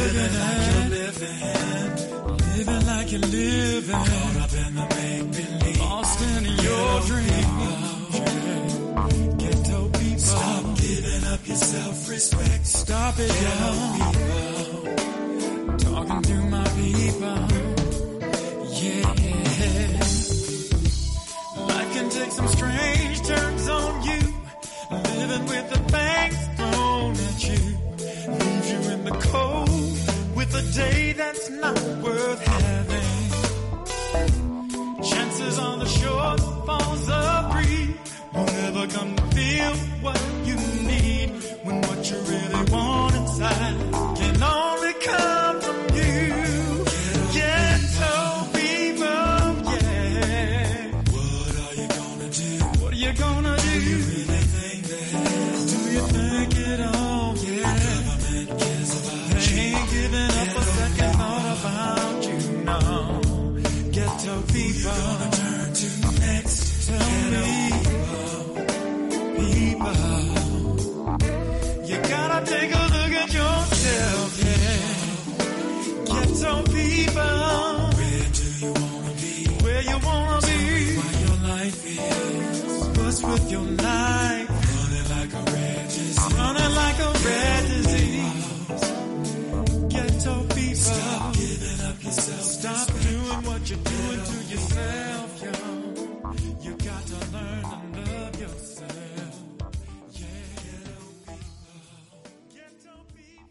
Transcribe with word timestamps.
living 0.00 0.34
like 0.40 0.60
you're 0.72 0.88
living. 0.98 1.38
Living 2.56 2.84
like 2.86 3.08
you're 3.12 3.20
living. 3.20 4.04
Caught 4.10 4.36
up 4.44 4.52
in 4.62 4.74
the 4.74 4.86
make 4.96 5.26
believe. 5.36 5.80
Lost 5.80 6.20
in 6.22 6.42
Get 6.44 6.62
your 6.68 7.00
dream. 7.10 7.50
Ghetto 9.38 9.80
people. 9.98 10.18
Stop 10.18 10.64
giving 10.76 11.24
up 11.32 11.40
your 11.46 11.56
self 11.56 12.08
respect. 12.08 12.66
Stop 12.66 13.14
it, 13.18 13.32
y'all. 13.42 13.76
Talking 15.78 16.22
to 16.30 16.36
my 16.54 16.68
people. 16.80 17.38
Yeah. 18.80 19.08
Life 21.70 21.90
can 21.94 22.06
take 22.10 22.32
some 22.32 22.48
strange 22.48 23.18
turns 23.26 23.68
on 23.68 24.02
you. 24.08 24.22
Living 25.20 25.44
with 25.46 25.66
the 25.72 25.78
family. 25.92 26.19
a 30.60 30.72
day 30.72 31.12
that's 31.12 31.48
not 31.50 31.80
worth 32.02 32.42
having. 32.46 33.10
Chances 35.02 35.58
on 35.58 35.78
the 35.78 35.90
shortfalls 35.98 37.08
of 37.08 37.52
greed 37.52 37.94
won't 38.34 38.90
come 38.92 39.16
to 39.16 39.22
feel 39.36 39.74
what 40.04 40.20
you 40.44 40.56
need 40.90 41.30
when 41.64 41.80
what 41.82 42.10
you 42.10 42.18
really 42.32 42.64
want. 42.72 42.99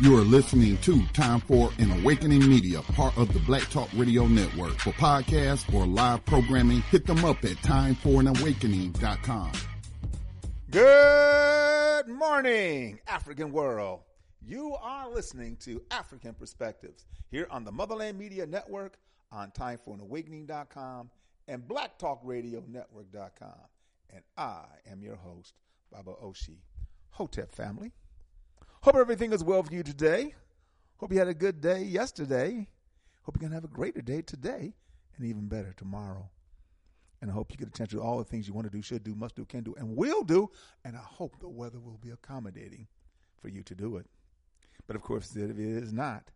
You 0.00 0.16
are 0.16 0.22
listening 0.22 0.76
to 0.78 1.04
Time 1.12 1.40
for 1.40 1.70
an 1.78 1.90
Awakening 1.90 2.48
Media, 2.48 2.82
part 2.82 3.16
of 3.18 3.32
the 3.32 3.40
Black 3.40 3.64
Talk 3.70 3.88
Radio 3.96 4.26
Network. 4.26 4.78
For 4.78 4.92
podcasts 4.92 5.72
or 5.74 5.86
live 5.86 6.24
programming, 6.24 6.82
hit 6.82 7.04
them 7.06 7.24
up 7.24 7.44
at 7.44 7.56
timeforanawakening.com. 7.58 9.52
Good 10.70 12.08
morning, 12.08 13.00
African 13.08 13.50
world. 13.52 14.00
You 14.40 14.76
are 14.80 15.10
listening 15.10 15.56
to 15.62 15.82
Afrikan 15.90 16.38
Perspectives 16.38 17.06
here 17.30 17.48
on 17.50 17.64
the 17.64 17.72
Motherland 17.72 18.18
Media 18.18 18.46
Network, 18.46 18.98
on 19.32 19.50
timeforanawakening.com, 19.50 21.10
and 21.48 21.62
blacktalkradionetwork.com. 21.62 23.58
And 24.10 24.22
I 24.36 24.64
am 24.90 25.02
your 25.02 25.16
host, 25.16 25.54
Baba 25.90 26.12
Oshi. 26.22 26.58
Hotep 27.10 27.52
family. 27.52 27.92
Hope 28.82 28.94
everything 28.94 29.32
is 29.32 29.42
well 29.42 29.62
for 29.62 29.74
you 29.74 29.82
today. 29.82 30.34
Hope 30.98 31.12
you 31.12 31.18
had 31.18 31.28
a 31.28 31.34
good 31.34 31.60
day 31.60 31.82
yesterday. 31.82 32.68
Hope 33.22 33.36
you're 33.36 33.48
going 33.48 33.50
to 33.50 33.56
have 33.56 33.64
a 33.64 33.74
greater 33.74 34.00
day 34.00 34.22
today 34.22 34.74
and 35.16 35.26
even 35.26 35.48
better 35.48 35.74
tomorrow. 35.76 36.30
And 37.20 37.30
I 37.30 37.34
hope 37.34 37.50
you 37.50 37.56
get 37.56 37.68
a 37.68 37.72
chance 37.72 37.90
to 37.90 37.96
do 37.96 38.02
all 38.02 38.18
the 38.18 38.24
things 38.24 38.46
you 38.46 38.54
want 38.54 38.70
to 38.70 38.76
do, 38.76 38.80
should 38.80 39.02
do, 39.02 39.16
must 39.16 39.34
do, 39.34 39.44
can 39.44 39.64
do, 39.64 39.74
and 39.76 39.96
will 39.96 40.22
do. 40.22 40.50
And 40.84 40.96
I 40.96 41.00
hope 41.00 41.40
the 41.40 41.48
weather 41.48 41.80
will 41.80 41.98
be 42.00 42.10
accommodating 42.10 42.86
for 43.40 43.48
you 43.48 43.64
to 43.64 43.74
do 43.74 43.96
it. 43.96 44.06
But 44.86 44.94
of 44.94 45.02
course, 45.02 45.34
if 45.34 45.50
it 45.50 45.58
is 45.58 45.92
not, 45.92 46.30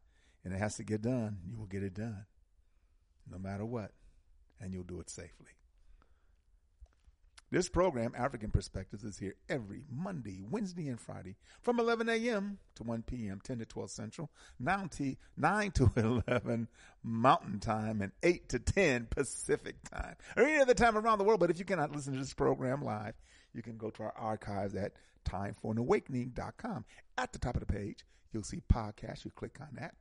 and 0.45 0.53
it 0.53 0.59
has 0.59 0.77
to 0.77 0.85
get 0.85 1.03
done, 1.03 1.39
you 1.49 1.57
will 1.57 1.67
get 1.67 1.85
it 1.85 1.95
done 1.95 2.27
no 3.31 3.39
matter 3.39 3.65
what, 3.65 3.93
and 4.61 4.73
you'll 4.73 4.83
do 4.83 4.99
it 4.99 5.09
safely. 5.09 5.53
This 7.53 7.69
program, 7.69 8.13
Afrikan 8.13 8.51
Perspectives, 8.51 9.05
is 9.05 9.19
here 9.19 9.35
every 9.47 9.85
Monday, 9.95 10.41
Wednesday, 10.43 10.89
and 10.89 10.99
Friday 10.99 11.37
from 11.61 11.79
11 11.79 12.09
a.m. 12.09 12.57
to 12.77 12.83
1 12.83 13.03
p.m., 13.03 13.43
10 13.45 13.59
to 13.59 13.67
12 13.67 13.91
Central, 13.91 14.31
9 14.59 14.89
to, 14.89 15.17
9 15.37 15.71
to 15.73 15.93
11 16.27 16.67
Mountain 17.03 17.61
Time, 17.61 18.01
and 18.01 18.13
8 18.23 18.49
to 18.49 18.59
10 18.59 19.09
Pacific 19.11 19.77
Time, 19.91 20.17
or 20.35 20.45
any 20.45 20.63
other 20.63 20.73
time 20.73 20.97
around 20.97 21.19
the 21.19 21.25
world. 21.25 21.41
But 21.41 21.51
if 21.51 21.59
you 21.59 21.67
cannot 21.67 21.95
listen 21.95 22.15
to 22.15 22.19
this 22.21 22.33
program 22.33 22.81
live, 22.81 23.17
you 23.53 23.61
can 23.61 23.77
go 23.77 23.91
to 23.91 24.05
our 24.05 24.15
archives 24.17 24.75
at 24.75 24.93
timeforanawakening.com. 25.29 26.87
At 27.19 27.35
the 27.35 27.39
top 27.39 27.57
of 27.57 27.61
the 27.61 27.71
page, 27.71 27.99
you'll 28.33 28.45
see 28.45 28.63
podcast. 28.73 29.27
You 29.27 29.31
click 29.31 29.59
on 29.61 29.77
that. 29.79 29.95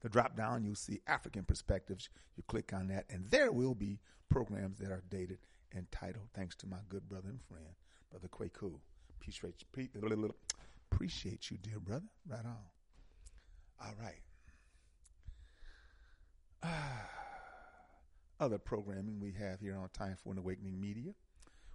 The 0.00 0.08
drop 0.08 0.38
down, 0.38 0.64
you'll 0.64 0.74
see 0.74 1.02
Afrikan 1.06 1.46
Perspectives. 1.46 2.08
You 2.34 2.44
click 2.48 2.72
on 2.72 2.88
that, 2.88 3.04
and 3.10 3.26
there 3.28 3.52
will 3.52 3.74
be 3.74 3.98
programs 4.30 4.78
that 4.78 4.90
are 4.90 5.02
dated 5.10 5.36
entitled, 5.76 6.28
thanks 6.34 6.56
to 6.56 6.66
my 6.66 6.78
good 6.88 7.08
brother 7.08 7.28
and 7.28 7.40
friend, 7.42 7.74
Brother 8.10 8.28
Kwaku. 8.28 8.78
Appreciate, 9.20 9.64
appreciate 10.90 11.50
you, 11.50 11.58
dear 11.58 11.80
brother. 11.80 12.06
Right 12.28 12.44
on. 12.44 12.56
All 13.84 13.94
right. 14.00 14.20
Ah, 16.62 17.08
other 18.40 18.58
programming 18.58 19.20
we 19.20 19.32
have 19.32 19.60
here 19.60 19.76
on 19.76 19.88
Time 19.90 20.16
for 20.22 20.32
an 20.32 20.38
Awakening 20.38 20.80
Media. 20.80 21.12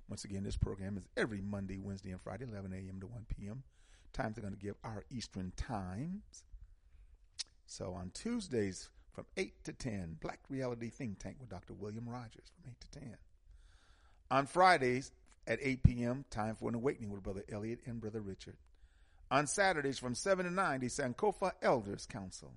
Once 0.10 0.26
again, 0.26 0.44
this 0.44 0.58
program 0.58 0.98
is 0.98 1.08
every 1.16 1.40
Monday, 1.42 1.78
Wednesday, 1.78 2.12
and 2.12 2.22
Friday, 2.22 2.46
11 2.50 2.74
a.m. 2.74 3.00
to 3.00 3.08
1 3.08 3.26
p.m. 3.30 3.64
Times 4.12 4.38
are 4.38 4.42
going 4.42 4.54
to 4.54 4.60
give 4.60 4.76
our 4.84 5.06
Eastern 5.10 5.54
times. 5.56 6.44
So 7.66 7.94
on 7.94 8.12
Tuesdays 8.14 8.90
from 9.14 9.26
8 9.38 9.64
to 9.64 9.74
10, 9.74 10.18
Black 10.22 10.40
Reality 10.50 10.90
Think 10.90 11.20
Tank 11.20 11.38
with 11.40 11.50
Dr. 11.50 11.74
William 11.74 12.10
Rogers 12.10 12.52
from 12.54 12.70
8 12.70 12.80
to 12.82 13.00
10. 13.00 13.18
On 14.32 14.46
Fridays 14.46 15.12
at 15.46 15.60
8 15.62 15.84
p.m., 15.84 16.26
Time 16.30 16.56
for 16.56 16.70
an 16.70 16.76
Awakening 16.76 17.12
with 17.12 17.22
Brother 17.22 17.44
Elliot 17.52 17.82
and 17.86 18.00
Brother 18.00 18.22
Richard. 18.22 18.56
On 19.30 19.46
Saturdays 19.46 20.00
from 20.00 20.16
7 20.16 20.46
to 20.46 20.52
9, 20.52 20.80
the 20.80 20.88
Sankofa 20.88 21.52
Elders 21.62 22.06
Council. 22.06 22.54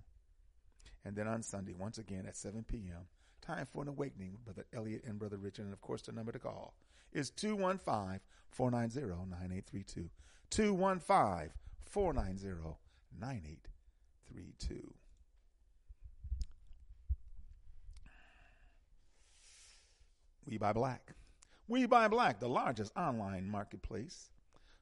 And 1.05 1.17
then 1.17 1.27
on 1.27 1.43
Sunday, 1.43 1.75
once 1.77 1.99
again 1.99 2.27
at 2.27 2.37
7 2.37 2.65
p.m., 2.65 3.09
Time 3.43 3.67
for 3.71 3.83
an 3.83 3.89
Awakening 3.89 4.33
with 4.33 4.45
Brother 4.45 4.67
Elliot 4.73 5.03
and 5.07 5.19
Brother 5.19 5.37
Richard. 5.37 5.67
And 5.67 5.75
of 5.75 5.81
course, 5.83 6.01
the 6.01 6.13
number 6.13 6.33
to 6.33 6.39
call 6.39 6.73
is 7.13 7.29
215 7.29 8.21
490 8.51 9.31
9832. 9.31 10.09
215 10.49 11.51
490 11.85 12.79
9832. 13.21 14.95
We 20.47 20.57
buy 20.57 20.73
black. 20.73 21.15
We 21.67 21.87
Buy 21.87 22.09
Black, 22.09 22.41
the 22.41 22.49
largest 22.49 22.93
online 22.95 23.49
marketplace 23.49 24.29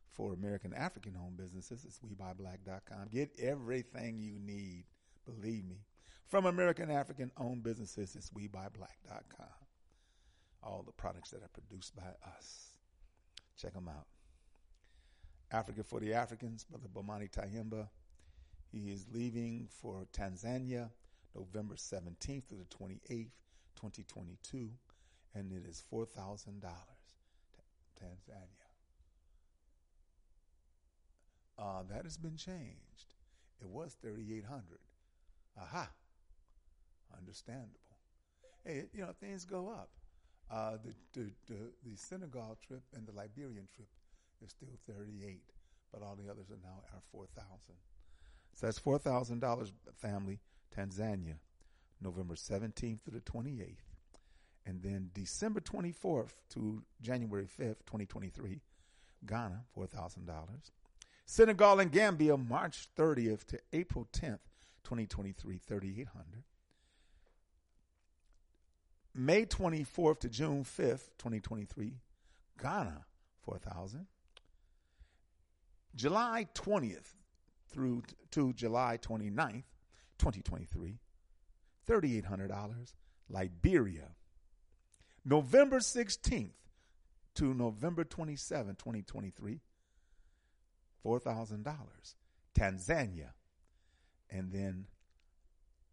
for 0.08 0.32
American 0.32 0.74
African 0.74 1.16
owned 1.16 1.36
businesses. 1.36 1.84
It's 1.84 2.00
WeBuyBlack.com. 2.00 3.08
Get 3.12 3.30
everything 3.40 4.18
you 4.18 4.40
need, 4.40 4.82
believe 5.24 5.64
me. 5.64 5.84
From 6.26 6.44
American 6.44 6.90
African 6.90 7.30
owned 7.36 7.62
businesses, 7.62 8.16
it's 8.16 8.30
WeBuyBlack.com. 8.30 9.46
All 10.64 10.82
the 10.84 10.90
products 10.90 11.30
that 11.30 11.44
are 11.44 11.50
produced 11.52 11.94
by 11.94 12.02
us. 12.36 12.72
Check 13.56 13.74
them 13.74 13.86
out. 13.88 14.06
Africa 15.52 15.84
for 15.84 16.00
the 16.00 16.14
Africans, 16.14 16.64
Brother 16.64 16.88
Bomani 16.92 17.30
Tyehimba. 17.30 17.88
He 18.72 18.90
is 18.90 19.06
leaving 19.12 19.68
for 19.70 20.04
Tanzania 20.12 20.90
November 21.36 21.76
17th 21.76 22.48
to 22.48 22.56
the 22.56 22.66
28th, 22.76 23.30
2022 23.76 24.70
and 25.34 25.52
it 25.52 25.68
is 25.68 25.82
four 25.88 26.06
thousand 26.06 26.60
dollars, 26.60 26.76
to 27.54 28.04
Tanzania. 28.04 28.68
Uh, 31.58 31.82
that 31.90 32.04
has 32.04 32.16
been 32.16 32.36
changed. 32.36 33.14
It 33.60 33.68
was 33.68 33.96
thirty 34.02 34.34
eight 34.36 34.44
hundred. 34.44 34.80
Aha, 35.60 35.90
understandable. 37.16 37.78
Hey, 38.64 38.84
you 38.92 39.02
know 39.02 39.12
things 39.20 39.44
go 39.44 39.68
up. 39.68 39.90
Uh, 40.50 40.76
the, 40.84 41.20
the, 41.20 41.30
the 41.46 41.90
the 41.90 41.96
Senegal 41.96 42.58
trip 42.66 42.82
and 42.94 43.06
the 43.06 43.12
Liberian 43.12 43.68
trip 43.74 43.88
is 44.44 44.50
still 44.50 44.78
thirty 44.86 45.24
eight, 45.26 45.52
but 45.92 46.02
all 46.02 46.16
the 46.16 46.30
others 46.30 46.50
are 46.50 46.60
now 46.62 46.82
are 46.92 47.02
four 47.10 47.26
thousand. 47.34 47.76
So 48.54 48.66
that's 48.66 48.78
four 48.78 48.98
thousand 48.98 49.40
dollars, 49.40 49.72
family. 49.98 50.40
Tanzania, 50.76 51.36
November 52.00 52.34
seventeenth 52.34 53.04
to 53.04 53.10
the 53.10 53.20
twenty 53.20 53.60
eighth. 53.60 53.91
And 54.64 54.82
then 54.82 55.10
December 55.12 55.60
24th 55.60 56.34
to 56.50 56.82
January 57.00 57.46
5th, 57.46 57.84
2023, 57.86 58.60
Ghana, 59.26 59.64
$4,000. 59.76 60.70
Senegal 61.26 61.80
and 61.80 61.90
Gambia, 61.90 62.36
March 62.36 62.88
30th 62.96 63.44
to 63.46 63.58
April 63.72 64.06
10th, 64.12 64.40
2023, 64.84 65.58
3800 65.58 66.44
May 69.14 69.44
24th 69.44 70.20
to 70.20 70.28
June 70.28 70.64
5th, 70.64 71.10
2023, 71.18 71.94
Ghana, 72.60 73.04
4000 73.42 74.06
July 75.94 76.46
20th 76.54 77.12
through 77.68 78.02
to 78.30 78.52
July 78.54 78.98
29th, 79.02 79.64
2023, 80.18 80.98
$3,800. 81.86 82.94
Liberia, 83.28 84.08
November 85.24 85.78
16th 85.78 86.50
to 87.34 87.54
November 87.54 88.04
27, 88.04 88.74
2023, 88.76 89.60
$4,000. 91.04 92.14
Tanzania. 92.54 93.30
And 94.30 94.52
then 94.52 94.86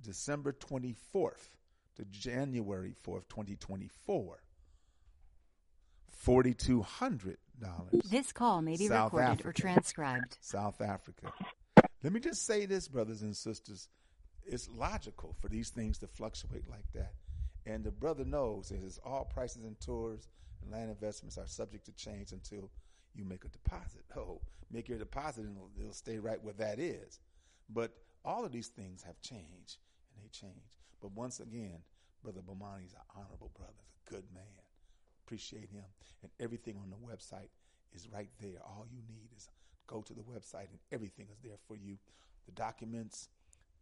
December 0.01 0.53
24th 0.53 1.49
to 1.95 2.05
January 2.05 2.95
4th, 3.05 3.27
2024, 3.29 4.39
$4,200. 6.25 7.37
This 8.09 8.31
call 8.31 8.61
may 8.61 8.77
be 8.77 8.87
South 8.87 9.13
recorded 9.13 9.31
Africa. 9.31 9.49
or 9.49 9.53
transcribed. 9.53 10.37
South 10.41 10.81
Africa. 10.81 11.31
Let 12.03 12.13
me 12.13 12.19
just 12.19 12.45
say 12.45 12.65
this, 12.65 12.87
brothers 12.87 13.21
and 13.21 13.35
sisters. 13.35 13.89
It's 14.45 14.69
logical 14.69 15.35
for 15.41 15.49
these 15.49 15.69
things 15.69 15.97
to 15.99 16.07
fluctuate 16.07 16.69
like 16.69 16.91
that. 16.93 17.13
And 17.69 17.83
the 17.83 17.91
brother 17.91 18.25
knows 18.25 18.69
that 18.69 18.83
it's 18.83 18.99
all 19.05 19.25
prices 19.25 19.63
and 19.63 19.79
tours 19.79 20.27
and 20.61 20.71
land 20.71 20.89
investments 20.89 21.37
are 21.37 21.45
subject 21.45 21.85
to 21.85 21.91
change 21.91 22.31
until 22.31 22.71
you 23.13 23.23
make 23.23 23.45
a 23.45 23.49
deposit. 23.49 24.01
Oh, 24.17 24.41
make 24.71 24.89
your 24.89 24.97
deposit 24.97 25.45
and 25.45 25.55
it'll, 25.55 25.69
it'll 25.79 25.93
stay 25.93 26.17
right 26.17 26.43
where 26.43 26.55
that 26.55 26.79
is. 26.79 27.19
But 27.69 27.91
all 28.25 28.43
of 28.43 28.51
these 28.51 28.69
things 28.69 29.03
have 29.03 29.21
changed 29.21 29.77
and 30.13 30.23
they 30.23 30.29
change. 30.31 30.73
But 30.99 31.11
once 31.11 31.39
again, 31.39 31.77
Brother 32.23 32.41
Bomani 32.41 32.87
is 32.87 32.93
an 32.93 33.05
honorable 33.15 33.51
brother, 33.55 33.83
a 34.07 34.09
good 34.09 34.25
man. 34.33 34.43
Appreciate 35.25 35.69
him. 35.69 35.85
And 36.23 36.31
everything 36.39 36.75
on 36.81 36.89
the 36.89 36.95
website 36.97 37.49
is 37.93 38.09
right 38.11 38.29
there. 38.41 38.59
All 38.65 38.85
you 38.91 39.01
need 39.07 39.29
is 39.37 39.47
go 39.85 40.01
to 40.01 40.13
the 40.13 40.21
website 40.21 40.69
and 40.71 40.79
everything 40.91 41.27
is 41.31 41.37
there 41.43 41.57
for 41.67 41.77
you. 41.77 41.97
The 42.47 42.51
documents, 42.51 43.29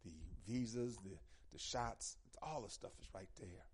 the 0.03 0.11
visas, 0.45 0.97
the, 0.97 1.17
the 1.53 1.59
shots, 1.59 2.17
all 2.41 2.61
the 2.61 2.69
stuff 2.69 2.91
is 3.01 3.07
right 3.15 3.29
there. 3.39 3.65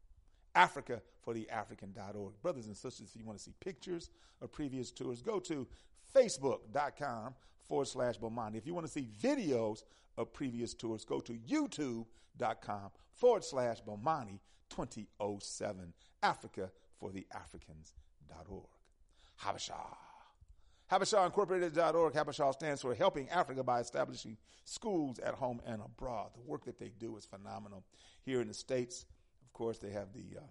Africa 0.55 1.01
for 1.21 1.33
the 1.33 1.49
African.org. 1.49 2.33
Brothers 2.41 2.67
and 2.67 2.77
sisters, 2.77 3.11
if 3.13 3.19
you 3.19 3.25
want 3.25 3.37
to 3.37 3.43
see 3.43 3.53
pictures 3.59 4.09
of 4.41 4.51
previous 4.51 4.91
tours, 4.91 5.21
go 5.21 5.39
to 5.39 5.67
facebook.com 6.15 7.33
forward 7.61 7.87
slash 7.87 8.19
Bomani. 8.19 8.57
If 8.57 8.67
you 8.67 8.73
want 8.73 8.85
to 8.85 8.91
see 8.91 9.07
videos 9.21 9.83
of 10.17 10.33
previous 10.33 10.73
tours, 10.73 11.05
go 11.05 11.19
to 11.21 11.33
youtube.com 11.33 12.91
forward 13.13 13.43
slash 13.43 13.81
Bomani 13.83 14.39
2007. 14.69 15.93
Africa 16.21 16.69
for 16.99 17.11
the 17.11 17.25
Africans.org. 17.33 18.63
Habesha. 19.41 19.73
HabeshaIncorporated.org. 20.91 22.13
Habesha 22.13 22.53
stands 22.53 22.81
for 22.81 22.93
Helping 22.93 23.29
Africa 23.29 23.63
by 23.63 23.79
establishing 23.79 24.37
schools 24.63 25.19
at 25.19 25.33
home 25.33 25.61
and 25.65 25.81
abroad. 25.83 26.29
The 26.35 26.41
work 26.41 26.65
that 26.65 26.77
they 26.77 26.91
do 26.99 27.17
is 27.17 27.25
phenomenal. 27.25 27.83
Here 28.23 28.41
in 28.41 28.47
the 28.47 28.53
States, 28.53 29.05
of 29.53 29.57
course, 29.57 29.77
they 29.77 29.91
have 29.91 30.13
the, 30.13 30.39
uh, 30.39 30.45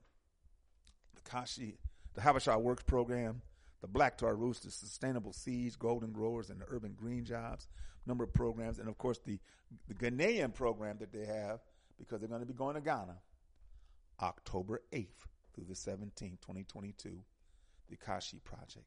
the 1.17 1.29
Kashi, 1.29 1.77
the 2.15 2.21
Habesha 2.21 2.61
Works 2.61 2.85
Program, 2.85 3.43
the 3.81 3.89
Black 3.89 4.17
Tar 4.17 4.37
Roots, 4.37 4.61
the 4.61 4.71
Sustainable 4.71 5.33
Seeds, 5.33 5.75
Golden 5.75 6.13
Growers, 6.13 6.51
and 6.51 6.61
the 6.61 6.67
Urban 6.69 6.95
Green 6.97 7.25
Jobs, 7.25 7.67
number 8.07 8.23
of 8.23 8.33
programs, 8.33 8.79
and 8.79 8.89
of 8.89 8.97
course 8.99 9.19
the, 9.27 9.41
the 9.89 9.95
Ghanaian 9.95 10.55
program 10.55 10.99
that 11.01 11.13
they 11.13 11.27
have 11.27 11.59
because 11.99 12.21
they're 12.21 12.29
going 12.29 12.43
to 12.43 12.47
be 12.47 12.55
going 12.55 12.77
to 12.77 12.81
Ghana 12.81 13.17
October 14.21 14.83
8th 14.93 15.27
through 15.53 15.65
the 15.65 15.75
17th, 15.75 16.41
2022, 16.41 17.19
the 17.91 17.97
Kashi 17.97 18.39
Project. 18.45 18.87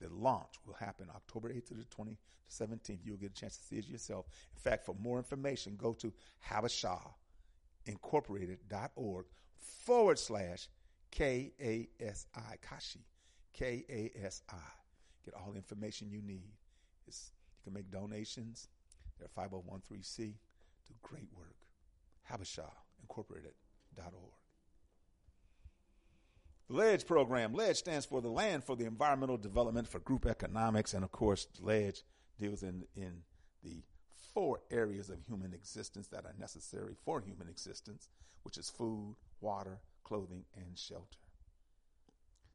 The 0.00 0.08
launch 0.08 0.54
will 0.64 0.74
happen 0.74 1.08
October 1.14 1.52
8th 1.52 1.66
to 1.66 1.74
the 1.74 1.84
20 1.84 2.12
to 2.12 2.64
17th. 2.64 3.00
You'll 3.04 3.18
get 3.18 3.32
a 3.32 3.34
chance 3.34 3.58
to 3.58 3.64
see 3.64 3.76
it 3.76 3.86
yourself. 3.86 4.24
In 4.54 4.60
fact, 4.62 4.86
for 4.86 4.94
more 4.98 5.18
information, 5.18 5.76
go 5.76 5.92
to 5.92 6.10
habeshaincorporated.org 7.88 9.26
forward 9.56 10.18
slash 10.18 10.68
K 11.10 11.52
A 11.60 11.88
S 12.00 12.26
I 12.34 12.56
Kashi. 12.62 13.04
K 13.52 13.84
A 13.88 14.10
S 14.24 14.42
I. 14.50 14.56
Get 15.24 15.34
all 15.34 15.50
the 15.50 15.56
information 15.56 16.10
you 16.10 16.22
need. 16.22 16.52
It's, 17.06 17.32
you 17.58 17.64
can 17.64 17.74
make 17.74 17.90
donations. 17.90 18.68
They're 19.18 19.28
5013C. 19.36 20.34
Do 20.86 20.94
great 21.02 21.28
work. 21.36 21.56
HabeshaIncorporated.org. 22.30 24.32
The 26.68 26.74
LEDGE 26.74 27.06
program. 27.06 27.54
LEDGE 27.54 27.76
stands 27.76 28.04
for 28.04 28.20
the 28.20 28.28
Land 28.28 28.62
for 28.62 28.76
the 28.76 28.84
Environmental 28.84 29.38
Development 29.38 29.88
for 29.88 30.00
Group 30.00 30.26
Economics. 30.26 30.92
And 30.92 31.02
of 31.02 31.10
course, 31.10 31.48
LEDGE 31.60 32.02
deals 32.38 32.62
in, 32.62 32.84
in 32.94 33.22
the 33.64 33.82
four 34.38 34.60
areas 34.70 35.10
of 35.10 35.18
human 35.26 35.52
existence 35.52 36.06
that 36.06 36.24
are 36.24 36.34
necessary 36.38 36.94
for 37.04 37.20
human 37.20 37.48
existence, 37.48 38.08
which 38.44 38.56
is 38.56 38.70
food, 38.70 39.16
water, 39.40 39.80
clothing, 40.04 40.44
and 40.54 40.78
shelter. 40.78 41.18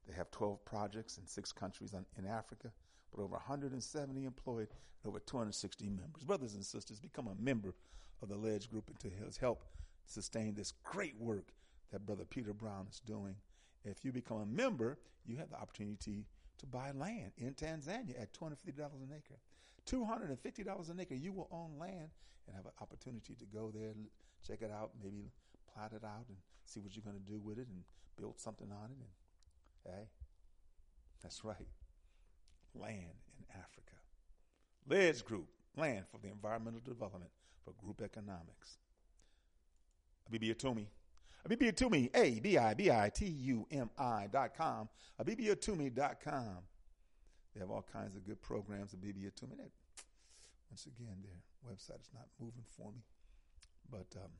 They 0.07 0.15
have 0.15 0.31
12 0.31 0.63
projects 0.63 1.17
in 1.17 1.27
six 1.27 1.51
countries 1.51 1.93
on, 1.93 2.05
in 2.17 2.25
Africa, 2.25 2.71
but 3.13 3.21
over 3.21 3.33
170 3.33 4.23
employed 4.23 4.69
and 4.69 5.09
over 5.09 5.19
260 5.19 5.89
members. 5.89 6.23
Brothers 6.23 6.53
and 6.53 6.63
sisters, 6.63 7.01
become 7.01 7.27
a 7.27 7.35
member 7.43 7.75
of 8.21 8.29
the 8.29 8.37
LEDGE 8.37 8.69
group 8.69 8.87
and 8.87 8.97
to 9.01 9.09
help 9.41 9.65
sustain 10.05 10.53
this 10.53 10.71
great 10.85 11.19
work 11.19 11.51
that 11.91 12.05
Brother 12.05 12.23
Peter 12.23 12.53
Brown 12.53 12.87
is 12.89 13.01
doing. 13.01 13.35
If 13.83 14.05
you 14.05 14.13
become 14.13 14.37
a 14.37 14.45
member, 14.45 14.99
you 15.25 15.35
have 15.35 15.49
the 15.49 15.59
opportunity 15.59 16.27
to 16.59 16.65
buy 16.65 16.91
land 16.91 17.33
in 17.37 17.53
Tanzania 17.55 18.21
at 18.21 18.31
$250 18.31 18.53
an 18.79 19.09
acre. 19.13 19.35
$250 19.89 20.89
an 20.89 20.99
acre, 20.99 21.15
you 21.15 21.31
will 21.31 21.47
own 21.51 21.77
land 21.79 22.09
and 22.47 22.55
have 22.55 22.65
an 22.65 22.71
opportunity 22.81 23.35
to 23.35 23.45
go 23.45 23.71
there, 23.73 23.93
check 24.45 24.61
it 24.61 24.71
out, 24.71 24.91
maybe 25.01 25.31
plot 25.73 25.91
it 25.93 26.03
out 26.03 26.25
and 26.27 26.37
see 26.65 26.79
what 26.79 26.95
you're 26.95 27.03
going 27.03 27.17
to 27.17 27.31
do 27.31 27.39
with 27.39 27.57
it 27.57 27.67
and 27.67 27.83
build 28.17 28.39
something 28.39 28.71
on 28.71 28.91
it. 28.91 28.97
And 29.85 29.95
hey, 29.95 30.07
that's 31.21 31.43
right, 31.43 31.67
land 32.75 33.19
in 33.37 33.45
Africa. 33.55 33.93
LEDGE 34.87 35.23
Group, 35.23 35.47
Land 35.75 36.05
for 36.11 36.19
the 36.19 36.27
Environmental 36.27 36.81
Development 36.85 37.31
for 37.63 37.71
Group 37.83 38.01
Economics. 38.01 38.77
Abibi 40.29 40.53
Atumi. 40.53 40.85
Abibi 41.47 41.71
Atumi, 41.73 42.09
A 42.15 42.39
B 42.39 42.57
I 42.57 42.73
B 42.73 42.91
I 42.91 43.09
T 43.13 43.25
U 43.25 43.65
M 43.71 43.89
I 43.97 44.27
dot 44.31 44.55
com. 44.55 44.87
Abibiatumi 45.21 45.93
dot 45.93 46.21
com. 46.23 46.57
They 47.53 47.59
have 47.59 47.69
all 47.69 47.85
kinds 47.91 48.15
of 48.15 48.25
good 48.25 48.41
programs. 48.41 48.93
Abibi 48.93 49.25
Atumi. 49.25 49.57
That, 49.57 49.71
once 50.69 50.87
again, 50.87 51.17
their 51.21 51.71
website 51.71 52.01
is 52.01 52.09
not 52.13 52.27
moving 52.39 52.63
for 52.77 52.91
me, 52.91 53.01
but 53.91 54.07
um, 54.17 54.31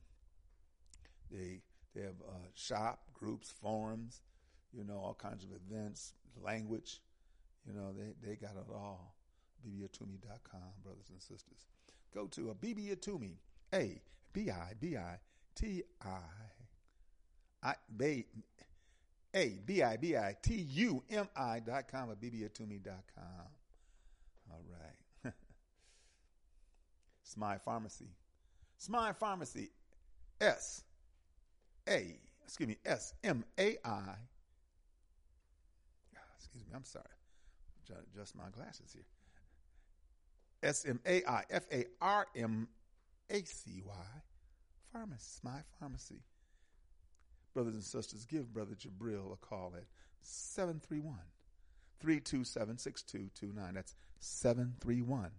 they 1.30 1.60
they 1.94 2.02
have 2.02 2.20
uh, 2.28 2.48
shop 2.54 3.00
groups, 3.12 3.52
forums, 3.62 4.22
you 4.72 4.84
know, 4.84 4.96
all 4.98 5.14
kinds 5.14 5.44
of 5.44 5.50
events, 5.52 6.14
language. 6.42 7.00
You 7.66 7.72
know, 7.72 7.92
they 7.92 8.28
they 8.28 8.36
got 8.36 8.56
it 8.56 8.72
all. 8.72 9.14
Abibiatumi.com, 9.64 10.60
brothers 10.82 11.08
and 11.10 11.22
sisters. 11.22 11.66
Go 12.12 12.26
to 12.26 12.54
Abibiatumi, 12.54 13.36
A 13.72 14.02
B 14.32 14.50
I 14.50 14.72
B 14.78 14.96
I 14.96 15.18
T 15.54 15.82
I 16.04 16.18
I 17.62 17.74
B 17.96 18.26
A 19.34 19.58
B 19.66 19.82
I 19.82 19.96
B 19.96 20.16
I 20.16 20.36
T 20.42 20.54
U 20.54 21.02
M 21.10 21.28
I 21.36 21.60
dot 21.60 21.88
com 21.90 22.10
or 22.10 22.14
BBAtumi 22.14 22.82
dot 22.82 23.04
com. 23.14 23.46
All 24.50 24.62
right. 24.70 25.32
Smile 27.22 27.58
Pharmacy. 27.64 28.10
Smile 28.78 29.14
Pharmacy. 29.14 29.70
S 30.40 30.82
A 31.88 32.16
excuse 32.44 32.68
me 32.68 32.76
S 32.84 33.14
M 33.24 33.44
A 33.58 33.70
I. 33.70 33.76
Ah, 33.84 34.16
excuse 36.36 36.64
me, 36.66 36.72
I'm 36.74 36.84
sorry. 36.84 37.04
Adjust 38.14 38.36
my 38.36 38.44
glasses 38.54 38.92
here. 38.92 39.04
S 40.62 40.84
M 40.86 41.00
A 41.06 41.22
I 41.26 41.42
F 41.50 41.64
A 41.72 41.84
R 42.00 42.26
M 42.36 42.68
A 43.30 43.42
C 43.42 43.82
Y. 43.84 43.92
Pharmacy, 44.92 45.40
my 45.42 45.60
pharmacy. 45.80 46.22
Brothers 47.54 47.74
and 47.74 47.84
sisters, 47.84 48.24
give 48.24 48.52
Brother 48.52 48.74
Jabril 48.74 49.32
a 49.32 49.36
call 49.36 49.72
at 49.76 49.84
731 50.20 51.14
327 52.00 52.78
6229. 52.78 53.74
That's 53.74 53.94
731 54.18 55.30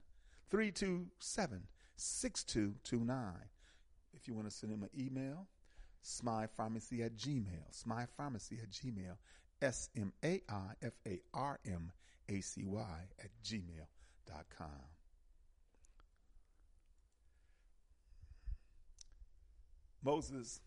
327 0.49 1.67
6229. 1.97 3.34
If 4.13 4.28
you 4.28 4.34
want 4.34 4.49
to 4.49 4.56
send 4.56 4.71
him 4.71 4.84
an 4.84 4.89
email, 4.97 5.47
smaifarmacy 6.04 7.06
at 7.06 7.17
gmail, 7.17 7.45
smaifarmacy 7.73 8.63
at 8.63 8.69
gmail, 8.69 9.17
S 9.62 9.89
M 9.97 10.13
A 10.23 10.41
I 10.49 10.71
F 10.82 10.93
A 11.06 11.19
R 11.34 11.60
M 11.65 11.91
A 12.30 12.39
C 12.39 12.63
Y 12.65 12.99
at 13.19 13.30
gmail.com. 13.43 14.67
Moses, 20.04 20.62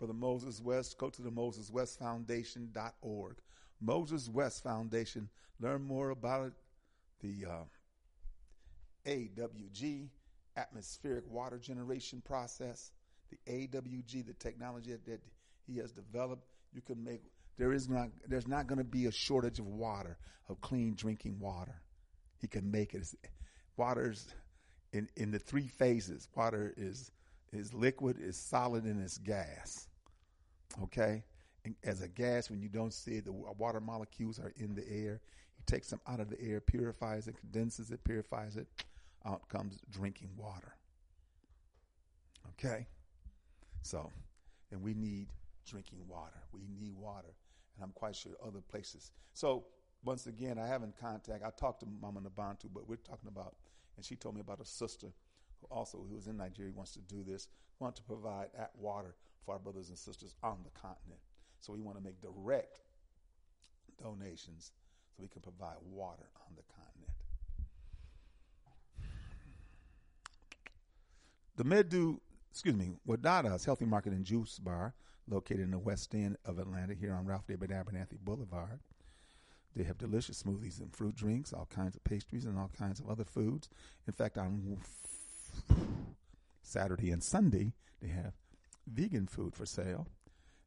Brother 0.00 0.14
Moses 0.14 0.62
West, 0.62 0.96
go 0.96 1.10
to 1.10 1.20
the 1.20 1.30
Moses 1.30 1.70
West 1.70 1.98
Foundation.org. 1.98 3.36
Moses 3.82 4.30
West 4.30 4.62
Foundation, 4.62 5.28
learn 5.60 5.82
more 5.82 6.08
about 6.08 6.46
it. 6.46 6.52
The 7.20 7.46
uh, 7.46 7.64
AWG, 9.06 10.08
atmospheric 10.56 11.30
water 11.30 11.58
generation 11.58 12.22
process, 12.24 12.92
the 13.28 13.36
AWG, 13.46 14.26
the 14.26 14.32
technology 14.32 14.96
that 15.06 15.20
he 15.66 15.76
has 15.76 15.92
developed. 15.92 16.46
You 16.72 16.80
can 16.80 17.04
make 17.04 17.22
there 17.58 17.74
is 17.74 17.90
not 17.90 18.08
there's 18.26 18.48
not 18.48 18.66
going 18.66 18.78
to 18.78 18.84
be 18.84 19.04
a 19.04 19.12
shortage 19.12 19.58
of 19.58 19.66
water, 19.66 20.16
of 20.48 20.62
clean 20.62 20.94
drinking 20.94 21.38
water. 21.40 21.78
He 22.38 22.48
can 22.48 22.70
make 22.70 22.94
it. 22.94 23.06
Water's 23.76 24.28
in 24.94 25.10
in 25.16 25.30
the 25.30 25.38
three 25.38 25.68
phases. 25.68 26.26
Water 26.34 26.72
is 26.78 27.12
is 27.52 27.74
liquid, 27.74 28.16
is 28.18 28.38
solid, 28.38 28.84
and 28.84 29.04
is 29.04 29.18
gas. 29.18 29.88
Okay? 30.82 31.24
And 31.64 31.74
as 31.84 32.00
a 32.00 32.08
gas, 32.08 32.50
when 32.50 32.60
you 32.60 32.68
don't 32.68 32.92
see 32.92 33.16
it, 33.16 33.26
the 33.26 33.32
water 33.32 33.80
molecules 33.80 34.38
are 34.38 34.52
in 34.56 34.74
the 34.74 34.88
air. 34.88 35.20
He 35.56 35.62
takes 35.66 35.90
them 35.90 36.00
out 36.06 36.20
of 36.20 36.30
the 36.30 36.40
air, 36.40 36.60
purifies 36.60 37.28
it, 37.28 37.36
condenses 37.38 37.90
it, 37.90 38.02
purifies 38.04 38.56
it. 38.56 38.66
Out 39.26 39.46
comes 39.48 39.78
drinking 39.90 40.30
water. 40.36 40.74
Okay? 42.52 42.86
So, 43.82 44.10
and 44.70 44.80
we 44.80 44.94
need 44.94 45.28
drinking 45.68 46.00
water. 46.08 46.40
We 46.52 46.62
need 46.78 46.94
water. 46.94 47.34
And 47.76 47.84
I'm 47.84 47.92
quite 47.92 48.16
sure 48.16 48.32
other 48.46 48.60
places. 48.60 49.10
So, 49.34 49.64
once 50.02 50.26
again, 50.26 50.58
I 50.58 50.66
haven't 50.66 50.98
contact. 50.98 51.44
I 51.44 51.50
talked 51.50 51.80
to 51.80 51.86
Mama 52.00 52.20
Nabantu, 52.20 52.70
but 52.72 52.88
we're 52.88 52.96
talking 52.96 53.28
about, 53.28 53.54
and 53.96 54.04
she 54.04 54.16
told 54.16 54.34
me 54.34 54.40
about 54.40 54.60
a 54.60 54.64
sister 54.64 55.08
who 55.60 55.66
also 55.70 56.04
who 56.08 56.16
is 56.16 56.26
in 56.26 56.38
Nigeria 56.38 56.72
wants 56.72 56.92
to 56.92 57.00
do 57.00 57.22
this. 57.22 57.48
Want 57.78 57.96
to 57.96 58.02
provide 58.02 58.48
at 58.58 58.70
water 58.78 59.14
for 59.44 59.52
our 59.52 59.58
brothers 59.58 59.88
and 59.88 59.98
sisters 59.98 60.34
on 60.42 60.58
the 60.64 60.70
continent. 60.80 61.20
So 61.60 61.72
we 61.72 61.80
want 61.80 61.98
to 61.98 62.04
make 62.04 62.20
direct 62.20 62.80
donations 64.02 64.72
so 65.16 65.22
we 65.22 65.28
can 65.28 65.42
provide 65.42 65.76
water 65.90 66.26
on 66.46 66.54
the 66.56 66.62
continent. 66.62 66.90
The 71.56 71.64
Medu, 71.64 72.18
excuse 72.50 72.74
me, 72.74 72.92
Wadada's 73.06 73.64
Healthy 73.64 73.84
Market 73.84 74.12
and 74.12 74.24
Juice 74.24 74.58
Bar, 74.58 74.94
located 75.28 75.60
in 75.60 75.70
the 75.70 75.78
west 75.78 76.14
end 76.14 76.36
of 76.46 76.58
Atlanta 76.58 76.94
here 76.94 77.12
on 77.12 77.26
Ralph 77.26 77.46
David 77.46 77.70
Abernathy 77.70 78.18
Boulevard. 78.18 78.80
They 79.76 79.84
have 79.84 79.98
delicious 79.98 80.42
smoothies 80.42 80.80
and 80.80 80.94
fruit 80.94 81.14
drinks, 81.14 81.52
all 81.52 81.68
kinds 81.72 81.94
of 81.94 82.02
pastries, 82.02 82.44
and 82.44 82.58
all 82.58 82.70
kinds 82.76 82.98
of 82.98 83.08
other 83.08 83.24
foods. 83.24 83.68
In 84.06 84.12
fact, 84.12 84.36
on 84.36 84.78
Saturday 86.62 87.10
and 87.10 87.22
Sunday, 87.22 87.72
they 88.02 88.08
have 88.08 88.32
vegan 88.86 89.26
food 89.26 89.54
for 89.54 89.66
sale, 89.66 90.06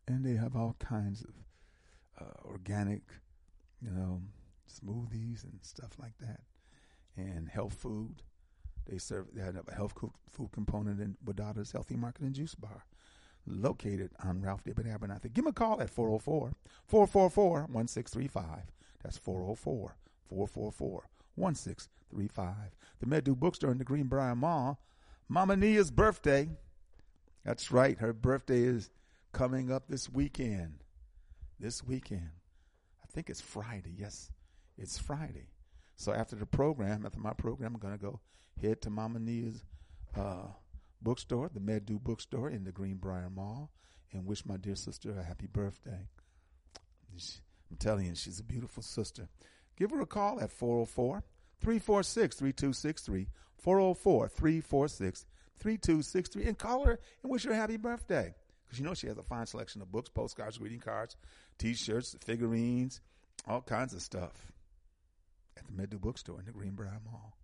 and 0.08 0.26
they 0.26 0.36
have 0.36 0.56
all 0.56 0.76
kinds 0.80 1.22
of 1.22 1.34
uh, 2.20 2.48
organic, 2.48 3.02
you 3.82 3.92
know, 3.92 4.22
smoothies 4.70 5.44
and 5.44 5.60
stuff 5.62 5.92
like 6.00 6.18
that, 6.20 6.42
and 7.16 7.50
health 7.50 7.74
food. 7.74 8.24
They 8.88 8.98
serve 8.98 9.28
they 9.34 9.42
have 9.42 9.56
a 9.68 9.74
health 9.74 9.94
food 10.30 10.52
component 10.52 11.00
in 11.00 11.16
Wadada's 11.26 11.72
Healthy 11.72 11.96
Market 11.96 12.24
and 12.24 12.36
Juice 12.36 12.56
Bar, 12.56 12.86
located 13.48 14.12
on 14.24 14.42
Ralph 14.42 14.64
David 14.64 14.86
Abernathy. 14.86 15.34
Give 15.34 15.46
them 15.46 15.48
a 15.48 15.54
call 15.54 15.82
at 15.82 15.90
404 15.90 16.54
444 16.86 17.68
1635. 17.72 18.72
That's 19.02 19.18
404 19.18 19.96
444 20.28 21.10
1635. 21.36 22.56
The 23.00 23.06
Medu 23.06 23.38
Bookstore 23.38 23.72
in 23.72 23.78
the 23.78 23.86
Greenbriar 23.86 24.36
Mall. 24.36 24.80
Mama 25.30 25.56
Nia's 25.56 25.92
birthday. 25.92 26.50
That's 27.46 27.72
right. 27.72 27.98
Her 27.98 28.14
birthday 28.14 28.62
is 28.62 28.90
coming 29.32 29.72
up 29.72 29.88
this 29.88 30.10
weekend. 30.10 30.84
This 31.60 31.84
weekend. 31.84 32.30
I 33.04 33.08
think 33.14 33.30
it's 33.30 33.42
Friday. 33.42 33.94
Yes, 33.98 34.32
it's 34.78 34.98
Friday. 34.98 35.48
So 35.96 36.14
after 36.14 36.36
the 36.36 36.46
program, 36.46 37.06
after 37.06 37.20
my 37.20 37.34
program, 37.34 37.74
I'm 37.76 37.80
going 37.80 37.94
to 37.98 38.04
go 38.04 38.20
head 38.62 38.82
to 38.82 38.90
Mama 38.90 39.20
Nia's 39.20 39.64
uh, 40.18 40.48
bookstore, 41.02 41.50
the 41.54 41.60
Medu 41.60 42.02
Bookstore 42.02 42.50
in 42.50 42.64
the 42.64 42.72
Greenbriar 42.72 43.34
Mall, 43.34 43.72
and 44.12 44.26
wish 44.26 44.46
my 44.46 44.58
dear 44.58 44.76
sister 44.76 45.18
a 45.18 45.24
happy 45.24 45.48
birthday. 45.48 46.08
I'm 47.14 47.78
telling 47.78 48.08
you, 48.08 48.16
she's 48.16 48.40
a 48.40 48.44
beautiful 48.44 48.84
sister. 48.84 49.28
Give 49.78 49.92
her 49.92 50.02
a 50.02 50.06
call 50.06 50.40
at 50.40 50.52
404 50.52 51.24
346 51.60 52.36
3263. 52.36 53.28
404 53.58 54.28
346 54.28 55.26
3263. 55.64 56.44
And 56.44 56.58
call 56.58 56.86
her 56.86 57.00
and 57.24 57.32
wish 57.32 57.46
her 57.46 57.52
a 57.52 57.56
happy 57.56 57.78
birthday. 57.78 58.36
Because 58.66 58.80
you 58.80 58.86
know 58.86 58.94
she 58.94 59.08
has 59.08 59.18
a 59.18 59.24
fine 59.24 59.46
selection 59.46 59.82
of 59.82 59.92
books, 59.92 60.10
postcards, 60.10 60.58
greeting 60.58 60.80
cards, 60.80 61.16
t 61.58 61.74
shirts, 61.74 62.16
figurines, 62.24 63.02
all 63.48 63.62
kinds 63.62 63.94
of 63.94 64.02
stuff 64.02 64.52
at 65.58 65.66
the 65.66 65.74
Medu 65.74 66.00
Bookstore 66.00 66.40
in 66.40 66.46
the 66.46 66.52
Greenbriar 66.52 67.00
Mall. 67.06 67.38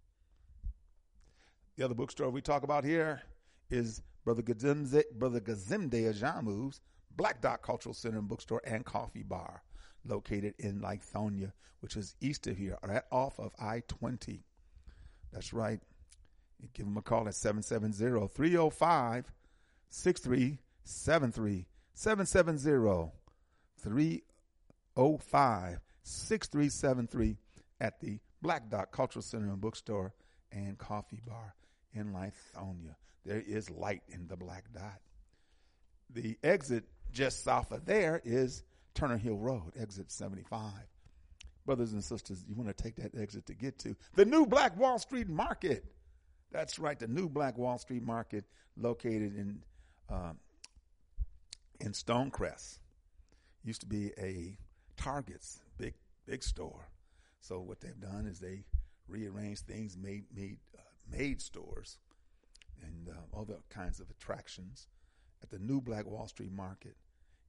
The 1.78 1.86
other 1.86 1.96
bookstore 1.96 2.30
we 2.30 2.42
talk 2.42 2.64
about 2.64 2.84
here 2.84 3.22
is 3.70 4.02
Brother 4.26 4.42
Gazimde, 4.42 5.04
Brother 5.18 5.40
Gazimde 5.40 6.14
Ajamu's 6.14 6.82
Black 7.16 7.42
Dot 7.42 7.62
Cultural 7.62 7.94
Center 7.94 8.18
and 8.18 8.28
Bookstore 8.28 8.62
and 8.66 8.86
Coffee 8.86 9.24
Bar, 9.24 9.64
located 10.06 10.56
in 10.60 10.82
Lithonia, 10.82 11.52
which 11.80 11.96
is 11.96 12.16
east 12.22 12.48
of 12.48 12.58
here, 12.58 12.78
right 12.84 13.04
off 13.12 13.40
of 13.40 13.54
I 13.60 13.84
20. 13.88 14.44
That's 15.32 15.54
right. 15.54 15.80
Give 16.74 16.86
them 16.86 16.98
a 16.98 17.02
call 17.02 17.28
at 17.28 17.36
770 17.36 18.28
305 18.28 19.32
6373. 19.90 21.68
770 21.94 23.12
305 23.82 25.80
6373 26.04 27.38
at 27.82 28.00
the 28.00 28.20
Black 28.42 28.70
Dot 28.70 28.92
Cultural 28.92 29.22
Center 29.22 29.50
and 29.50 29.62
Bookstore 29.62 30.14
and 30.52 30.78
Coffee 30.78 31.22
Bar 31.26 31.56
in 31.94 32.14
Lithonia. 32.14 32.96
There 33.26 33.44
is 33.46 33.70
light 33.70 34.04
in 34.10 34.28
the 34.28 34.38
Black 34.38 34.66
Dot. 34.74 35.02
The 36.10 36.38
exit 36.44 36.86
just 37.12 37.44
south 37.44 37.72
of 37.72 37.86
there 37.86 38.22
is 38.24 38.64
Turner 38.94 39.18
Hill 39.18 39.38
Road, 39.38 39.74
exit 39.80 40.12
75. 40.12 40.72
Brothers 41.66 41.94
and 41.94 42.04
sisters, 42.04 42.44
you 42.48 42.56
want 42.56 42.76
to 42.76 42.84
take 42.84 42.96
that 42.96 43.20
exit 43.20 43.46
to 43.48 43.54
get 43.54 43.78
to 43.80 43.96
the 44.16 44.26
new 44.26 44.46
Black 44.46 44.78
Wall 44.78 44.98
Street 44.98 45.30
Market. 45.30 45.86
That's 46.52 46.80
right, 46.80 46.98
the 46.98 47.08
new 47.08 47.30
Black 47.30 47.58
Wall 47.58 47.78
Street 47.78 48.04
Market 48.04 48.46
located 48.76 49.36
in 49.36 49.64
um, 50.10 50.38
in 51.80 51.92
Stonecrest. 51.92 52.80
Used 53.64 53.82
to 53.82 53.88
be 53.88 54.12
a 54.18 54.58
Target's 54.98 55.62
big 55.78 55.94
big 56.26 56.44
store. 56.44 56.90
So 57.42 57.60
what 57.60 57.80
they've 57.82 58.00
done 58.00 58.26
is 58.26 58.40
they 58.40 58.64
rearranged 59.08 59.66
things, 59.68 59.96
made 59.98 60.26
made 60.36 60.58
uh, 60.78 60.82
made 61.12 61.42
stores, 61.42 61.98
and 62.82 63.10
uh, 63.10 63.40
other 63.40 63.58
kinds 63.70 64.00
of 64.00 64.10
attractions 64.10 64.88
at 65.44 65.50
the 65.50 65.60
new 65.60 65.82
Black 65.82 66.06
Wall 66.06 66.28
Street 66.28 66.52
Market 66.52 66.96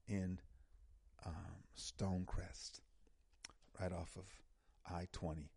in 0.08 0.38
um, 1.24 1.64
Stonecrest, 1.76 2.80
right 3.80 3.92
off 3.92 4.16
of 4.16 4.24
I 4.88 5.06
20, 5.12 5.50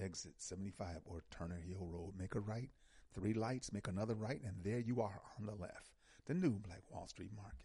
exit 0.00 0.34
75 0.38 1.00
or 1.04 1.22
Turner 1.30 1.60
Hill 1.66 1.88
Road. 1.90 2.12
Make 2.18 2.34
a 2.34 2.40
right, 2.40 2.68
three 3.14 3.34
lights, 3.34 3.72
make 3.72 3.88
another 3.88 4.14
right, 4.14 4.40
and 4.44 4.54
there 4.62 4.78
you 4.78 5.00
are 5.00 5.20
on 5.38 5.46
the 5.46 5.54
left. 5.54 5.90
The 6.26 6.34
new 6.34 6.58
Black 6.58 6.82
Wall 6.90 7.06
Street 7.08 7.32
Market. 7.34 7.56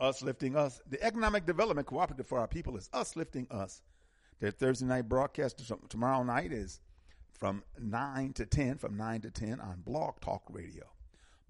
Us 0.00 0.22
lifting 0.22 0.56
us. 0.56 0.80
The 0.88 1.02
economic 1.02 1.46
development 1.46 1.86
cooperative 1.86 2.26
for 2.26 2.38
our 2.38 2.48
people 2.48 2.76
is 2.76 2.88
us 2.92 3.14
lifting 3.14 3.46
us. 3.50 3.82
Their 4.40 4.50
Thursday 4.50 4.86
night 4.86 5.08
broadcast 5.08 5.62
tomorrow 5.88 6.24
night 6.24 6.52
is 6.52 6.80
from 7.38 7.62
9 7.78 8.32
to 8.34 8.46
10, 8.46 8.78
from 8.78 8.96
9 8.96 9.20
to 9.20 9.30
10 9.30 9.60
on 9.60 9.82
Blog 9.84 10.20
Talk 10.20 10.42
Radio. 10.48 10.84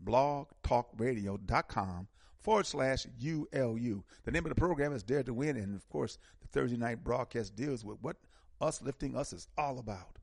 blogtalkradio.com 0.04 2.08
forward 2.42 2.66
slash 2.66 3.06
ULU. 3.20 4.02
The 4.24 4.30
name 4.30 4.44
of 4.44 4.50
the 4.50 4.60
program 4.60 4.92
is 4.92 5.02
Dare 5.02 5.22
to 5.22 5.34
Win, 5.34 5.56
and 5.56 5.74
of 5.74 5.88
course, 5.88 6.18
the 6.40 6.48
Thursday 6.48 6.76
night 6.76 7.04
broadcast 7.04 7.56
deals 7.56 7.84
with 7.84 7.98
what 8.00 8.16
us 8.60 8.82
lifting 8.82 9.16
us 9.16 9.32
is 9.32 9.48
all 9.56 9.78
about 9.78 10.18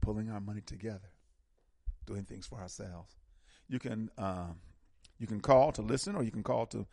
pulling 0.00 0.30
our 0.30 0.40
money 0.40 0.62
together, 0.62 1.10
doing 2.06 2.24
things 2.24 2.46
for 2.46 2.60
ourselves. 2.60 3.16
You 3.68 3.78
can 3.78 4.10
um, 4.18 4.56
you 5.18 5.26
can 5.26 5.40
call 5.40 5.72
to 5.72 5.82
listen, 5.82 6.16
or 6.16 6.22
you 6.22 6.30
can 6.30 6.42
call 6.42 6.66
to 6.66 6.86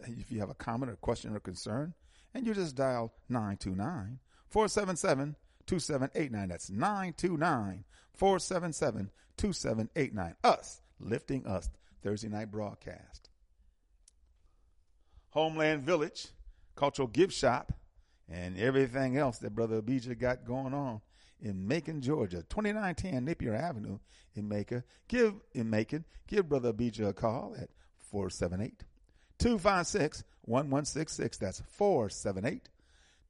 if 0.00 0.30
you 0.30 0.40
have 0.40 0.50
a 0.50 0.54
comment 0.54 0.90
or 0.90 0.96
question 0.96 1.34
or 1.34 1.40
concern, 1.40 1.94
and 2.34 2.46
you 2.46 2.54
just 2.54 2.76
dial 2.76 3.12
929 3.28 4.18
477 4.48 5.36
2789. 5.66 6.48
That's 6.48 6.70
929 6.70 7.84
477 8.14 9.10
2789. 9.36 10.34
Us 10.44 10.80
lifting 10.98 11.46
us 11.46 11.70
Thursday 12.02 12.28
night 12.28 12.50
broadcast. 12.50 13.27
Homeland 15.30 15.82
Village, 15.82 16.28
Cultural 16.74 17.08
Gift 17.08 17.32
Shop, 17.32 17.72
and 18.28 18.58
everything 18.58 19.16
else 19.16 19.38
that 19.38 19.54
Brother 19.54 19.76
Abijah 19.76 20.14
got 20.14 20.44
going 20.44 20.74
on 20.74 21.00
in 21.40 21.66
Macon, 21.66 22.00
Georgia, 22.00 22.42
2910 22.48 23.24
Napier 23.24 23.54
Avenue 23.54 23.98
in 24.34 24.48
Macon. 24.48 24.82
Give 25.06 25.34
in 25.54 25.70
Macon, 25.70 26.04
give 26.26 26.48
Brother 26.48 26.70
Abijah 26.70 27.08
a 27.08 27.12
call 27.12 27.54
at 27.58 27.68
478 27.98 28.84
256 29.38 30.24
1166. 30.42 31.38
That's 31.38 31.62
478 31.68 32.68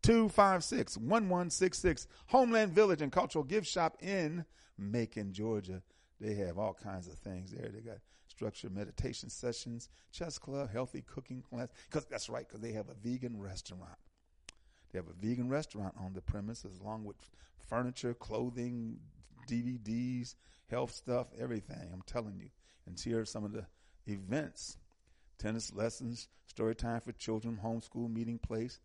256 0.03 0.97
1166. 0.97 2.07
Homeland 2.27 2.73
Village 2.73 3.03
and 3.03 3.13
Cultural 3.13 3.45
Gift 3.45 3.67
Shop 3.67 3.97
in 4.01 4.45
Macon, 4.79 5.33
Georgia. 5.33 5.83
They 6.21 6.35
have 6.35 6.59
all 6.59 6.75
kinds 6.75 7.09
of 7.09 7.15
things 7.15 7.53
there. 7.53 7.71
They 7.73 7.81
got 7.81 7.99
structured 8.39 8.73
meditation 8.73 9.29
sessions, 9.29 9.89
chess 10.13 10.39
club, 10.39 10.71
healthy 10.71 11.03
cooking 11.03 11.43
class. 11.43 11.67
Because 11.91 12.07
that's 12.07 12.29
right, 12.29 12.47
because 12.47 12.61
they 12.61 12.71
have 12.71 12.89
a 12.89 12.95
vegan 12.95 13.41
restaurant. 13.41 13.99
They 14.93 14.99
have 15.01 15.09
a 15.09 15.27
vegan 15.27 15.49
restaurant 15.49 15.95
on 15.99 16.13
the 16.15 16.21
premises, 16.21 16.79
along 16.81 17.05
with 17.05 17.17
furniture, 17.69 18.15
clothing, 18.15 19.01
DVDs, 19.49 20.37
health 20.71 20.93
stuff, 20.93 21.27
everything. 21.37 21.91
I'm 21.93 22.03
telling 22.07 22.39
you. 22.39 22.51
And 22.87 22.99
here 22.99 23.19
are 23.19 23.25
some 23.25 23.45
of 23.45 23.53
the 23.53 23.67
events: 24.07 24.77
tennis 25.39 25.75
lessons, 25.75 26.29
story 26.47 26.77
time 26.77 27.01
for 27.01 27.11
children, 27.13 27.59
homeschool 27.61 28.09
meeting 28.09 28.39
place, 28.39 28.79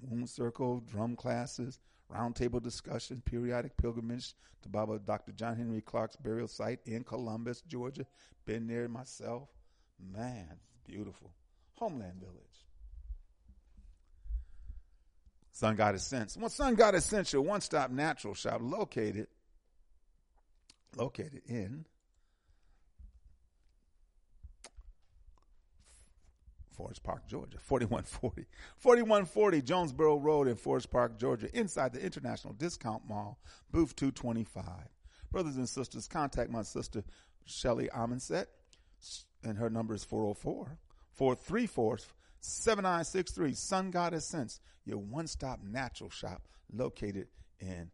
wound 0.00 0.30
circle, 0.30 0.78
drum 0.88 1.16
classes, 1.16 1.80
roundtable 2.12 2.62
discussion, 2.62 3.22
periodic 3.24 3.76
pilgrimage 3.76 4.34
to 4.62 4.68
Baba 4.68 4.98
Dr. 4.98 5.32
John 5.32 5.56
Henrik 5.56 5.84
Clarke's 5.86 6.16
burial 6.16 6.48
site 6.48 6.80
in 6.86 7.04
Columbus, 7.04 7.62
Georgia. 7.62 8.06
Been 8.44 8.66
there 8.66 8.88
myself. 8.88 9.48
Man, 9.98 10.58
beautiful. 10.86 11.32
Homeland 11.74 12.20
Village. 12.20 12.36
Sun 15.52 15.76
God 15.76 15.94
Essential. 15.94 16.42
Well, 16.42 16.50
Sun 16.50 16.74
God 16.74 16.94
Essential, 16.94 17.42
one 17.42 17.60
stop 17.60 17.90
natural 17.90 18.34
shop 18.34 18.60
located 18.62 19.28
located 20.96 21.42
in 21.46 21.84
Forest 26.76 27.02
Park, 27.02 27.26
Georgia, 27.26 27.58
4140. 27.58 28.46
4140 28.76 29.62
Jonesboro 29.62 30.18
Road 30.18 30.46
in 30.46 30.56
Forest 30.56 30.90
Park, 30.90 31.18
Georgia, 31.18 31.48
inside 31.56 31.92
the 31.92 32.04
International 32.04 32.52
Discount 32.54 33.02
Mall, 33.08 33.38
booth 33.70 33.96
225. 33.96 34.64
Brothers 35.30 35.56
and 35.56 35.68
sisters, 35.68 36.06
contact 36.06 36.50
my 36.50 36.62
sister 36.62 37.02
Shelly 37.46 37.88
Amonset, 37.94 38.46
and 39.42 39.58
her 39.58 39.70
number 39.70 39.94
is 39.94 40.04
404 40.04 40.78
434 41.12 41.98
7963. 42.40 43.54
Sun 43.54 43.90
Goddess 43.90 44.26
Sense, 44.26 44.60
your 44.84 44.98
one 44.98 45.26
stop 45.26 45.60
natural 45.62 46.10
shop 46.10 46.42
located 46.72 47.28
in 47.58 47.90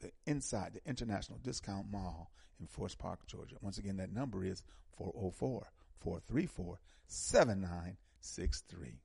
the 0.00 0.10
inside 0.26 0.74
the 0.74 0.88
International 0.88 1.38
Discount 1.38 1.90
Mall 1.90 2.32
in 2.60 2.66
Forest 2.66 2.98
Park, 2.98 3.26
Georgia. 3.26 3.56
Once 3.60 3.78
again, 3.78 3.96
that 3.98 4.12
number 4.12 4.44
is 4.44 4.62
404 4.96 5.68
434 6.02 6.78
7963. 7.06 9.00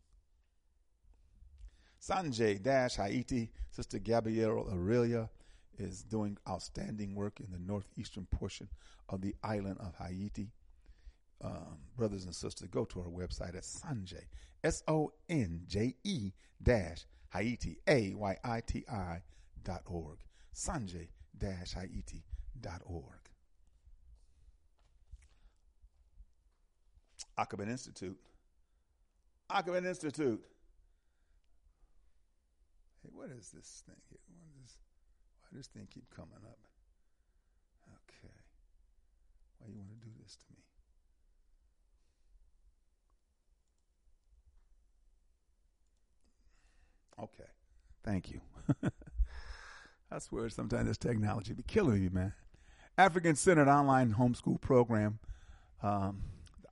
Sonje 2.00 2.62
Dash 2.62 2.96
Haiti, 2.96 3.52
Sister 3.70 4.00
Gabrielle 4.00 4.68
Aurelia 4.72 5.30
is 5.78 6.04
doing 6.04 6.38
outstanding 6.48 7.14
work 7.16 7.40
in 7.40 7.52
the 7.52 7.60
northeastern 7.60 8.26
portion 8.32 8.68
of 9.10 9.22
the 9.22 9.36
island 9.44 9.78
of 9.80 9.94
Haiti. 9.96 10.52
Um, 11.44 11.78
brothers 11.96 12.26
and 12.26 12.34
sisters, 12.34 12.68
go 12.70 12.86
to 12.86 13.00
our 13.02 13.10
website 13.10 13.56
at 13.56 13.64
Sonje, 13.64 14.24
S 14.64 14.82
O 14.88 15.12
N 15.30 15.62
J 15.68 15.96
E 16.04 16.32
dash 16.62 17.06
Haiti, 17.32 17.78
A 17.88 18.16
Y 18.16 18.38
I 18.44 18.62
T 18.66 18.86
I 18.92 19.22
dot 19.64 19.84
org. 19.86 20.18
Sonje 20.56 21.10
dash 21.38 21.74
Haiti 21.74 22.24
dot 22.60 22.82
org. 22.86 23.27
Akoben 27.40 27.70
Institute. 27.70 28.18
Akoben 29.50 29.86
Institute. 29.86 30.42
Hey, 33.04 33.10
what 33.14 33.30
is 33.30 33.50
this 33.50 33.84
thing 33.86 33.96
here? 34.10 34.20
What 34.28 34.66
is, 34.66 34.78
why 35.42 35.48
does 35.54 35.60
this 35.60 35.68
thing 35.68 35.88
keep 35.94 36.10
coming 36.10 36.44
up? 36.46 36.60
Okay. 37.94 38.34
Why 39.60 39.68
you 39.70 39.78
want 39.78 39.90
to 39.90 40.06
do 40.06 40.12
this 40.24 40.36
to 40.36 40.46
me? 40.52 40.58
Okay. 47.20 47.50
Thank 48.04 48.32
you. 48.32 48.42
I 50.12 50.20
swear 50.20 50.50
sometimes 50.50 50.88
this 50.88 50.98
technology 50.98 51.54
be 51.54 51.64
killing 51.64 52.02
you, 52.02 52.10
man. 52.10 52.34
African 52.98 53.36
Centered 53.36 53.68
Online 53.68 54.14
Homeschool 54.14 54.60
Program, 54.62 55.20
um, 55.84 56.24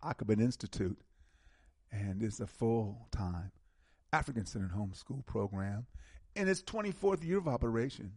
the 0.06 0.26
Akoben 0.26 0.42
Institute, 0.42 0.98
and 1.92 2.22
it's 2.22 2.40
a 2.40 2.48
full 2.48 3.08
time 3.12 3.52
African 4.14 4.46
Centered 4.46 4.72
Homeschool 4.72 5.26
Program 5.26 5.86
in 6.36 6.48
its 6.48 6.62
24th 6.62 7.24
year 7.24 7.38
of 7.38 7.48
operation. 7.48 8.12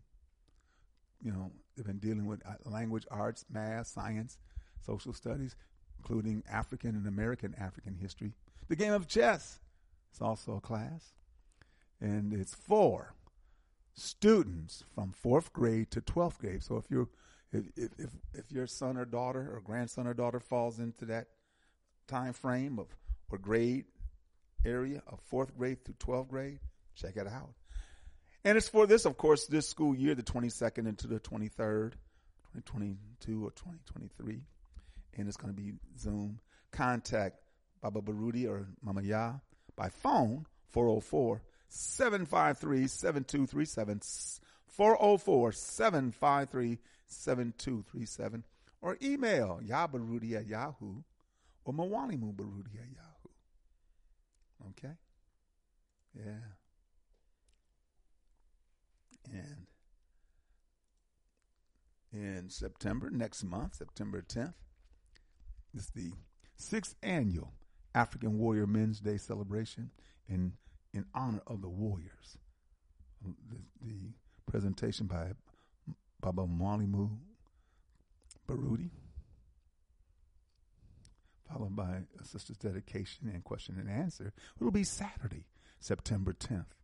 You 1.23 1.33
know, 1.33 1.51
they've 1.77 1.87
been 1.87 1.99
dealing 1.99 2.27
with 2.27 2.43
uh, 2.47 2.55
language, 2.65 3.05
arts, 3.11 3.45
math, 3.51 3.89
science, 3.89 4.39
social 4.85 5.13
studies, 5.13 5.57
including 5.99 6.43
African 6.51 6.91
and 6.91 7.07
American 7.07 7.55
African 7.59 7.95
history. 7.95 8.33
The 8.69 8.77
game 8.77 8.93
of 8.93 9.09
chess 9.09 9.59
is 10.15 10.21
also 10.21 10.57
a 10.57 10.61
class 10.61 11.13
and 12.01 12.33
it's 12.33 12.55
for 12.55 13.15
students 13.95 14.85
from 14.95 15.11
fourth 15.11 15.53
grade 15.53 15.91
to 15.91 16.01
12th 16.01 16.39
grade. 16.39 16.63
So 16.63 16.77
if 16.77 16.85
you're 16.91 17.09
if, 17.51 17.65
if, 17.77 18.11
if 18.35 18.53
your 18.53 18.67
son 18.67 18.97
or 18.99 19.07
daughter 19.07 19.51
or 19.53 19.61
grandson 19.61 20.07
or 20.07 20.15
daughter 20.15 20.39
falls 20.39 20.79
into 20.79 21.07
that 21.07 21.29
time 22.09 22.33
frame 22.33 22.79
of 22.79 22.87
or 23.31 23.39
grade 23.39 23.85
area 24.65 25.03
of 25.07 25.21
fourth 25.27 25.57
grade 25.57 25.85
through 25.85 25.95
12th 25.95 26.29
grade, 26.29 26.59
check 26.97 27.17
it 27.17 27.27
out. 27.27 27.51
And 28.45 28.57
it's 28.57 28.69
for 28.69 28.87
this, 28.87 29.05
of 29.05 29.17
course, 29.17 29.47
this 29.47 29.69
school 29.69 29.95
year, 29.95 30.15
the 30.15 30.23
22nd 30.23 30.89
into 30.89 31.07
the 31.07 31.21
23rd, 31.21 31.93
2022 32.65 33.45
or 33.45 33.51
2023. 33.51 34.41
And 35.17 35.29
it's 35.29 35.37
going 35.37 35.55
to 35.55 35.61
be 35.61 35.73
Zoom. 35.99 36.41
Contact 36.71 37.37
Baba 37.83 38.01
Baruti 38.01 38.49
or 38.49 38.69
Mama 38.83 39.03
Ya 39.03 39.35
by 39.77 39.89
phone, 39.89 40.47
404 40.71 41.43
753 41.69 42.87
7237. 42.87 44.01
404 44.69 45.53
753 45.53 46.79
7237. 47.07 48.45
Or 48.81 48.97
email 49.03 49.61
yabarudi 49.67 50.35
at 50.35 50.47
yahoo 50.47 51.03
or 51.69 51.75
mawalimu 51.75 52.33
barudi 52.35 52.79
at 52.81 52.89
yahoo. 52.97 53.29
Okay? 54.71 54.95
Yeah. 56.15 56.55
And 59.31 59.67
in 62.11 62.49
September, 62.49 63.11
next 63.11 63.45
month, 63.45 63.75
September 63.75 64.23
10th, 64.23 64.55
is 65.75 65.91
the 65.95 66.11
sixth 66.57 66.95
annual 67.03 67.53
African 67.95 68.39
Warrior 68.39 68.67
Men's 68.67 69.01
Day 69.01 69.19
celebration 69.19 69.91
in 70.27 70.55
in 70.95 71.05
honor 71.15 71.43
of 71.47 71.61
the 71.61 71.69
warriors. 71.69 72.39
The, 73.23 73.59
the 73.83 74.13
presentation 74.51 75.07
by 75.07 75.33
Baba 76.23 76.47
Mwalimu 76.47 77.11
Baruti, 78.49 78.89
followed 81.53 81.77
by 81.77 82.03
a 82.21 82.25
sister's 82.25 82.57
dedication 82.57 83.29
and 83.33 83.45
question 83.45 83.77
and 83.79 83.89
answer. 83.89 84.33
It 84.59 84.65
will 84.65 84.71
be 84.71 84.85
Saturday, 84.85 85.47
September 85.81 86.33
10th, 86.33 86.77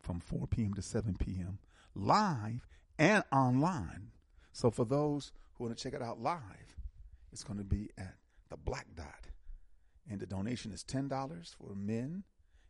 from 0.00 0.20
4 0.20 0.46
p.m. 0.46 0.74
to 0.74 0.82
7 0.82 1.16
p.m., 1.18 1.58
live 1.94 2.66
and 2.98 3.24
online. 3.32 4.10
So 4.52 4.70
for 4.70 4.84
those 4.84 5.32
who 5.54 5.64
want 5.64 5.76
to 5.76 5.82
check 5.82 5.94
it 5.94 6.02
out 6.02 6.20
live, 6.20 6.76
it's 7.32 7.44
going 7.44 7.58
to 7.58 7.64
be 7.64 7.90
at 7.98 8.14
the 8.48 8.56
Black 8.56 8.86
Dot. 8.94 9.28
And 10.08 10.20
the 10.20 10.26
donation 10.26 10.72
is 10.72 10.84
$10 10.84 11.10
for 11.54 11.74
men 11.74 12.24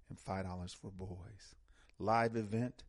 and 0.08 0.18
$5 0.18 0.76
for 0.76 0.90
boys. 0.90 1.54
Live 1.98 2.36
event 2.36 2.84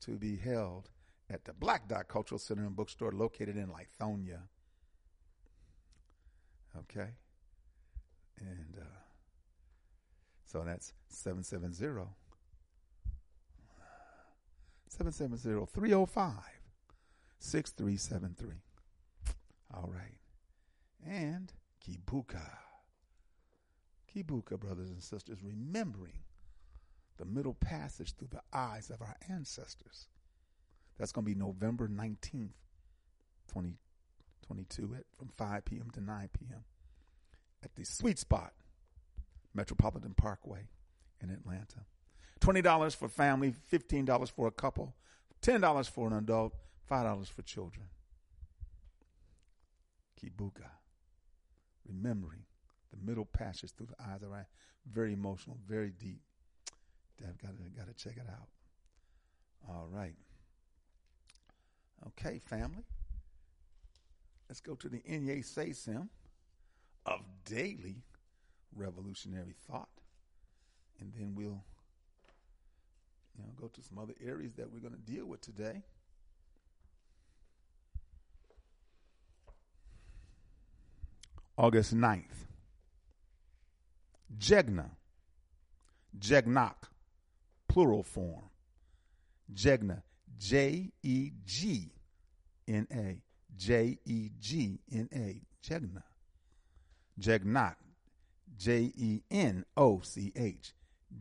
to 0.00 0.12
be 0.16 0.36
held 0.36 0.90
at 1.28 1.44
the 1.44 1.52
Black 1.52 1.88
Dot 1.88 2.08
Cultural 2.08 2.38
Center 2.38 2.64
and 2.64 2.74
Bookstore 2.74 3.12
located 3.12 3.56
in 3.56 3.68
Lithonia. 3.68 4.42
Okay? 6.78 7.10
And 8.40 8.76
uh, 8.78 9.00
so 10.46 10.62
that's 10.64 10.92
770 11.08 12.08
770 14.88 15.66
305 15.72 16.32
6373. 17.38 18.56
All 19.74 19.90
right. 19.92 20.18
And 21.06 21.52
Kumbuka. 21.84 22.42
Kumbuka, 24.12 24.58
brothers 24.58 24.90
and 24.90 25.02
sisters, 25.02 25.38
remembering 25.42 26.24
the 27.16 27.24
middle 27.24 27.54
passage 27.54 28.14
through 28.16 28.30
the 28.32 28.42
eyes 28.52 28.90
of 28.90 29.00
our 29.00 29.16
ancestors. 29.28 30.08
That's 30.98 31.12
going 31.12 31.24
to 31.24 31.32
be 31.32 31.38
November 31.38 31.88
19th, 31.88 32.50
2022, 34.50 34.94
at, 34.96 35.04
from 35.16 35.28
5 35.36 35.64
p.m. 35.64 35.90
to 35.92 36.00
9 36.00 36.28
p.m. 36.32 36.64
at 37.62 37.74
the 37.74 37.84
Sweet 37.84 38.18
Spot, 38.18 38.52
Metropolitan 39.54 40.14
Parkway 40.14 40.68
in 41.22 41.30
Atlanta. 41.30 41.84
$20 42.40 42.96
for 42.96 43.08
family, 43.08 43.54
$15 43.72 44.30
for 44.32 44.48
a 44.48 44.50
couple, 44.50 44.94
$10 45.42 45.90
for 45.90 46.06
an 46.06 46.14
adult, 46.14 46.54
$5 46.90 47.28
for 47.28 47.42
children. 47.42 47.86
Kumbuka, 50.18 50.70
remembering 51.86 52.44
the 52.90 52.98
middle 53.06 53.24
passage 53.24 53.70
through 53.76 53.86
the 53.86 54.02
eyes 54.02 54.22
of 54.22 54.32
our 54.32 54.46
very 54.90 55.12
emotional, 55.12 55.58
very 55.68 55.90
deep. 55.90 56.20
I've 57.26 57.38
got 57.38 57.56
to 57.56 57.62
got 57.76 57.86
to 57.86 57.94
check 58.02 58.16
it 58.16 58.26
out. 58.30 58.48
All 59.68 59.86
right. 59.90 60.14
Okay, 62.08 62.40
family. 62.46 62.84
Let's 64.50 64.60
go 64.60 64.74
to 64.74 64.88
the 64.88 64.98
Inye 65.08 65.44
Say 65.44 65.70
Sim 65.70 66.10
of 67.06 67.20
daily 67.44 68.02
revolutionary 68.74 69.54
thought. 69.70 69.88
And 70.98 71.12
then 71.16 71.36
we'll 71.36 71.62
you 73.38 73.44
know 73.44 73.52
go 73.54 73.68
to 73.68 73.80
some 73.80 74.00
other 74.00 74.14
areas 74.20 74.54
that 74.54 74.72
we're 74.72 74.80
going 74.80 74.94
to 74.94 75.12
deal 75.12 75.24
with 75.24 75.40
today. 75.40 75.84
August 81.56 81.94
9th. 81.94 82.48
Jegna. 84.36 84.90
Jegnoch 86.18 86.88
plural 87.68 88.02
form. 88.02 88.50
Jegna, 89.54 90.02
J 90.36 90.90
E 91.04 91.30
G 91.46 91.92
N 92.66 92.88
A, 92.92 93.22
J 93.56 93.98
E 94.04 94.30
G 94.38 94.78
N 94.92 95.08
A, 95.14 95.42
Jegna. 95.62 96.02
Jegnoch, 97.20 97.76
J 98.56 98.92
E 98.96 99.20
N 99.30 99.64
O 99.76 100.00
C 100.00 100.32
H, 100.34 100.72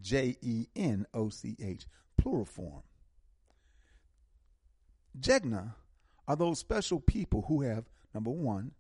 J 0.02 0.38
E 0.42 0.68
N 0.76 1.06
O 1.14 1.30
C 1.30 1.58
H, 1.62 1.86
plural 2.18 2.46
form. 2.46 2.84
Jegna 5.20 5.74
are 6.28 6.36
those 6.36 6.60
special 6.60 7.00
people 7.00 7.46
who 7.48 7.62
have, 7.64 7.86
number 8.14 8.32
one, 8.32 8.72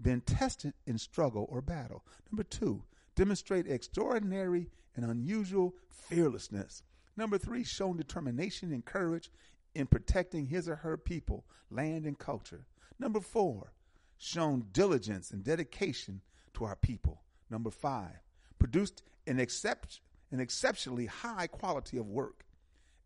been 0.00 0.20
tested 0.20 0.74
in 0.86 0.98
struggle 0.98 1.46
or 1.50 1.60
battle. 1.60 2.04
Number 2.30 2.44
two, 2.44 2.84
demonstrate 3.16 3.66
extraordinary 3.66 4.68
and 4.94 5.04
unusual 5.04 5.74
fearlessness. 5.88 6.82
Number 7.16 7.38
three, 7.38 7.64
shown 7.64 7.96
determination 7.96 8.72
and 8.72 8.84
courage 8.84 9.30
in 9.74 9.86
protecting 9.86 10.46
his 10.46 10.68
or 10.68 10.76
her 10.76 10.96
people, 10.96 11.44
land, 11.70 12.06
and 12.06 12.16
culture. 12.18 12.66
Number 12.98 13.20
four, 13.20 13.72
shown 14.16 14.66
diligence 14.72 15.30
and 15.30 15.44
dedication 15.44 16.20
to 16.54 16.64
our 16.64 16.76
people. 16.76 17.22
Number 17.50 17.70
five, 17.70 18.20
produced 18.58 19.02
an, 19.26 19.38
excep- 19.38 19.86
an 20.30 20.40
exceptionally 20.40 21.06
high 21.06 21.46
quality 21.46 21.98
of 21.98 22.06
work. 22.06 22.44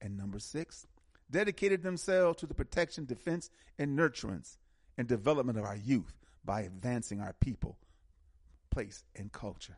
And 0.01 0.17
number 0.17 0.39
six, 0.39 0.87
dedicated 1.31 1.83
themselves 1.83 2.39
to 2.41 2.47
the 2.47 2.55
protection, 2.55 3.05
defense, 3.05 3.51
and 3.79 3.99
nurturance 3.99 4.57
and 4.99 5.07
development 5.07 5.59
of 5.59 5.65
our 5.65 5.77
youth 5.77 6.19
by 6.45 6.63
advancing 6.63 7.21
our 7.21 7.35
people, 7.41 7.79
place, 8.71 9.05
and 9.15 9.31
culture. 9.33 9.77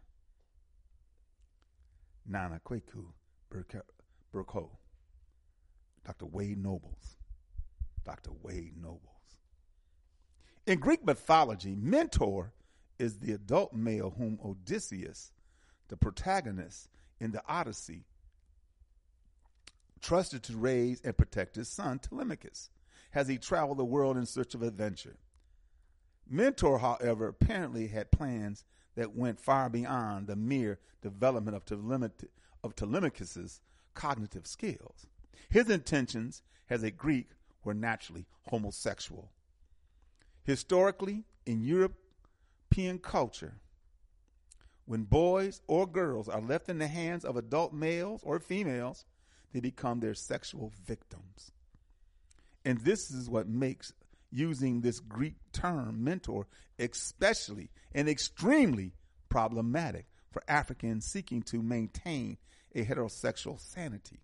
Nana 2.27 2.61
Kweku 2.65 3.05
Berko, 4.33 4.69
Dr. 6.05 6.27
Wade 6.27 6.59
Nobles. 6.63 7.17
Dr. 8.05 8.31
Wade 8.43 8.77
Nobles. 8.81 9.14
In 10.67 10.79
Greek 10.79 11.05
mythology, 11.05 11.75
Mentor 11.75 12.53
is 12.99 13.19
the 13.19 13.33
adult 13.33 13.75
male 13.75 14.15
whom 14.17 14.39
Odysseus, 14.43 15.33
the 15.89 15.97
protagonist 15.97 16.89
in 17.21 17.33
the 17.33 17.43
Odyssey, 17.47 18.05
trusted 20.01 20.43
to 20.45 20.57
raise 20.57 21.03
and 21.03 21.17
protect 21.17 21.57
his 21.57 21.69
son 21.69 21.99
Telemachus 21.99 22.71
as 23.15 23.29
he 23.29 23.37
traveled 23.37 23.79
the 23.79 23.85
world 23.85 24.17
in 24.17 24.25
search 24.25 24.55
of 24.55 24.63
adventure. 24.63 25.17
Mentor, 26.29 26.79
however, 26.79 27.29
apparently 27.29 27.89
had 27.89 28.11
plans 28.11 28.65
that 28.95 29.15
went 29.15 29.41
far 29.41 29.69
beyond 29.69 30.27
the 30.27 30.37
mere 30.37 30.79
development 31.03 31.57
of, 31.57 31.63
of 32.63 32.75
Telemachus's 32.75 33.61
cognitive 33.93 34.47
skills. 34.47 35.07
His 35.51 35.69
intentions 35.69 36.43
as 36.71 36.83
a 36.83 36.91
Greek 36.91 37.29
were 37.65 37.75
naturally 37.75 38.25
homosexual. 38.49 39.31
Historically, 40.45 41.25
in 41.47 41.63
European 41.63 42.99
culture, 43.01 43.55
when 44.85 45.05
boys 45.05 45.63
or 45.67 45.87
girls 45.87 46.29
are 46.29 46.41
left 46.41 46.69
in 46.69 46.79
the 46.79 46.87
hands 46.87 47.25
of 47.25 47.37
adult 47.37 47.73
males 47.73 48.21
or 48.23 48.39
females, 48.39 49.07
they 49.53 49.61
become 49.61 50.01
their 50.01 50.15
sexual 50.15 50.73
victims. 50.85 51.53
And 52.65 52.79
this 52.79 53.11
is 53.11 53.31
what 53.31 53.49
makes 53.49 53.93
using 54.31 54.81
this 54.81 55.01
Greek 55.01 55.37
term 55.53 56.03
mentor 56.03 56.47
especially 56.79 57.71
and 57.95 58.09
extremely 58.09 58.93
problematic 59.29 60.07
for 60.31 60.43
Africans 60.49 61.07
seeking 61.07 61.43
to 61.43 61.63
maintain 61.63 62.37
a 62.75 62.85
heterosexual 62.85 63.61
sanity. 63.61 64.19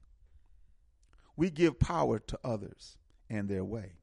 We 1.36 1.50
give 1.50 1.78
power 1.78 2.18
to 2.18 2.38
others 2.42 2.98
and 3.28 3.48
their 3.48 3.64
way 3.64 3.99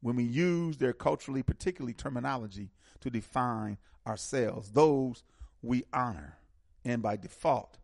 when 0.00 0.16
we 0.16 0.24
use 0.24 0.76
their 0.76 0.92
culturally 0.92 1.42
particularly 1.42 1.94
terminology 1.94 2.70
to 3.00 3.10
define 3.10 3.78
ourselves, 4.06 4.70
those 4.70 5.22
we 5.62 5.84
honor, 5.92 6.38
and 6.84 7.02
by 7.02 7.16
default, 7.16 7.78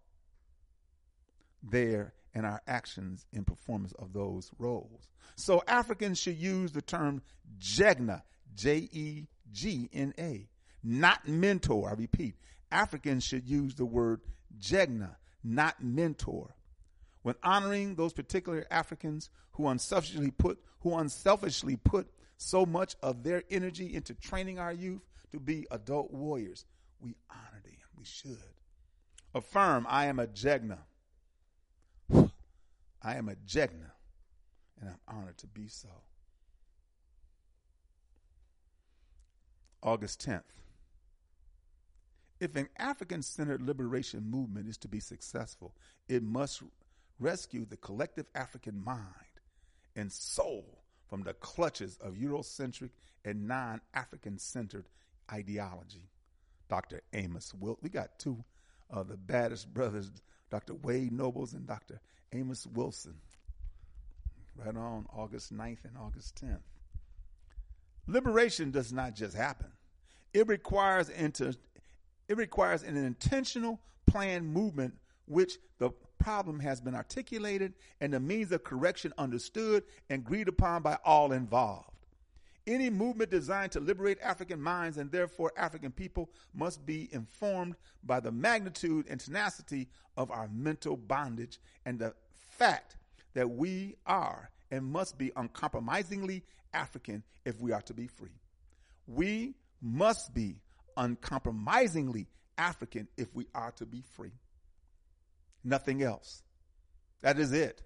their 1.62 2.14
and 2.35 2.44
our 2.44 2.61
actions 2.66 3.27
in 3.33 3.44
performance 3.44 3.92
of 3.98 4.12
those 4.12 4.50
roles. 4.59 5.09
So 5.37 5.62
Africans 5.68 6.18
should 6.18 6.37
use 6.37 6.72
the 6.72 6.83
term 6.83 7.22
Jegna, 7.59 8.22
J 8.55 8.88
E 8.92 9.27
G 9.53 9.88
N 9.92 10.14
A, 10.18 10.48
not 10.83 11.29
mentor. 11.29 11.90
I 11.90 11.94
repeat, 11.94 12.35
Africans 12.70 13.24
should 13.24 13.48
use 13.48 13.74
the 13.74 13.85
word 13.85 14.20
Jegna, 14.59 15.16
not 15.42 15.83
mentor. 15.83 16.55
When 17.24 17.37
honoring 17.42 17.94
those 17.94 18.12
particular 18.12 18.66
Africans 18.70 19.30
who 19.52 19.66
unselfishly 19.68 20.30
put 20.30 20.58
who 20.80 20.94
unselfishly 20.94 21.76
put 21.76 22.06
so 22.37 22.66
much 22.66 22.96
of 23.02 23.22
their 23.22 23.44
energy 23.50 23.94
into 23.94 24.12
training 24.12 24.58
our 24.58 24.74
youth 24.74 25.00
to 25.32 25.40
be 25.40 25.66
adult 25.70 26.12
warriors, 26.12 26.66
we 27.00 27.16
honor 27.30 27.62
them. 27.64 27.72
We 27.96 28.04
should. 28.04 28.37
Affirm, 29.34 29.87
I 29.88 30.04
am 30.04 30.18
a 30.18 30.26
Jegna. 30.26 30.80
I 32.12 33.16
am 33.16 33.30
a 33.30 33.37
Jegna, 33.37 33.92
and 34.78 34.90
I'm 34.90 35.00
honored 35.08 35.38
to 35.38 35.46
be 35.46 35.66
so. 35.68 35.88
August 39.82 40.26
10th. 40.26 40.42
If 42.38 42.54
an 42.54 42.68
African 42.76 43.22
centered 43.22 43.62
liberation 43.62 44.30
movement 44.30 44.68
is 44.68 44.76
to 44.78 44.88
be 44.88 45.00
successful, 45.00 45.74
it 46.06 46.22
must 46.22 46.62
rescue 47.18 47.64
the 47.64 47.77
collective 47.77 48.27
African 48.35 48.83
mind 48.83 49.05
and 49.96 50.11
soul 50.11 50.85
from 51.09 51.22
the 51.22 51.35
clutches 51.35 51.98
of 52.00 52.14
Eurocentric 52.14 52.90
and 53.24 53.46
non 53.46 53.81
African 53.94 54.38
centered 54.38 54.88
ideology. 55.33 56.09
Dr. 56.68 57.03
Amos 57.12 57.53
Wilson. 57.55 57.81
We 57.83 57.90
got 57.90 58.18
two 58.18 58.42
of 58.90 59.09
the 59.09 59.16
baddest 59.16 59.72
brothers, 59.72 60.11
Dr. 60.50 60.74
Wade 60.74 61.12
Nobles 61.12 61.53
and 61.53 61.66
Dr. 61.66 62.00
Amos 62.33 62.66
Wilson, 62.66 63.14
right 64.57 64.77
on 64.77 65.07
August 65.14 65.55
9th 65.55 65.85
and 65.85 65.96
August 65.98 66.40
10th. 66.42 66.61
Liberation 68.07 68.70
does 68.70 68.92
not 68.92 69.14
just 69.14 69.37
happen. 69.37 69.68
It 70.33 70.48
requires 70.48 71.09
into 71.09 71.55
it 72.27 72.37
requires 72.37 72.83
an 72.83 72.96
intentional 72.96 73.81
planned 74.06 74.46
movement 74.52 74.94
which 75.27 75.58
the 75.79 75.90
problem 76.25 76.58
has 76.58 76.81
been 76.81 76.94
articulated 76.94 77.75
and 78.00 78.10
the 78.10 78.18
means 78.18 78.50
of 78.50 78.64
correction 78.64 79.12
understood 79.18 79.85
and 80.08 80.22
agreed 80.22 80.48
upon 80.48 80.81
by 80.81 80.96
all 81.04 81.33
involved. 81.33 81.90
Any 82.66 82.88
movement 82.88 83.31
designed 83.31 83.72
to 83.72 83.81
liberate 83.81 84.18
African 84.22 84.58
minds 84.58 84.96
and 84.96 85.12
therefore 85.12 85.52
African 85.54 85.92
people 85.92 86.31
must 86.54 86.87
be 86.87 87.10
informed 87.12 87.77
by 88.04 88.20
the 88.20 88.33
magnitude 88.33 89.06
and 89.10 89.20
tenacity 89.20 89.87
of 90.16 90.31
our 90.31 90.48
mental 90.48 90.96
bondage 90.96 91.58
and 91.85 91.98
the 91.98 92.14
fact 92.56 92.96
that 93.35 93.50
we 93.50 93.94
are 94.06 94.48
and 94.70 94.83
must 94.83 95.18
be 95.18 95.31
uncompromisingly 95.37 96.42
African 96.72 97.22
if 97.44 97.60
we 97.60 97.70
are 97.70 97.83
to 97.83 97.92
be 97.92 98.06
free. 98.06 98.40
We 99.06 99.56
must 99.83 100.33
be 100.33 100.56
uncompromisingly 100.96 102.29
African 102.56 103.08
if 103.18 103.29
we 103.35 103.46
are 103.54 103.72
to 103.72 103.85
be 103.85 104.02
free. 104.16 104.33
Nothing 105.65 106.02
else. 106.02 106.42
That 107.23 107.38
is 107.38 107.52
it. 107.52 107.81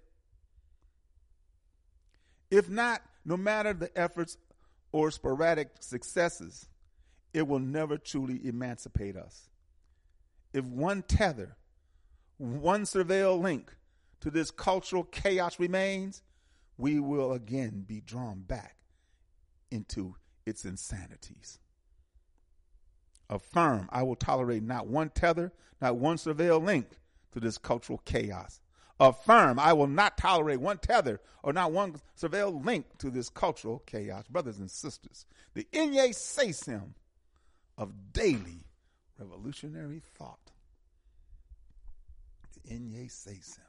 If 2.51 2.69
not, 2.69 3.01
no 3.23 3.37
matter 3.37 3.73
the 3.73 3.97
efforts 3.97 4.37
or 4.91 5.11
sporadic 5.11 5.69
successes, 5.79 6.67
it 7.33 7.47
will 7.47 7.59
never 7.59 7.97
truly 7.97 8.45
emancipate 8.45 9.15
us. 9.15 9.49
If 10.51 10.65
one 10.65 11.03
tether, 11.03 11.55
one 12.37 12.83
surveil 12.83 13.39
link 13.39 13.75
to 14.21 14.31
this 14.31 14.51
cultural 14.51 15.03
chaos 15.03 15.59
remains, 15.59 16.23
we 16.77 16.99
will 16.99 17.31
again 17.31 17.85
be 17.87 18.01
drawn 18.01 18.41
back 18.41 18.77
into 19.69 20.15
its 20.45 20.65
insanities. 20.65 21.59
Affirm, 23.29 23.87
I 23.91 24.01
will 24.03 24.15
tolerate 24.15 24.63
not 24.63 24.87
one 24.87 25.09
tether, 25.09 25.53
not 25.79 25.97
one 25.97 26.17
surveil 26.17 26.63
link 26.63 26.97
to 27.31 27.39
this 27.39 27.57
cultural 27.57 28.01
chaos. 28.05 28.59
Affirm, 28.99 29.59
I 29.59 29.73
will 29.73 29.87
not 29.87 30.17
tolerate 30.17 30.59
one 30.59 30.77
tether 30.77 31.21
or 31.41 31.53
not 31.53 31.71
one 31.71 31.95
surveil 32.19 32.65
link 32.65 32.85
to 32.97 33.09
this 33.09 33.29
cultural 33.29 33.79
chaos. 33.85 34.27
Brothers 34.27 34.59
and 34.59 34.69
sisters, 34.69 35.25
the 35.53 35.67
Inye 35.71 36.09
Sesim 36.09 36.95
of 37.77 38.11
daily 38.11 38.65
revolutionary 39.17 40.01
thought. 40.17 40.51
The 42.53 42.73
Inye 42.75 43.09
Sesim. 43.09 43.59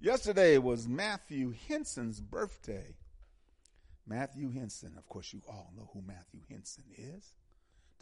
Yesterday 0.00 0.58
was 0.58 0.88
Matthew 0.88 1.54
Henson's 1.68 2.20
birthday. 2.20 2.96
Matthew 4.06 4.50
Henson, 4.50 4.94
of 4.96 5.06
course, 5.08 5.32
you 5.32 5.42
all 5.46 5.72
know 5.76 5.90
who 5.92 6.02
Matthew 6.02 6.40
Henson 6.48 6.84
is. 6.96 7.34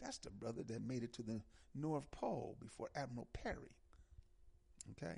That's 0.01 0.17
the 0.17 0.31
brother 0.31 0.63
that 0.63 0.81
made 0.81 1.03
it 1.03 1.13
to 1.13 1.21
the 1.21 1.41
North 1.75 2.09
Pole 2.09 2.55
before 2.59 2.89
Admiral 2.95 3.27
Peary. 3.33 3.75
Okay? 4.91 5.15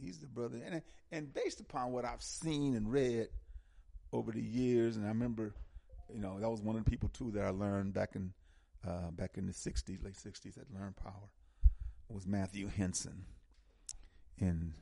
He's 0.00 0.18
the 0.18 0.26
brother. 0.26 0.60
And, 0.64 0.82
and 1.12 1.32
based 1.32 1.60
upon 1.60 1.92
what 1.92 2.04
I've 2.04 2.22
seen 2.22 2.74
and 2.74 2.90
read 2.90 3.28
over 4.12 4.32
the 4.32 4.42
years, 4.42 4.96
and 4.96 5.04
I 5.04 5.08
remember, 5.08 5.54
you 6.12 6.20
know, 6.20 6.40
that 6.40 6.50
was 6.50 6.62
one 6.62 6.76
of 6.76 6.84
the 6.84 6.90
people 6.90 7.08
too 7.10 7.30
that 7.32 7.44
I 7.44 7.50
learned 7.50 7.92
back 7.92 8.10
in 8.14 8.32
uh, 8.86 9.10
back 9.10 9.36
in 9.36 9.46
the 9.46 9.52
60s, 9.52 10.02
late 10.02 10.14
60s 10.14 10.54
that 10.54 10.72
learned 10.74 10.96
Power, 10.96 11.28
was 12.08 12.26
Matthew 12.26 12.66
Henson. 12.68 13.24
And 14.40 14.72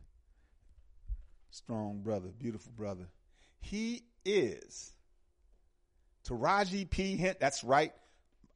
strong 1.50 2.02
brother, 2.02 2.28
beautiful 2.28 2.70
brother. 2.76 3.08
He 3.60 4.04
is 4.24 4.92
Taraji 6.24 6.88
P. 6.88 7.16
Henson, 7.16 7.38
that's 7.40 7.64
right, 7.64 7.92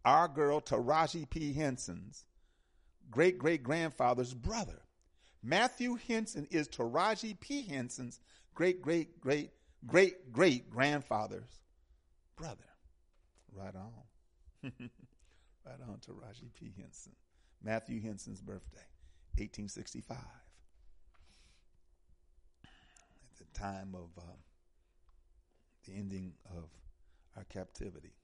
our 0.04 0.28
girl 0.28 0.60
Taraji 0.60 1.28
P. 1.28 1.52
Henson's 1.52 2.24
great 3.10 3.38
great 3.38 3.62
grandfather's 3.62 4.34
brother. 4.34 4.81
Matthew 5.42 5.96
Henson 6.06 6.46
is 6.50 6.68
Taraji 6.68 7.38
P. 7.40 7.62
Henson's 7.62 8.20
great 8.54 8.80
great 8.80 9.20
great 9.20 9.50
great 9.86 10.32
great 10.32 10.70
grandfather's 10.70 11.60
brother. 12.36 12.64
Right 13.54 13.74
on. 13.74 13.92
right 15.66 15.80
on, 15.88 15.98
Taraji 15.98 16.52
P. 16.58 16.72
Henson. 16.78 17.12
Matthew 17.62 18.00
Henson's 18.00 18.40
birthday, 18.40 18.86
1865. 19.36 20.16
At 22.64 23.38
the 23.38 23.58
time 23.58 23.94
of 23.94 24.10
uh, 24.18 24.26
the 25.86 25.94
ending 25.94 26.32
of 26.56 26.64
our 27.36 27.44
captivity. 27.44 28.14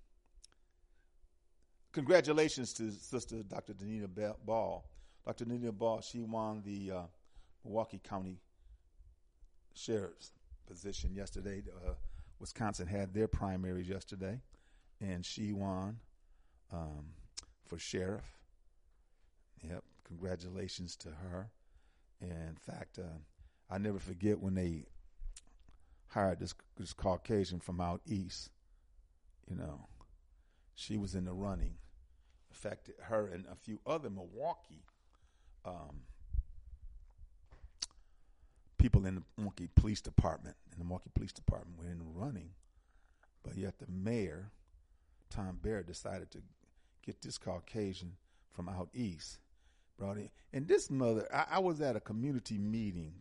Congratulations 1.93 2.73
to 2.75 2.91
Sister 2.93 3.43
Dr. 3.43 3.75
Denita 3.75 4.09
Ball. 4.45 4.85
Dr. 5.29 5.45
Denita 5.45 5.77
Ball, 5.77 6.01
she 6.01 6.23
won 6.23 6.63
the 6.65 6.91
uh, 6.91 7.03
Milwaukee 7.63 8.01
County 8.03 8.39
Sheriff's 9.75 10.33
position 10.67 11.15
yesterday. 11.15 11.63
Uh, 11.87 11.91
Wisconsin 12.41 12.87
had 12.87 13.13
their 13.13 13.29
primaries 13.29 13.91
yesterday, 13.91 14.41
and 15.03 15.27
she 15.27 15.53
won 15.53 15.99
um, 16.73 17.05
for 17.67 17.79
sheriff. 17.79 18.25
Yep, 19.63 19.85
congratulations 20.03 20.97
to 20.97 21.11
her. 21.11 21.51
And 22.23 22.49
in 22.49 22.57
fact, 22.57 22.99
uh, 22.99 23.19
I 23.69 23.77
never 23.77 23.99
forget 23.99 24.41
when 24.41 24.55
they 24.55 24.87
hired 26.07 26.41
this, 26.41 26.55
this 26.79 26.95
Caucasian 26.95 27.61
from 27.61 27.83
out 27.83 28.01
east. 28.07 28.49
You 29.47 29.57
know, 29.57 29.89
she 30.75 30.97
was 30.97 31.15
in 31.15 31.27
the 31.27 31.35
running. 31.35 31.75
In 32.51 32.55
fact, 32.55 32.89
her 33.03 33.27
and 33.27 33.45
a 33.53 33.57
few 33.57 33.79
other 33.87 34.09
Milwaukee 34.09 34.85
um, 35.69 36.01
people 38.79 39.05
in 39.07 39.17
the 39.17 39.23
Milwaukee 39.37 39.69
Police 39.75 40.01
Department, 40.01 40.57
in 40.73 40.79
the 40.79 40.85
Milwaukee 40.85 41.11
Police 41.15 41.33
Department, 41.33 41.79
were 41.79 41.91
in 41.91 42.01
running. 42.15 42.51
But 43.43 43.57
yet 43.57 43.79
the 43.79 43.87
mayor, 43.89 44.51
Tom 45.31 45.59
Barrett, 45.63 45.87
decided 45.87 46.31
to 46.33 46.39
get 47.05 47.21
this 47.23 47.39
Caucasian 47.39 48.13
from 48.53 48.69
out 48.69 48.89
east, 48.95 49.39
brought 49.99 50.17
in. 50.17 50.31
And 50.53 50.67
this 50.67 50.91
mother, 50.91 51.29
I, 51.33 51.57
I 51.57 51.59
was 51.59 51.81
at 51.81 51.97
a 51.97 52.01
community 52.01 52.59
meeting, 52.59 53.13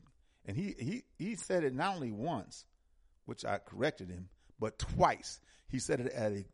and 0.45 0.55
he, 0.55 0.75
he, 0.79 1.03
he 1.17 1.35
said 1.35 1.63
it 1.63 1.73
not 1.73 1.95
only 1.95 2.11
once, 2.11 2.65
which 3.25 3.45
I 3.45 3.57
corrected 3.57 4.09
him, 4.09 4.29
but 4.59 4.79
twice. 4.79 5.39
He 5.67 5.79
said 5.79 5.99
it 5.99 6.13
at 6.13 6.31
a 6.31 6.45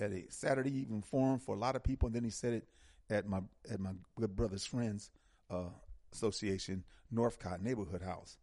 at 0.00 0.12
a 0.12 0.24
Saturday 0.28 0.78
evening 0.78 1.02
forum 1.02 1.40
for 1.40 1.56
a 1.56 1.58
lot 1.58 1.74
of 1.74 1.82
people, 1.82 2.06
and 2.06 2.14
then 2.14 2.22
he 2.22 2.30
said 2.30 2.52
it 2.52 2.68
at 3.10 3.26
my 3.26 3.40
at 3.70 3.80
my 3.80 3.90
good 4.16 4.34
brother's 4.36 4.66
friends 4.66 5.10
uh, 5.50 5.70
association, 6.12 6.84
Northcott 7.10 7.62
Neighborhood 7.62 8.02
House. 8.02 8.36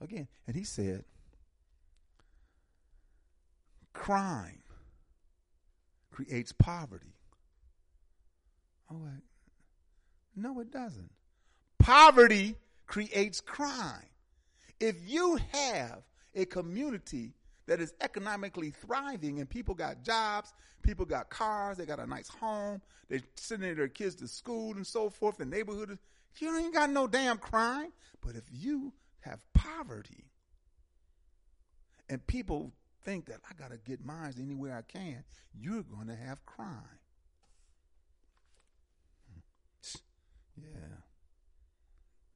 Again, 0.00 0.28
and 0.46 0.54
he 0.54 0.64
said, 0.64 1.04
crime 3.92 4.62
creates 6.10 6.52
poverty. 6.52 7.14
Like, 8.90 9.22
no, 10.34 10.60
it 10.60 10.70
doesn't. 10.70 11.10
Poverty 11.78 12.56
creates 12.86 13.40
crime. 13.40 14.06
If 14.80 14.96
you 15.06 15.38
have 15.52 16.02
a 16.34 16.44
community 16.44 17.34
that 17.66 17.80
is 17.80 17.92
economically 18.00 18.70
thriving 18.70 19.40
and 19.40 19.48
people 19.48 19.74
got 19.74 20.02
jobs, 20.02 20.54
people 20.82 21.04
got 21.04 21.28
cars, 21.28 21.76
they 21.76 21.84
got 21.84 21.98
a 21.98 22.06
nice 22.06 22.28
home, 22.28 22.80
they're 23.08 23.20
sending 23.36 23.74
their 23.74 23.88
kids 23.88 24.14
to 24.16 24.28
school 24.28 24.74
and 24.74 24.86
so 24.86 25.10
forth, 25.10 25.36
the 25.36 25.44
neighborhood, 25.44 25.98
you 26.40 26.56
ain't 26.56 26.74
got 26.74 26.90
no 26.90 27.06
damn 27.06 27.38
crime. 27.38 27.92
But 28.24 28.36
if 28.36 28.44
you 28.50 28.92
have 29.20 29.40
poverty 29.54 30.24
and 32.08 32.26
people 32.26 32.72
think 33.04 33.26
that 33.26 33.40
I 33.48 33.54
got 33.54 33.70
to 33.70 33.78
get 33.78 34.04
mine 34.04 34.34
anywhere 34.40 34.76
I 34.76 34.82
can, 34.82 35.24
you're 35.54 35.82
going 35.82 36.08
to 36.08 36.16
have 36.16 36.44
crime. 36.46 36.98
Yeah. 40.56 40.98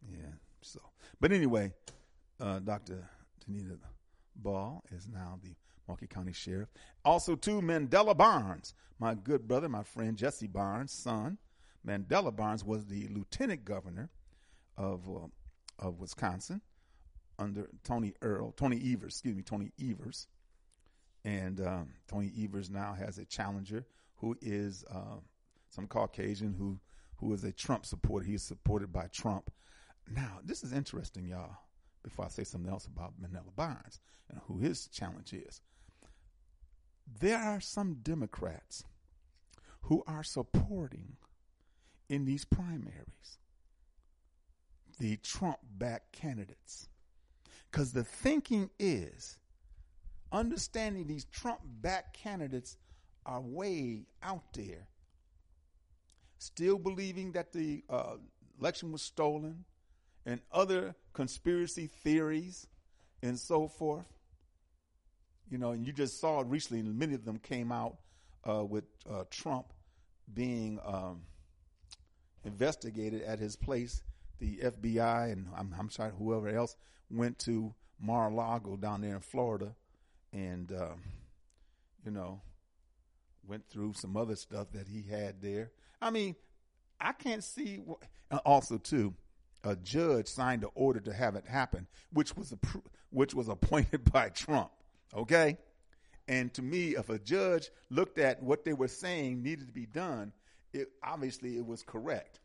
Yeah. 0.08 0.32
So, 0.60 0.80
but 1.20 1.32
anyway, 1.32 1.72
uh, 2.40 2.60
Dr. 2.60 3.08
Denita 3.44 3.78
Ball 4.36 4.82
is 4.94 5.08
now 5.08 5.38
the 5.42 5.54
Milwaukee 5.86 6.06
County 6.06 6.32
Sheriff. 6.32 6.68
Also, 7.04 7.34
too, 7.34 7.60
Mandela 7.60 8.16
Barnes, 8.16 8.74
my 8.98 9.14
good 9.14 9.48
brother, 9.48 9.68
my 9.68 9.82
friend 9.82 10.16
Jesse 10.16 10.46
Barnes' 10.46 10.92
son. 10.92 11.38
Mandela 11.86 12.34
Barnes 12.34 12.64
was 12.64 12.86
the 12.86 13.08
lieutenant 13.08 13.64
governor 13.64 14.10
of 14.76 15.08
uh, 15.08 15.26
of 15.78 16.00
Wisconsin 16.00 16.60
under 17.38 17.68
Tony 17.82 18.14
Earl, 18.22 18.52
Tony 18.52 18.80
Evers, 18.92 19.14
excuse 19.14 19.34
me, 19.34 19.42
Tony 19.42 19.72
Evers, 19.82 20.28
and 21.24 21.60
um, 21.60 21.88
Tony 22.08 22.30
Evers 22.38 22.70
now 22.70 22.94
has 22.94 23.18
a 23.18 23.24
challenger 23.24 23.84
who 24.16 24.36
is 24.40 24.84
uh, 24.90 25.16
some 25.70 25.86
Caucasian 25.86 26.54
who 26.54 26.78
who 27.16 27.32
is 27.32 27.44
a 27.44 27.52
Trump 27.52 27.86
supporter. 27.86 28.24
He 28.24 28.34
is 28.34 28.42
supported 28.42 28.92
by 28.92 29.06
Trump. 29.08 29.50
Now, 30.10 30.38
this 30.44 30.64
is 30.64 30.72
interesting, 30.72 31.26
y'all. 31.26 31.56
Before 32.02 32.24
I 32.24 32.28
say 32.28 32.42
something 32.42 32.70
else 32.70 32.86
about 32.86 33.14
Mandela 33.20 33.54
Barnes 33.54 34.00
and 34.28 34.40
who 34.46 34.58
his 34.58 34.88
challenge 34.88 35.32
is, 35.32 35.60
there 37.20 37.38
are 37.38 37.60
some 37.60 37.98
Democrats 38.02 38.84
who 39.82 40.02
are 40.06 40.24
supporting 40.24 41.16
in 42.12 42.26
these 42.26 42.44
primaries 42.44 43.38
the 44.98 45.16
Trump 45.16 45.56
backed 45.78 46.12
candidates. 46.12 46.88
Because 47.70 47.92
the 47.92 48.04
thinking 48.04 48.68
is 48.78 49.38
understanding 50.30 51.06
these 51.06 51.24
Trump 51.24 51.60
backed 51.80 52.14
candidates 52.14 52.76
are 53.24 53.40
way 53.40 54.02
out 54.22 54.44
there, 54.52 54.86
still 56.38 56.78
believing 56.78 57.32
that 57.32 57.50
the 57.50 57.82
uh, 57.88 58.16
election 58.60 58.92
was 58.92 59.00
stolen 59.00 59.64
and 60.26 60.38
other 60.52 60.94
conspiracy 61.14 61.86
theories 61.86 62.66
and 63.22 63.38
so 63.38 63.66
forth. 63.66 64.06
You 65.50 65.56
know, 65.56 65.70
and 65.70 65.86
you 65.86 65.94
just 65.94 66.20
saw 66.20 66.42
it 66.42 66.46
recently, 66.46 66.82
many 66.82 67.14
of 67.14 67.24
them 67.24 67.38
came 67.38 67.72
out 67.72 67.96
uh, 68.46 68.64
with 68.64 68.84
uh, 69.10 69.24
Trump 69.30 69.72
being 70.34 70.78
um, 70.84 71.22
investigated 72.44 73.22
at 73.22 73.38
his 73.38 73.56
place. 73.56 74.02
The 74.38 74.58
FBI 74.58 75.32
and 75.32 75.46
I'm, 75.56 75.74
I'm 75.78 75.90
sorry, 75.90 76.12
whoever 76.18 76.48
else 76.48 76.76
went 77.10 77.38
to 77.40 77.74
Mar-a-Lago 78.00 78.76
down 78.76 79.00
there 79.00 79.14
in 79.14 79.20
Florida, 79.20 79.74
and 80.32 80.72
uh, 80.72 80.94
you 82.04 82.10
know, 82.10 82.40
went 83.46 83.68
through 83.68 83.92
some 83.94 84.16
other 84.16 84.34
stuff 84.34 84.72
that 84.72 84.88
he 84.88 85.02
had 85.02 85.40
there. 85.40 85.70
I 86.00 86.10
mean, 86.10 86.34
I 87.00 87.12
can't 87.12 87.44
see. 87.44 87.82
Also, 88.44 88.78
too, 88.78 89.14
a 89.62 89.76
judge 89.76 90.26
signed 90.26 90.64
an 90.64 90.70
order 90.74 91.00
to 91.00 91.12
have 91.12 91.36
it 91.36 91.46
happen, 91.46 91.86
which 92.12 92.36
was 92.36 92.54
which 93.10 93.34
was 93.34 93.48
appointed 93.48 94.10
by 94.12 94.30
Trump. 94.30 94.70
Okay, 95.14 95.58
and 96.28 96.52
to 96.54 96.62
me, 96.62 96.96
if 96.96 97.08
a 97.08 97.18
judge 97.18 97.70
looked 97.90 98.18
at 98.18 98.42
what 98.42 98.64
they 98.64 98.72
were 98.72 98.88
saying 98.88 99.42
needed 99.42 99.66
to 99.66 99.72
be 99.72 99.86
done, 99.86 100.32
it 100.72 100.88
obviously 101.02 101.56
it 101.56 101.66
was 101.66 101.82
correct. 101.82 102.40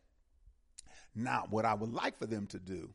Now, 1.15 1.45
what 1.49 1.65
I 1.65 1.73
would 1.73 1.91
like 1.91 2.17
for 2.17 2.27
them 2.27 2.45
to 2.47 2.59
do 2.59 2.89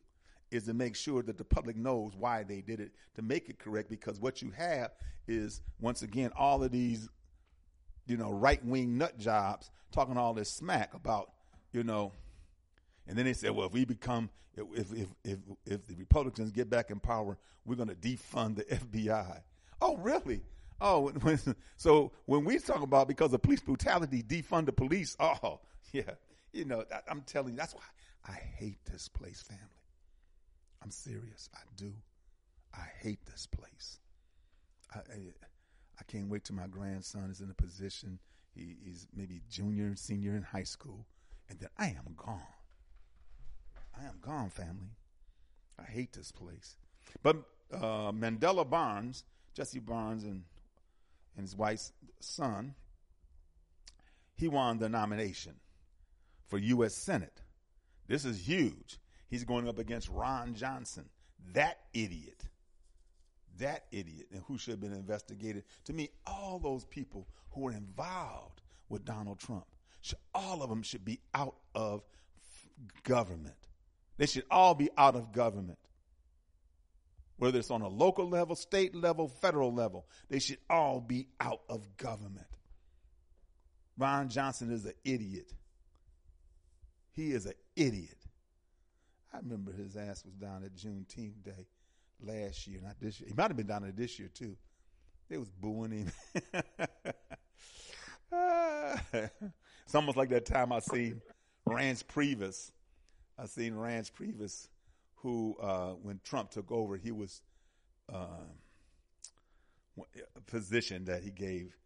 is 0.53 0.65
to 0.65 0.75
make 0.75 0.95
sure 0.95 1.23
that 1.23 1.39
the 1.39 1.45
public 1.45 1.77
knows 1.77 2.13
why 2.17 2.43
they 2.43 2.61
did 2.61 2.79
it 2.79 2.93
to 3.17 3.23
make 3.23 3.49
it 3.49 3.59
correct 3.59 3.89
because 3.89 4.21
what 4.21 4.43
you 4.43 4.51
have 4.51 4.91
is 5.27 5.63
once 5.81 6.03
again 6.03 6.31
all 6.37 6.63
of 6.63 6.71
these 6.71 7.09
you 8.07 8.17
know 8.17 8.31
right 8.31 8.65
wing 8.65 8.99
nut 8.99 9.19
jobs 9.19 9.71
talking 9.91 10.17
all 10.17 10.35
this 10.35 10.51
smack 10.51 10.93
about 10.95 11.31
you 11.73 11.83
know 11.83 12.13
and 13.07 13.17
then 13.17 13.25
they 13.25 13.33
said 13.33 13.51
well 13.53 13.67
if 13.67 13.73
we 13.73 13.85
become 13.85 14.29
if 14.57 14.93
if 14.93 15.09
if 15.25 15.39
if 15.65 15.87
the 15.87 15.95
republicans 15.95 16.51
get 16.51 16.69
back 16.69 16.91
in 16.91 17.01
power 17.01 17.39
we're 17.65 17.77
going 17.77 17.89
to 17.89 17.95
defund 17.95 18.57
the 18.57 18.65
FBI 18.65 19.41
oh 19.81 19.97
really 19.97 20.43
oh 20.83 21.11
when, 21.23 21.39
so 21.77 22.13
when 22.27 22.45
we 22.45 22.59
talk 22.59 22.83
about 22.83 23.09
because 23.09 23.33
of 23.33 23.41
police 23.43 23.61
brutality 23.61 24.23
defund 24.23 24.67
the 24.67 24.73
police 24.73 25.17
oh 25.21 25.61
yeah 25.93 26.03
you 26.53 26.65
know 26.65 26.85
I'm 27.09 27.23
telling 27.23 27.53
you 27.53 27.59
that's 27.59 27.75
why 27.75 27.83
I 28.29 28.35
hate 28.35 28.85
this 28.85 29.09
place 29.09 29.41
family 29.41 29.83
I'm 30.83 30.91
serious. 30.91 31.49
I 31.55 31.61
do. 31.77 31.93
I 32.75 32.87
hate 33.01 33.25
this 33.27 33.47
place. 33.47 33.99
I, 34.95 34.99
I, 34.99 35.19
I 36.01 36.05
can't 36.09 36.29
wait 36.29 36.45
till 36.45 36.57
my 36.57 36.67
grandson 36.67 37.31
is 37.31 37.41
in 37.41 37.51
a 37.51 37.55
position. 37.55 38.19
He, 38.55 38.77
he's 38.85 39.07
maybe 39.15 39.41
junior, 39.49 39.95
senior 39.95 40.35
in 40.35 40.43
high 40.43 40.65
school, 40.65 41.07
and 41.49 41.59
then 41.61 41.69
I 41.79 41.87
am 41.87 42.15
gone. 42.17 42.41
I 43.99 44.05
am 44.05 44.19
gone, 44.21 44.51
family. 44.51 44.97
I 45.79 45.85
hate 45.85 46.13
this 46.13 46.33
place. 46.33 46.77
But 47.23 47.37
uh, 47.73 48.13
Mandela 48.13 48.69
Barnes, 48.69 49.25
Jesse 49.55 49.79
Barnes, 49.79 50.25
and 50.25 50.43
and 51.37 51.45
his 51.45 51.57
wife's 51.57 51.93
son, 52.21 52.75
he 54.35 54.49
won 54.49 54.79
the 54.79 54.89
nomination 54.89 55.55
for 56.49 56.59
U.S. 56.59 56.95
Senate. 56.95 57.43
This 58.09 58.25
is 58.25 58.47
huge. 58.47 58.99
He's 59.29 59.45
going 59.45 59.69
up 59.69 59.79
against 59.79 60.09
Ron 60.09 60.55
Johnson, 60.55 61.09
that 61.55 61.79
idiot. 61.95 62.45
That 63.59 63.85
idiot, 63.93 64.27
and 64.33 64.43
who 64.47 64.59
should 64.59 64.73
have 64.73 64.81
been 64.81 64.93
investigated. 64.93 65.65
To 65.85 65.93
me, 65.93 66.11
all 66.27 66.59
those 66.59 66.85
people 66.85 67.29
who 67.51 67.63
were 67.63 67.73
involved 67.73 68.63
with 68.89 69.05
Donald 69.05 69.39
Trump, 69.39 69.67
should, 70.01 70.19
all 70.35 70.63
of 70.63 70.69
them 70.69 70.83
should 70.83 71.05
be 71.05 71.21
out 71.35 71.57
of 71.75 72.03
government. 73.05 73.55
They 74.17 74.27
should 74.27 74.45
all 74.51 74.75
be 74.75 74.91
out 74.97 75.17
of 75.17 75.33
government. 75.33 75.79
Whether 77.43 77.59
it's 77.59 77.73
on 77.73 77.83
a 77.83 77.89
local 77.89 78.29
level, 78.29 78.55
state 78.55 78.95
level, 78.95 79.27
federal 79.27 79.75
level, 79.75 80.07
they 80.31 80.39
should 80.39 80.59
all 80.71 81.01
be 81.01 81.27
out 81.41 81.63
of 81.69 81.97
government. 81.97 82.47
Ron 83.99 84.29
Johnson 84.29 84.71
is 84.71 84.85
an 84.85 84.93
idiot. 85.05 85.53
He 87.11 87.33
is 87.33 87.47
an 87.47 87.55
idiot. 87.75 88.17
I 89.35 89.39
remember 89.39 89.73
his 89.73 89.97
ass 89.97 90.25
was 90.25 90.35
down 90.35 90.63
at 90.63 90.77
Juneteenth 90.77 91.43
Day 91.43 91.67
last 92.25 92.69
year, 92.69 92.79
not 92.81 93.01
this 93.01 93.19
year. 93.19 93.29
He 93.29 93.35
might 93.35 93.49
have 93.49 93.57
been 93.57 93.67
down 93.67 93.83
there 93.83 93.91
this 93.91 94.21
year 94.21 94.31
too. 94.33 94.57
They 95.29 95.37
was 95.37 95.51
booing 95.51 95.91
him. 95.91 96.13
it's 99.85 99.95
almost 99.97 100.17
like 100.17 100.29
that 100.29 100.47
time 100.47 100.73
I 100.73 100.79
seen 100.79 101.21
Reince 101.69 102.05
Priebus. 102.05 102.71
I 103.37 103.47
seen 103.47 103.73
Reince 103.73 104.13
Priebus, 104.13 104.69
who 105.23 105.57
uh, 105.63 105.91
when 106.03 106.21
Trump 106.25 106.51
took 106.51 106.71
over, 106.73 106.97
he 106.97 107.13
was 107.13 107.41
uh, 108.13 108.27
position 110.47 111.05
that 111.05 111.23
he 111.23 111.31
gave 111.31 111.77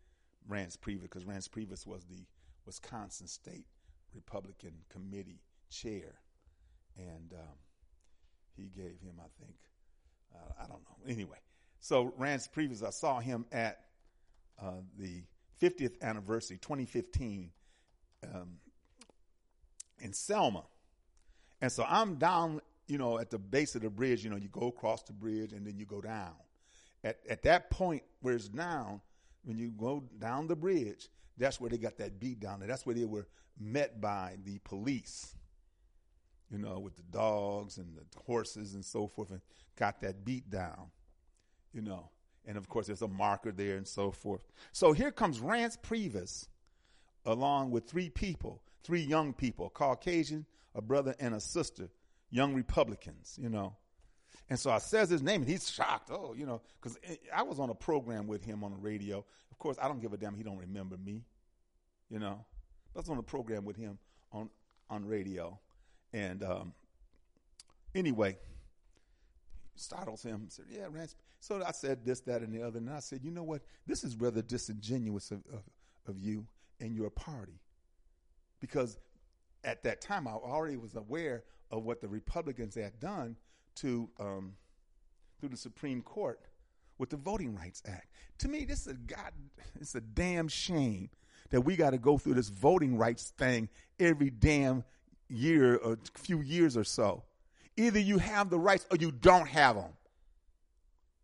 Rance 0.49 0.77
Priebus 0.77 1.03
because 1.03 1.25
Rance 1.25 1.49
Priebus 1.49 1.87
was 1.87 2.05
the 2.05 2.25
Wisconsin 2.65 3.27
State 3.27 3.67
Republican 4.15 4.73
Committee 4.89 5.41
chair, 5.71 6.21
and 6.97 7.33
um, 7.35 7.57
he 8.57 8.71
gave 8.75 8.99
him, 9.01 9.21
I 9.21 9.29
think, 9.39 9.57
uh, 10.35 10.63
I 10.63 10.67
don't 10.67 10.83
know. 10.83 11.13
Anyway, 11.13 11.39
so 11.81 12.15
Rance 12.17 12.49
Priebus, 12.49 12.83
I 12.83 12.91
saw 12.91 13.21
him 13.21 13.45
at 13.53 13.81
uh, 14.61 14.81
the 14.99 15.25
50th 15.61 16.01
anniversary, 16.01 16.59
2015, 16.59 17.51
um, 18.25 18.57
in 19.99 20.13
Selma, 20.13 20.65
and 21.61 21.71
so 21.73 21.85
I'm 21.89 22.17
down, 22.17 22.61
you 22.87 22.99
know, 22.99 23.19
at 23.19 23.31
the 23.31 23.39
base 23.39 23.75
of 23.75 23.83
the 23.83 23.91
bridge. 23.91 24.25
You 24.25 24.31
know, 24.31 24.37
you 24.37 24.49
go 24.49 24.69
across 24.69 25.03
the 25.03 25.13
bridge 25.13 25.53
and 25.53 25.67
then 25.67 25.77
you 25.79 25.85
go 25.85 26.01
down. 26.01 26.35
At 27.05 27.19
at 27.29 27.43
that 27.43 27.71
point 27.71 28.03
where 28.21 28.35
it's 28.35 28.49
down, 28.49 29.01
when 29.45 29.59
you 29.59 29.71
go 29.71 30.05
down 30.19 30.47
the 30.47 30.57
bridge, 30.57 31.09
that's 31.37 31.61
where 31.61 31.71
they 31.71 31.79
got 31.79 31.99
that 31.99 32.19
beat 32.19 32.41
down 32.41 32.61
there. 32.61 32.69
That's 32.69 32.87
where 32.87 32.95
they 32.95 33.05
were 33.05 33.27
met 33.59 34.01
by 34.01 34.37
the 34.45 34.59
police, 34.65 35.35
you 36.51 36.59
know, 36.59 36.79
with 36.79 36.97
the 36.97 37.03
dogs 37.03 37.79
and 37.79 37.97
the 37.97 38.05
horses 38.27 38.75
and 38.75 38.85
so 38.85 39.07
forth, 39.07 39.31
and 39.31 39.41
got 39.77 40.01
that 40.01 40.25
beat 40.25 40.51
down, 40.51 40.91
you 41.73 41.83
know. 41.83 42.11
And 42.47 42.57
of 42.57 42.69
course, 42.69 42.87
there's 42.87 43.03
a 43.03 43.09
marker 43.09 43.53
there 43.53 43.77
and 43.77 43.87
so 43.87 44.11
forth. 44.11 44.43
So 44.73 44.93
here 44.93 45.11
comes 45.11 45.41
Rance 45.41 45.77
Priebus, 45.77 46.47
along 47.25 47.73
with 47.73 47.89
three 47.89 48.09
people, 48.09 48.63
three 48.85 49.03
young 49.03 49.33
people, 49.33 49.69
Caucasian, 49.71 50.47
a 50.75 50.81
brother, 50.81 51.15
and 51.19 51.35
a 51.35 51.41
sister, 51.41 51.89
young 52.37 52.55
Republicans, 52.55 53.39
you 53.41 53.49
know. 53.49 53.75
And 54.49 54.59
so 54.59 54.71
I 54.71 54.79
says 54.79 55.09
his 55.09 55.23
name, 55.23 55.43
and 55.43 55.51
he's 55.51 55.69
shocked. 55.69 56.11
Oh, 56.13 56.35
you 56.37 56.47
know, 56.47 56.61
because 56.81 56.99
I 57.35 57.43
was 57.43 57.59
on 57.59 57.71
a 57.71 57.75
program 57.75 58.27
with 58.27 58.45
him 58.45 58.63
on 58.63 58.71
the 58.71 58.77
radio. 58.77 59.25
Of 59.51 59.59
course, 59.59 59.77
I 59.81 59.89
don't 59.89 60.01
give 60.01 60.13
a 60.13 60.17
damn. 60.17 60.37
He 60.37 60.45
don't 60.45 60.59
remember 60.59 60.97
me, 60.97 61.23
you 62.11 62.19
know. 62.19 62.45
I 62.95 62.99
was 62.99 63.09
on 63.09 63.19
a 63.19 63.23
program 63.23 63.65
with 63.65 63.77
him 63.77 63.99
on 64.33 64.51
on 64.89 65.05
radio, 65.05 65.59
and 66.13 66.45
um, 66.45 66.75
anyway, 67.95 68.37
startles 69.75 70.23
him. 70.23 70.47
Said, 70.49 70.67
"Yeah, 70.71 70.87
Rance." 70.91 71.17
So 71.41 71.63
I 71.65 71.73
said 71.73 72.05
this, 72.05 72.21
that, 72.21 72.43
and 72.43 72.53
the 72.53 72.63
other, 72.63 72.79
and 72.79 72.91
I 72.91 73.01
said, 73.01 73.21
"You 73.25 73.31
know 73.31 73.43
what? 73.43 73.63
This 73.87 74.05
is 74.05 74.15
rather 74.17 74.43
disingenuous 74.43 75.31
of 75.31 75.43
of, 75.53 75.63
of 76.07 76.21
you 76.21 76.47
and 76.81 76.95
your 76.95 77.11
party, 77.11 77.59
because 78.61 78.99
at 79.65 79.83
that 79.83 80.01
time 80.01 80.29
I 80.29 80.33
already 80.33 80.77
was 80.77 80.95
aware 80.95 81.43
of 81.71 81.85
what 81.85 82.01
the 82.01 82.09
Republicans 82.09 82.75
had 82.75 82.99
done 83.01 83.37
to 83.77 84.09
um, 84.19 84.55
through 85.41 85.51
the 85.51 85.57
Supreme 85.57 86.03
Court 86.03 86.41
with 86.99 87.11
the 87.11 87.17
Voting 87.17 87.55
Rights 87.55 87.83
Act. 87.87 88.09
To 88.39 88.49
me, 88.49 88.65
this 88.65 88.87
is 88.87 88.93
a 88.93 88.95
god. 88.95 89.33
It's 89.81 89.95
a 89.95 90.01
damn 90.01 90.49
shame 90.49 91.11
that 91.51 91.61
we 91.61 91.77
got 91.77 91.91
to 91.91 91.99
go 91.99 92.19
through 92.19 92.35
this 92.35 92.49
voting 92.49 92.97
rights 92.97 93.33
thing 93.37 93.69
every 94.01 94.31
damn 94.31 94.85
year 95.29 95.77
or 95.77 95.99
few 96.15 96.41
years 96.41 96.77
or 96.77 96.85
so. 96.85 97.23
Either 97.77 97.99
you 97.99 98.19
have 98.19 98.51
the 98.51 98.59
rights 98.59 98.87
or 98.91 98.97
you 98.97 99.13
don't 99.13 99.47
have 99.49 99.77
them. 99.77 99.91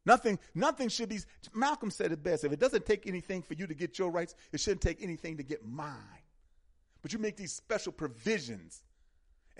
Nothing, 0.04 0.38
nothing 0.54 0.88
should 0.88 1.08
be. 1.08 1.20
Malcolm 1.54 1.90
said 1.90 2.12
it 2.12 2.22
best. 2.22 2.44
If 2.44 2.52
it 2.52 2.58
doesn't 2.58 2.84
take 2.84 3.06
anything 3.06 3.40
for 3.40 3.54
you 3.54 3.66
to 3.66 3.74
get 3.74 3.98
your 3.98 4.10
rights, 4.10 4.34
it 4.52 4.60
shouldn't 4.60 4.80
take 4.80 5.02
anything 5.02 5.36
to 5.36 5.42
get 5.42 5.64
mine. 5.64 5.96
But 7.02 7.12
you 7.12 7.18
make 7.18 7.36
these 7.36 7.52
special 7.52 7.92
provisions 7.92 8.82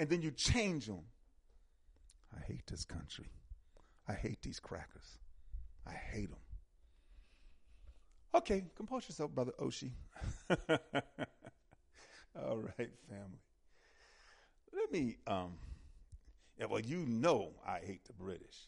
and 0.02 0.10
then 0.10 0.20
you 0.20 0.32
change 0.32 0.86
them. 0.86 1.04
I 2.36 2.40
hate 2.40 2.66
this 2.66 2.84
country. 2.84 3.30
I 4.08 4.14
hate 4.14 4.42
these 4.42 4.58
crackers. 4.58 5.18
I 5.86 5.92
hate 5.92 6.28
them. 6.28 6.40
Okay, 8.34 8.64
compose 8.74 9.08
yourself, 9.08 9.30
Brother 9.30 9.52
Oshi. 9.60 9.92
All 10.50 10.56
right, 12.56 12.90
family. 13.08 13.38
Let 14.72 14.90
me, 14.90 15.18
um, 15.28 15.52
yeah, 16.58 16.66
well, 16.66 16.80
you 16.80 17.06
know 17.06 17.52
I 17.64 17.78
hate 17.78 18.04
the 18.04 18.12
British. 18.12 18.66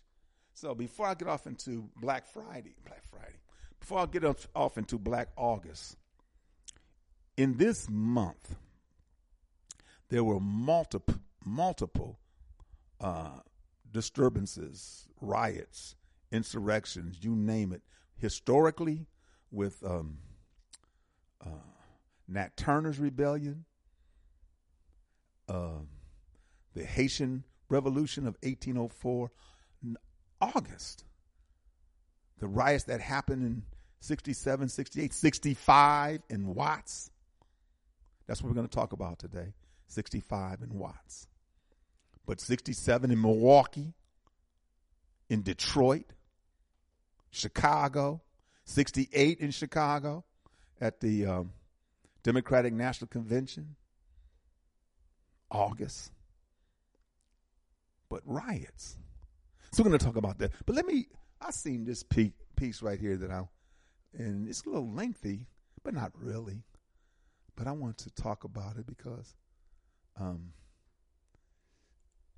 So 0.53 0.73
before 0.73 1.09
I 1.09 1.15
get 1.15 1.27
off 1.27 1.49
into 1.49 1.91
Black 1.97 2.29
Friday, 2.29 2.77
Black 2.87 3.03
Friday, 3.11 3.41
before 3.81 3.99
I 3.99 4.07
get 4.07 4.25
off, 4.25 4.47
off 4.55 4.79
into 4.79 4.99
Black 4.99 5.31
August, 5.37 5.97
in 7.37 7.57
this 7.57 7.89
month, 7.91 8.55
there 10.09 10.25
were 10.25 10.41
multiple, 10.41 11.17
multiple 11.45 12.19
uh, 13.01 13.41
disturbances, 13.91 15.07
riots, 15.21 15.97
insurrections, 16.31 17.19
you 17.23 17.35
name 17.35 17.73
it, 17.73 17.83
historically 18.17 19.07
with 19.51 19.83
um, 19.85 20.19
uh, 21.45 21.51
Nat 22.29 22.57
Turner's 22.57 22.99
rebellion, 22.99 23.65
uh, 25.49 25.83
the 26.75 26.85
Haitian 26.85 27.45
Revolution 27.69 28.27
of 28.27 28.37
1804, 28.43 29.31
August, 30.41 31.05
the 32.39 32.47
riots 32.47 32.85
that 32.85 33.01
happened 33.01 33.43
in 33.43 33.63
67, 34.01 34.69
68, 34.69 35.15
65 35.15 36.21
in 36.29 36.55
Watts. 36.55 37.11
That's 38.27 38.43
what 38.43 38.49
we're 38.49 38.55
going 38.55 38.69
to 38.69 38.75
talk 38.75 38.93
about 38.93 39.19
today 39.19 39.55
65 39.87 40.63
in 40.63 40.79
Watts. 40.79 41.29
But 42.27 42.41
67 42.41 43.11
in 43.11 43.21
Milwaukee, 43.21 43.93
in 45.29 45.43
Detroit, 45.43 46.07
Chicago, 47.31 48.23
68 48.65 49.39
in 49.41 49.51
Chicago 49.51 50.25
at 50.81 51.01
the 51.01 51.27
um, 51.27 51.53
Democratic 52.23 52.73
National 52.73 53.09
Convention, 53.09 53.77
August. 55.51 56.11
But 58.09 58.23
riots. 58.25 58.97
So 59.73 59.83
we're 59.83 59.91
going 59.91 59.99
to 59.99 60.05
talk 60.05 60.17
about 60.17 60.39
that. 60.39 60.53
But 60.67 60.77
let 60.77 60.87
me, 60.87 61.07
I 61.41 61.51
seen 61.51 61.85
this 61.85 62.05
piece 62.05 62.83
right 62.83 62.99
here 62.99 63.17
that 63.17 63.31
I'm, 63.31 63.49
and 64.17 64.49
it's 64.49 64.63
a 64.63 64.69
little 64.69 64.91
lengthy, 64.91 65.47
but 65.83 65.95
not 65.95 66.13
really. 66.15 66.63
But 67.57 67.67
I 67.67 67.73
want 67.73 67.99
to 67.99 68.11
talk 68.11 68.45
about 68.45 68.77
it 68.77 68.87
because, 68.87 69.35
um, 70.19 70.53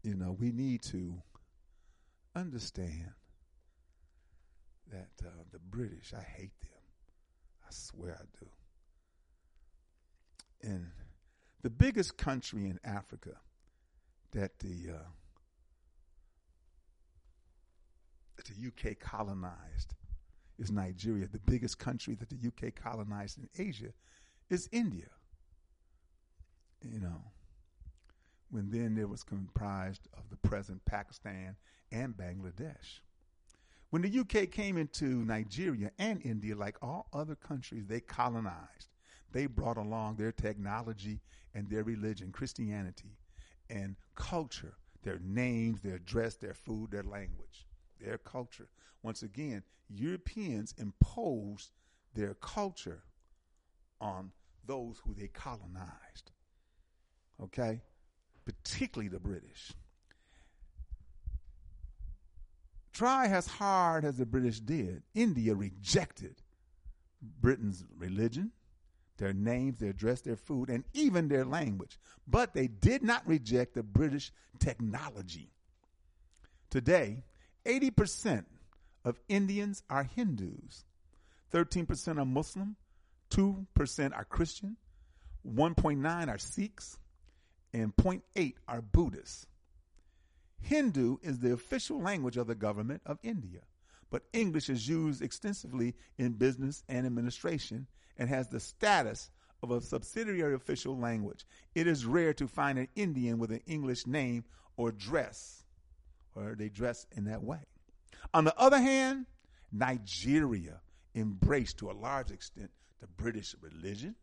you 0.03 0.15
know, 0.15 0.37
we 0.39 0.53
need 0.53 0.83
to 0.83 1.15
understand 2.35 3.11
that 4.93 5.09
uh, 5.25 5.31
the 5.53 5.59
British, 5.59 6.13
I 6.17 6.23
hate 6.23 6.59
them. 6.61 6.71
I 7.67 7.71
swear 7.71 8.19
I 8.21 8.25
do. 8.39 8.47
And 10.63 10.91
the 11.63 11.71
biggest 11.71 12.17
country 12.17 12.67
in 12.67 12.79
Africa 12.85 13.33
that 14.33 14.59
the 14.61 14.95
uh, 14.95 15.09
that 18.37 18.47
the 18.47 18.67
UK 18.69 18.99
colonized 18.99 19.95
is 20.59 20.71
Nigeria. 20.71 21.27
The 21.27 21.39
biggest 21.39 21.79
country 21.79 22.15
that 22.15 22.29
the 22.31 22.37
UK 22.47 22.75
colonized 22.75 23.39
in 23.39 23.49
Asia 23.59 23.93
is 24.51 24.69
India. 24.73 25.09
You 26.83 27.01
know, 27.01 27.23
when 28.51 28.71
then 28.71 28.97
it 28.99 29.09
was 29.09 29.23
comprised 29.23 30.09
of 30.17 30.29
the 30.31 30.37
present 30.49 30.85
Pakistan 30.85 31.57
and 31.91 32.17
Bangladesh. 32.17 33.01
When 33.91 34.03
the 34.03 34.19
UK 34.21 34.51
came 34.51 34.77
into 34.77 35.25
Nigeria 35.25 35.91
and 35.99 36.21
India, 36.25 36.57
like 36.57 36.77
all 36.83 37.09
other 37.13 37.35
countries, 37.35 37.87
they 37.87 38.01
colonized. 38.01 38.89
They 39.33 39.47
brought 39.47 39.77
along 39.77 40.17
their 40.17 40.33
technology 40.33 41.21
and 41.55 41.69
their 41.69 41.85
religion, 41.85 42.33
Christianity, 42.33 43.17
and 43.71 43.97
culture, 44.15 44.75
their 45.03 45.19
names, 45.23 45.81
their 45.83 45.99
dress, 45.99 46.37
their 46.37 46.55
food, 46.55 46.91
their 46.91 47.03
language, 47.03 47.67
their 48.01 48.19
culture. 48.19 48.69
Once 49.03 49.23
again, 49.23 49.63
Europeans 49.89 50.75
imposed 50.79 51.71
their 52.15 52.35
culture 52.35 53.03
on 54.01 54.33
those 54.67 55.01
who 55.05 55.15
they 55.15 55.29
colonized. 55.29 56.33
Okay? 57.43 57.81
Particularly 58.47 59.09
the 59.09 59.21
British. 59.21 59.73
Try 62.93 63.27
as 63.27 63.47
hard 63.47 64.07
as 64.07 64.17
the 64.17 64.25
British 64.25 64.61
did, 64.61 65.03
India 65.15 65.55
rejected 65.55 66.37
Britain's 67.21 67.85
religion, 67.99 68.53
their 69.19 69.35
names, 69.35 69.79
their 69.79 69.93
dress, 69.93 70.23
their 70.23 70.37
food, 70.37 70.71
and 70.71 70.85
even 70.95 71.29
their 71.29 71.45
language. 71.45 71.99
But 72.27 72.55
they 72.55 72.69
did 72.69 73.03
not 73.03 73.27
reject 73.27 73.75
the 73.75 73.83
British 73.83 74.33
technology. 74.59 75.51
Today, 76.71 77.25
80% 77.67 78.45
of 79.05 79.21
Indians 79.29 79.83
are 79.91 80.05
Hindus, 80.05 80.85
13% 81.53 82.19
are 82.19 82.25
Muslim, 82.25 82.77
2% 83.31 84.17
are 84.17 84.25
Christian, 84.25 84.77
1.9 85.47 86.29
are 86.29 86.39
Sikhs, 86.39 86.99
and 87.83 87.95
0.8 87.97 88.55
are 88.67 88.81
Buddhists. 88.81 89.47
Hindu 90.63 91.19
is 91.23 91.39
the 91.39 91.53
official 91.53 92.01
language 92.01 92.39
of 92.39 92.47
the 92.47 92.55
government 92.55 93.03
of 93.05 93.19
India, 93.23 93.61
but 94.11 94.23
English 94.33 94.71
is 94.71 94.89
used 94.89 95.21
extensively 95.21 95.95
in 96.17 96.33
business 96.33 96.83
and 96.89 97.07
administration 97.07 97.87
and 98.17 98.31
has 98.31 98.49
the 98.49 98.61
status 98.61 99.31
of 99.63 99.71
a 99.71 99.83
subsidiary 99.83 100.55
official 100.55 100.97
language. 100.97 101.45
It 101.75 101.87
is 101.87 102.07
rare 102.07 102.33
to 102.35 102.49
find 102.49 102.79
an 102.79 102.89
Indian 102.97 103.39
with 103.39 103.53
an 103.53 103.61
English 103.67 104.07
name 104.07 104.45
or 104.79 104.91
dress, 104.91 105.65
or 106.35 106.55
they 106.59 106.71
dress 106.71 107.07
in 107.13 107.25
that 107.25 107.43
way. 107.43 107.61
On 108.33 108.45
the 108.45 108.59
other 108.59 108.81
hand, 108.81 109.27
Nigeria 109.71 110.81
embraced 111.15 111.79
to 111.79 111.91
a 111.91 111.93
large 111.93 112.31
extent 112.31 112.71
the 113.01 113.07
British 113.07 113.55
religion, 113.61 114.15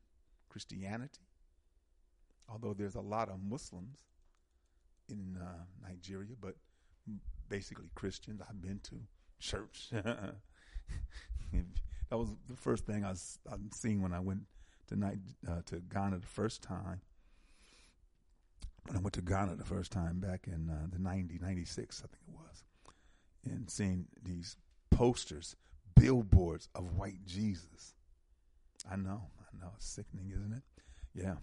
Christianity, 0.50 1.22
although 2.54 2.74
there's 2.74 2.96
a 2.96 3.02
lot 3.02 3.30
of 3.30 3.42
Muslims 3.44 4.00
in 5.10 5.38
uh, 5.42 5.64
Nigeria, 5.82 6.36
but 6.40 6.56
basically 7.50 7.90
Christians. 7.96 8.42
I've 8.48 8.62
been 8.62 8.80
to 8.84 8.96
church. 9.40 9.90
that 9.92 10.36
was 12.12 12.30
the 12.48 12.56
first 12.56 12.86
thing 12.86 13.04
I 13.04 13.10
was 13.10 13.40
I 13.52 13.56
seen 13.74 14.02
when 14.02 14.14
I 14.14 14.20
went 14.20 14.42
to 14.88 14.96
night 14.96 15.18
uh, 15.48 15.62
to 15.68 15.78
Ghana 15.78 16.20
the 16.20 16.28
first 16.28 16.62
time. 16.62 17.02
When 18.86 18.98
I 18.98 19.00
went 19.00 19.14
to 19.14 19.22
Ghana 19.22 19.56
the 19.56 19.66
first 19.66 19.92
time 19.92 20.20
back 20.20 20.48
in 20.48 20.70
uh, 20.70 20.88
the 20.92 21.00
90, 21.00 21.40
96, 21.42 22.04
I 22.04 22.08
think 22.08 22.22
it 22.28 22.34
was, 22.34 22.64
and 23.46 23.70
seeing 23.70 24.08
these 24.22 24.58
posters, 24.92 25.56
billboards 25.96 26.68
of 26.76 26.98
white 26.98 27.26
Jesus. 27.26 27.94
I 28.92 28.98
know, 28.98 29.22
I 29.40 29.64
know, 29.64 29.72
it's 29.78 29.86
sickening, 29.88 30.32
isn't 30.32 30.54
it? 30.54 30.64
Yeah. 31.16 31.36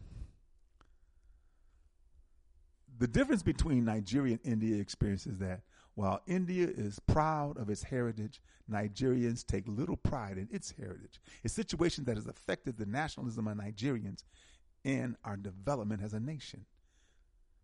The 3.00 3.08
difference 3.08 3.42
between 3.42 3.86
Nigeria 3.86 4.38
and 4.44 4.52
India 4.52 4.78
experience 4.78 5.26
is 5.26 5.38
that 5.38 5.62
while 5.94 6.20
India 6.26 6.68
is 6.68 7.00
proud 7.06 7.56
of 7.56 7.70
its 7.70 7.82
heritage, 7.82 8.42
Nigerians 8.70 9.44
take 9.44 9.66
little 9.66 9.96
pride 9.96 10.36
in 10.36 10.48
its 10.52 10.74
heritage. 10.78 11.18
A 11.42 11.48
situation 11.48 12.04
that 12.04 12.16
has 12.16 12.26
affected 12.26 12.76
the 12.76 12.84
nationalism 12.84 13.48
of 13.48 13.56
Nigerians 13.56 14.24
and 14.84 15.16
our 15.24 15.38
development 15.38 16.02
as 16.02 16.12
a 16.12 16.20
nation. 16.20 16.66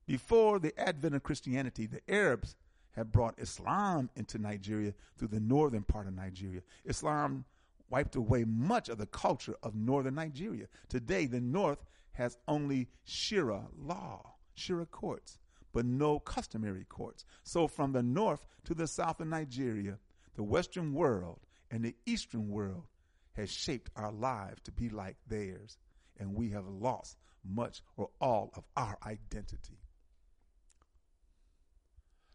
Before 0.06 0.58
the 0.58 0.72
advent 0.80 1.14
of 1.14 1.22
Christianity, 1.22 1.84
the 1.86 2.00
Arabs 2.08 2.56
had 2.92 3.12
brought 3.12 3.38
Islam 3.38 4.08
into 4.16 4.38
Nigeria 4.38 4.94
through 5.18 5.28
the 5.28 5.40
northern 5.40 5.82
part 5.82 6.06
of 6.06 6.14
Nigeria. 6.14 6.62
Islam 6.86 7.44
wiped 7.90 8.16
away 8.16 8.44
much 8.44 8.88
of 8.88 8.96
the 8.96 9.06
culture 9.06 9.56
of 9.62 9.74
northern 9.74 10.14
Nigeria. 10.14 10.66
Today, 10.88 11.26
the 11.26 11.42
north 11.42 11.84
has 12.12 12.38
only 12.48 12.88
Sharia 13.04 13.64
law, 13.78 14.35
Sharia 14.56 14.86
courts, 14.86 15.38
but 15.72 15.84
no 15.86 16.18
customary 16.18 16.84
courts. 16.84 17.24
So, 17.44 17.68
from 17.68 17.92
the 17.92 18.02
north 18.02 18.46
to 18.64 18.74
the 18.74 18.86
south 18.86 19.20
of 19.20 19.28
Nigeria, 19.28 19.98
the 20.34 20.42
Western 20.42 20.92
world 20.92 21.40
and 21.70 21.84
the 21.84 21.94
Eastern 22.06 22.48
world 22.48 22.84
has 23.34 23.50
shaped 23.50 23.90
our 23.96 24.10
lives 24.12 24.62
to 24.64 24.72
be 24.72 24.88
like 24.88 25.16
theirs, 25.28 25.76
and 26.18 26.34
we 26.34 26.50
have 26.50 26.66
lost 26.66 27.18
much 27.44 27.82
or 27.96 28.10
all 28.20 28.50
of 28.56 28.64
our 28.76 28.96
identity. 29.06 29.78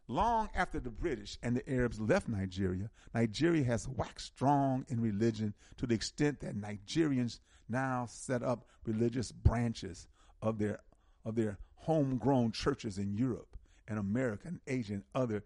Long 0.08 0.50
after 0.54 0.80
the 0.80 0.90
British 0.92 1.38
and 1.42 1.56
the 1.56 1.70
Arabs 1.70 2.00
left 2.00 2.28
Nigeria, 2.28 2.90
Nigeria 3.14 3.64
has 3.64 3.88
waxed 3.88 4.28
strong 4.28 4.86
in 4.90 5.00
religion 5.00 5.54
to 5.78 5.88
the 5.88 5.96
extent 5.96 6.42
that 6.42 6.56
Nigerians 6.60 7.40
now 7.70 8.06
set 8.08 8.44
up 8.44 8.66
religious 8.86 9.32
branches 9.32 10.08
of 10.42 10.58
their 10.58 10.80
of 11.26 11.36
their 11.36 11.58
homegrown 11.76 12.52
churches 12.52 12.98
in 12.98 13.14
Europe 13.14 13.58
and 13.88 14.00
America 14.00 14.48
and 14.48 14.60
Asia 14.68 14.94
and 14.94 15.04
other 15.16 15.44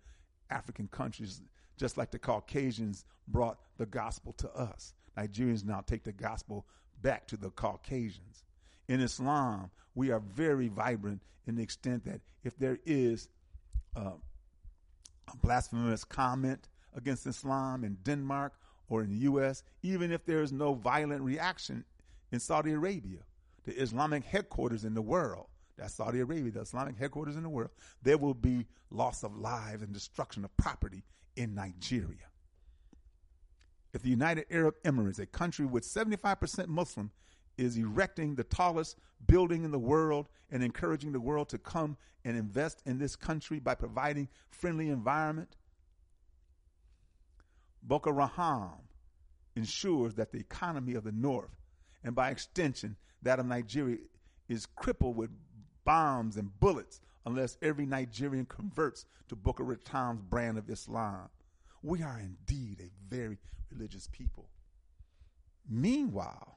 African 0.49 0.87
countries, 0.87 1.41
just 1.77 1.97
like 1.97 2.11
the 2.11 2.19
Caucasians 2.19 3.05
brought 3.27 3.59
the 3.77 3.85
gospel 3.85 4.33
to 4.33 4.49
us. 4.53 4.93
Nigerians 5.17 5.65
now 5.65 5.81
take 5.81 6.03
the 6.03 6.11
gospel 6.11 6.65
back 7.01 7.27
to 7.27 7.37
the 7.37 7.49
Caucasians. 7.49 8.43
In 8.87 8.99
Islam, 8.99 9.71
we 9.95 10.11
are 10.11 10.19
very 10.19 10.67
vibrant 10.67 11.21
in 11.47 11.55
the 11.55 11.63
extent 11.63 12.03
that 12.05 12.21
if 12.43 12.57
there 12.57 12.79
is 12.85 13.29
uh, 13.95 14.11
a 15.31 15.37
blasphemous 15.37 16.03
comment 16.03 16.67
against 16.95 17.25
Islam 17.25 17.83
in 17.83 17.97
Denmark 18.03 18.53
or 18.87 19.01
in 19.03 19.09
the 19.09 19.17
U.S., 19.17 19.63
even 19.81 20.11
if 20.11 20.25
there 20.25 20.41
is 20.41 20.51
no 20.51 20.73
violent 20.73 21.21
reaction 21.21 21.83
in 22.31 22.39
Saudi 22.39 22.71
Arabia, 22.71 23.19
the 23.63 23.73
Islamic 23.81 24.23
headquarters 24.23 24.85
in 24.85 24.93
the 24.93 25.01
world, 25.01 25.47
that's 25.77 25.95
Saudi 25.95 26.19
Arabia, 26.19 26.51
the 26.51 26.61
Islamic 26.61 26.97
headquarters 26.97 27.35
in 27.35 27.43
the 27.43 27.49
world, 27.49 27.71
there 28.01 28.17
will 28.17 28.33
be 28.33 28.65
loss 28.89 29.23
of 29.23 29.35
lives 29.35 29.81
and 29.81 29.93
destruction 29.93 30.45
of 30.45 30.55
property 30.57 31.03
in 31.35 31.53
Nigeria. 31.53 32.29
If 33.93 34.01
the 34.01 34.09
United 34.09 34.45
Arab 34.49 34.75
Emirates, 34.83 35.19
a 35.19 35.25
country 35.25 35.65
with 35.65 35.83
75% 35.83 36.67
Muslim, 36.67 37.11
is 37.57 37.77
erecting 37.77 38.35
the 38.35 38.43
tallest 38.43 38.97
building 39.27 39.63
in 39.63 39.71
the 39.71 39.79
world 39.79 40.27
and 40.51 40.61
encouraging 40.63 41.13
the 41.13 41.19
world 41.19 41.49
to 41.49 41.57
come 41.57 41.97
and 42.25 42.37
invest 42.37 42.81
in 42.85 42.97
this 42.97 43.15
country 43.15 43.59
by 43.59 43.75
providing 43.75 44.27
friendly 44.49 44.89
environment. 44.89 45.55
Boko 47.81 48.13
Haram 48.27 48.89
ensures 49.55 50.15
that 50.15 50.31
the 50.31 50.39
economy 50.39 50.95
of 50.95 51.03
the 51.03 51.11
north 51.11 51.55
and 52.03 52.15
by 52.15 52.29
extension 52.29 52.97
that 53.21 53.39
of 53.39 53.45
Nigeria 53.45 53.97
is 54.49 54.65
crippled 54.65 55.15
with 55.15 55.29
bombs 55.85 56.35
and 56.35 56.59
bullets 56.59 56.99
unless 57.25 57.57
every 57.61 57.85
Nigerian 57.85 58.45
converts 58.45 59.05
to 59.29 59.35
Boko 59.35 59.63
Haram's 59.63 60.21
brand 60.21 60.57
of 60.57 60.69
Islam. 60.69 61.29
We 61.81 62.03
are 62.03 62.19
indeed 62.19 62.81
a 62.81 63.15
very 63.15 63.37
religious 63.71 64.07
people. 64.11 64.49
Meanwhile, 65.69 66.55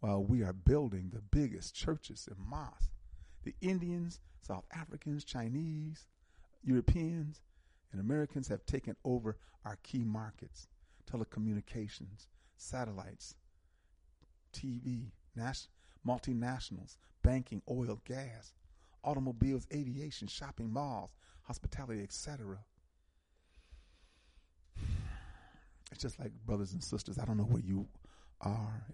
while 0.00 0.22
we 0.22 0.42
are 0.42 0.52
building 0.52 1.10
the 1.12 1.20
biggest 1.20 1.74
churches 1.74 2.28
and 2.30 2.38
mosques. 2.38 2.90
The 3.44 3.54
Indians, 3.60 4.20
South 4.40 4.64
Africans, 4.72 5.24
Chinese, 5.24 6.06
Europeans, 6.62 7.40
and 7.92 8.00
Americans 8.00 8.48
have 8.48 8.64
taken 8.66 8.96
over 9.04 9.36
our 9.64 9.78
key 9.82 10.04
markets 10.04 10.68
telecommunications, 11.10 12.26
satellites, 12.58 13.34
TV, 14.52 15.06
nas- 15.38 15.68
multinationals, 16.06 16.96
banking, 17.22 17.62
oil, 17.70 18.00
gas, 18.04 18.52
automobiles, 19.04 19.66
aviation, 19.72 20.28
shopping 20.28 20.72
malls, 20.72 21.14
hospitality, 21.42 22.02
etc. 22.02 22.58
It's 25.90 26.02
just 26.02 26.18
like 26.20 26.32
brothers 26.44 26.72
and 26.72 26.82
sisters. 26.82 27.18
I 27.18 27.24
don't 27.24 27.36
know 27.38 27.44
where 27.44 27.62
you 27.62 27.86
are, 28.40 28.84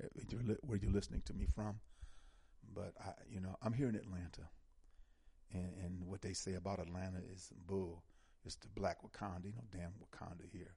where 0.63 0.79
you're 0.79 0.93
listening 0.93 1.23
to 1.27 1.35
me 1.35 1.47
from. 1.55 1.81
But 2.75 2.93
I, 3.01 3.13
you 3.31 3.41
know, 3.41 3.57
I'm 3.63 3.73
here 3.73 3.89
in 3.89 3.95
Atlanta, 3.95 4.49
and, 5.53 5.73
and 5.85 6.07
what 6.07 6.23
they 6.23 6.33
say 6.33 6.55
about 6.55 6.81
Atlanta 6.81 7.19
is 7.33 7.53
bull. 7.67 8.03
It's 8.45 8.57
the 8.57 8.69
black 8.75 8.99
Wakanda. 9.03 9.47
You 9.47 9.53
know, 9.53 9.65
damn 9.73 9.93
Wakanda 10.03 10.51
here. 10.53 10.75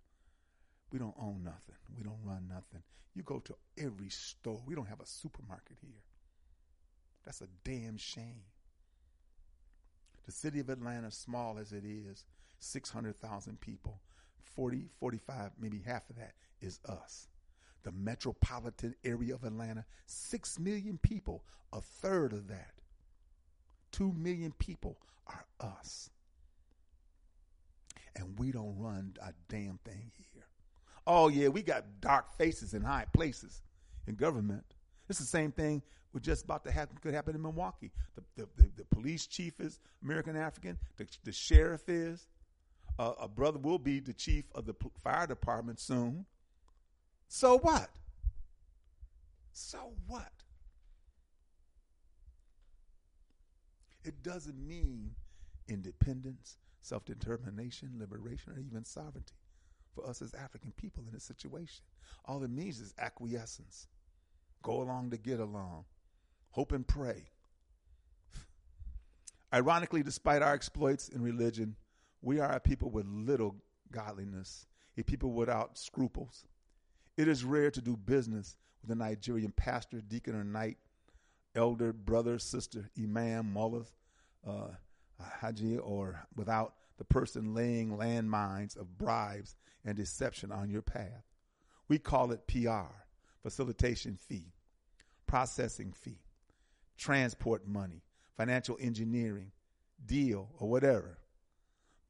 We 0.92 1.00
don't 1.00 1.16
own 1.20 1.42
nothing. 1.44 1.76
We 1.96 2.04
don't 2.04 2.20
run 2.24 2.48
nothing. 2.48 2.84
You 3.14 3.24
go 3.24 3.40
to 3.40 3.56
every 3.78 4.10
store. 4.10 4.62
We 4.66 4.76
don't 4.76 4.88
have 4.88 5.02
a 5.02 5.06
supermarket 5.06 5.78
here. 5.82 6.04
That's 7.26 7.42
a 7.42 7.48
damn 7.64 7.98
shame. 7.98 8.44
The 10.26 10.32
city 10.32 10.60
of 10.60 10.70
Atlanta, 10.70 11.12
small 11.12 11.58
as 11.58 11.72
it 11.72 11.84
is, 11.84 12.26
600,000 12.60 13.60
people. 13.60 14.02
40, 14.56 14.90
45, 15.00 15.52
maybe 15.60 15.82
half 15.86 16.10
of 16.10 16.16
that 16.18 16.34
is 16.62 16.80
us. 16.88 17.28
The 17.84 17.92
metropolitan 17.92 18.96
area 19.04 19.36
of 19.36 19.44
Atlanta, 19.44 19.86
6 20.06 20.60
million 20.60 20.98
people, 20.98 21.44
a 21.72 21.82
third 21.82 22.34
of 22.34 22.48
that. 22.48 22.72
2 23.92 24.14
million 24.14 24.54
people 24.58 24.98
are 25.28 25.46
us. 25.60 26.10
And 28.16 28.38
we 28.40 28.52
don't 28.52 28.78
run 28.78 29.14
a 29.22 29.32
damn 29.48 29.80
thing 29.86 30.12
here. 30.34 30.48
Oh, 31.10 31.30
yeah, 31.30 31.48
we 31.48 31.62
got 31.64 31.86
dark 32.02 32.38
faces 32.38 32.74
in 32.74 32.82
high 32.82 33.06
places 33.14 33.62
in 34.08 34.16
government. 34.16 34.66
It's 35.10 35.20
the 35.20 35.26
same 35.26 35.54
thing 35.54 35.82
was 36.12 36.22
just 36.22 36.44
about 36.44 36.66
to 36.66 36.72
happen 36.72 36.98
could 37.02 37.14
happen 37.14 37.34
in 37.34 37.42
Milwaukee. 37.42 37.92
The, 38.16 38.24
the, 38.36 38.50
the, 38.58 38.70
the 38.78 38.86
police 38.86 39.26
chief 39.26 39.60
is 39.62 39.80
American 40.04 40.36
African. 40.36 40.78
The, 40.98 41.08
the 41.24 41.32
sheriff 41.32 41.88
is. 41.88 42.28
Uh, 43.00 43.14
a 43.22 43.28
brother 43.28 43.60
will 43.60 43.78
be 43.78 44.00
the 44.00 44.14
chief 44.14 44.46
of 44.56 44.66
the 44.66 44.74
fire 45.04 45.28
department 45.28 45.80
soon. 45.80 46.26
So 47.28 47.60
what? 47.60 47.90
So 49.54 49.94
what? 50.08 50.32
It 54.04 54.24
doesn't 54.24 54.58
mean 54.58 55.12
independence, 55.70 56.58
self 56.82 57.06
determination, 57.06 57.92
liberation, 58.00 58.54
or 58.54 58.60
even 58.60 58.84
sovereignty 58.84 59.36
for 59.98 60.10
us 60.10 60.22
as 60.22 60.34
African 60.34 60.72
people 60.78 61.04
in 61.06 61.14
this 61.14 61.24
situation. 61.24 61.84
All 62.26 62.44
it 62.44 62.50
means 62.50 62.80
is 62.80 62.94
acquiescence. 63.00 63.88
Go 64.62 64.82
along 64.82 65.12
to 65.12 65.18
get 65.18 65.40
along. 65.40 65.86
Hope 66.52 66.72
and 66.72 66.88
pray. 66.88 67.30
Ironically, 69.54 70.04
despite 70.04 70.42
our 70.42 70.54
exploits 70.54 71.10
in 71.10 71.22
religion, 71.22 71.76
we 72.22 72.40
are 72.40 72.52
a 72.52 72.60
people 72.60 72.90
with 72.90 73.06
little 73.08 73.56
godliness, 73.92 74.66
a 74.98 75.04
people 75.04 75.32
without 75.32 75.78
scruples. 75.78 76.46
It 77.16 77.28
is 77.28 77.44
rare 77.44 77.72
to 77.72 77.82
do 77.82 77.96
business 77.96 78.58
with 78.82 78.92
a 78.92 78.96
Nigerian 78.96 79.52
pastor, 79.52 80.02
deacon, 80.02 80.36
or 80.36 80.44
knight, 80.44 80.78
elder, 81.56 81.94
brother, 81.94 82.38
sister, 82.40 82.90
imam, 83.00 83.52
mullah, 83.54 83.86
uh, 84.46 84.68
haji, 85.20 85.78
or 85.78 86.28
without 86.36 86.74
the 86.98 87.06
person 87.06 87.54
laying 87.54 87.92
landmines 87.92 88.76
of 88.76 88.98
bribes 88.98 89.56
and 89.88 89.96
deception 89.96 90.52
on 90.52 90.70
your 90.70 90.82
path. 90.82 91.24
We 91.88 91.98
call 91.98 92.32
it 92.34 92.46
PR, 92.46 92.92
facilitation 93.42 94.18
fee, 94.18 94.52
processing 95.26 95.94
fee, 95.94 96.20
transport 96.98 97.66
money, 97.66 98.04
financial 98.36 98.78
engineering, 98.82 99.52
deal, 100.06 100.50
or 100.60 100.70
whatever. 100.70 101.18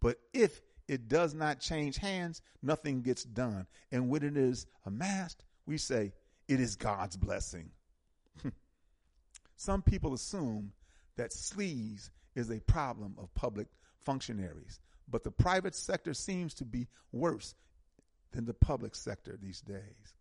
But 0.01 0.17
if 0.33 0.59
it 0.87 1.07
does 1.07 1.35
not 1.35 1.59
change 1.59 1.97
hands, 1.97 2.41
nothing 2.63 3.03
gets 3.03 3.23
done. 3.23 3.67
And 3.91 4.09
when 4.09 4.23
it 4.23 4.35
is 4.35 4.65
amassed, 4.85 5.43
we 5.67 5.77
say 5.77 6.13
it 6.47 6.59
is 6.59 6.75
God's 6.75 7.15
blessing. 7.15 7.69
Some 9.55 9.83
people 9.83 10.15
assume 10.15 10.71
that 11.15 11.29
sleaze 11.29 12.09
is 12.35 12.49
a 12.49 12.59
problem 12.61 13.15
of 13.19 13.33
public 13.35 13.67
functionaries, 13.99 14.79
but 15.07 15.23
the 15.23 15.31
private 15.31 15.75
sector 15.75 16.13
seems 16.15 16.55
to 16.55 16.65
be 16.65 16.87
worse 17.11 17.53
than 18.31 18.45
the 18.45 18.53
public 18.53 18.95
sector 18.95 19.37
these 19.41 19.61
days. 19.61 20.13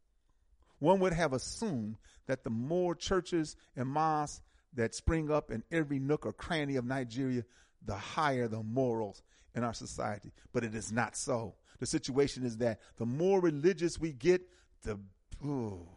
One 0.78 1.00
would 1.00 1.12
have 1.12 1.32
assumed 1.32 1.96
that 2.26 2.44
the 2.44 2.50
more 2.50 2.94
churches 2.94 3.56
and 3.76 3.88
mosques 3.88 4.42
that 4.74 4.94
spring 4.94 5.30
up 5.30 5.50
in 5.50 5.62
every 5.70 5.98
nook 5.98 6.26
or 6.26 6.32
cranny 6.32 6.76
of 6.76 6.84
Nigeria, 6.84 7.44
the 7.84 7.94
higher 7.94 8.46
the 8.48 8.62
morals 8.62 9.22
in 9.54 9.64
our 9.64 9.74
society. 9.74 10.32
But 10.52 10.64
it 10.64 10.74
is 10.74 10.92
not 10.92 11.16
so. 11.16 11.54
The 11.78 11.86
situation 11.86 12.44
is 12.44 12.58
that 12.58 12.80
the 12.98 13.06
more 13.06 13.40
religious 13.40 13.98
we 13.98 14.12
get, 14.12 14.42
the 14.82 14.98
ooh, 15.44 15.88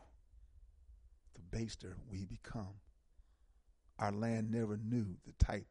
the 1.35 1.57
baster 1.57 1.93
we 2.09 2.25
become. 2.25 2.75
Our 3.97 4.11
land 4.11 4.49
never 4.49 4.77
knew 4.77 5.17
the 5.25 5.33
type 5.43 5.67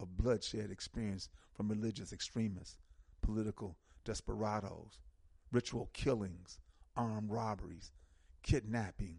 of 0.00 0.16
bloodshed 0.16 0.70
experienced 0.70 1.30
from 1.54 1.68
religious 1.68 2.12
extremists, 2.12 2.76
political 3.22 3.76
desperados, 4.04 4.98
ritual 5.52 5.90
killings, 5.92 6.58
armed 6.96 7.30
robberies, 7.30 7.92
kidnapping, 8.42 9.18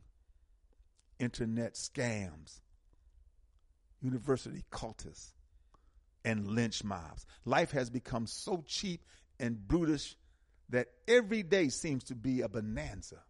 internet 1.20 1.74
scams, 1.74 2.62
university 4.02 4.64
cultists, 4.72 5.34
and 6.24 6.48
lynch 6.48 6.84
mobs. 6.84 7.26
Life 7.46 7.72
has 7.72 7.90
become 7.90 8.28
so 8.28 8.64
cheap 8.68 9.02
and 9.40 9.68
brutish 9.68 10.16
that 10.70 10.88
every 11.08 11.44
day 11.44 11.70
seems 11.70 12.04
to 12.06 12.16
be 12.16 12.42
a 12.42 12.50
bonanza. 12.50 13.24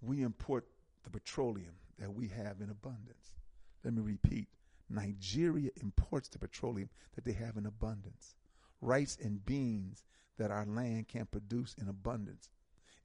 We 0.00 0.22
import 0.22 0.66
the 1.04 1.10
petroleum 1.10 1.74
that 1.98 2.12
we 2.12 2.28
have 2.28 2.60
in 2.60 2.70
abundance. 2.70 3.34
Let 3.84 3.94
me 3.94 4.02
repeat 4.02 4.48
Nigeria 4.90 5.70
imports 5.80 6.28
the 6.28 6.38
petroleum 6.38 6.88
that 7.14 7.24
they 7.24 7.32
have 7.32 7.56
in 7.56 7.66
abundance, 7.66 8.34
rice 8.82 9.16
and 9.22 9.44
beans 9.46 10.04
that 10.36 10.50
our 10.50 10.66
land 10.66 11.08
can 11.08 11.24
produce 11.24 11.74
in 11.80 11.88
abundance, 11.88 12.50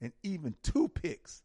and 0.00 0.12
even 0.22 0.54
two 0.62 0.88
picks 0.88 1.42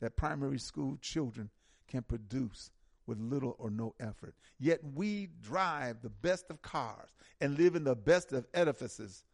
that 0.00 0.16
primary 0.16 0.58
school 0.58 0.98
children 1.00 1.50
can 1.86 2.02
produce 2.02 2.70
with 3.06 3.18
little 3.18 3.54
or 3.58 3.70
no 3.70 3.94
effort. 4.00 4.34
Yet 4.58 4.80
we 4.94 5.28
drive 5.42 5.98
the 6.02 6.10
best 6.10 6.50
of 6.50 6.62
cars 6.62 7.10
and 7.40 7.58
live 7.58 7.76
in 7.76 7.84
the 7.84 7.94
best 7.94 8.32
of 8.32 8.46
edifices, 8.54 9.24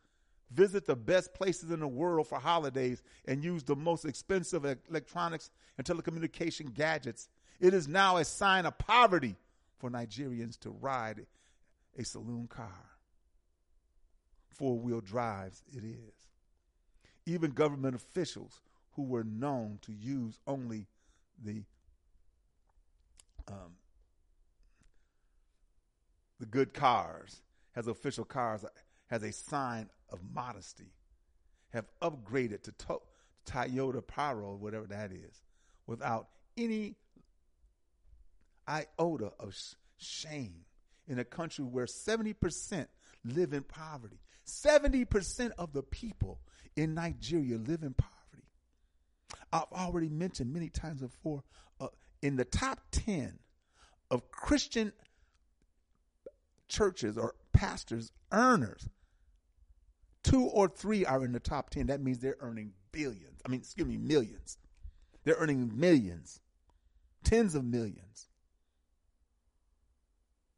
visit 0.51 0.87
the 0.87 0.97
best 0.97 1.33
places 1.33 1.71
in 1.71 1.81
the 1.81 1.89
world 1.89 2.27
for 2.27 2.39
holidays, 2.39 3.03
and 3.27 3.45
use 3.45 3.63
the 3.63 3.77
most 3.77 4.05
expensive 4.05 4.65
electronics 4.89 5.51
and 5.79 5.87
telecommunication 5.87 6.75
gadgets. 6.75 7.29
It 7.61 7.73
is 7.73 7.87
now 7.87 8.17
a 8.17 8.25
sign 8.25 8.67
of 8.67 8.77
poverty 8.79 9.37
for 9.79 9.91
Nigerians 9.91 10.59
to 10.61 10.71
ride 10.71 11.27
a 11.97 12.05
saloon 12.05 12.49
car. 12.49 12.90
Four 14.51 14.79
wheel 14.79 15.01
drives, 15.01 15.63
it 15.73 15.85
is. 15.85 16.15
Even 17.27 17.53
government 17.53 17.95
officials 17.95 18.61
who 18.93 19.03
were 19.03 19.25
known 19.25 19.79
to 19.83 19.93
use 19.93 20.39
only 20.47 20.87
the 21.43 21.63
um, 23.49 23.73
the 26.39 26.47
good 26.47 26.73
cars, 26.73 27.43
has 27.73 27.87
official 27.87 28.25
cars, 28.25 28.65
has 29.09 29.23
a 29.23 29.33
sign 29.33 29.89
of 30.11 30.19
modesty, 30.33 30.93
have 31.71 31.87
upgraded 32.01 32.63
to, 32.63 32.73
to 32.73 33.01
Toyota 33.47 34.07
Pyro, 34.07 34.57
whatever 34.57 34.87
that 34.87 35.13
is, 35.13 35.43
without 35.87 36.29
any 36.57 36.97
iota 38.67 39.33
of 39.39 39.55
sh- 39.55 39.75
shame 39.99 40.65
in 41.09 41.19
a 41.19 41.25
country 41.25 41.65
where 41.65 41.87
70% 41.87 42.87
live 43.25 43.53
in 43.53 43.63
poverty. 43.63 44.19
70% 44.51 45.53
of 45.59 45.73
the 45.73 45.83
people 45.83 46.41
in 46.77 46.95
Nigeria 46.95 47.57
live 47.57 47.83
in 47.83 47.95
poverty. 47.95 48.45
I've 49.53 49.73
already 49.73 50.09
mentioned 50.09 50.53
many 50.53 50.69
times 50.69 51.01
before 51.01 51.43
uh, 51.81 51.89
in 52.23 52.37
the 52.37 52.45
top 52.45 52.81
10 52.93 53.39
of 54.11 54.31
Christian 54.31 54.93
churches 56.69 57.17
or 57.19 57.35
pastors, 57.53 58.13
earners, 58.33 58.89
two 60.23 60.45
or 60.45 60.69
three 60.69 61.05
are 61.05 61.25
in 61.25 61.33
the 61.33 61.41
top 61.41 61.71
10. 61.71 61.87
That 61.87 62.01
means 62.01 62.19
they're 62.19 62.37
earning 62.41 62.73
billions. 62.93 63.41
I 63.45 63.49
mean, 63.49 63.61
excuse 63.61 63.87
me, 63.87 63.97
millions. 63.97 64.59
They're 65.25 65.37
earning 65.37 65.73
millions, 65.79 66.41
tens 67.25 67.55
of 67.55 67.65
millions. 67.65 68.29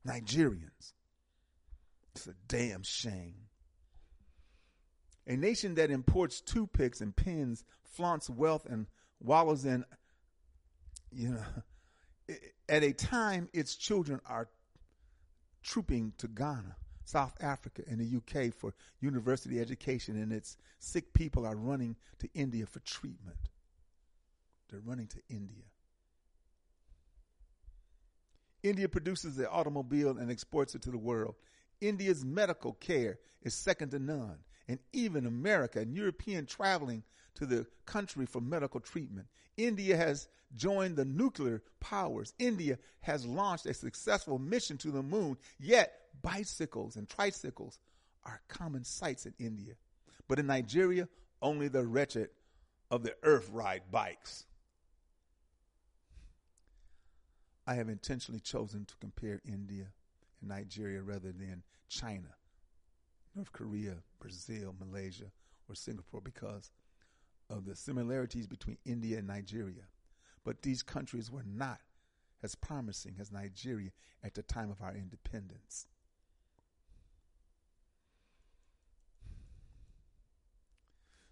Nigerians. 0.07 0.93
It's 2.15 2.27
a 2.27 2.35
damn 2.49 2.83
shame. 2.83 3.49
A 5.27 5.37
nation 5.37 5.75
that 5.77 5.91
imports 5.91 6.41
toothpicks 6.41 7.01
and 7.01 7.15
pens, 7.15 7.65
flaunts 7.85 8.29
wealth, 8.29 8.67
and 8.67 8.87
wallows 9.21 9.65
in, 9.65 9.85
you 11.13 11.31
know, 11.31 11.45
at 12.69 12.83
a 12.83 12.93
time 12.93 13.49
its 13.53 13.77
children 13.77 14.21
are 14.27 14.49
trooping 15.63 16.13
to 16.19 16.27
Ghana, 16.29 16.77
South 17.05 17.37
Africa, 17.41 17.83
and 17.89 18.01
the 18.01 18.17
UK 18.17 18.53
for 18.53 18.75
university 19.01 19.61
education, 19.61 20.21
and 20.21 20.33
its 20.33 20.57
sick 20.79 21.13
people 21.13 21.47
are 21.47 21.57
running 21.57 21.97
to 22.19 22.29
India 22.35 22.67
for 22.67 22.81
treatment. 22.81 23.37
They're 24.69 24.81
running 24.81 25.07
to 25.09 25.19
India. 25.29 25.65
India 28.63 28.89
produces 28.89 29.37
the 29.37 29.51
automobile 29.51 30.17
and 30.19 30.31
exports 30.31 30.75
it 30.75 30.83
to 30.83 30.91
the 30.91 30.99
world. 30.99 31.35
India's 31.81 32.25
medical 32.25 32.75
care 32.75 33.19
is 33.43 33.55
second 33.55 33.91
to 33.91 33.99
none, 33.99 34.39
and 34.69 34.79
even 34.93 35.27
America 35.27 35.81
and 35.81 35.95
European 35.95 36.47
traveling 36.47 37.03
to 37.35 37.47
the 37.47 37.67
country 37.87 38.27
for 38.27 38.41
medical 38.41 38.81
treatment. 38.81 39.27
India 39.57 39.97
has 39.97 40.29
joined 40.55 40.97
the 40.97 41.05
nuclear 41.05 41.63
powers. 41.81 42.35
India 42.39 42.79
has 43.01 43.27
launched 43.27 43.67
a 43.67 43.75
successful 43.75 44.39
mission 44.39 44.77
to 44.79 44.91
the 44.91 45.03
moon, 45.03 45.37
yet 45.59 45.93
bicycles 46.23 46.97
and 46.97 47.09
tricycles 47.09 47.79
are 48.25 48.41
common 48.49 48.85
sights 48.85 49.27
in 49.27 49.35
India. 49.39 49.75
But 50.29 50.39
in 50.39 50.47
Nigeria, 50.47 51.09
only 51.41 51.69
the 51.69 51.85
wretched 51.85 52.31
of 52.91 53.03
the 53.03 53.15
earth 53.23 53.49
ride 53.51 53.83
bikes. 53.91 54.45
I 57.67 57.75
have 57.75 57.89
intentionally 57.89 58.41
chosen 58.41 58.85
to 58.87 58.95
compare 59.01 59.41
India 59.47 59.87
and 60.41 60.51
Nigeria 60.51 61.03
rather 61.03 61.33
than 61.33 61.63
China, 61.89 62.35
North 63.35 63.53
Korea, 63.53 63.97
Brazil, 64.21 64.75
Malaysia, 64.79 65.31
or 65.69 65.75
Singapore 65.75 66.21
because 66.21 66.71
of 67.49 67.65
the 67.65 67.75
similarities 67.75 68.47
between 68.47 68.79
India 68.85 69.19
and 69.19 69.27
Nigeria. 69.27 69.85
But 70.45 70.63
these 70.63 70.83
countries 70.83 71.31
were 71.31 71.45
not 71.47 71.81
as 72.43 72.55
promising 72.55 73.17
as 73.21 73.31
Nigeria 73.31 73.91
at 74.25 74.35
the 74.35 74.43
time 74.43 74.71
of 74.71 74.83
our 74.83 74.95
independence. 74.95 75.87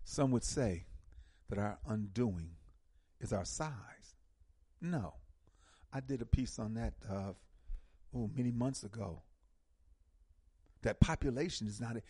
Some 0.05 0.31
would 0.33 0.45
say 0.45 0.87
that 1.49 1.59
our 1.59 1.79
undoing 1.87 2.51
is 3.21 3.33
our 3.33 3.45
size. 3.45 4.15
No. 4.81 5.15
I 5.93 6.01
did 6.01 6.23
a 6.23 6.27
piece 6.27 6.59
on 6.59 6.75
that 6.75 6.95
uh, 7.09 7.33
oh, 8.15 8.31
many 8.35 8.51
months 8.51 8.83
ago. 8.85 9.23
That 10.83 11.01
population 11.01 11.67
is 11.67 11.81
not 11.81 11.97
a, 11.97 12.03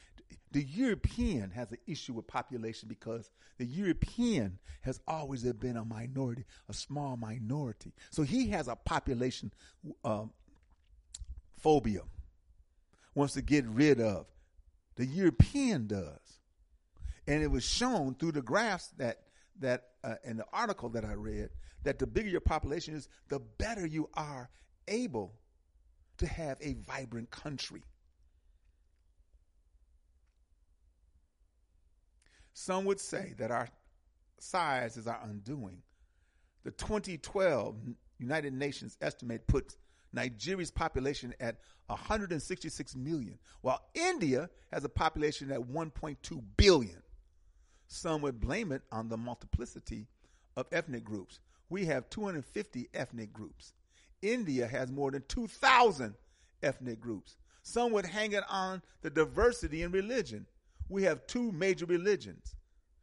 the 0.53 0.63
European 0.63 1.51
has 1.51 1.71
an 1.73 1.79
issue 1.87 2.13
with 2.13 2.27
population 2.27 2.89
because 2.89 3.31
the 3.59 3.65
European 3.65 4.59
has 4.83 5.01
always 5.07 5.43
been 5.43 5.77
a 5.77 5.85
minority, 5.85 6.45
a 6.69 6.73
small 6.73 7.17
minority. 7.17 7.93
So 8.11 8.23
he 8.23 8.49
has 8.51 8.69
a 8.69 8.77
population 8.77 9.53
uh, 10.05 10.25
phobia, 11.59 12.03
wants 13.15 13.35
to 13.35 13.43
get 13.43 13.65
rid 13.67 14.01
of. 14.01 14.27
The 14.97 15.07
European 15.07 15.87
does, 15.87 16.41
and 17.27 17.43
it 17.43 17.51
was 17.51 17.65
shown 17.65 18.15
through 18.15 18.33
the 18.33 18.43
graphs 18.43 18.89
that 18.99 19.23
that 19.61 19.89
uh, 20.03 20.15
in 20.25 20.37
the 20.37 20.47
article 20.53 20.89
that 20.91 21.05
I 21.05 21.13
read 21.13 21.51
that 21.83 21.99
the 21.99 22.07
bigger 22.07 22.29
your 22.29 22.41
population 22.41 22.95
is, 22.95 23.09
the 23.29 23.39
better 23.39 23.87
you 23.87 24.09
are 24.15 24.51
able 24.89 25.35
to 26.19 26.27
have 26.27 26.59
a 26.61 26.75
vibrant 26.87 27.31
country. 27.31 27.83
Some 32.53 32.85
would 32.85 33.01
say 33.01 33.35
that 33.39 33.51
our 33.51 33.69
size 34.39 34.97
is 34.97 35.07
our 35.07 35.21
undoing. 35.25 35.83
The 36.65 36.71
2012 36.73 37.77
United 38.19 38.53
Nations 38.53 38.97
estimate 39.01 39.47
puts 39.47 39.77
Nigeria's 40.13 40.71
population 40.71 41.35
at 41.41 41.57
166 41.87 42.97
million, 42.97 43.39
while 43.63 43.83
India 43.95 44.49
has 44.73 44.85
a 44.85 44.89
population 44.89 45.51
at 45.51 45.61
1.2 45.61 46.43
billion. 46.57 47.03
Some 47.89 48.23
would 48.23 48.41
blame 48.41 48.73
it 48.73 48.83
on 48.93 49.09
the 49.09 49.17
multiplicity 49.17 50.07
of 50.57 50.67
ethnic 50.73 51.05
groups. 51.05 51.41
We 51.69 51.87
have 51.87 52.11
250 52.11 52.89
ethnic 52.95 53.33
groups. 53.33 53.73
India 54.23 54.67
has 54.67 54.91
more 54.91 55.11
than 55.11 55.23
2,000 55.29 56.15
ethnic 56.63 57.01
groups. 57.01 57.37
Some 57.63 57.93
would 57.93 58.07
hang 58.07 58.33
it 58.33 58.45
on 58.49 58.83
the 59.03 59.11
diversity 59.11 59.83
in 59.83 59.93
religion. 59.93 60.47
We 60.91 61.05
have 61.05 61.27
two 61.29 61.53
major 61.53 61.87
religions, 61.87 62.57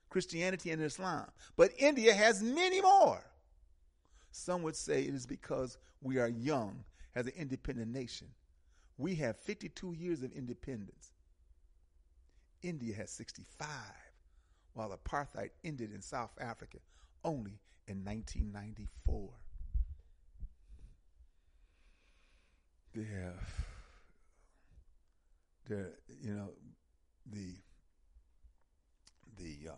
Christianity 0.10 0.72
and 0.72 0.84
Islam. 0.84 1.26
But 1.56 1.72
India 1.78 2.14
has 2.14 2.44
many 2.44 2.82
more. 2.82 3.24
Some 4.32 4.62
would 4.64 4.76
say 4.76 5.04
it 5.04 5.16
is 5.16 5.26
because 5.26 5.78
we 6.02 6.20
are 6.20 6.28
young 6.28 6.84
as 7.16 7.26
an 7.26 7.34
independent 7.38 7.92
nation. 7.92 8.28
We 8.98 9.16
have 9.16 9.38
52 9.38 9.94
years 9.94 10.22
of 10.22 10.34
independence. 10.34 11.14
India 12.62 12.94
has 12.96 13.10
65, 13.12 13.68
while 14.74 14.90
apartheid 14.90 15.52
ended 15.64 15.94
in 15.94 16.02
South 16.02 16.32
Africa 16.42 16.80
only 17.24 17.60
in 17.88 18.04
1994. 18.04 19.30
They 22.94 23.04
have, 23.04 23.66
the 25.70 25.94
you 26.22 26.34
know, 26.34 26.50
the, 27.32 27.56
the, 29.38 29.70
um, 29.70 29.78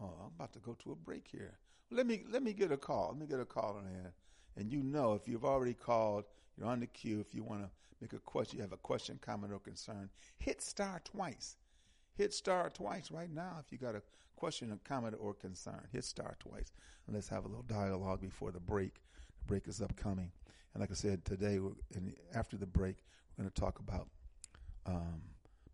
oh, 0.00 0.14
I'm 0.24 0.32
about 0.36 0.52
to 0.52 0.58
go 0.60 0.74
to 0.84 0.92
a 0.92 0.96
break 0.96 1.26
here. 1.30 1.58
Let 1.90 2.06
me, 2.06 2.24
let 2.30 2.42
me 2.42 2.52
get 2.52 2.72
a 2.72 2.76
call. 2.76 3.08
Let 3.12 3.20
me 3.20 3.26
get 3.26 3.40
a 3.40 3.44
call 3.44 3.78
in 3.78 3.90
here. 3.90 4.12
And 4.56 4.70
you 4.70 4.82
know, 4.82 5.14
if 5.14 5.28
you've 5.28 5.44
already 5.44 5.74
called, 5.74 6.24
you're 6.56 6.68
on 6.68 6.80
the 6.80 6.86
queue. 6.86 7.20
If 7.20 7.34
you 7.34 7.44
want 7.44 7.62
to 7.62 7.70
make 8.00 8.12
a 8.12 8.18
question, 8.18 8.58
you 8.58 8.62
have 8.62 8.72
a 8.72 8.76
question, 8.76 9.18
comment, 9.20 9.52
or 9.52 9.60
concern, 9.60 10.10
hit 10.38 10.60
star 10.60 11.00
twice. 11.04 11.56
Hit 12.14 12.34
star 12.34 12.68
twice 12.70 13.10
right 13.10 13.32
now 13.32 13.58
if 13.64 13.70
you 13.70 13.78
got 13.78 13.94
a 13.94 14.02
question, 14.36 14.72
a 14.72 14.88
comment, 14.88 15.16
or 15.20 15.34
concern. 15.34 15.86
Hit 15.92 16.04
star 16.04 16.36
twice. 16.40 16.72
And 17.06 17.14
let's 17.14 17.28
have 17.28 17.44
a 17.44 17.48
little 17.48 17.62
dialogue 17.62 18.20
before 18.20 18.50
the 18.50 18.60
break. 18.60 19.02
The 19.38 19.44
break 19.46 19.68
is 19.68 19.80
upcoming. 19.80 20.30
And 20.74 20.80
like 20.80 20.90
I 20.90 20.94
said, 20.94 21.24
today, 21.24 21.58
and 21.94 22.14
after 22.34 22.56
the 22.56 22.66
break, 22.66 22.96
we're 23.36 23.44
going 23.44 23.52
to 23.52 23.60
talk 23.60 23.78
about 23.78 24.08
um, 24.86 25.22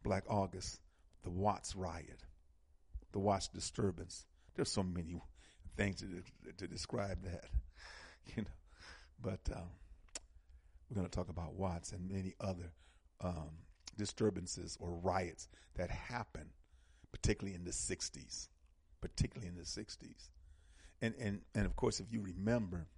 Black 0.02 0.24
August, 0.28 0.80
the 1.22 1.30
Watts 1.30 1.74
riot, 1.74 2.24
the 3.14 3.20
Watts 3.20 3.48
disturbance. 3.48 4.26
There's 4.54 4.70
so 4.70 4.82
many 4.82 5.22
things 5.76 6.00
to, 6.00 6.52
to 6.58 6.66
describe 6.66 7.22
that, 7.22 7.44
you 8.36 8.42
know. 8.42 8.48
But 9.22 9.40
um, 9.56 9.70
we're 10.90 10.96
going 10.96 11.08
to 11.08 11.16
talk 11.16 11.30
about 11.30 11.54
Watts 11.54 11.92
and 11.92 12.10
many 12.10 12.34
other 12.40 12.72
um, 13.22 13.50
disturbances 13.96 14.76
or 14.80 14.90
riots 14.90 15.48
that 15.76 15.90
happened, 15.90 16.50
particularly 17.12 17.54
in 17.54 17.64
the 17.64 17.70
60s, 17.70 18.48
particularly 19.00 19.48
in 19.48 19.56
the 19.56 19.62
60s. 19.62 20.28
And, 21.00 21.14
and, 21.20 21.40
and 21.54 21.66
of 21.66 21.76
course, 21.76 22.00
if 22.00 22.06
you 22.10 22.20
remember, 22.20 22.88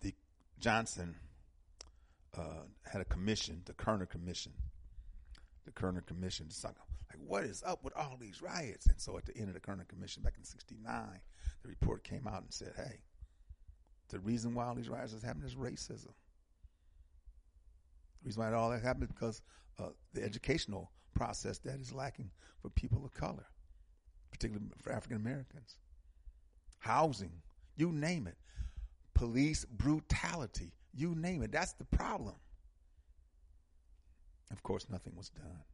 the 0.00 0.12
Johnson 0.58 1.14
uh, 2.36 2.64
had 2.90 3.00
a 3.00 3.04
commission, 3.04 3.62
the 3.64 3.74
Kerner 3.74 4.06
Commission. 4.06 4.52
The 5.64 5.72
Kerner 5.72 6.00
Commission, 6.00 6.50
like, 7.18 7.28
what 7.28 7.44
is 7.44 7.62
up 7.66 7.82
with 7.82 7.96
all 7.96 8.16
these 8.20 8.42
riots? 8.42 8.86
And 8.86 9.00
so 9.00 9.16
at 9.16 9.26
the 9.26 9.36
end 9.36 9.48
of 9.48 9.54
the 9.54 9.60
Kerner 9.60 9.84
Commission 9.84 10.22
back 10.22 10.34
in 10.38 10.44
69, 10.44 11.20
the 11.62 11.68
report 11.68 12.04
came 12.04 12.26
out 12.26 12.42
and 12.42 12.52
said, 12.52 12.72
hey, 12.76 13.00
the 14.08 14.20
reason 14.20 14.54
why 14.54 14.66
all 14.66 14.74
these 14.74 14.88
riots 14.88 15.12
is 15.12 15.22
happening 15.22 15.46
is 15.46 15.54
racism. 15.54 16.12
The 18.22 18.24
reason 18.24 18.42
why 18.42 18.52
all 18.52 18.70
that 18.70 18.82
happened 18.82 19.04
is 19.04 19.10
because 19.10 19.42
uh, 19.78 19.88
the 20.12 20.22
educational 20.22 20.90
process 21.14 21.58
that 21.58 21.80
is 21.80 21.92
lacking 21.92 22.30
for 22.60 22.70
people 22.70 23.04
of 23.04 23.12
color, 23.12 23.46
particularly 24.30 24.66
for 24.80 24.92
African 24.92 25.16
Americans. 25.16 25.78
Housing, 26.78 27.32
you 27.76 27.90
name 27.90 28.26
it. 28.26 28.36
Police 29.14 29.64
brutality, 29.64 30.72
you 30.94 31.14
name 31.14 31.42
it. 31.42 31.50
That's 31.50 31.72
the 31.72 31.84
problem. 31.84 32.34
Of 34.52 34.62
course, 34.62 34.86
nothing 34.90 35.14
was 35.16 35.30
done. 35.30 35.64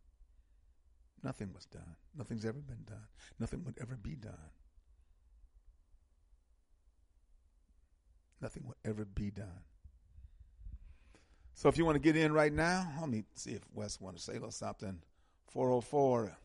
Nothing 1.23 1.53
was 1.55 1.67
done. 1.67 1.97
Nothing's 2.17 2.45
ever 2.45 2.59
been 2.59 2.85
done. 2.87 3.07
Nothing 3.39 3.65
would 3.65 3.79
ever 3.81 3.97
be 3.97 4.17
done. 4.17 4.51
Nothing 8.41 8.65
will 8.67 8.77
ever 8.85 9.05
be 9.05 9.31
done. 9.31 9.63
So 11.55 11.69
if 11.69 11.79
you 11.79 11.85
want 11.85 11.95
to 11.95 12.01
get 12.01 12.17
in 12.17 12.33
right 12.33 12.53
now, 12.53 12.93
let 13.01 13.09
me 13.09 13.23
see 13.35 13.53
if 13.53 13.63
Wes 13.73 14.01
wants 14.01 14.25
to 14.25 14.33
say 14.33 14.37
a 14.37 14.41
little 14.41 14.51
something. 14.51 14.99
404, 15.53 16.37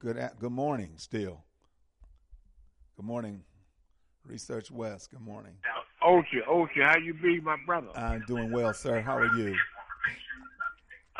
good 0.00 0.18
at, 0.18 0.38
good 0.38 0.52
morning 0.52 0.92
still. 0.96 1.44
Good 2.96 3.06
morning, 3.06 3.42
Research 4.26 4.70
West. 4.70 5.12
Good 5.12 5.22
morning. 5.22 5.54
Oshi, 6.02 6.44
Oshi, 6.46 6.82
how 6.84 6.98
you 6.98 7.14
be, 7.14 7.40
my 7.40 7.56
brother? 7.64 7.88
I'm 7.96 8.22
doing 8.26 8.52
well, 8.52 8.74
sir. 8.74 9.00
How 9.00 9.16
are 9.16 9.34
you? 9.36 9.56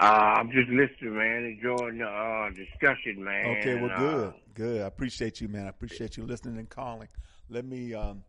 Uh, 0.01 0.05
I'm 0.39 0.51
just 0.51 0.69
listening, 0.71 1.15
man, 1.17 1.45
enjoying 1.45 1.99
the 1.99 2.07
uh, 2.07 2.49
discussion, 2.51 3.23
man. 3.23 3.57
Okay, 3.59 3.75
well, 3.75 3.91
Uh, 3.91 3.99
good, 3.99 4.35
good. 4.55 4.83
I 4.83 4.87
appreciate 4.87 5.41
you, 5.43 5.49
man. 5.49 5.67
I 5.67 5.69
appreciate 5.69 6.17
you 6.17 6.25
listening 6.25 6.57
and 6.59 6.69
calling. 6.71 7.09
Let 7.51 7.67
me 7.67 7.93
um, 7.93 8.25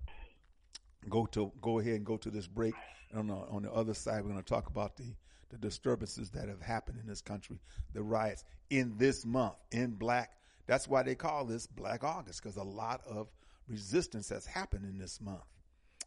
go 1.08 1.26
to 1.28 1.52
go 1.62 1.80
ahead 1.80 1.94
and 1.94 2.06
go 2.06 2.18
to 2.18 2.30
this 2.30 2.46
break. 2.48 2.74
And 3.12 3.20
on 3.20 3.28
the, 3.28 3.34
on 3.34 3.62
the 3.64 3.72
other 3.72 3.94
side, 3.94 4.22
we're 4.24 4.32
going 4.32 4.44
to 4.44 4.54
talk 4.54 4.68
about 4.68 4.98
the 4.98 5.16
the 5.50 5.58
disturbances 5.58 6.30
that 6.32 6.48
have 6.48 6.62
happened 6.62 6.98
in 7.02 7.08
this 7.08 7.22
country, 7.22 7.60
the 7.94 8.02
riots 8.02 8.44
in 8.70 8.96
this 8.98 9.26
month 9.26 9.56
in 9.72 9.92
Black. 9.92 10.32
That's 10.66 10.88
why 10.88 11.04
they 11.04 11.16
call 11.16 11.46
this 11.46 11.68
Black 11.68 12.04
August 12.06 12.42
because 12.42 12.56
a 12.56 12.64
lot 12.64 13.02
of 13.06 13.28
resistance 13.68 14.30
has 14.30 14.46
happened 14.46 14.86
in 14.86 14.98
this 14.98 15.20
month. 15.20 15.44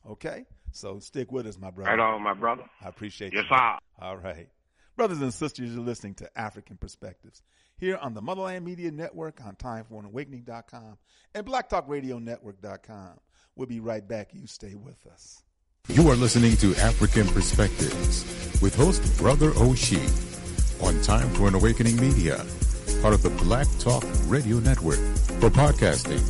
Okay, 0.09 0.45
so 0.73 0.99
stick 0.99 1.31
with 1.33 1.47
us, 1.47 1.59
my 1.59 1.71
brother. 1.71 1.91
right 1.91 2.01
on, 2.01 2.23
my 2.23 2.35
brother. 2.35 2.65
I 2.83 2.89
appreciate 2.89 3.33
Yes, 3.35 3.45
you. 3.51 3.57
sir. 3.57 3.79
All 4.01 4.17
right. 4.17 4.49
Brothers 4.97 5.21
and 5.21 5.35
sisters, 5.35 5.75
you're 5.75 5.83
listening 5.83 6.15
to 6.15 6.31
Afrikan 6.39 6.79
Perspectives 6.79 7.43
here 7.77 7.97
on 7.97 8.15
the 8.15 8.23
Motherland 8.23 8.65
Media 8.65 8.93
Network 8.93 9.45
on 9.45 9.57
TimeForAnAwakening.com 9.57 10.99
and 11.35 11.47
BlackTalkRadioNetwork.com. 11.47 13.19
We'll 13.57 13.67
be 13.67 13.81
right 13.81 14.07
back. 14.07 14.31
You 14.33 14.47
stay 14.47 14.77
with 14.77 15.05
us. 15.07 15.43
You 15.89 16.09
are 16.11 16.15
listening 16.15 16.57
to 16.59 16.75
African 16.77 17.27
Perspectives 17.27 18.25
with 18.63 18.75
host 18.77 19.19
Brother 19.19 19.51
Oshi 19.53 20.01
on 20.83 21.01
Time 21.03 21.29
for 21.31 21.49
an 21.49 21.55
Awakening 21.55 21.97
Media, 22.01 22.37
part 23.03 23.15
of 23.15 23.23
the 23.23 23.31
Black 23.31 23.67
Talk 23.81 24.05
Radio 24.27 24.59
Network. 24.59 24.99
For 25.41 25.51
podcasting 25.51 26.23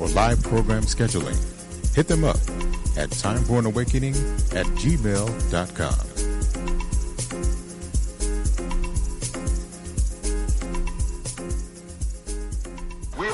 or 0.00 0.08
live 0.08 0.42
program 0.44 0.84
scheduling, 0.84 1.36
hit 1.94 2.06
them 2.06 2.24
up 2.24 2.36
at 2.96 3.10
timeforanawakening 3.10 4.14
at 4.54 4.66
gmail.com. 4.66 6.25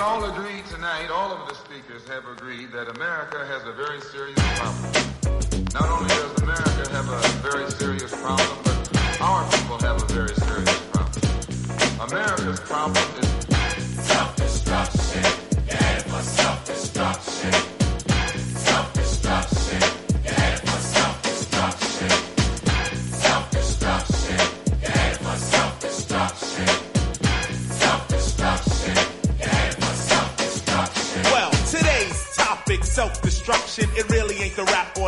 all 0.02 0.24
agree 0.24 0.62
tonight, 0.68 1.10
all 1.10 1.30
of 1.30 1.48
the 1.48 1.54
speakers 1.54 2.06
have 2.08 2.26
agreed 2.26 2.72
that 2.72 2.88
America 2.96 3.46
has 3.46 3.62
a 3.66 3.72
very 3.72 4.00
serious 4.00 4.38
problem. 4.58 4.92
Not 5.72 5.88
only 5.88 6.08
does 6.08 6.42
America 6.42 6.90
have 6.90 7.08
a 7.08 7.20
very 7.48 7.70
serious 7.70 8.10
problem, 8.20 8.58
but 8.64 9.20
our 9.20 9.48
people 9.50 9.78
have 9.78 10.02
a 10.02 10.06
very 10.12 10.34
serious 10.34 10.80
problem. 10.90 12.10
America's 12.10 12.58
problem 12.58 13.06
is 13.20 14.04
self-destruction. 14.04 15.22
Yeah, 15.68 15.98
for 16.00 16.22
self-destruction. 16.22 17.52
Self-destruction. 17.52 17.71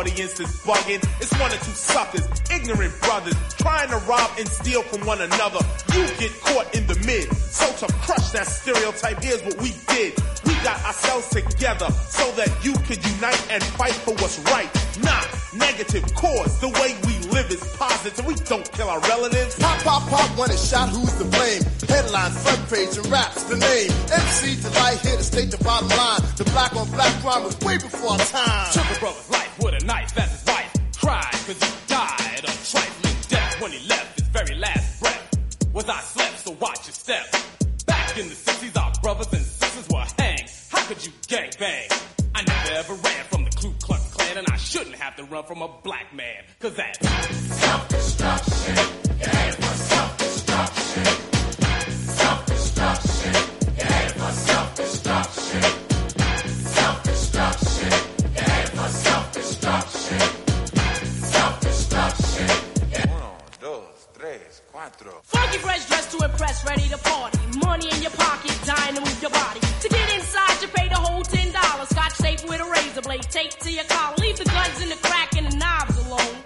Audience 0.05 0.39
is 0.39 0.61
bugging. 0.61 1.01
It's 1.19 1.33
one 1.39 1.51
or 1.51 1.57
two 1.57 1.73
suckers, 1.73 2.27
ignorant 2.51 2.93
brothers, 3.01 3.35
trying 3.57 3.89
to 3.89 3.97
rob 4.05 4.29
and 4.37 4.47
steal 4.47 4.83
from 4.83 5.05
one 5.05 5.21
another. 5.21 5.59
You 5.93 6.05
get 6.19 6.31
caught 6.41 6.75
in 6.75 6.85
the 6.85 6.95
mid. 7.05 7.33
So 7.35 7.65
to 7.87 7.93
crush 8.05 8.29
that 8.31 8.45
stereotype, 8.45 9.23
here's 9.23 9.41
what 9.41 9.57
we 9.61 9.73
did. 9.87 10.13
We 10.45 10.53
got 10.61 10.77
ourselves 10.85 11.29
together 11.29 11.89
so 12.09 12.29
that 12.37 12.49
you 12.61 12.73
could 12.85 13.03
unite 13.03 13.47
and 13.49 13.63
fight 13.63 13.93
for 13.93 14.13
what's 14.21 14.39
right. 14.51 14.69
Not 15.01 15.25
negative 15.57 16.05
cause. 16.13 16.59
The 16.61 16.69
way 16.69 16.93
we 17.07 17.17
live 17.33 17.49
is 17.49 17.63
positive. 17.77 18.25
We 18.25 18.35
don't 18.45 18.69
kill 18.73 18.89
our 18.89 18.99
relatives. 19.01 19.57
Pop, 19.57 19.81
pop, 19.81 20.09
pop, 20.09 20.37
when 20.37 20.51
it's 20.51 20.69
shot, 20.69 20.89
who's 20.89 21.13
to 21.17 21.25
blame? 21.25 21.63
Headlines, 21.89 22.37
front 22.43 22.61
page, 22.69 22.97
and 22.97 23.07
raps 23.07 23.43
the 23.43 23.57
name. 23.57 23.89
MC 24.13 24.61
Delight 24.61 24.99
here 24.99 25.17
to 25.17 25.23
state 25.23 25.49
the 25.49 25.61
bottom 25.63 25.89
line. 25.89 26.21
The 26.37 26.43
black 26.53 26.75
on 26.75 26.89
black 26.91 27.13
crime 27.21 27.43
was 27.43 27.57
way 27.61 27.77
before 27.77 28.11
our 28.11 28.19
time. 28.19 28.71
Took 28.71 28.97
a 28.97 28.99
brother's 28.99 29.29
life 29.31 29.44
knife 29.85 30.17
as 30.17 30.31
his 30.31 30.45
wife 30.45 30.73
cried 30.97 31.31
cause 31.45 31.63
he 31.63 31.87
died 31.87 32.39
a 32.39 32.53
trifling 32.71 33.21
death 33.29 33.61
when 33.61 33.71
he 33.71 33.87
left 33.87 34.19
his 34.19 34.27
very 34.29 34.55
last 34.55 34.99
breath. 35.01 35.37
Was 35.73 35.89
I 35.89 35.99
slept, 36.01 36.39
so 36.39 36.51
watch 36.59 36.87
your 36.87 36.93
step. 36.93 37.25
Back 37.85 38.17
in 38.17 38.27
the 38.27 38.33
60s, 38.33 38.77
our 38.81 38.91
brothers 39.03 39.31
and 39.31 39.41
sisters 39.41 39.87
were 39.89 40.05
hanged. 40.17 40.49
How 40.71 40.83
could 40.87 41.05
you 41.05 41.11
gang 41.27 41.51
bang? 41.59 41.89
I 42.33 42.43
never 42.43 42.73
ever 42.79 42.93
ran 42.93 43.25
from 43.25 43.43
the 43.45 43.51
Ku 43.51 43.73
Klux 43.81 44.13
Klan 44.13 44.37
and 44.37 44.47
I 44.51 44.57
shouldn't 44.57 44.95
have 44.95 45.15
to 45.17 45.23
run 45.25 45.43
from 45.43 45.61
a 45.61 45.69
black 45.83 46.13
man. 46.13 46.43
Cause 46.59 46.75
that's 46.75 47.64
Funky 64.85 65.57
fresh 65.57 65.87
dressed 65.87 66.11
to 66.11 66.23
impress, 66.23 66.63
ready 66.63 66.87
to 66.89 66.97
party. 66.99 67.39
Money 67.57 67.89
in 67.89 68.01
your 68.03 68.11
pocket, 68.11 68.53
dying 68.65 68.93
to 68.93 69.01
move 69.01 69.19
your 69.19 69.31
body. 69.31 69.59
To 69.81 69.89
get 69.89 70.13
inside, 70.13 70.61
you 70.61 70.67
pay 70.67 70.87
the 70.89 71.01
whole 71.01 71.23
ten 71.23 71.51
dollars. 71.51 71.89
Scotch 71.89 72.13
tape 72.19 72.47
with 72.47 72.61
a 72.61 72.69
razor 72.69 73.01
blade, 73.01 73.23
taped 73.23 73.59
to 73.61 73.71
your 73.71 73.83
collar. 73.85 74.15
Leave 74.19 74.37
the 74.37 74.45
guns 74.45 74.81
in 74.83 74.89
the 74.89 74.99
crack 75.01 75.35
and 75.37 75.51
the 75.51 75.57
knobs 75.57 75.97
alone. 76.05 76.37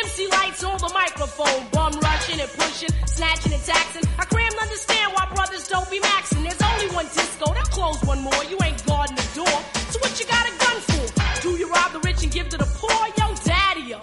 MC 0.00 0.26
Lyte's 0.32 0.64
on 0.64 0.78
the 0.78 0.90
microphone, 0.94 1.68
bum 1.72 1.92
rushing 2.00 2.40
and 2.40 2.50
pushing, 2.56 2.88
snatching 3.04 3.52
and 3.52 3.62
taxing. 3.64 4.08
I 4.18 4.24
crammed 4.32 4.56
understand 4.56 5.12
why 5.12 5.28
brothers 5.34 5.68
don't 5.68 5.90
be 5.90 6.00
maxing. 6.00 6.40
There's 6.40 6.62
only 6.62 6.88
one 6.96 7.06
disco, 7.12 7.52
they'll 7.52 7.68
close 7.68 8.00
one 8.04 8.22
more. 8.22 8.44
You 8.48 8.56
ain't 8.64 8.80
guarding 8.86 9.16
the 9.16 9.28
door. 9.44 9.58
So 9.92 10.00
what 10.00 10.16
you 10.18 10.24
got 10.24 10.48
a 10.48 10.52
gun 10.56 10.78
for? 10.88 11.04
Do 11.42 11.50
you 11.60 11.68
rob 11.68 11.92
the 11.92 12.00
rich 12.00 12.22
and 12.24 12.32
give 12.32 12.48
to 12.48 12.56
the 12.56 12.70
poor? 12.80 13.02
Yo, 13.20 13.28
daddy, 13.44 13.92
yo. 13.92 14.00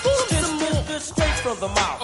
School 0.00 0.24
them 0.32 0.44
some 0.44 0.58
more. 0.64 1.00
straight 1.00 1.38
from 1.44 1.60
the 1.60 1.68
mouth. 1.68 1.97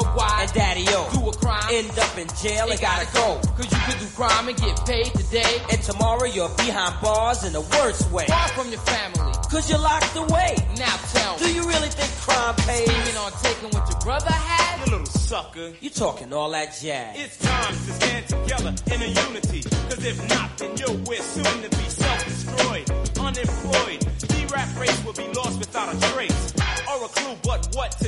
End 1.74 1.98
up 1.98 2.16
in 2.16 2.28
jail 2.40 2.70
and 2.70 2.80
gotta 2.80 3.12
go. 3.12 3.40
Cause 3.56 3.66
you 3.66 3.78
could 3.82 3.98
do 3.98 4.06
crime 4.14 4.46
and 4.46 4.56
get 4.56 4.86
paid 4.86 5.12
today. 5.12 5.58
And 5.72 5.82
tomorrow 5.82 6.24
you're 6.26 6.48
behind 6.50 7.02
bars 7.02 7.42
in 7.42 7.52
the 7.52 7.62
worst 7.62 8.08
way. 8.12 8.26
Far 8.26 8.46
from 8.50 8.68
your 8.70 8.78
family. 8.78 9.32
Cause 9.50 9.68
you're 9.68 9.80
locked 9.80 10.14
away. 10.14 10.54
Now 10.78 10.96
tell 11.10 11.32
me. 11.34 11.38
Do 11.40 11.52
you 11.52 11.66
really 11.66 11.88
think 11.88 12.12
crime 12.22 12.54
pays? 12.62 12.86
Scheming 12.86 13.16
on 13.16 13.32
taking 13.42 13.70
what 13.70 13.90
your 13.90 13.98
brother 14.02 14.30
had? 14.30 14.86
you 14.86 14.92
little 14.92 15.06
sucker. 15.06 15.72
You 15.80 15.90
talking 15.90 16.32
all 16.32 16.50
that 16.50 16.78
jazz. 16.80 17.16
It's 17.18 17.38
time 17.38 17.74
to 17.74 17.92
stand 17.98 18.28
together 18.28 18.74
in 18.94 19.02
a 19.02 19.06
unity. 19.06 19.62
Cause 19.62 20.04
if 20.04 20.28
not, 20.28 20.56
then 20.56 20.76
yo, 20.76 20.94
we're 21.08 21.22
soon 21.22 21.42
to 21.42 21.70
be 21.70 21.88
self-destroyed, 21.90 22.88
unemployed. 23.18 24.00
The 24.00 24.50
rap 24.54 24.78
race 24.78 25.04
will 25.04 25.14
be 25.14 25.26
lost 25.34 25.58
without 25.58 25.92
a 25.92 25.98
trace. 26.12 26.54
Or 26.86 27.04
a 27.04 27.08
clue, 27.08 27.36
but 27.42 27.66
what 27.74 27.98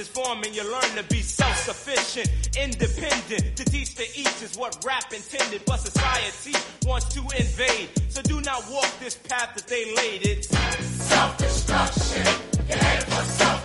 is 0.00 0.08
formed 0.08 0.46
and 0.46 0.56
you 0.56 0.64
learn 0.64 0.96
to 0.96 1.04
be 1.10 1.20
self-sufficient, 1.20 2.28
independent. 2.58 3.54
To 3.56 3.64
teach 3.66 3.94
the 3.94 4.08
each 4.16 4.42
is 4.42 4.56
what 4.56 4.82
rap 4.84 5.12
intended, 5.12 5.62
but 5.66 5.78
society 5.78 6.56
wants 6.86 7.12
to 7.14 7.20
invade. 7.20 7.90
So 8.08 8.22
do 8.22 8.40
not 8.40 8.64
walk 8.70 8.90
this 8.98 9.16
path 9.16 9.54
that 9.54 9.66
they 9.66 9.94
laid. 9.94 10.26
It's 10.26 10.48
Self-destruction. 10.48 12.26
Yeah, 12.68 13.00
for 13.00 13.10
self-destruction. 13.10 13.59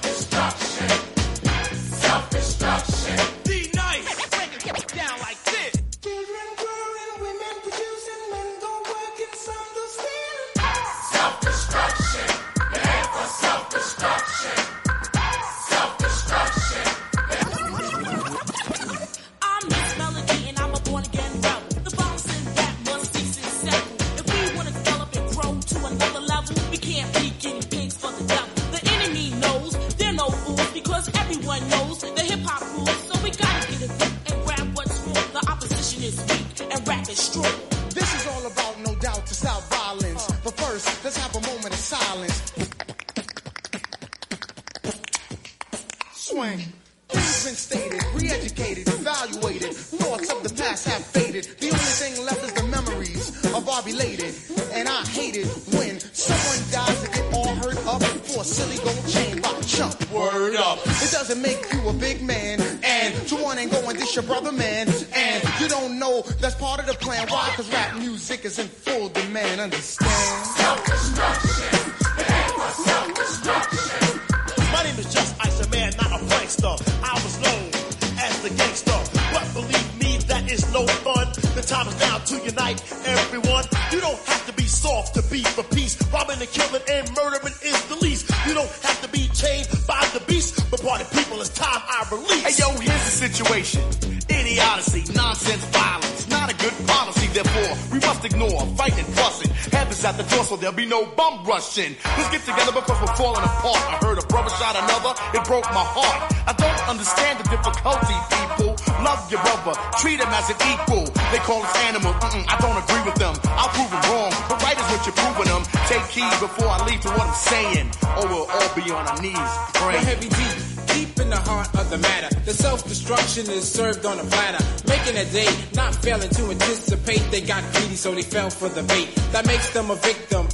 Rushing. 101.75 101.95
Let's 102.17 102.29
get 102.31 102.41
together 102.45 102.71
because 102.71 102.99
we're 103.01 103.15
falling 103.15 103.43
apart. 103.43 103.81
I 103.91 103.97
heard 104.03 104.17
a 104.17 104.25
brother 104.27 104.49
shot 104.49 104.75
another, 104.75 105.13
it 105.33 105.43
broke 105.45 105.65
my 105.75 105.83
heart. 105.83 106.31
I 106.47 106.53
don't 106.53 106.89
understand 106.89 107.39
the 107.39 107.47
difficulty, 107.49 108.17
people. 108.31 108.71
Love 109.03 109.19
your 109.31 109.41
brother, 109.41 109.73
treat 109.99 110.19
him 110.19 110.29
as 110.29 110.49
an 110.49 110.59
equal. 110.71 111.05
They 111.31 111.39
call 111.43 111.63
us 111.63 111.75
animal, 111.87 112.13
mm-mm, 112.13 112.45
I 112.47 112.55
don't 112.63 112.77
agree 112.79 113.03
with 113.03 113.15
them. 113.15 113.35
I'll 113.59 113.69
prove 113.75 113.91
them 113.91 114.03
wrong, 114.11 114.31
but 114.49 114.61
right 114.63 114.77
is 114.77 114.87
what 114.87 115.01
you're 115.05 115.19
proving 115.19 115.49
them. 115.51 115.63
Take 115.87 116.05
heed 116.07 116.35
before 116.39 116.69
I 116.69 116.79
lead 116.85 117.01
to 117.03 117.09
what 117.09 117.27
I'm 117.27 117.35
saying, 117.35 117.87
or 118.19 118.23
we'll 118.27 118.47
all 118.47 118.71
be 118.75 118.85
on 118.91 119.07
our 119.07 119.19
knees 119.21 119.35
The 119.35 119.79
praying. 119.79 120.05
heavy 120.05 120.29
deep 120.29 120.75
deep 120.95 121.19
in 121.19 121.29
the 121.29 121.41
heart 121.49 121.67
of 121.75 121.89
the 121.89 121.97
matter. 121.97 122.29
The 122.45 122.53
self-destruction 122.53 123.49
is 123.49 123.69
served 123.69 124.05
on 124.05 124.19
a 124.19 124.23
platter. 124.23 124.63
Making 124.87 125.17
a 125.17 125.25
day, 125.25 125.51
not 125.75 125.93
failing 125.95 126.29
to 126.29 126.43
anticipate. 126.51 127.23
They 127.31 127.41
got 127.41 127.61
greedy, 127.73 127.95
so 127.95 128.15
they 128.15 128.21
fell 128.21 128.49
for 128.49 128.69
the 128.69 128.83
bait. 128.83 129.09
That 129.33 129.45
makes 129.45 129.73
them 129.73 129.91
a 129.91 129.95
victim. 129.95 130.47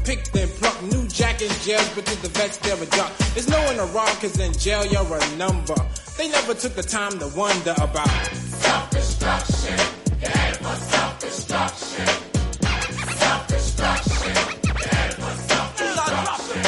Jails, 1.62 1.90
but 1.96 2.06
to 2.06 2.22
the 2.22 2.30
vets 2.30 2.58
they're 2.58 2.82
a 2.82 2.86
duck. 2.88 3.12
There's 3.34 3.48
no 3.48 3.62
one 3.64 3.80
around, 3.80 4.20
cause 4.20 4.40
in 4.40 4.54
jail 4.54 4.86
you're 4.86 5.18
a 5.18 5.36
number. 5.36 5.76
They 6.18 6.30
never 6.30 6.54
took 6.54 6.74
the 6.76 6.84
time 6.84 7.20
to 7.20 7.28
wonder 7.30 7.74
about 7.78 8.10
self-destruction. 8.10 9.78
Yeah, 10.22 10.54
for 10.54 10.76
self-destruction. 10.76 12.08
Self-destruction. 13.18 14.36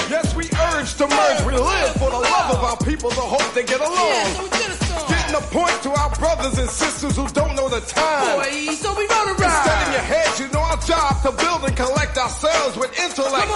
Yes, 0.10 0.36
we 0.36 0.46
urge 0.46 0.96
to 0.96 1.08
merge. 1.08 1.42
We 1.46 1.54
live 1.54 1.94
for 1.94 2.10
the 2.10 2.20
love 2.20 2.52
of 2.52 2.64
our 2.64 2.78
people, 2.78 3.10
the 3.10 3.22
hope 3.22 3.54
they 3.54 3.64
get 3.64 3.82
along. 3.82 4.50
Getting 5.10 5.36
a 5.36 5.42
point 5.50 5.82
to 5.84 5.92
our 5.92 6.10
brothers 6.16 6.58
and 6.58 6.70
sisters 6.70 7.16
who 7.16 7.28
don't 7.30 7.56
know 7.56 7.68
the 7.68 7.82
time. 7.82 8.38
Boy, 8.38 8.74
so 8.76 8.94
we 8.96 9.08
gonna 9.08 9.34
ride. 9.34 9.66
Instead 9.66 9.88
in 9.88 9.94
your 9.94 10.02
heads, 10.02 10.40
you 10.40 10.48
know 10.50 10.62
our 10.62 10.78
job 10.78 11.22
to 11.24 11.32
build 11.32 11.64
and 11.66 11.76
collect 11.76 12.18
ourselves 12.18 12.78
with 12.78 12.94
intellect. 13.00 13.50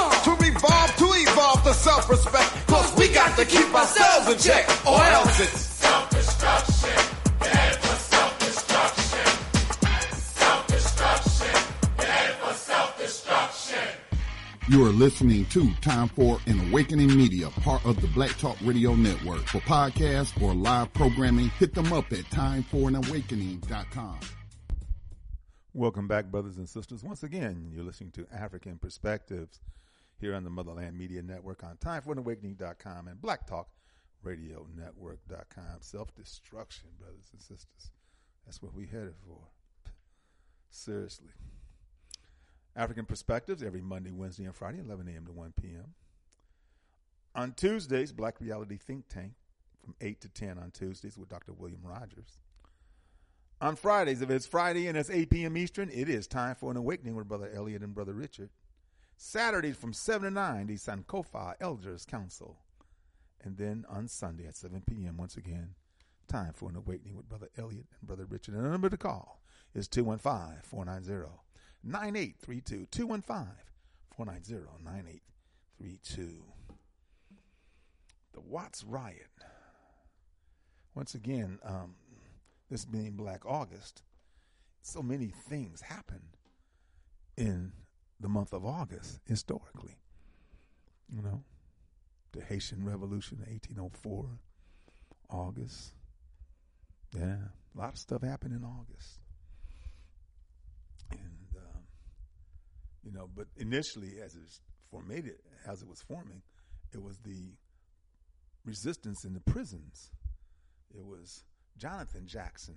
To 3.38 3.46
keep 3.46 3.72
ourselves 3.72 4.32
in 4.32 4.38
check, 4.40 4.68
or 4.84 5.00
else 5.00 5.40
it's 5.40 5.60
self-destruction. 5.60 6.90
Yeah, 7.40 7.72
for 7.74 7.96
self-destruction. 7.96 9.26
Self-destruction. 10.18 11.74
Yeah, 12.00 12.32
for 12.32 12.54
self-destruction. 12.56 13.88
You 14.70 14.86
are 14.88 14.90
listening 14.90 15.46
to 15.46 15.72
Time 15.82 16.08
for 16.08 16.40
an 16.48 16.68
Awakening 16.70 17.16
Media, 17.16 17.52
part 17.62 17.86
of 17.86 18.02
the 18.02 18.08
Black 18.08 18.36
Talk 18.40 18.58
Radio 18.64 18.96
Network. 18.96 19.46
For 19.46 19.60
podcasts 19.60 20.42
or 20.42 20.56
live 20.56 20.92
programming, 20.94 21.50
hit 21.60 21.76
them 21.76 21.94
up 21.94 22.12
at 22.12 22.26
timeforanawakening.com. 22.32 24.20
Welcome 25.76 26.08
back, 26.08 26.32
brothers 26.32 26.58
and 26.58 26.68
sisters. 26.68 27.04
Once 27.04 27.22
again, 27.22 27.70
you're 27.72 27.84
listening 27.84 28.10
to 28.14 28.24
Afrikan 28.36 28.82
Perspectives 28.82 29.60
here 30.20 30.36
on 30.36 30.43
the 30.43 30.49
Motherland 30.49 30.97
Media 30.97 31.22
Network 31.22 31.63
on 31.63 31.78
timeforanawakening.com 31.78 33.07
and 33.07 33.22
blacktalkradionetwork.com. 33.22 35.82
Self-destruction, 35.82 36.89
brothers 36.99 37.30
and 37.32 37.41
sisters. 37.41 37.91
That's 38.45 38.61
what 38.61 38.74
we 38.74 38.86
headed 38.86 39.15
for. 39.26 39.39
Seriously. 40.70 41.30
Afrikan 42.78 43.07
Perspectives 43.07 43.63
every 43.63 43.82
Monday, 43.82 44.11
Wednesday, 44.11 44.45
and 44.45 44.55
Friday, 44.55 44.80
11 44.80 45.07
a.m. 45.07 45.26
to 45.26 45.32
1 45.32 45.53
p.m. 45.59 45.93
On 47.36 47.53
Tuesdays, 47.53 48.11
Black 48.11 48.39
Reality 48.39 48.78
Think 48.78 49.07
Tank 49.07 49.34
from 49.84 49.95
8 50.01 50.22
to 50.22 50.30
10 50.30 50.57
on 50.57 50.72
Tuesdays 50.72 51.18
with 51.18 51.30
Dr. 51.30 51.53
William 51.53 51.82
Rogers. 51.84 52.39
On 53.59 53.76
Fridays, 53.76 54.22
if 54.22 54.30
it's 54.30 54.45
Friday 54.45 54.88
and 54.88 54.97
it's 54.97 55.09
8 55.09 55.32
p.m. 55.32 55.57
Eastern, 55.57 55.89
it 55.89 56.09
is 56.09 56.28
time 56.28 56.55
for 56.55 56.70
an 56.70 56.78
awakening 56.78 57.15
with 57.15 57.28
Brother 57.28 57.51
Elliot 57.53 57.82
and 57.82 57.95
Brother 57.95 58.13
Richard. 58.13 58.49
Saturdays 59.18 59.76
from 59.76 59.93
7 59.93 60.22
to 60.24 60.32
9, 60.32 60.68
the 60.68 60.76
Sankofa 60.76 61.55
Elders 61.59 62.05
Council. 62.05 62.59
And 63.43 63.57
then 63.57 63.84
on 63.89 64.07
Sunday 64.07 64.45
at 64.45 64.55
7 64.55 64.84
p.m., 64.86 65.18
once 65.18 65.36
again, 65.38 65.72
time 66.28 66.53
for 66.53 66.70
an 66.70 66.76
awakening 66.76 67.15
with 67.15 67.28
Brother 67.28 67.49
Elliot 67.57 67.88
and 67.99 68.07
Brother 68.07 68.26
Richard. 68.26 68.53
And 68.53 68.63
the 68.63 68.70
number 68.70 68.89
to 68.89 68.97
call 68.97 69.41
is 69.74 69.88
215 69.88 70.61
490 70.63 71.30
9832. 71.84 72.88
215 72.91 73.47
490 74.15 74.84
9832. 74.84 76.43
The 78.34 78.41
Watts 78.41 78.84
Riot. 78.84 79.32
Once 80.93 81.16
again, 81.16 81.59
um, 81.63 81.96
this 82.70 82.86
being 82.86 83.16
Black 83.16 83.46
August, 83.46 84.04
so 84.82 85.01
many 85.01 85.28
things 85.28 85.82
happened 85.82 86.37
in 87.36 87.71
the 88.20 88.30
month 88.30 88.54
of 88.54 88.66
August 88.66 89.20
historically. 89.26 89.98
You 91.14 91.22
know, 91.22 91.44
the 92.34 92.42
Haitian 92.42 92.84
Revolution, 92.84 93.38
1804, 93.39 94.39
August. 95.30 95.94
Yeah, 97.14 97.38
a 97.76 97.80
lot 97.80 97.94
of 97.94 98.00
stuff 98.00 98.22
happened 98.22 98.54
in 98.54 98.64
August. 98.64 99.20
And, 101.12 101.56
um, 101.56 101.84
you 103.04 103.12
know, 103.12 103.30
but 103.34 103.48
initially, 103.56 104.20
as 104.24 104.36
it 104.36 104.42
was 104.42 104.60
formated, 104.92 105.36
as 105.66 105.82
it 105.82 105.88
was 105.88 106.02
forming, 106.02 106.42
it 106.94 107.02
was 107.02 107.18
the 107.20 107.54
resistance 108.66 109.24
in 109.24 109.34
the 109.34 109.39
prisons. 109.39 110.12
It 110.94 111.06
was 111.06 111.44
Jonathan 111.78 112.28
Jackson 112.28 112.76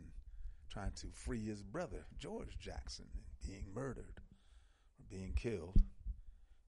trying 0.70 0.92
to 1.00 1.08
free 1.12 1.44
his 1.44 1.62
brother, 1.62 2.06
George 2.18 2.56
Jackson, 2.60 3.06
being 3.44 3.66
murdered 3.74 4.20
being 5.10 5.32
killed. 5.34 5.76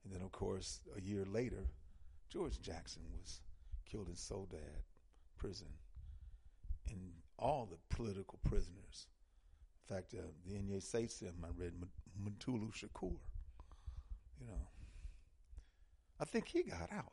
And 0.05 0.13
then, 0.13 0.23
of 0.23 0.33
course, 0.33 0.81
a 0.97 1.01
year 1.01 1.25
later, 1.25 1.69
George 2.29 2.61
Jackson 2.61 3.03
was 3.19 3.41
killed 3.85 4.09
in 4.09 4.17
Soledad 4.17 4.83
prison. 5.37 5.69
And 6.91 7.13
all 7.39 7.69
the 7.71 7.95
political 7.95 8.39
prisoners. 8.45 9.07
In 9.89 9.97
fact, 9.97 10.15
uh, 10.15 10.23
the 10.47 10.55
Inye 10.55 10.83
Seisim, 10.83 11.45
I 11.45 11.49
read 11.57 11.73
Mutulu 12.23 12.73
Shakur. 12.73 13.17
You 14.41 14.47
know, 14.47 14.69
I 16.21 16.25
think 16.25 16.49
he 16.49 16.63
got 16.63 16.91
out. 16.93 17.13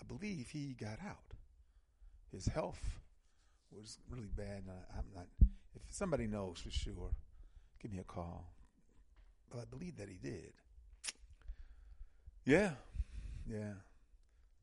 I 0.00 0.04
believe 0.04 0.48
he 0.50 0.74
got 0.78 0.98
out. 1.06 1.34
His 2.32 2.46
health 2.46 3.00
was 3.70 3.98
really 4.08 4.30
bad. 4.34 4.62
And 4.66 4.70
I, 4.70 4.98
I'm 4.98 5.06
not. 5.14 5.26
If 5.74 5.82
somebody 5.90 6.26
knows 6.26 6.60
for 6.60 6.70
sure, 6.70 7.10
give 7.82 7.92
me 7.92 7.98
a 7.98 8.04
call. 8.04 8.52
But 9.50 9.60
I 9.60 9.64
believe 9.64 9.96
that 9.96 10.08
he 10.08 10.16
did. 10.16 10.52
Yeah, 12.44 12.70
yeah. 13.46 13.74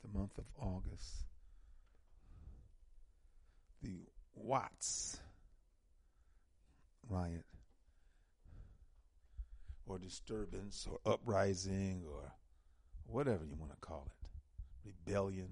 The 0.02 0.18
month 0.18 0.38
of 0.38 0.46
August. 0.60 1.26
The 3.82 4.00
Watts 4.36 5.20
riot, 7.10 7.46
or 9.86 9.98
disturbance, 9.98 10.88
or 10.90 11.00
uprising, 11.12 12.04
or 12.12 12.34
whatever 13.06 13.46
you 13.46 13.56
want 13.56 13.72
to 13.72 13.78
call 13.78 14.08
it, 14.08 14.30
rebellion. 14.86 15.50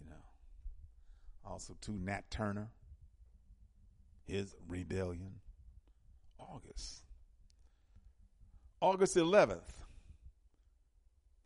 You 0.00 0.10
know. 0.10 1.50
Also, 1.50 1.76
to 1.82 1.92
Nat 1.92 2.30
Turner, 2.30 2.68
his 4.26 4.54
rebellion. 4.68 5.40
August. 6.38 7.03
August 8.84 9.16
11th, 9.16 9.72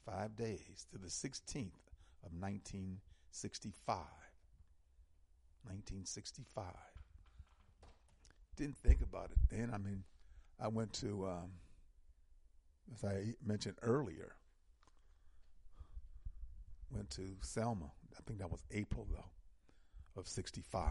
five 0.04 0.34
days 0.34 0.86
to 0.90 0.98
the 0.98 1.06
16th 1.06 1.86
of 2.24 2.32
1965. 2.36 3.96
1965. 5.62 6.64
Didn't 8.56 8.76
think 8.78 9.02
about 9.02 9.30
it 9.30 9.38
then. 9.50 9.70
I 9.72 9.78
mean, 9.78 10.02
I 10.60 10.66
went 10.66 10.92
to, 10.94 11.28
um, 11.28 11.52
as 12.92 13.04
I 13.04 13.34
mentioned 13.46 13.76
earlier, 13.82 14.32
went 16.90 17.08
to 17.10 17.36
Selma. 17.42 17.92
I 18.18 18.22
think 18.26 18.40
that 18.40 18.50
was 18.50 18.64
April, 18.72 19.06
though, 19.12 20.20
of 20.20 20.26
65. 20.26 20.90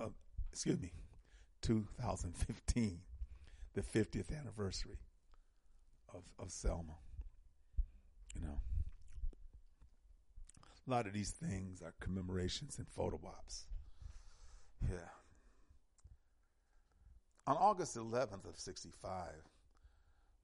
Uh, 0.00 0.04
excuse 0.52 0.80
me, 0.80 0.92
2015, 1.62 3.00
the 3.74 3.82
50th 3.82 4.38
anniversary 4.38 4.98
of, 6.14 6.22
of 6.38 6.50
Selma. 6.50 6.96
You 8.34 8.42
know, 8.42 8.60
a 10.86 10.90
lot 10.90 11.06
of 11.06 11.12
these 11.12 11.30
things 11.30 11.82
are 11.82 11.94
commemorations 12.00 12.78
and 12.78 12.88
photo 12.88 13.20
ops. 13.26 13.66
Yeah. 14.88 14.96
On 17.46 17.56
August 17.56 17.96
11th 17.96 18.48
of 18.48 18.56
65, 18.56 19.32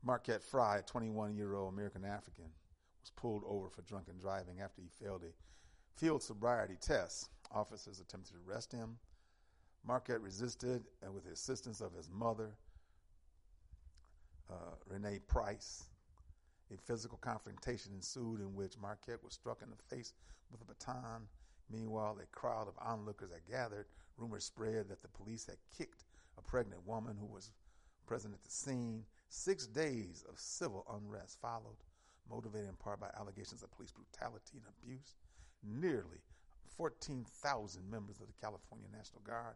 Marquette 0.02 0.42
Frye, 0.42 0.78
a 0.78 0.82
21 0.82 1.36
year 1.36 1.54
old 1.54 1.72
American 1.72 2.04
African, 2.04 2.46
was 3.02 3.10
pulled 3.16 3.42
over 3.46 3.68
for 3.68 3.82
drunken 3.82 4.18
driving 4.18 4.60
after 4.60 4.82
he 4.82 4.88
failed 4.88 5.22
a 5.22 5.98
field 5.98 6.22
sobriety 6.22 6.76
test. 6.80 7.28
Officers 7.52 8.00
attempted 8.00 8.32
to 8.32 8.50
arrest 8.50 8.72
him. 8.72 8.98
Marquette 9.86 10.20
resisted, 10.20 10.84
and 11.02 11.14
with 11.14 11.24
the 11.24 11.30
assistance 11.30 11.80
of 11.80 11.92
his 11.92 12.10
mother, 12.10 12.50
uh, 14.50 14.74
Renee 14.88 15.20
Price. 15.28 15.84
A 16.72 16.76
physical 16.76 17.18
confrontation 17.18 17.92
ensued 17.94 18.40
in 18.40 18.54
which 18.54 18.76
Marquette 18.78 19.22
was 19.22 19.34
struck 19.34 19.62
in 19.62 19.70
the 19.70 19.76
face 19.96 20.12
with 20.50 20.60
a 20.60 20.64
baton. 20.64 21.28
Meanwhile, 21.70 22.18
a 22.20 22.26
crowd 22.36 22.66
of 22.66 22.74
onlookers 22.80 23.30
had 23.32 23.46
gathered. 23.48 23.86
Rumors 24.16 24.44
spread 24.44 24.88
that 24.88 25.02
the 25.02 25.08
police 25.08 25.46
had 25.46 25.58
kicked 25.76 26.04
a 26.36 26.42
pregnant 26.42 26.84
woman 26.84 27.16
who 27.16 27.26
was 27.26 27.52
present 28.06 28.34
at 28.34 28.42
the 28.42 28.50
scene. 28.50 29.04
Six 29.28 29.66
days 29.68 30.24
of 30.28 30.38
civil 30.40 30.84
unrest 30.92 31.38
followed, 31.40 31.76
motivated 32.28 32.68
in 32.68 32.74
part 32.76 33.00
by 33.00 33.10
allegations 33.18 33.62
of 33.62 33.70
police 33.70 33.92
brutality 33.92 34.54
and 34.54 34.64
abuse. 34.82 35.14
Nearly 35.62 36.22
14,000 36.76 37.88
members 37.88 38.20
of 38.20 38.26
the 38.26 38.32
California 38.40 38.88
National 38.92 39.22
Guard 39.22 39.54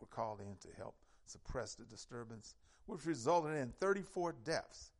were 0.00 0.06
called 0.06 0.40
in 0.40 0.56
to 0.60 0.68
help 0.76 0.94
suppress 1.26 1.74
the 1.74 1.84
disturbance, 1.84 2.54
which 2.86 3.06
resulted 3.06 3.56
in 3.56 3.72
34 3.80 4.34
deaths, 4.44 4.90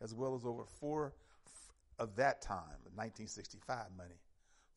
as 0.00 0.14
well 0.14 0.34
as 0.34 0.44
over 0.44 0.64
four 0.80 1.14
of 1.98 2.16
that 2.16 2.42
time, 2.42 2.78
1965 2.94 3.86
money, 3.96 4.20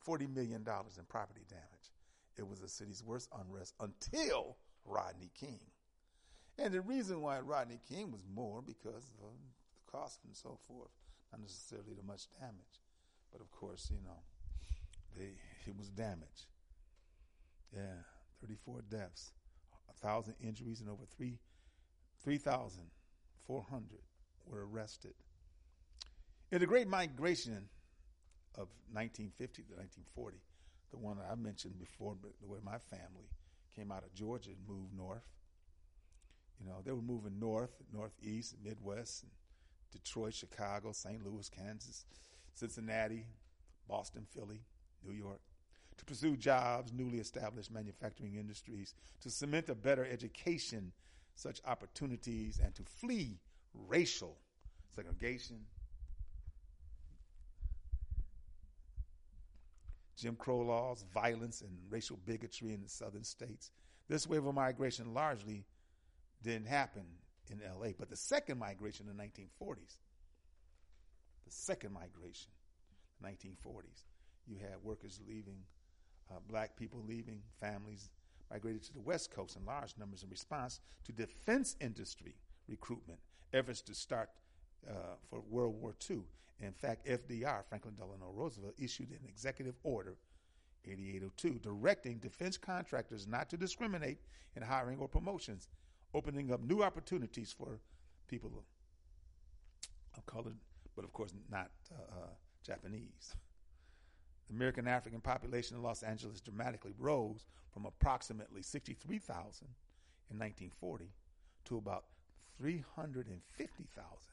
$40 0.06 0.34
million 0.34 0.64
in 0.66 1.04
property 1.08 1.42
damage. 1.48 1.64
It 2.36 2.46
was 2.46 2.60
the 2.60 2.68
city's 2.68 3.02
worst 3.04 3.28
unrest 3.38 3.74
until 3.80 4.56
Rodney 4.84 5.30
King. 5.38 5.60
And 6.58 6.72
the 6.72 6.80
reason 6.80 7.20
why 7.20 7.40
Rodney 7.40 7.80
King 7.88 8.10
was 8.10 8.22
more 8.34 8.62
because 8.62 9.10
of 9.18 9.24
um, 9.24 9.36
the 9.86 9.92
cost 9.92 10.20
and 10.24 10.34
so 10.34 10.58
forth, 10.66 10.90
not 11.32 11.40
necessarily 11.40 11.94
the 11.94 12.06
much 12.06 12.26
damage. 12.38 12.80
But 13.32 13.40
of 13.40 13.50
course, 13.50 13.90
you 13.90 14.00
know, 14.02 14.20
they, 15.16 15.30
it 15.66 15.76
was 15.76 15.88
damage. 15.88 16.48
Yeah, 17.74 18.02
34 18.40 18.82
deaths, 18.90 19.32
1,000 20.00 20.34
injuries, 20.42 20.80
and 20.80 20.88
over 20.88 21.04
3 21.16 21.38
3,400 22.22 23.98
were 24.46 24.66
arrested. 24.66 25.14
In 26.52 26.60
the 26.60 26.66
Great 26.66 26.88
Migration 26.88 27.68
of 28.56 28.68
1950 28.92 29.62
to 29.62 29.72
1940, 29.74 30.38
the 30.90 30.98
one 30.98 31.16
that 31.18 31.28
I 31.30 31.34
mentioned 31.36 31.78
before, 31.78 32.16
where 32.40 32.60
my 32.62 32.78
family 32.78 33.28
came 33.74 33.92
out 33.92 34.04
of 34.04 34.12
Georgia 34.12 34.50
and 34.50 34.68
moved 34.68 34.96
north. 34.96 35.24
You 36.60 36.66
know, 36.66 36.82
they 36.84 36.92
were 36.92 37.00
moving 37.00 37.38
north, 37.38 37.70
northeast, 37.92 38.56
Midwest, 38.62 39.24
Detroit, 39.92 40.34
Chicago, 40.34 40.92
St. 40.92 41.24
Louis, 41.24 41.48
Kansas, 41.48 42.04
Cincinnati, 42.54 43.24
Boston, 43.88 44.26
Philly, 44.34 44.60
New 45.06 45.14
York, 45.14 45.40
to 46.00 46.04
pursue 46.06 46.36
jobs, 46.36 46.92
newly 46.92 47.18
established 47.18 47.70
manufacturing 47.70 48.34
industries, 48.34 48.94
to 49.20 49.30
cement 49.30 49.68
a 49.68 49.74
better 49.74 50.04
education, 50.04 50.92
such 51.34 51.60
opportunities, 51.66 52.58
and 52.62 52.74
to 52.74 52.82
flee 52.82 53.38
racial 53.74 54.36
segregation, 54.94 55.60
Jim 60.16 60.36
Crow 60.36 60.60
laws, 60.60 61.04
violence, 61.14 61.62
and 61.62 61.70
racial 61.88 62.18
bigotry 62.26 62.72
in 62.74 62.82
the 62.82 62.88
southern 62.88 63.24
states. 63.24 63.70
This 64.08 64.26
wave 64.26 64.44
of 64.44 64.54
migration 64.54 65.14
largely 65.14 65.64
didn't 66.42 66.66
happen 66.66 67.04
in 67.50 67.60
LA, 67.60 67.88
but 67.98 68.10
the 68.10 68.16
second 68.16 68.58
migration 68.58 69.06
in 69.08 69.16
the 69.16 69.22
1940s, 69.22 69.96
the 71.46 71.52
second 71.52 71.92
migration, 71.92 72.50
1940s, 73.24 74.04
you 74.46 74.56
had 74.58 74.82
workers 74.82 75.20
leaving, 75.26 75.62
uh, 76.30 76.34
black 76.48 76.76
people 76.76 77.02
leaving, 77.06 77.40
families 77.60 78.10
migrated 78.50 78.82
to 78.82 78.92
the 78.92 79.00
West 79.00 79.30
Coast 79.30 79.56
in 79.56 79.64
large 79.64 79.94
numbers 79.98 80.22
in 80.22 80.30
response 80.30 80.80
to 81.04 81.12
defense 81.12 81.76
industry 81.80 82.34
recruitment 82.68 83.18
efforts 83.52 83.80
to 83.82 83.94
start 83.94 84.30
uh, 84.88 84.92
for 85.28 85.40
World 85.48 85.80
War 85.80 85.94
II. 86.08 86.20
In 86.60 86.72
fact, 86.72 87.06
FDR, 87.06 87.64
Franklin 87.68 87.94
Delano 87.94 88.32
Roosevelt, 88.34 88.74
issued 88.78 89.10
an 89.10 89.20
executive 89.26 89.74
order, 89.82 90.16
8802, 90.84 91.58
directing 91.58 92.18
defense 92.18 92.56
contractors 92.56 93.26
not 93.26 93.48
to 93.50 93.56
discriminate 93.56 94.18
in 94.56 94.62
hiring 94.62 94.98
or 94.98 95.08
promotions, 95.08 95.68
opening 96.14 96.52
up 96.52 96.60
new 96.62 96.82
opportunities 96.82 97.52
for 97.52 97.80
people 98.28 98.50
of 100.16 100.26
color, 100.26 100.52
but 100.96 101.04
of 101.04 101.12
course 101.12 101.32
not 101.50 101.70
uh, 101.92 102.22
uh, 102.22 102.26
Japanese. 102.64 103.34
The 104.50 104.56
American 104.56 104.88
African 104.88 105.20
population 105.20 105.76
in 105.76 105.82
Los 105.84 106.02
Angeles 106.02 106.40
dramatically 106.40 106.92
rose 106.98 107.46
from 107.72 107.86
approximately 107.86 108.62
63,000 108.62 109.68
in 110.28 110.38
1940 110.38 111.12
to 111.66 111.76
about 111.78 112.06
350,000 112.58 114.30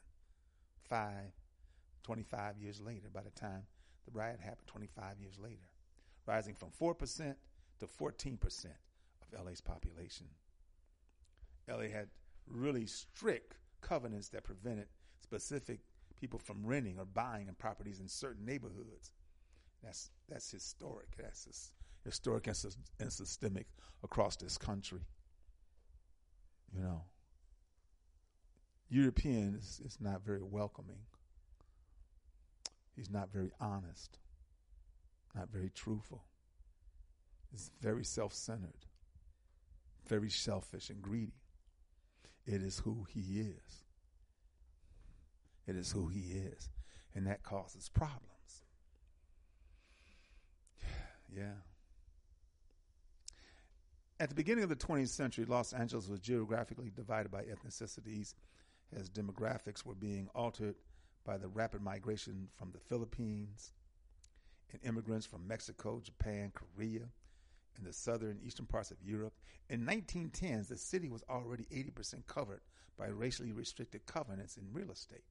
five, 0.88 1.32
25 2.02 2.58
years 2.58 2.80
later, 2.80 3.08
by 3.12 3.22
the 3.22 3.30
time 3.30 3.62
the 4.06 4.18
riot 4.18 4.40
happened 4.40 4.66
25 4.66 5.20
years 5.20 5.38
later, 5.38 5.68
rising 6.26 6.54
from 6.54 6.70
4% 6.80 7.34
to 7.78 7.86
14% 7.86 8.64
of 9.22 9.44
LA's 9.44 9.60
population. 9.60 10.26
LA 11.68 11.88
had 11.92 12.08
really 12.46 12.86
strict 12.86 13.56
covenants 13.82 14.30
that 14.30 14.44
prevented 14.44 14.86
specific 15.22 15.80
people 16.18 16.38
from 16.38 16.66
renting 16.66 16.98
or 16.98 17.04
buying 17.04 17.46
in 17.46 17.54
properties 17.54 18.00
in 18.00 18.08
certain 18.08 18.44
neighborhoods. 18.44 19.12
That's 19.82 20.10
that's 20.28 20.50
historic. 20.50 21.08
That's 21.16 21.72
historic 22.04 22.46
and, 22.46 22.56
and 23.00 23.12
systemic 23.12 23.66
across 24.02 24.36
this 24.36 24.58
country. 24.58 25.00
You 26.74 26.82
know, 26.82 27.02
European 28.90 29.54
is, 29.54 29.98
not 30.00 30.24
very 30.24 30.42
welcoming. 30.42 31.00
He's 32.96 33.10
not 33.10 33.32
very 33.32 33.52
honest, 33.60 34.18
not 35.34 35.50
very 35.50 35.70
truthful. 35.70 36.24
He's 37.50 37.70
very 37.80 38.04
self 38.04 38.34
centered, 38.34 38.86
very 40.06 40.30
selfish 40.30 40.90
and 40.90 41.00
greedy. 41.00 41.40
It 42.46 42.62
is 42.62 42.78
who 42.80 43.06
he 43.08 43.40
is. 43.40 43.84
It 45.66 45.76
is 45.76 45.92
who 45.92 46.08
he 46.08 46.20
is. 46.20 46.70
And 47.14 47.26
that 47.26 47.42
causes 47.42 47.90
problems. 47.90 48.37
Yeah. 51.34 51.54
At 54.20 54.28
the 54.28 54.34
beginning 54.34 54.64
of 54.64 54.70
the 54.70 54.76
20th 54.76 55.08
century, 55.08 55.44
Los 55.44 55.72
Angeles 55.72 56.08
was 56.08 56.18
geographically 56.18 56.90
divided 56.94 57.30
by 57.30 57.44
ethnicities 57.44 58.34
as 58.96 59.08
demographics 59.08 59.84
were 59.84 59.94
being 59.94 60.28
altered 60.34 60.74
by 61.24 61.36
the 61.36 61.48
rapid 61.48 61.82
migration 61.82 62.48
from 62.56 62.72
the 62.72 62.80
Philippines 62.80 63.72
and 64.72 64.80
immigrants 64.82 65.26
from 65.26 65.46
Mexico, 65.46 66.00
Japan, 66.00 66.52
Korea, 66.54 67.08
and 67.76 67.86
the 67.86 67.92
southern 67.92 68.30
and 68.30 68.42
eastern 68.42 68.66
parts 68.66 68.90
of 68.90 68.96
Europe. 69.04 69.34
In 69.68 69.86
1910s, 69.86 70.68
the 70.68 70.76
city 70.76 71.08
was 71.08 71.22
already 71.28 71.64
80% 71.64 72.26
covered 72.26 72.60
by 72.98 73.06
racially 73.06 73.52
restricted 73.52 74.06
covenants 74.06 74.56
in 74.56 74.72
real 74.72 74.90
estate. 74.90 75.22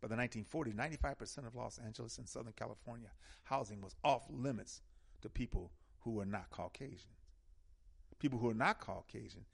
By 0.00 0.08
the 0.08 0.16
1940s, 0.16 0.74
95% 0.74 1.46
of 1.46 1.54
Los 1.54 1.78
Angeles 1.78 2.18
and 2.18 2.28
Southern 2.28 2.54
California 2.54 3.10
housing 3.44 3.82
was 3.82 3.94
off 4.02 4.24
limits 4.30 4.80
to 5.20 5.28
people 5.28 5.72
who 6.00 6.12
were 6.12 6.24
not 6.24 6.50
Caucasian. 6.50 7.10
People 8.18 8.38
who 8.38 8.50
are 8.50 8.54
not 8.54 8.80
Caucasian 8.80 9.44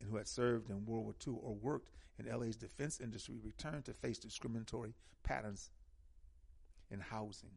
and 0.00 0.10
who 0.10 0.16
had 0.16 0.28
served 0.28 0.70
in 0.70 0.84
World 0.86 1.04
War 1.04 1.14
II 1.26 1.34
or 1.42 1.54
worked 1.54 1.90
in 2.18 2.26
LA's 2.26 2.56
defense 2.56 3.00
industry 3.00 3.36
returned 3.42 3.84
to 3.86 3.94
face 3.94 4.18
discriminatory 4.18 4.94
patterns 5.22 5.70
in 6.90 7.00
housing. 7.00 7.56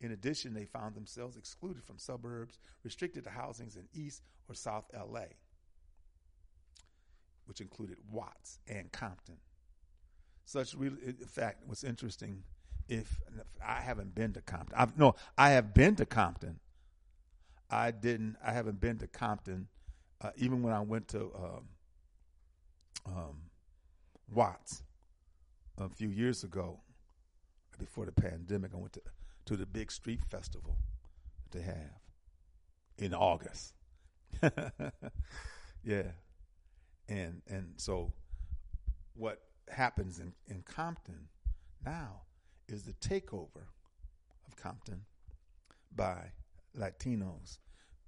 In 0.00 0.10
addition, 0.10 0.52
they 0.52 0.64
found 0.64 0.94
themselves 0.94 1.36
excluded 1.36 1.84
from 1.84 1.98
suburbs, 1.98 2.58
restricted 2.82 3.24
to 3.24 3.30
housings 3.30 3.76
in 3.76 3.88
East 3.94 4.22
or 4.48 4.54
South 4.54 4.84
LA, 4.92 5.26
which 7.46 7.60
included 7.60 7.98
Watts 8.10 8.58
and 8.66 8.90
Compton. 8.90 9.36
Such, 10.44 10.74
real, 10.74 10.94
in 11.04 11.14
fact, 11.14 11.62
what's 11.66 11.84
interesting, 11.84 12.42
if, 12.88 13.20
if 13.38 13.44
I 13.66 13.80
haven't 13.80 14.14
been 14.14 14.32
to 14.34 14.40
Compton, 14.42 14.76
I've, 14.76 14.98
no, 14.98 15.14
I 15.38 15.50
have 15.50 15.72
been 15.72 15.96
to 15.96 16.06
Compton. 16.06 16.58
I 17.70 17.90
didn't. 17.90 18.36
I 18.44 18.52
haven't 18.52 18.80
been 18.80 18.98
to 18.98 19.06
Compton 19.06 19.68
uh, 20.22 20.30
even 20.36 20.62
when 20.62 20.72
I 20.72 20.80
went 20.80 21.08
to 21.08 21.30
um, 21.34 21.68
um, 23.06 23.36
Watts 24.32 24.82
a 25.78 25.88
few 25.88 26.08
years 26.08 26.44
ago, 26.44 26.80
before 27.78 28.06
the 28.06 28.12
pandemic, 28.12 28.72
I 28.74 28.78
went 28.78 28.92
to 28.94 29.02
to 29.46 29.56
the 29.56 29.66
big 29.66 29.90
street 29.90 30.20
festival 30.30 30.76
to 31.50 31.60
have 31.60 32.00
in 32.96 33.12
August. 33.12 33.74
yeah, 35.84 36.12
and 37.08 37.42
and 37.48 37.74
so 37.76 38.12
what 39.14 39.42
happens 39.72 40.18
in 40.18 40.32
in 40.48 40.62
Compton 40.62 41.28
now 41.84 42.22
is 42.68 42.82
the 42.84 42.92
takeover 42.94 43.66
of 44.46 44.56
Compton 44.56 45.02
by 45.94 46.32
Latinos 46.78 47.58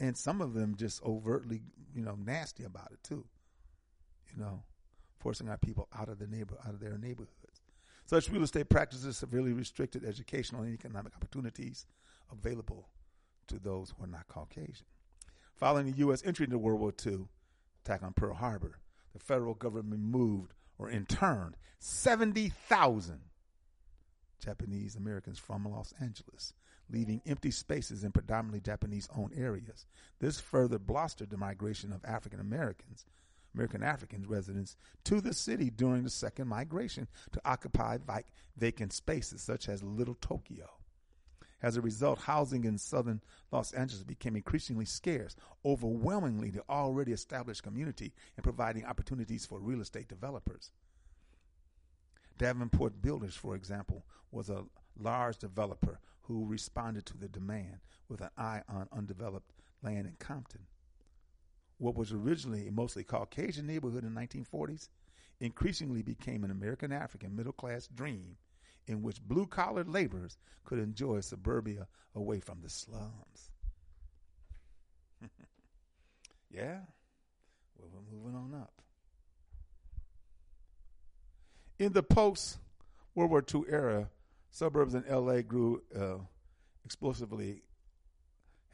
and 0.00 0.16
some 0.16 0.40
of 0.40 0.54
them 0.54 0.74
just 0.76 1.02
overtly, 1.02 1.62
you 1.94 2.02
know, 2.02 2.16
nasty 2.16 2.64
about 2.64 2.90
it 2.92 3.02
too. 3.02 3.24
You 4.32 4.42
know, 4.42 4.62
forcing 5.18 5.48
our 5.48 5.58
people 5.58 5.88
out 5.96 6.08
of 6.08 6.18
the 6.18 6.26
neighbor 6.26 6.56
out 6.66 6.74
of 6.74 6.80
their 6.80 6.98
neighborhoods. 6.98 7.62
Such 8.06 8.28
real 8.28 8.42
estate 8.42 8.68
practices 8.68 9.16
severely 9.16 9.52
restricted 9.52 10.04
educational 10.04 10.62
and 10.62 10.74
economic 10.74 11.14
opportunities 11.16 11.86
available 12.30 12.88
to 13.46 13.58
those 13.58 13.94
who 13.96 14.04
are 14.04 14.08
not 14.08 14.28
Caucasian. 14.28 14.86
Following 15.54 15.86
the 15.86 15.98
U.S. 15.98 16.22
entry 16.24 16.44
into 16.44 16.58
World 16.58 16.80
War 16.80 16.92
II, 17.06 17.26
attack 17.84 18.02
on 18.02 18.12
Pearl 18.12 18.34
Harbor, 18.34 18.78
the 19.12 19.20
federal 19.20 19.54
government 19.54 20.02
moved 20.02 20.52
or 20.78 20.90
interned 20.90 21.56
70,000 21.78 23.20
Japanese 24.44 24.96
Americans 24.96 25.38
from 25.38 25.64
Los 25.64 25.92
Angeles, 26.00 26.52
leaving 26.90 27.22
empty 27.26 27.50
spaces 27.50 28.04
in 28.04 28.12
predominantly 28.12 28.60
Japanese 28.60 29.08
owned 29.16 29.32
areas. 29.36 29.86
This 30.20 30.40
further 30.40 30.78
blustered 30.78 31.30
the 31.30 31.36
migration 31.36 31.92
of 31.92 32.04
African 32.04 32.40
Americans, 32.40 33.06
American 33.54 33.82
African 33.82 34.26
residents, 34.28 34.76
to 35.04 35.20
the 35.20 35.32
city 35.32 35.70
during 35.70 36.04
the 36.04 36.10
second 36.10 36.48
migration 36.48 37.08
to 37.32 37.40
occupy 37.44 37.98
vac- 37.98 38.32
vacant 38.56 38.92
spaces 38.92 39.40
such 39.40 39.68
as 39.68 39.82
Little 39.82 40.16
Tokyo. 40.20 40.68
As 41.64 41.78
a 41.78 41.80
result, 41.80 42.18
housing 42.18 42.64
in 42.64 42.76
southern 42.76 43.22
Los 43.50 43.72
Angeles 43.72 44.04
became 44.04 44.36
increasingly 44.36 44.84
scarce, 44.84 45.34
overwhelmingly 45.64 46.50
the 46.50 46.62
already 46.68 47.10
established 47.10 47.62
community 47.62 48.12
and 48.36 48.44
providing 48.44 48.84
opportunities 48.84 49.46
for 49.46 49.58
real 49.60 49.80
estate 49.80 50.06
developers. 50.06 50.72
Davenport 52.36 53.00
Builders, 53.00 53.34
for 53.34 53.56
example, 53.56 54.04
was 54.30 54.50
a 54.50 54.66
large 55.00 55.38
developer 55.38 56.00
who 56.24 56.44
responded 56.44 57.06
to 57.06 57.16
the 57.16 57.28
demand 57.28 57.78
with 58.10 58.20
an 58.20 58.28
eye 58.36 58.60
on 58.68 58.86
undeveloped 58.92 59.54
land 59.82 60.06
in 60.06 60.16
Compton. 60.18 60.66
What 61.78 61.96
was 61.96 62.12
originally 62.12 62.68
a 62.68 62.72
mostly 62.72 63.04
Caucasian 63.04 63.66
neighborhood 63.66 64.04
in 64.04 64.12
the 64.12 64.20
1940s 64.20 64.90
increasingly 65.40 66.02
became 66.02 66.44
an 66.44 66.50
American 66.50 66.92
African 66.92 67.34
middle 67.34 67.54
class 67.54 67.86
dream 67.86 68.36
in 68.86 69.02
which 69.02 69.22
blue 69.22 69.46
collar 69.46 69.84
laborers 69.84 70.36
could 70.64 70.78
enjoy 70.78 71.20
suburbia 71.20 71.86
away 72.14 72.40
from 72.40 72.60
the 72.62 72.68
slums. 72.68 73.50
yeah, 76.50 76.80
well, 77.78 77.90
we're 77.92 78.16
moving 78.16 78.34
on 78.34 78.54
up. 78.60 78.72
In 81.78 81.92
the 81.92 82.02
post 82.02 82.58
World 83.14 83.30
War 83.30 83.44
II 83.52 83.62
era, 83.68 84.08
suburbs 84.50 84.94
in 84.94 85.04
LA 85.10 85.42
grew 85.42 85.82
uh, 85.98 86.18
explosively 86.84 87.62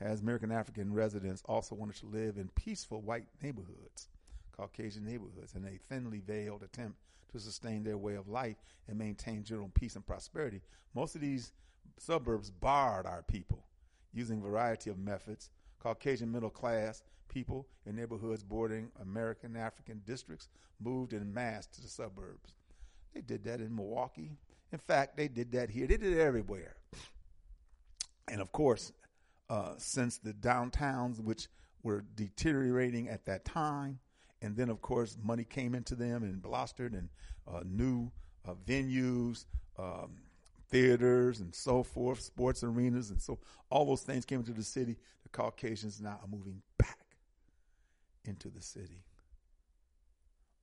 as 0.00 0.20
American 0.20 0.50
African 0.50 0.92
residents 0.92 1.42
also 1.46 1.74
wanted 1.74 1.96
to 1.96 2.06
live 2.06 2.36
in 2.36 2.48
peaceful 2.48 3.02
white 3.02 3.26
neighborhoods, 3.42 4.08
Caucasian 4.56 5.04
neighborhoods, 5.04 5.54
in 5.54 5.64
a 5.64 5.78
thinly 5.88 6.20
veiled 6.20 6.62
attempt 6.62 6.98
to 7.30 7.40
sustain 7.40 7.82
their 7.82 7.98
way 7.98 8.14
of 8.14 8.28
life 8.28 8.56
and 8.88 8.98
maintain 8.98 9.44
general 9.44 9.70
peace 9.74 9.96
and 9.96 10.06
prosperity. 10.06 10.60
Most 10.94 11.14
of 11.14 11.20
these 11.20 11.52
suburbs 11.98 12.50
barred 12.50 13.06
our 13.06 13.22
people 13.22 13.64
using 14.12 14.42
variety 14.42 14.90
of 14.90 14.98
methods. 14.98 15.50
Caucasian 15.78 16.30
middle 16.30 16.50
class 16.50 17.02
people 17.28 17.66
in 17.86 17.96
neighborhoods 17.96 18.42
bordering 18.42 18.90
American 19.00 19.56
African 19.56 20.02
districts 20.04 20.48
moved 20.80 21.12
in 21.12 21.32
mass 21.32 21.66
to 21.66 21.80
the 21.80 21.88
suburbs. 21.88 22.54
They 23.14 23.20
did 23.20 23.44
that 23.44 23.60
in 23.60 23.74
Milwaukee. 23.74 24.32
In 24.72 24.78
fact, 24.78 25.16
they 25.16 25.28
did 25.28 25.52
that 25.52 25.70
here. 25.70 25.86
They 25.86 25.96
did 25.96 26.12
it 26.12 26.20
everywhere. 26.20 26.76
And 28.28 28.40
of 28.40 28.52
course, 28.52 28.92
uh, 29.48 29.74
since 29.78 30.18
the 30.18 30.32
downtowns, 30.32 31.20
which 31.20 31.48
were 31.82 32.04
deteriorating 32.14 33.08
at 33.08 33.24
that 33.26 33.44
time, 33.44 33.98
and 34.42 34.56
then 34.56 34.68
of 34.70 34.80
course 34.80 35.16
money 35.22 35.44
came 35.44 35.74
into 35.74 35.94
them 35.94 36.22
and 36.22 36.42
blustered 36.42 36.92
and 36.92 37.08
uh, 37.46 37.60
new 37.64 38.10
uh, 38.46 38.54
venues, 38.66 39.44
um, 39.78 40.16
theaters, 40.68 41.40
and 41.40 41.54
so 41.54 41.82
forth, 41.82 42.20
sports 42.20 42.62
arenas, 42.62 43.10
and 43.10 43.20
so 43.20 43.38
all 43.70 43.84
those 43.84 44.02
things 44.02 44.24
came 44.24 44.40
into 44.40 44.52
the 44.52 44.62
city. 44.62 44.96
The 45.22 45.28
Caucasians 45.30 46.00
now 46.00 46.18
are 46.22 46.28
moving 46.28 46.62
back 46.78 46.98
into 48.24 48.48
the 48.48 48.62
city. 48.62 49.02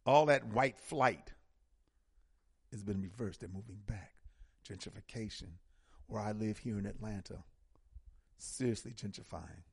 All 0.05 0.25
that 0.27 0.45
white 0.47 0.79
flight 0.79 1.33
has 2.71 2.81
been 2.83 3.01
reversed. 3.01 3.41
They're 3.41 3.49
moving 3.49 3.79
back. 3.85 4.13
Gentrification. 4.67 5.49
Where 6.07 6.21
I 6.21 6.31
live 6.31 6.57
here 6.57 6.79
in 6.79 6.85
Atlanta, 6.85 7.43
seriously 8.37 8.91
gentrifying. 8.91 9.63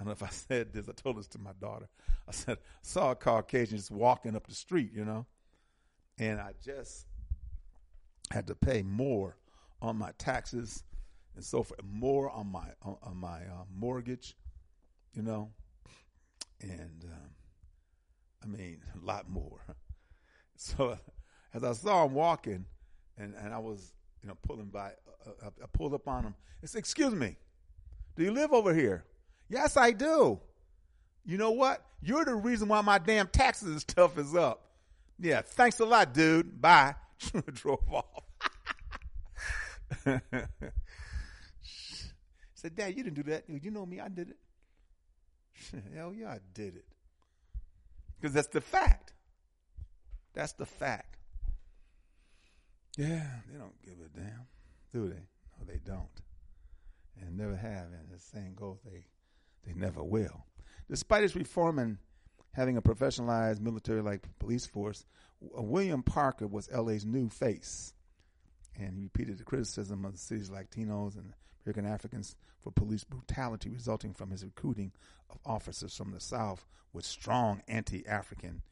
I 0.00 0.04
don't 0.04 0.08
know 0.08 0.12
if 0.12 0.22
I 0.22 0.28
said 0.30 0.72
this. 0.72 0.88
I 0.88 0.92
told 0.92 1.18
this 1.18 1.26
to 1.28 1.38
my 1.38 1.52
daughter. 1.60 1.88
I 2.26 2.32
said, 2.32 2.58
I 2.58 2.78
saw 2.82 3.10
a 3.10 3.14
Caucasian 3.14 3.76
just 3.76 3.90
walking 3.90 4.34
up 4.34 4.46
the 4.46 4.54
street, 4.54 4.90
you 4.94 5.04
know, 5.04 5.26
and 6.18 6.40
I 6.40 6.54
just 6.64 7.06
had 8.30 8.46
to 8.46 8.54
pay 8.54 8.82
more 8.82 9.36
on 9.82 9.96
my 9.96 10.12
taxes 10.18 10.84
and 11.34 11.44
so 11.44 11.62
forth, 11.62 11.80
more 11.84 12.30
on 12.30 12.50
my 12.50 12.66
on, 12.82 12.96
on 13.02 13.16
my 13.16 13.38
uh, 13.38 13.64
mortgage, 13.74 14.36
you 15.14 15.22
know, 15.22 15.50
and 16.60 17.04
um, 17.04 17.30
I 18.42 18.46
mean 18.46 18.80
a 19.02 19.04
lot 19.04 19.28
more. 19.28 19.60
So 20.62 20.98
as 21.54 21.64
I 21.64 21.72
saw 21.72 22.04
him 22.04 22.12
walking, 22.12 22.66
and, 23.16 23.34
and 23.34 23.54
I 23.54 23.58
was 23.58 23.94
you 24.20 24.28
know 24.28 24.36
pulling 24.46 24.66
by, 24.66 24.90
uh, 25.26 25.46
I 25.46 25.66
pulled 25.72 25.94
up 25.94 26.06
on 26.06 26.22
him. 26.22 26.34
I 26.62 26.66
said, 26.66 26.80
"Excuse 26.80 27.14
me, 27.14 27.36
do 28.14 28.24
you 28.24 28.30
live 28.30 28.52
over 28.52 28.74
here?" 28.74 29.06
Yes, 29.50 29.76
I 29.76 29.90
do. 29.90 30.40
You 31.26 31.36
know 31.36 31.50
what? 31.50 31.84
You're 32.00 32.24
the 32.24 32.34
reason 32.34 32.68
why 32.68 32.80
my 32.80 32.98
damn 32.98 33.26
taxes 33.26 33.68
and 33.68 33.80
stuff 33.80 34.16
is 34.16 34.34
up. 34.34 34.70
Yeah, 35.18 35.42
thanks 35.42 35.80
a 35.80 35.84
lot, 35.84 36.14
dude. 36.14 36.62
Bye. 36.62 36.94
Drove 37.52 37.80
off. 37.92 38.04
said, 42.54 42.76
Dad, 42.76 42.96
you 42.96 43.02
didn't 43.02 43.16
do 43.16 43.22
that. 43.24 43.44
You 43.48 43.70
know 43.70 43.86
me, 43.86 44.00
I 44.00 44.08
did 44.08 44.30
it. 44.30 44.36
Hell 45.94 46.14
yeah, 46.14 46.30
I 46.30 46.38
did 46.54 46.76
it. 46.76 46.84
Because 48.18 48.34
that's 48.34 48.48
the 48.48 48.60
fact. 48.60 49.14
That's 50.34 50.52
the 50.52 50.66
fact. 50.66 51.16
Yeah, 52.96 53.26
they 53.50 53.58
don't 53.58 53.80
give 53.82 53.94
a 53.94 54.08
damn, 54.18 54.46
do 54.92 55.08
they? 55.08 55.22
No, 55.58 55.64
they 55.66 55.80
don't. 55.84 56.08
And 57.20 57.36
never 57.36 57.56
have. 57.56 57.86
And 57.86 58.10
the 58.10 58.18
same 58.18 58.54
goes, 58.54 58.78
they 58.84 59.04
they 59.66 59.72
never 59.74 60.02
will. 60.02 60.44
Despite 60.88 61.24
its 61.24 61.36
reform 61.36 61.78
and 61.78 61.98
having 62.52 62.76
a 62.76 62.82
professionalized 62.82 63.60
military-like 63.60 64.26
police 64.38 64.66
force, 64.66 65.04
William 65.40 66.02
Parker 66.02 66.46
was 66.46 66.70
LA's 66.70 67.04
new 67.04 67.28
face, 67.28 67.94
and 68.78 68.96
he 68.96 69.04
repeated 69.04 69.38
the 69.38 69.44
criticism 69.44 70.04
of 70.04 70.12
the 70.12 70.18
city's 70.18 70.50
Latinos 70.50 71.16
and 71.16 71.32
American 71.64 71.86
Africans 71.86 72.36
for 72.62 72.72
police 72.72 73.04
brutality 73.04 73.70
resulting 73.70 74.14
from 74.14 74.30
his 74.30 74.44
recruiting 74.44 74.92
of 75.30 75.38
officers 75.46 75.96
from 75.96 76.12
the 76.12 76.20
South 76.20 76.66
with 76.92 77.04
strong 77.04 77.62
anti-African 77.68 78.62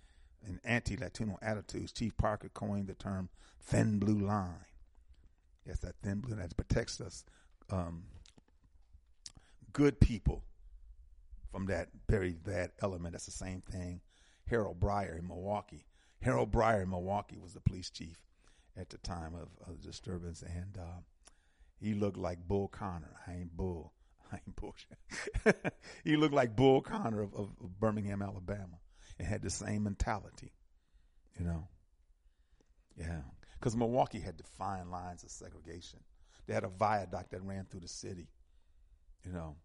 and 0.45 0.61
anti-Latino 0.65 1.39
attitudes. 1.43 1.93
Chief 1.93 2.17
Parker 2.17 2.49
coined 2.49 2.89
the 2.89 2.95
term 2.95 3.29
"thin 3.61 3.99
blue 3.99 4.19
line." 4.19 4.67
Yes, 5.65 5.81
that 5.81 5.97
thin 6.03 6.21
blue 6.21 6.37
line 6.37 6.49
protects 6.57 7.01
us, 7.01 7.25
um, 7.71 8.05
good 9.73 10.01
people 10.01 10.43
from 11.51 11.67
that 11.67 11.89
very 12.09 12.33
bad 12.33 12.73
element. 12.83 13.13
That's 13.13 13.27
the 13.27 13.33
same 13.33 13.63
thing. 13.63 14.01
Harold 14.47 14.81
Breier 14.81 15.19
in 15.19 15.29
Milwaukee. 15.29 15.87
Harold 16.21 16.51
Breier 16.51 16.83
in 16.83 16.91
Milwaukee 16.91 17.39
was 17.39 17.55
the 17.55 17.61
police 17.61 17.91
chief 17.91 18.23
at 18.77 18.91
the 18.91 18.99
time 18.99 19.35
of, 19.35 19.49
of 19.67 19.81
the 19.81 19.87
disturbance, 19.87 20.43
and 20.43 20.79
uh, 20.79 21.01
he 21.81 21.95
looked 21.95 22.17
like 22.17 22.47
Bull 22.47 22.69
Connor. 22.69 23.17
I 23.27 23.35
ain't 23.35 23.57
Bull. 23.57 23.93
I 24.33 24.37
ain't 24.37 24.57
bullshit. 24.57 25.75
he 26.05 26.17
looked 26.17 26.35
like 26.35 26.57
Bull 26.57 26.81
Connor 26.81 27.23
of, 27.23 27.35
of, 27.35 27.51
of 27.63 27.81
Birmingham, 27.81 28.23
Alabama, 28.23 28.79
and 29.19 29.27
had 29.27 29.43
the 29.43 29.51
same 29.51 29.85
mentality, 29.85 30.53
you 31.39 31.45
know. 31.45 31.69
Yeah, 32.97 33.23
because 33.59 33.77
Milwaukee 33.77 34.21
had 34.21 34.37
defined 34.37 34.91
lines 34.91 35.23
of 35.23 35.31
segregation. 35.31 36.01
They 36.47 36.55
had 36.55 36.65
a 36.65 36.69
viaduct 36.69 37.31
that 37.31 37.43
ran 37.43 37.67
through 37.67 37.81
the 37.81 37.89
city, 37.89 38.29
you 39.25 39.33
know, 39.33 39.57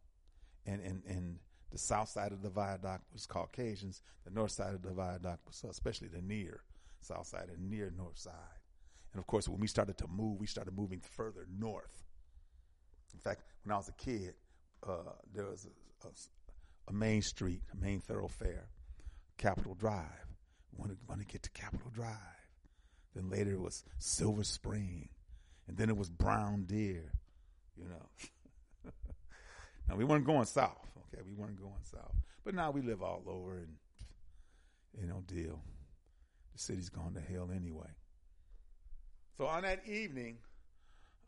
and 0.66 0.82
and 0.82 1.04
and 1.06 1.40
the 1.74 1.80
south 1.80 2.08
side 2.08 2.32
of 2.32 2.44
the 2.44 2.52
viaduct 2.52 3.04
was 3.12 3.26
Caucasians. 3.26 4.04
The 4.26 4.32
north 4.32 4.52
side 4.52 4.76
of 4.76 4.84
the 4.84 4.94
viaduct 4.94 5.48
was 5.48 5.66
especially 5.68 6.08
the 6.08 6.22
near 6.22 6.62
south 7.02 7.26
side 7.26 7.50
and 7.52 7.70
near 7.70 7.92
north 7.98 8.18
side. 8.18 8.34
And 9.12 9.20
of 9.20 9.26
course, 9.26 9.50
when 9.50 9.60
we 9.60 9.66
started 9.66 9.98
to 9.98 10.08
move, 10.08 10.40
we 10.40 10.46
started 10.46 10.78
moving 10.78 11.02
further 11.02 11.48
north. 11.60 12.04
In 13.12 13.20
fact, 13.20 13.42
when 13.64 13.74
I 13.74 13.78
was 13.78 13.90
a 13.90 13.94
kid, 13.94 14.36
uh, 14.88 15.14
there 15.34 15.46
was 15.46 15.66
a, 15.66 16.08
a, 16.08 16.12
a, 16.90 16.94
main 16.94 17.24
street, 17.24 17.62
a 17.74 17.84
main 17.84 18.00
thoroughfare, 18.00 18.70
Capitol 19.38 19.74
Drive. 19.74 20.28
We 20.72 20.96
wanted 21.08 21.28
to 21.28 21.32
get 21.32 21.42
to 21.44 21.50
Capitol 21.52 21.92
Drive. 21.92 22.18
Then 23.16 23.30
later 23.30 23.54
it 23.54 23.62
was 23.62 23.84
Silver 23.98 24.44
Spring. 24.44 25.10
And 25.68 25.76
then 25.76 25.90
it 25.90 25.98
was 25.98 26.12
Brown 26.12 26.66
Deer, 26.66 27.14
you 27.76 27.86
know. 27.86 28.10
now 29.88 29.96
we 29.96 30.04
weren't 30.04 30.26
going 30.26 30.46
south. 30.46 30.88
Okay, 31.14 31.22
we 31.26 31.34
weren't 31.34 31.60
going 31.60 31.74
south. 31.84 32.16
But 32.44 32.56
now 32.56 32.72
we 32.72 32.82
live 32.82 33.02
all 33.02 33.24
over 33.28 33.58
and 33.58 33.76
you 35.00 35.08
know, 35.08 35.24
deal. 35.26 35.60
the 36.54 36.60
city's 36.60 36.90
gone 36.90 37.14
to 37.14 37.22
hell 37.22 37.50
anyway. 37.54 37.90
So 39.38 39.46
on 39.46 39.64
that 39.64 39.88
evening, 39.88 40.38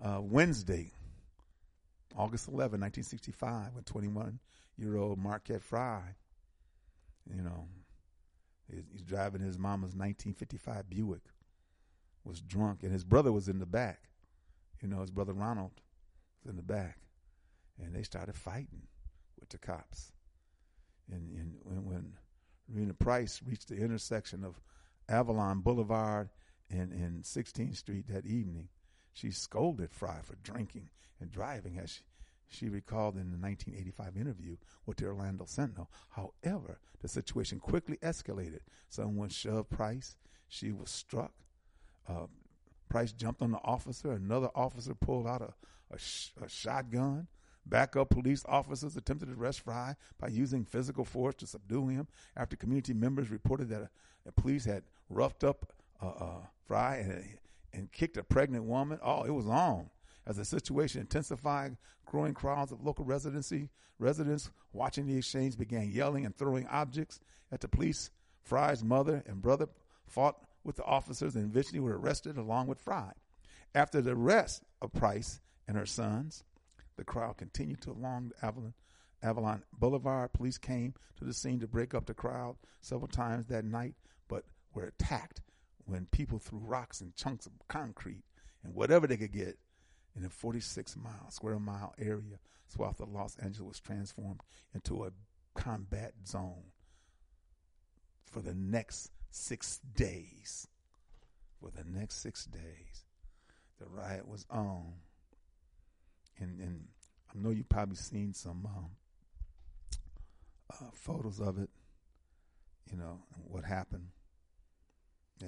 uh, 0.03 0.19
Wednesday, 0.22 0.91
August 2.15 2.48
11, 2.48 2.80
1965, 2.80 3.73
when 3.73 3.84
21 3.84 4.40
year 4.77 4.98
old 4.98 5.18
Marquette 5.18 5.64
Frye, 5.64 6.15
you 7.34 7.41
know, 7.41 7.68
he's, 8.69 8.84
he's 8.91 9.02
driving 9.02 9.41
his 9.41 9.57
mama's 9.57 9.95
1955 9.95 10.90
Buick, 10.90 11.22
was 12.23 12.41
drunk, 12.41 12.84
and 12.84 12.91
his 12.91 13.03
brother 13.03 13.32
was 13.32 13.48
in 13.48 13.60
the 13.60 13.65
back. 13.65 14.10
You 14.82 14.90
know, 14.90 15.02
his 15.02 15.11
brother 15.11 15.34
Ronald 15.34 15.72
was 16.44 16.52
in 16.52 16.57
the 16.57 16.64
back, 16.64 16.99
and 17.81 17.93
they 17.93 18.03
started 18.03 18.35
fighting 18.35 18.84
with 19.39 19.49
the 19.49 19.57
cops. 19.57 20.11
And, 21.11 21.35
and 21.35 21.56
when, 21.64 21.85
when 21.85 22.14
Rena 22.72 22.93
Price 22.93 23.41
reached 23.45 23.69
the 23.69 23.76
intersection 23.76 24.43
of 24.43 24.60
Avalon 25.07 25.60
Boulevard 25.60 26.30
and, 26.69 26.91
and 26.91 27.23
16th 27.23 27.77
Street 27.77 28.07
that 28.07 28.26
evening, 28.26 28.69
she 29.14 29.31
scolded 29.31 29.91
Frye 29.91 30.22
for 30.23 30.35
drinking 30.43 30.89
and 31.22 31.31
driving, 31.31 31.77
as 31.77 31.91
she, 31.91 32.02
she 32.47 32.69
recalled 32.69 33.15
in 33.15 33.31
the 33.31 33.38
1985 33.38 34.18
interview 34.18 34.57
with 34.85 34.97
the 34.97 35.06
Orlando 35.06 35.45
Sentinel. 35.45 35.89
However, 36.10 36.80
the 37.02 37.07
situation 37.07 37.60
quickly 37.60 37.97
escalated. 37.97 38.61
Someone 38.89 39.30
shoved 39.30 39.69
Price. 39.69 40.15
She 40.47 40.72
was 40.72 40.89
struck. 40.89 41.34
Uh, 42.07 42.27
Price 42.89 43.14
jumped 43.14 43.41
on 43.41 43.52
the 43.52 43.60
officer. 43.64 44.11
Another 44.11 44.49
officer 44.56 44.93
pulled 44.93 45.27
out 45.27 45.41
a, 45.41 45.53
a, 45.93 45.97
sh- 45.97 46.31
a 46.41 46.49
shotgun. 46.49 47.27
Backup 47.65 48.09
police 48.09 48.43
officers 48.47 48.95
attempted 48.95 49.27
to 49.27 49.41
arrest 49.41 49.61
Frye 49.61 49.95
by 50.19 50.27
using 50.27 50.65
physical 50.65 51.03
force 51.03 51.35
to 51.35 51.47
subdue 51.47 51.87
him 51.87 52.07
after 52.35 52.55
community 52.55 52.93
members 52.93 53.31
reported 53.31 53.69
that 53.69 53.89
a, 54.27 54.31
police 54.31 54.65
had 54.65 54.83
roughed 55.09 55.43
up 55.43 55.73
uh, 56.01 56.07
uh, 56.07 56.41
Frye 56.67 56.97
and, 56.97 57.37
and 57.73 57.91
kicked 57.91 58.17
a 58.17 58.23
pregnant 58.23 58.65
woman. 58.65 58.99
Oh, 59.01 59.23
it 59.23 59.31
was 59.31 59.47
on. 59.47 59.89
As 60.27 60.37
the 60.37 60.45
situation 60.45 61.01
intensified, 61.01 61.77
growing 62.05 62.33
crowds 62.33 62.71
of 62.71 62.83
local 62.83 63.05
residency 63.05 63.69
residents 63.99 64.49
watching 64.73 65.07
the 65.07 65.17
exchange 65.17 65.57
began 65.57 65.91
yelling 65.91 66.25
and 66.25 66.35
throwing 66.35 66.67
objects 66.67 67.19
at 67.51 67.61
the 67.61 67.67
police. 67.67 68.09
Frye's 68.43 68.83
mother 68.83 69.23
and 69.25 69.41
brother 69.41 69.67
fought 70.05 70.37
with 70.63 70.75
the 70.75 70.83
officers 70.83 71.35
and 71.35 71.45
eventually 71.45 71.79
were 71.79 71.97
arrested 71.97 72.37
along 72.37 72.67
with 72.67 72.79
Frye. 72.79 73.13
After 73.73 74.01
the 74.01 74.11
arrest 74.11 74.63
of 74.81 74.93
Price 74.93 75.41
and 75.67 75.77
her 75.77 75.85
sons, 75.85 76.43
the 76.97 77.03
crowd 77.03 77.38
continued 77.38 77.81
to 77.81 77.91
along 77.91 78.31
Avalon, 78.41 78.73
Avalon 79.22 79.63
Boulevard. 79.73 80.34
Police 80.34 80.57
came 80.57 80.93
to 81.17 81.26
the 81.26 81.34
scene 81.34 81.59
to 81.59 81.67
break 81.67 81.93
up 81.93 82.05
the 82.05 82.13
crowd 82.13 82.55
several 82.81 83.07
times 83.07 83.47
that 83.47 83.65
night, 83.65 83.95
but 84.27 84.45
were 84.73 84.85
attacked 84.85 85.41
when 85.85 86.07
people 86.07 86.39
threw 86.39 86.59
rocks 86.59 87.01
and 87.01 87.15
chunks 87.15 87.45
of 87.45 87.53
concrete 87.67 88.23
and 88.63 88.73
whatever 88.73 89.07
they 89.07 89.17
could 89.17 89.31
get 89.31 89.57
in 90.15 90.26
a 90.26 90.30
46 90.30 90.95
mile 90.97 91.30
square 91.30 91.59
mile 91.59 91.93
area 91.99 92.39
swath 92.67 92.99
of 92.99 93.11
Los 93.11 93.38
Angeles 93.38 93.67
was 93.67 93.80
transformed 93.80 94.41
into 94.73 95.03
a 95.03 95.11
combat 95.53 96.13
zone 96.26 96.72
for 98.26 98.41
the 98.41 98.53
next 98.53 99.11
six 99.31 99.80
days. 99.95 100.67
For 101.61 101.72
the 101.72 101.85
next 101.88 102.22
six 102.22 102.45
days, 102.45 103.05
the 103.80 103.88
riot 103.88 104.27
was 104.27 104.45
on, 104.49 104.93
and 106.40 106.60
and 106.60 106.86
I 107.30 107.38
know 107.38 107.49
you've 107.49 107.70
probably 107.70 107.95
seen 107.95 108.34
some 108.34 108.66
um, 108.66 108.90
uh, 110.74 110.91
photos 110.94 111.40
of 111.40 111.57
it. 111.60 111.70
You 112.91 112.98
know 112.98 113.20
what 113.48 113.64
happened. 113.64 114.07
Yeah, 115.41 115.48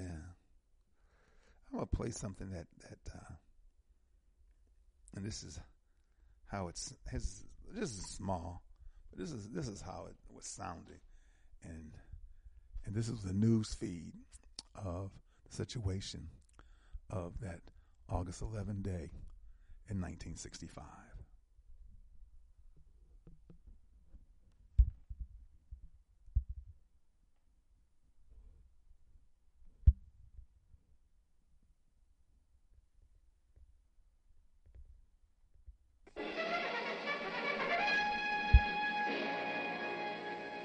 I'm 1.68 1.74
gonna 1.74 1.86
play 1.86 2.10
something 2.10 2.50
that 2.50 2.66
that, 2.82 3.14
uh, 3.14 3.34
and 5.14 5.24
this 5.24 5.42
is 5.42 5.58
how 6.46 6.68
it's 6.68 6.94
his. 7.10 7.44
This 7.70 7.90
is 7.90 8.04
small, 8.16 8.62
but 9.10 9.18
this 9.18 9.30
is 9.30 9.48
this 9.50 9.68
is 9.68 9.80
how 9.80 10.06
it 10.08 10.16
was 10.34 10.46
sounding, 10.46 11.00
and 11.62 11.92
and 12.84 12.94
this 12.94 13.08
is 13.08 13.22
the 13.22 13.34
news 13.34 13.74
feed 13.74 14.12
of 14.74 15.10
the 15.48 15.54
situation 15.54 16.28
of 17.10 17.38
that 17.40 17.60
August 18.08 18.42
11 18.42 18.82
day 18.82 19.10
in 19.90 20.00
1965. 20.00 20.84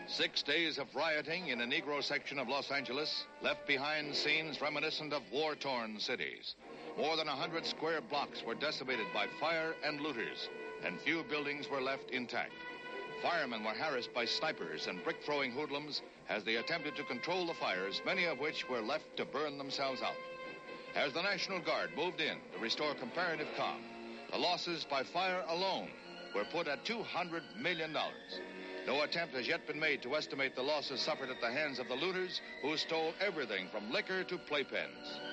Six 0.07 0.43
days 0.43 0.77
of 0.77 0.85
rioting 0.93 1.47
in 1.47 1.61
a 1.61 1.65
Negro 1.65 2.03
section 2.03 2.37
of 2.37 2.47
Los 2.47 2.69
Angeles 2.69 3.25
left 3.41 3.65
behind 3.65 4.13
scenes 4.13 4.61
reminiscent 4.61 5.11
of 5.11 5.23
war 5.31 5.55
torn 5.55 5.99
cities. 5.99 6.53
More 6.97 7.17
than 7.17 7.27
a 7.27 7.31
hundred 7.31 7.65
square 7.65 8.01
blocks 8.01 8.43
were 8.43 8.53
decimated 8.53 9.07
by 9.13 9.25
fire 9.39 9.73
and 9.83 9.99
looters, 9.99 10.49
and 10.85 10.99
few 10.99 11.23
buildings 11.23 11.67
were 11.67 11.81
left 11.81 12.11
intact. 12.11 12.51
Firemen 13.23 13.63
were 13.63 13.71
harassed 13.71 14.13
by 14.13 14.25
snipers 14.25 14.85
and 14.85 15.03
brick 15.03 15.23
throwing 15.23 15.51
hoodlums 15.51 16.03
as 16.29 16.43
they 16.43 16.57
attempted 16.57 16.95
to 16.95 17.03
control 17.03 17.47
the 17.47 17.53
fires, 17.55 18.01
many 18.05 18.25
of 18.25 18.39
which 18.39 18.69
were 18.69 18.81
left 18.81 19.17
to 19.17 19.25
burn 19.25 19.57
themselves 19.57 20.01
out. 20.03 20.15
As 20.95 21.13
the 21.13 21.21
National 21.23 21.59
Guard 21.59 21.89
moved 21.97 22.21
in 22.21 22.37
to 22.53 22.59
restore 22.59 22.93
comparative 22.93 23.47
calm, 23.57 23.81
the 24.31 24.37
losses 24.37 24.85
by 24.87 25.03
fire 25.03 25.43
alone 25.47 25.89
were 26.35 26.45
put 26.51 26.67
at 26.67 26.85
$200 26.85 27.41
million. 27.59 27.95
No 28.85 29.01
attempt 29.01 29.33
has 29.33 29.47
yet 29.47 29.65
been 29.65 29.79
made 29.79 30.03
to 30.03 30.15
estimate 30.15 30.55
the 30.55 30.61
losses 30.61 31.01
suffered 31.01 31.29
at 31.29 31.41
the 31.41 31.51
hands 31.51 31.79
of 31.79 31.87
the 31.87 31.95
looters 31.95 32.41
who 32.61 32.77
stole 32.77 33.13
everything 33.19 33.67
from 33.71 33.91
liquor 33.91 34.23
to 34.25 34.37
playpens. 34.37 35.32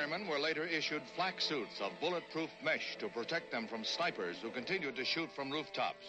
Firemen 0.00 0.26
were 0.26 0.38
later 0.38 0.64
issued 0.64 1.02
flak 1.14 1.42
suits 1.42 1.78
of 1.82 1.92
bulletproof 2.00 2.48
mesh 2.64 2.96
to 3.00 3.08
protect 3.10 3.50
them 3.50 3.68
from 3.68 3.84
snipers 3.84 4.38
who 4.40 4.48
continued 4.48 4.96
to 4.96 5.04
shoot 5.04 5.28
from 5.36 5.50
rooftops. 5.50 6.06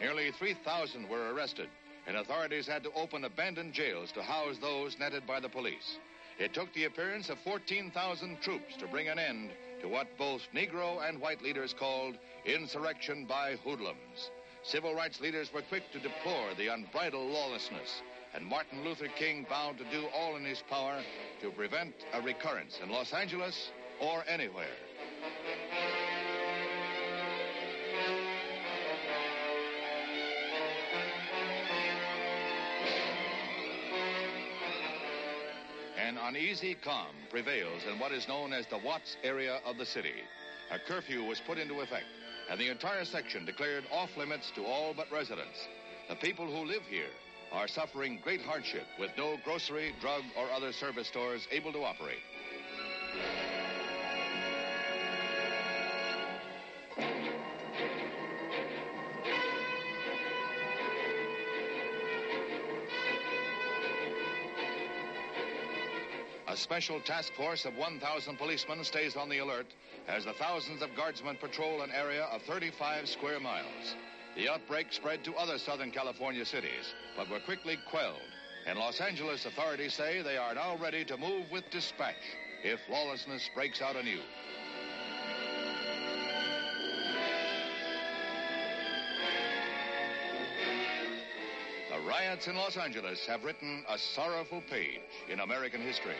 Nearly 0.00 0.30
3,000 0.30 1.06
were 1.10 1.34
arrested, 1.34 1.68
and 2.06 2.16
authorities 2.16 2.66
had 2.66 2.82
to 2.84 2.92
open 2.92 3.26
abandoned 3.26 3.74
jails 3.74 4.12
to 4.12 4.22
house 4.22 4.56
those 4.62 4.98
netted 4.98 5.26
by 5.26 5.40
the 5.40 5.50
police. 5.50 5.98
It 6.38 6.54
took 6.54 6.72
the 6.72 6.84
appearance 6.84 7.28
of 7.28 7.38
14,000 7.40 8.40
troops 8.40 8.76
to 8.78 8.86
bring 8.86 9.08
an 9.08 9.18
end 9.18 9.50
to 9.82 9.88
what 9.88 10.06
both 10.16 10.40
Negro 10.54 11.06
and 11.06 11.20
white 11.20 11.42
leaders 11.42 11.74
called 11.78 12.16
insurrection 12.46 13.26
by 13.26 13.56
hoodlums. 13.56 14.30
Civil 14.62 14.94
rights 14.94 15.20
leaders 15.20 15.52
were 15.52 15.60
quick 15.60 15.82
to 15.92 15.98
deplore 15.98 16.54
the 16.56 16.68
unbridled 16.68 17.30
lawlessness, 17.30 18.00
and 18.34 18.46
Martin 18.46 18.82
Luther 18.82 19.08
King 19.18 19.46
vowed 19.48 19.78
to 19.78 19.84
do 19.84 20.06
all 20.14 20.36
in 20.36 20.44
his 20.44 20.62
power 20.70 21.00
to 21.40 21.50
prevent 21.50 21.94
a 22.14 22.22
recurrence 22.22 22.78
in 22.82 22.90
Los 22.90 23.12
Angeles 23.12 23.70
or 24.00 24.24
anywhere. 24.26 24.66
An 35.98 36.18
uneasy 36.18 36.76
calm 36.82 37.14
prevails 37.30 37.82
in 37.90 37.98
what 37.98 38.12
is 38.12 38.28
known 38.28 38.52
as 38.52 38.66
the 38.66 38.78
Watts 38.78 39.16
area 39.22 39.60
of 39.66 39.76
the 39.76 39.86
city. 39.86 40.14
A 40.70 40.78
curfew 40.78 41.24
was 41.24 41.40
put 41.46 41.58
into 41.58 41.80
effect, 41.80 42.06
and 42.50 42.58
the 42.58 42.70
entire 42.70 43.04
section 43.04 43.44
declared 43.44 43.84
off 43.92 44.10
limits 44.16 44.50
to 44.54 44.64
all 44.64 44.94
but 44.96 45.10
residents. 45.12 45.58
The 46.08 46.16
people 46.16 46.46
who 46.46 46.66
live 46.66 46.82
here 46.88 47.10
are 47.52 47.68
suffering 47.68 48.18
great 48.22 48.40
hardship 48.42 48.84
with 48.98 49.10
no 49.16 49.36
grocery, 49.44 49.94
drug, 50.00 50.22
or 50.36 50.50
other 50.50 50.72
service 50.72 51.08
stores 51.08 51.46
able 51.50 51.72
to 51.72 51.84
operate. 51.84 52.18
A 66.48 66.56
special 66.56 67.00
task 67.00 67.32
force 67.32 67.64
of 67.64 67.74
1,000 67.76 68.36
policemen 68.36 68.84
stays 68.84 69.16
on 69.16 69.30
the 69.30 69.38
alert 69.38 69.66
as 70.06 70.26
the 70.26 70.34
thousands 70.34 70.82
of 70.82 70.94
guardsmen 70.94 71.36
patrol 71.36 71.80
an 71.80 71.90
area 71.90 72.24
of 72.24 72.42
35 72.42 73.08
square 73.08 73.40
miles. 73.40 73.96
The 74.34 74.48
outbreak 74.48 74.92
spread 74.92 75.24
to 75.24 75.34
other 75.34 75.58
Southern 75.58 75.90
California 75.90 76.46
cities, 76.46 76.94
but 77.16 77.28
were 77.28 77.40
quickly 77.40 77.78
quelled. 77.90 78.16
And 78.66 78.78
Los 78.78 79.00
Angeles, 79.00 79.44
authorities 79.44 79.92
say 79.92 80.22
they 80.22 80.38
are 80.38 80.54
now 80.54 80.76
ready 80.78 81.04
to 81.04 81.18
move 81.18 81.50
with 81.50 81.68
dispatch 81.70 82.14
if 82.64 82.80
lawlessness 82.88 83.50
breaks 83.54 83.82
out 83.82 83.96
anew. 83.96 84.20
The 91.90 92.08
riots 92.08 92.46
in 92.46 92.56
Los 92.56 92.78
Angeles 92.78 93.26
have 93.26 93.44
written 93.44 93.84
a 93.86 93.98
sorrowful 93.98 94.62
page 94.70 95.00
in 95.28 95.40
American 95.40 95.82
history. 95.82 96.16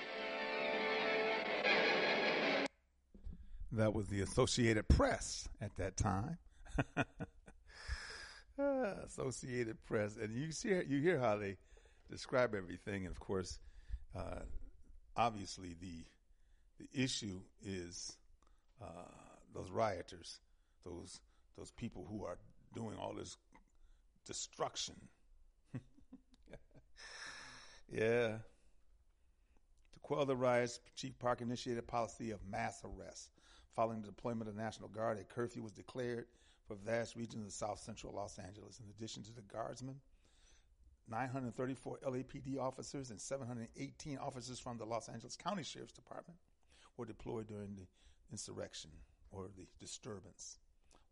That 3.71 3.95
was 3.95 4.09
the 4.09 4.21
Associated 4.21 4.87
Press 4.89 5.49
at 5.63 5.75
that 5.77 5.97
time. 5.97 6.37
Ah, 8.59 8.95
Associated 9.07 9.83
Press, 9.87 10.17
and 10.17 10.35
you 10.35 10.53
see, 10.53 10.69
you 10.87 11.01
hear 11.01 11.19
how 11.19 11.37
they 11.37 11.57
describe 12.11 12.55
everything, 12.55 13.07
and 13.07 13.11
of 13.11 13.19
course, 13.19 13.59
uh, 14.15 14.41
obviously 15.17 15.75
the 15.81 16.05
the 16.79 17.03
issue 17.03 17.41
is 17.65 18.17
uh, 18.83 18.87
those 19.55 19.71
rioters, 19.71 20.41
those 20.85 21.21
those 21.57 21.71
people 21.71 22.07
who 22.11 22.25
are 22.25 22.39
doing 22.75 22.97
all 22.99 23.15
this 23.15 23.37
destruction. 24.27 24.97
yeah. 27.91 28.29
To 29.93 29.99
quell 30.03 30.27
the 30.27 30.37
riots, 30.37 30.81
Chief 30.95 31.19
Park 31.19 31.41
initiated 31.41 31.83
a 31.83 31.87
policy 31.87 32.31
of 32.31 32.41
mass 32.51 32.83
arrests. 32.85 33.31
Following 33.75 34.03
the 34.03 34.09
deployment 34.09 34.49
of 34.49 34.57
the 34.57 34.63
National 34.63 34.89
Guard, 34.89 35.19
a 35.19 35.25
curfew 35.25 35.63
was 35.63 35.73
declared 35.73 36.27
for 36.67 36.77
vast 36.77 37.17
regions 37.17 37.47
of 37.47 37.53
south 37.53 37.79
central 37.81 38.13
Los 38.15 38.39
Angeles. 38.39 38.81
In 38.81 38.91
addition 38.91 39.23
to 39.25 39.33
the 39.35 39.43
guardsmen, 39.43 39.97
934 41.09 41.99
LAPD 42.07 42.59
officers 42.59 43.11
and 43.11 43.21
718 43.21 44.19
officers 44.19 44.59
from 44.59 44.79
the 44.79 44.85
Los 44.85 45.09
Angeles 45.09 45.37
County 45.37 45.63
Sheriff's 45.63 45.93
Department 45.93 46.39
were 46.97 47.05
deployed 47.05 47.49
during 47.49 47.75
the 47.75 47.87
insurrection 48.31 48.91
or 49.31 49.49
the 49.57 49.67
disturbance. 49.81 50.59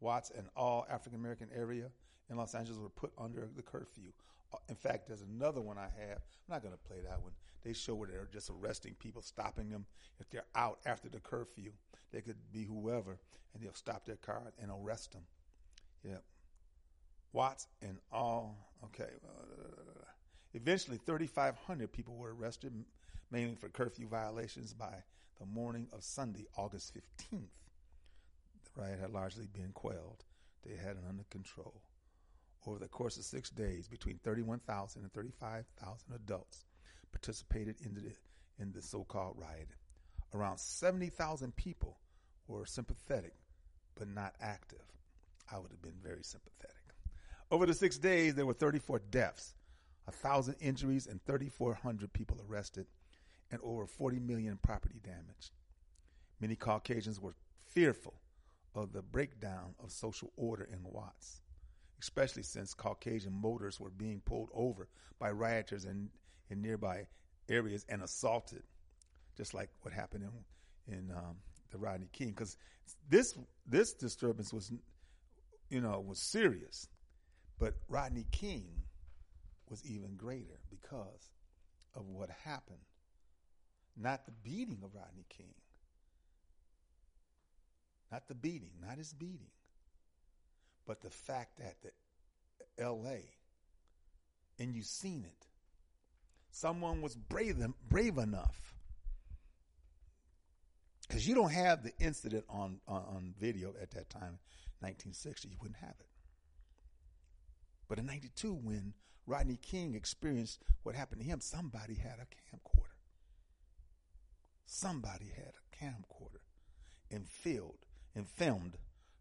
Watts 0.00 0.30
and 0.36 0.46
all 0.56 0.86
African 0.88 1.18
American 1.18 1.48
area 1.54 1.90
in 2.30 2.36
Los 2.36 2.54
Angeles 2.54 2.80
were 2.80 2.88
put 2.88 3.12
under 3.18 3.48
the 3.54 3.62
curfew. 3.62 4.12
Uh, 4.52 4.58
In 4.68 4.74
fact, 4.74 5.06
there's 5.06 5.22
another 5.22 5.60
one 5.60 5.78
I 5.78 5.88
have. 5.98 6.18
I'm 6.48 6.54
not 6.54 6.62
going 6.62 6.74
to 6.74 6.88
play 6.88 6.98
that 7.08 7.20
one. 7.22 7.32
They 7.62 7.72
show 7.72 7.94
where 7.94 8.08
they're 8.08 8.28
just 8.32 8.50
arresting 8.50 8.94
people, 8.98 9.20
stopping 9.20 9.68
them. 9.68 9.84
If 10.18 10.30
they're 10.30 10.46
out 10.54 10.78
after 10.86 11.08
the 11.08 11.20
curfew, 11.20 11.72
they 12.12 12.20
could 12.22 12.36
be 12.52 12.64
whoever, 12.64 13.18
and 13.52 13.62
they'll 13.62 13.74
stop 13.74 14.06
their 14.06 14.16
car 14.16 14.52
and 14.60 14.70
arrest 14.70 15.12
them. 15.12 15.22
Yep. 16.04 16.22
Watts 17.32 17.68
and 17.82 17.98
all. 18.12 18.56
Okay. 18.84 19.10
Eventually, 20.52 20.98
3,500 21.06 21.92
people 21.92 22.16
were 22.16 22.34
arrested, 22.34 22.72
mainly 23.30 23.54
for 23.54 23.68
curfew 23.68 24.08
violations 24.08 24.74
by 24.74 25.04
the 25.38 25.46
morning 25.46 25.86
of 25.92 26.02
Sunday, 26.02 26.46
August 26.56 26.92
15th. 26.94 27.48
The 28.74 28.82
riot 28.82 29.00
had 29.00 29.12
largely 29.12 29.46
been 29.46 29.72
quelled. 29.72 30.24
They 30.66 30.76
had 30.76 30.96
it 30.96 31.04
under 31.08 31.24
control. 31.30 31.82
Over 32.66 32.78
the 32.78 32.88
course 32.88 33.16
of 33.16 33.24
six 33.24 33.48
days, 33.50 33.88
between 33.88 34.18
31,000 34.18 35.02
and 35.02 35.12
35,000 35.12 36.14
adults 36.14 36.64
participated 37.10 37.76
in 37.84 37.94
the, 37.94 38.12
in 38.62 38.72
the 38.72 38.82
so-called 38.82 39.36
riot. 39.38 39.70
Around 40.34 40.58
70,000 40.58 41.54
people 41.56 41.98
were 42.46 42.66
sympathetic, 42.66 43.34
but 43.94 44.08
not 44.08 44.34
active. 44.40 44.82
I 45.52 45.58
would 45.58 45.70
have 45.70 45.82
been 45.82 45.98
very 46.02 46.22
sympathetic. 46.22 46.76
Over 47.50 47.66
the 47.66 47.74
six 47.74 47.98
days, 47.98 48.34
there 48.34 48.46
were 48.46 48.54
34 48.54 49.00
deaths, 49.10 49.54
1,000 50.04 50.54
injuries, 50.60 51.06
and 51.06 51.24
3,400 51.24 52.12
people 52.12 52.38
arrested, 52.48 52.86
and 53.50 53.60
over 53.62 53.86
40 53.86 54.20
million 54.20 54.58
property 54.62 55.00
damage. 55.02 55.52
Many 56.40 56.56
Caucasians 56.56 57.20
were 57.20 57.34
fearful 57.66 58.14
of 58.74 58.92
the 58.92 59.02
breakdown 59.02 59.74
of 59.82 59.90
social 59.90 60.32
order 60.36 60.68
in 60.72 60.78
Watts, 60.84 61.42
especially 62.00 62.44
since 62.44 62.72
Caucasian 62.72 63.32
motors 63.32 63.80
were 63.80 63.90
being 63.90 64.20
pulled 64.24 64.50
over 64.54 64.88
by 65.18 65.30
rioters 65.30 65.84
in, 65.84 66.08
in 66.50 66.62
nearby 66.62 67.06
areas 67.48 67.84
and 67.88 68.02
assaulted, 68.02 68.62
just 69.36 69.54
like 69.54 69.70
what 69.82 69.92
happened 69.92 70.24
in, 70.86 70.94
in 70.94 71.10
um, 71.10 71.36
the 71.72 71.78
Rodney 71.78 72.08
King. 72.12 72.28
Because 72.28 72.56
this 73.08 73.36
this 73.66 73.92
disturbance 73.92 74.52
was, 74.52 74.72
you 75.70 75.80
know, 75.80 76.04
was 76.06 76.18
serious, 76.18 76.88
but 77.58 77.74
Rodney 77.88 78.26
King 78.30 78.66
was 79.68 79.84
even 79.84 80.16
greater 80.16 80.58
because 80.68 81.30
of 81.94 82.08
what 82.08 82.28
happened. 82.44 82.78
Not 83.96 84.26
the 84.26 84.32
beating 84.32 84.78
of 84.82 84.94
Rodney 84.94 85.26
King, 85.28 85.54
not 88.10 88.28
the 88.28 88.34
beating, 88.34 88.70
not 88.84 88.98
his 88.98 89.12
beating, 89.12 89.50
but 90.86 91.00
the 91.00 91.10
fact 91.10 91.58
that 91.58 91.76
the 91.82 91.90
L.A. 92.82 93.22
and 94.58 94.74
you've 94.74 94.86
seen 94.86 95.24
it. 95.24 95.46
Someone 96.50 97.00
was 97.02 97.14
brave, 97.14 97.56
brave 97.88 98.18
enough 98.18 98.74
because 101.10 101.26
you 101.26 101.34
don't 101.34 101.52
have 101.52 101.82
the 101.82 101.92
incident 101.98 102.44
on, 102.48 102.80
on 102.86 103.02
on 103.02 103.34
video 103.38 103.74
at 103.82 103.90
that 103.90 104.08
time, 104.08 104.38
1960. 104.80 105.48
You 105.48 105.56
wouldn't 105.60 105.80
have 105.80 105.96
it. 106.00 106.06
But 107.88 107.98
in 107.98 108.06
92, 108.06 108.52
when 108.52 108.94
Rodney 109.26 109.58
King 109.60 109.94
experienced 109.94 110.62
what 110.82 110.94
happened 110.94 111.20
to 111.20 111.26
him, 111.26 111.40
somebody 111.40 111.94
had 111.94 112.18
a 112.20 112.56
camcorder. 112.56 112.94
Somebody 114.64 115.32
had 115.34 115.52
a 115.54 115.84
camcorder 115.84 116.42
and 117.10 117.28
filmed 117.28 117.86
and 118.14 118.28
filmed 118.28 118.76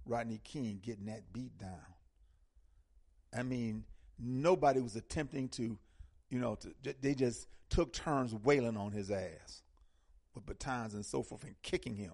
Rodney 0.05 0.39
King 0.43 0.79
getting 0.83 1.05
that 1.05 1.33
beat 1.33 1.57
down. 1.57 1.95
I 3.35 3.43
mean, 3.43 3.85
nobody 4.19 4.81
was 4.81 4.95
attempting 4.95 5.49
to, 5.49 5.77
you 6.29 6.39
know, 6.39 6.55
to, 6.55 6.95
they 7.01 7.13
just 7.13 7.47
took 7.69 7.93
turns 7.93 8.33
wailing 8.33 8.77
on 8.77 8.91
his 8.91 9.11
ass 9.11 9.61
with 10.33 10.45
batons 10.45 10.93
and 10.93 11.05
so 11.05 11.21
forth 11.23 11.43
and 11.43 11.55
kicking 11.61 11.95
him. 11.95 12.13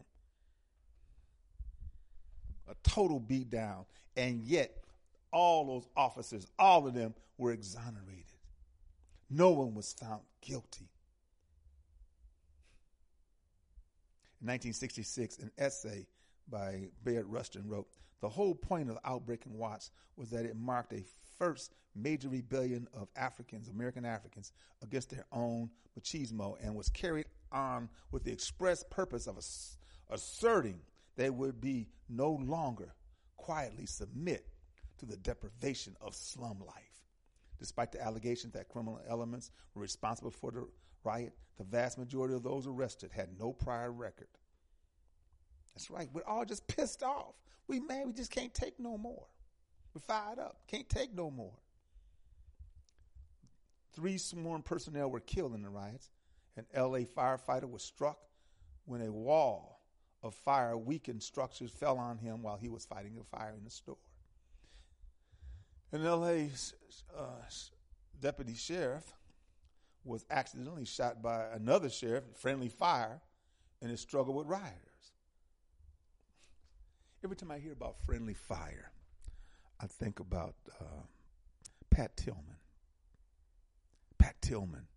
A 2.67 2.75
total 2.83 3.19
beatdown. 3.19 3.85
And 4.15 4.41
yet, 4.43 4.83
all 5.31 5.65
those 5.65 5.87
officers, 5.95 6.47
all 6.57 6.87
of 6.87 6.93
them 6.93 7.13
were 7.37 7.51
exonerated. 7.51 8.25
No 9.29 9.51
one 9.51 9.73
was 9.73 9.93
found 9.93 10.21
guilty. 10.41 10.89
In 14.41 14.47
1966, 14.47 15.39
an 15.39 15.51
essay 15.57 16.05
by 16.49 16.89
Bayard 17.03 17.25
Rustin 17.25 17.67
wrote, 17.67 17.87
The 18.21 18.29
whole 18.29 18.53
point 18.53 18.89
of 18.89 18.95
the 18.95 19.09
outbreak 19.09 19.45
in 19.45 19.57
Watts 19.57 19.91
was 20.15 20.29
that 20.29 20.45
it 20.45 20.55
marked 20.55 20.93
a 20.93 21.03
first 21.37 21.73
major 21.95 22.29
rebellion 22.29 22.87
of 22.93 23.07
Africans, 23.15 23.69
American 23.69 24.05
Africans, 24.05 24.51
against 24.83 25.09
their 25.09 25.25
own 25.31 25.69
machismo 25.99 26.55
and 26.61 26.75
was 26.75 26.89
carried 26.89 27.25
on 27.51 27.89
with 28.11 28.23
the 28.23 28.31
express 28.31 28.83
purpose 28.83 29.27
of 29.27 29.37
ass- 29.37 29.77
asserting 30.09 30.79
they 31.15 31.29
would 31.29 31.61
be 31.61 31.87
no 32.09 32.31
longer 32.31 32.93
quietly 33.37 33.85
submit 33.85 34.45
to 34.97 35.05
the 35.05 35.17
deprivation 35.17 35.95
of 36.01 36.15
slum 36.15 36.59
life. 36.65 37.03
Despite 37.59 37.91
the 37.91 38.01
allegations 38.01 38.53
that 38.53 38.69
criminal 38.69 38.99
elements 39.07 39.51
were 39.73 39.81
responsible 39.81 40.31
for 40.31 40.51
the 40.51 40.67
riot, 41.03 41.33
the 41.57 41.63
vast 41.63 41.97
majority 41.97 42.33
of 42.35 42.43
those 42.43 42.67
arrested 42.67 43.11
had 43.13 43.29
no 43.39 43.53
prior 43.53 43.91
record. 43.91 44.27
That's 45.73 45.89
right. 45.89 46.09
We're 46.13 46.25
all 46.25 46.45
just 46.45 46.67
pissed 46.67 47.03
off. 47.03 47.35
We 47.67 47.79
mad. 47.79 48.07
We 48.07 48.13
just 48.13 48.31
can't 48.31 48.53
take 48.53 48.79
no 48.79 48.97
more. 48.97 49.25
We're 49.93 50.01
fired 50.01 50.39
up. 50.39 50.57
Can't 50.67 50.87
take 50.89 51.13
no 51.13 51.31
more. 51.31 51.53
Three 53.93 54.17
sworn 54.17 54.61
personnel 54.61 55.09
were 55.09 55.21
killed 55.21 55.53
in 55.55 55.61
the 55.61 55.69
riots. 55.69 56.09
An 56.57 56.65
LA 56.75 56.99
firefighter 56.99 57.69
was 57.69 57.83
struck 57.83 58.19
when 58.85 59.01
a 59.01 59.11
wall 59.11 59.74
of 60.25 60.33
fire 60.33 60.75
weakened 60.75 61.21
structures 61.21 61.69
fell 61.69 61.99
on 61.99 62.17
him 62.17 62.41
while 62.41 62.57
he 62.57 62.67
was 62.67 62.83
fighting 62.83 63.15
a 63.21 63.37
fire 63.37 63.53
in 63.55 63.63
the 63.63 63.69
store. 63.69 63.97
An 65.91 66.03
LA 66.03 66.47
uh, 67.15 67.27
deputy 68.19 68.55
sheriff 68.55 69.13
was 70.03 70.25
accidentally 70.31 70.83
shot 70.83 71.21
by 71.21 71.45
another 71.53 71.89
sheriff, 71.89 72.23
friendly 72.33 72.69
fire, 72.69 73.21
in 73.81 73.89
his 73.89 73.99
struggle 73.99 74.33
with 74.33 74.47
rioters. 74.47 74.71
Every 77.23 77.35
time 77.35 77.51
I 77.51 77.59
hear 77.59 77.73
about 77.73 77.97
friendly 78.05 78.33
fire, 78.33 78.91
I 79.79 79.85
think 79.85 80.19
about 80.19 80.55
uh, 80.81 81.03
Pat 81.91 82.17
Tillman. 82.17 82.57
Pat 84.17 84.35
Tillman. 84.41 84.87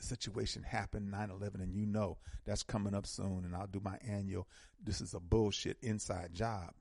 Situation 0.00 0.62
happened 0.62 1.10
9 1.10 1.30
11, 1.30 1.60
and 1.60 1.74
you 1.74 1.86
know 1.86 2.18
that's 2.44 2.62
coming 2.62 2.94
up 2.94 3.06
soon, 3.06 3.42
and 3.44 3.54
I'll 3.54 3.66
do 3.66 3.80
my 3.82 3.98
annual. 4.06 4.46
This 4.82 5.00
is 5.00 5.14
a 5.14 5.20
bullshit 5.20 5.76
inside 5.82 6.32
job 6.32 6.72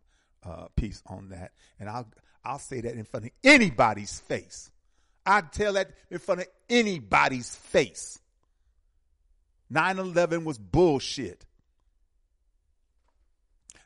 uh, 0.44 0.68
piece 0.76 1.02
on 1.08 1.30
that, 1.30 1.52
and 1.80 1.90
I'll 1.90 2.08
I'll 2.44 2.60
say 2.60 2.82
that 2.82 2.94
in 2.94 3.04
front 3.04 3.26
of 3.26 3.32
anybody's 3.44 4.20
face. 4.20 4.72
I'd 5.26 5.52
tell 5.52 5.74
that 5.74 5.92
in 6.10 6.20
front 6.20 6.42
of 6.42 6.48
anybody's 6.70 7.54
face. 7.56 8.20
9 9.70 10.00
11 10.00 10.46
was 10.46 10.58
bullshit. 10.58 11.46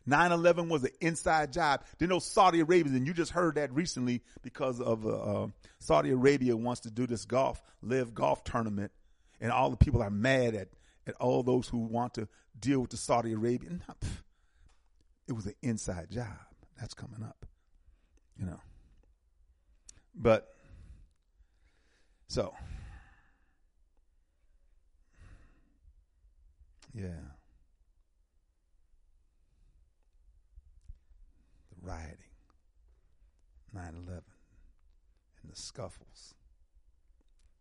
9-11 0.07 0.67
was 0.67 0.83
an 0.83 0.91
inside 0.99 1.53
job. 1.53 1.83
Then 1.97 2.09
those 2.09 2.25
Saudi 2.25 2.59
Arabians, 2.59 2.97
and 2.97 3.05
you 3.05 3.13
just 3.13 3.31
heard 3.31 3.55
that 3.55 3.71
recently 3.73 4.21
because 4.41 4.81
of 4.81 5.05
uh, 5.05 5.09
uh, 5.09 5.47
Saudi 5.79 6.11
Arabia 6.11 6.55
wants 6.55 6.81
to 6.81 6.91
do 6.91 7.05
this 7.07 7.25
golf, 7.25 7.61
live 7.81 8.13
golf 8.13 8.43
tournament, 8.43 8.91
and 9.41 9.51
all 9.51 9.71
the 9.71 9.77
people 9.77 10.01
are 10.01 10.11
mad 10.11 10.53
at, 10.55 10.69
at 11.07 11.15
all 11.15 11.41
those 11.41 11.67
who 11.67 11.79
want 11.79 12.13
to 12.13 12.27
deal 12.57 12.79
with 12.79 12.91
the 12.91 12.97
Saudi 12.97 13.33
Arabian. 13.33 13.83
It 15.27 15.33
was 15.33 15.47
an 15.47 15.55
inside 15.61 16.11
job. 16.11 16.27
That's 16.79 16.93
coming 16.93 17.23
up, 17.23 17.45
you 18.37 18.45
know. 18.45 18.59
But, 20.15 20.55
so, 22.27 22.53
yeah. 26.93 27.07
The 31.69 31.87
rioting, 31.87 32.17
9 33.73 33.83
11, 33.83 34.23
and 35.43 35.51
the 35.51 35.55
scuffles. 35.55 36.35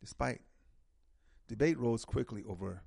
Despite 0.00 0.40
debate 1.50 1.78
rose 1.78 2.04
quickly 2.04 2.44
over 2.48 2.80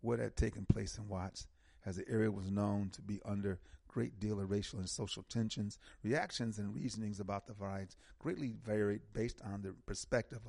what 0.00 0.18
had 0.18 0.36
taken 0.36 0.66
place 0.66 0.98
in 0.98 1.06
Watts, 1.06 1.46
as 1.86 1.94
the 1.94 2.08
area 2.08 2.28
was 2.28 2.50
known 2.50 2.90
to 2.90 3.00
be 3.00 3.20
under 3.24 3.60
great 3.86 4.18
deal 4.18 4.40
of 4.40 4.50
racial 4.50 4.80
and 4.80 4.88
social 4.88 5.22
tensions. 5.28 5.78
Reactions 6.02 6.58
and 6.58 6.74
reasonings 6.74 7.20
about 7.20 7.46
the 7.46 7.54
riots 7.54 7.96
greatly 8.18 8.54
varied 8.64 9.02
based 9.12 9.40
on 9.44 9.62
the 9.62 9.74
perspective 9.86 10.40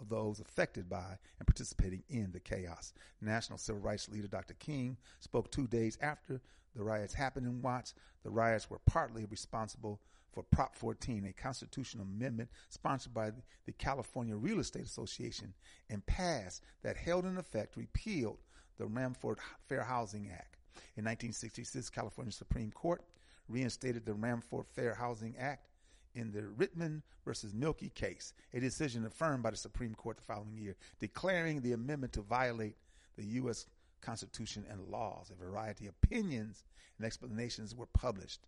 of 0.00 0.08
those 0.08 0.40
affected 0.40 0.88
by 0.88 1.18
and 1.38 1.46
participating 1.46 2.02
in 2.08 2.32
the 2.32 2.40
chaos. 2.40 2.94
National 3.20 3.58
Civil 3.58 3.82
Rights 3.82 4.08
leader 4.08 4.26
Dr. 4.26 4.54
King 4.54 4.96
spoke 5.18 5.50
two 5.50 5.66
days 5.66 5.98
after 6.00 6.40
the 6.74 6.82
riots 6.82 7.12
happened 7.12 7.46
in 7.46 7.60
Watts. 7.60 7.92
The 8.22 8.30
riots 8.30 8.70
were 8.70 8.80
partly 8.86 9.26
responsible 9.26 10.00
for 10.32 10.42
Prop 10.42 10.74
14, 10.74 11.26
a 11.26 11.32
constitutional 11.32 12.04
amendment 12.04 12.50
sponsored 12.68 13.14
by 13.14 13.30
the 13.66 13.72
California 13.72 14.36
Real 14.36 14.60
Estate 14.60 14.84
Association 14.84 15.54
and 15.88 16.04
passed 16.06 16.62
that 16.82 16.96
held 16.96 17.26
in 17.26 17.36
effect 17.36 17.76
repealed 17.76 18.38
the 18.78 18.86
Rumford 18.86 19.38
Fair 19.68 19.82
Housing 19.84 20.30
Act. 20.32 20.56
In 20.96 21.04
1966, 21.04 21.90
California 21.90 22.32
Supreme 22.32 22.70
Court 22.70 23.02
reinstated 23.48 24.06
the 24.06 24.14
Rumford 24.14 24.66
Fair 24.74 24.94
Housing 24.94 25.34
Act 25.38 25.66
in 26.14 26.32
the 26.32 26.42
Reitman 26.42 27.02
versus 27.24 27.52
Mulkey 27.52 27.92
case, 27.94 28.32
a 28.52 28.60
decision 28.60 29.04
affirmed 29.04 29.42
by 29.42 29.50
the 29.50 29.56
Supreme 29.56 29.94
Court 29.94 30.16
the 30.16 30.22
following 30.22 30.56
year, 30.56 30.76
declaring 30.98 31.60
the 31.60 31.72
amendment 31.72 32.12
to 32.14 32.22
violate 32.22 32.76
the 33.16 33.24
U.S. 33.24 33.66
Constitution 34.00 34.64
and 34.70 34.88
laws. 34.88 35.30
A 35.30 35.44
variety 35.44 35.86
of 35.86 35.94
opinions 36.02 36.64
and 36.98 37.06
explanations 37.06 37.74
were 37.74 37.86
published. 37.86 38.40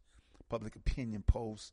Public 0.52 0.76
opinion 0.76 1.24
polls 1.26 1.72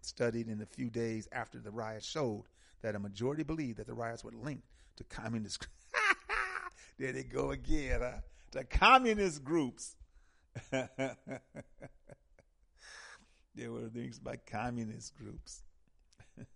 studied 0.00 0.48
in 0.48 0.56
the 0.56 0.64
few 0.64 0.88
days 0.88 1.28
after 1.32 1.58
the 1.58 1.70
riots 1.70 2.06
showed 2.06 2.44
that 2.80 2.94
a 2.94 2.98
majority 2.98 3.42
believed 3.42 3.76
that 3.76 3.86
the 3.86 3.92
riots 3.92 4.24
were 4.24 4.32
linked 4.32 4.66
to 4.96 5.04
communist. 5.04 5.68
there 6.98 7.12
they 7.12 7.24
go 7.24 7.50
again, 7.50 8.00
huh? 8.00 8.20
To 8.52 8.64
communist 8.64 9.44
groups. 9.44 9.96
there 10.70 10.88
were 13.66 13.90
things 13.92 14.18
by 14.18 14.36
communist 14.36 15.14
groups. 15.18 15.62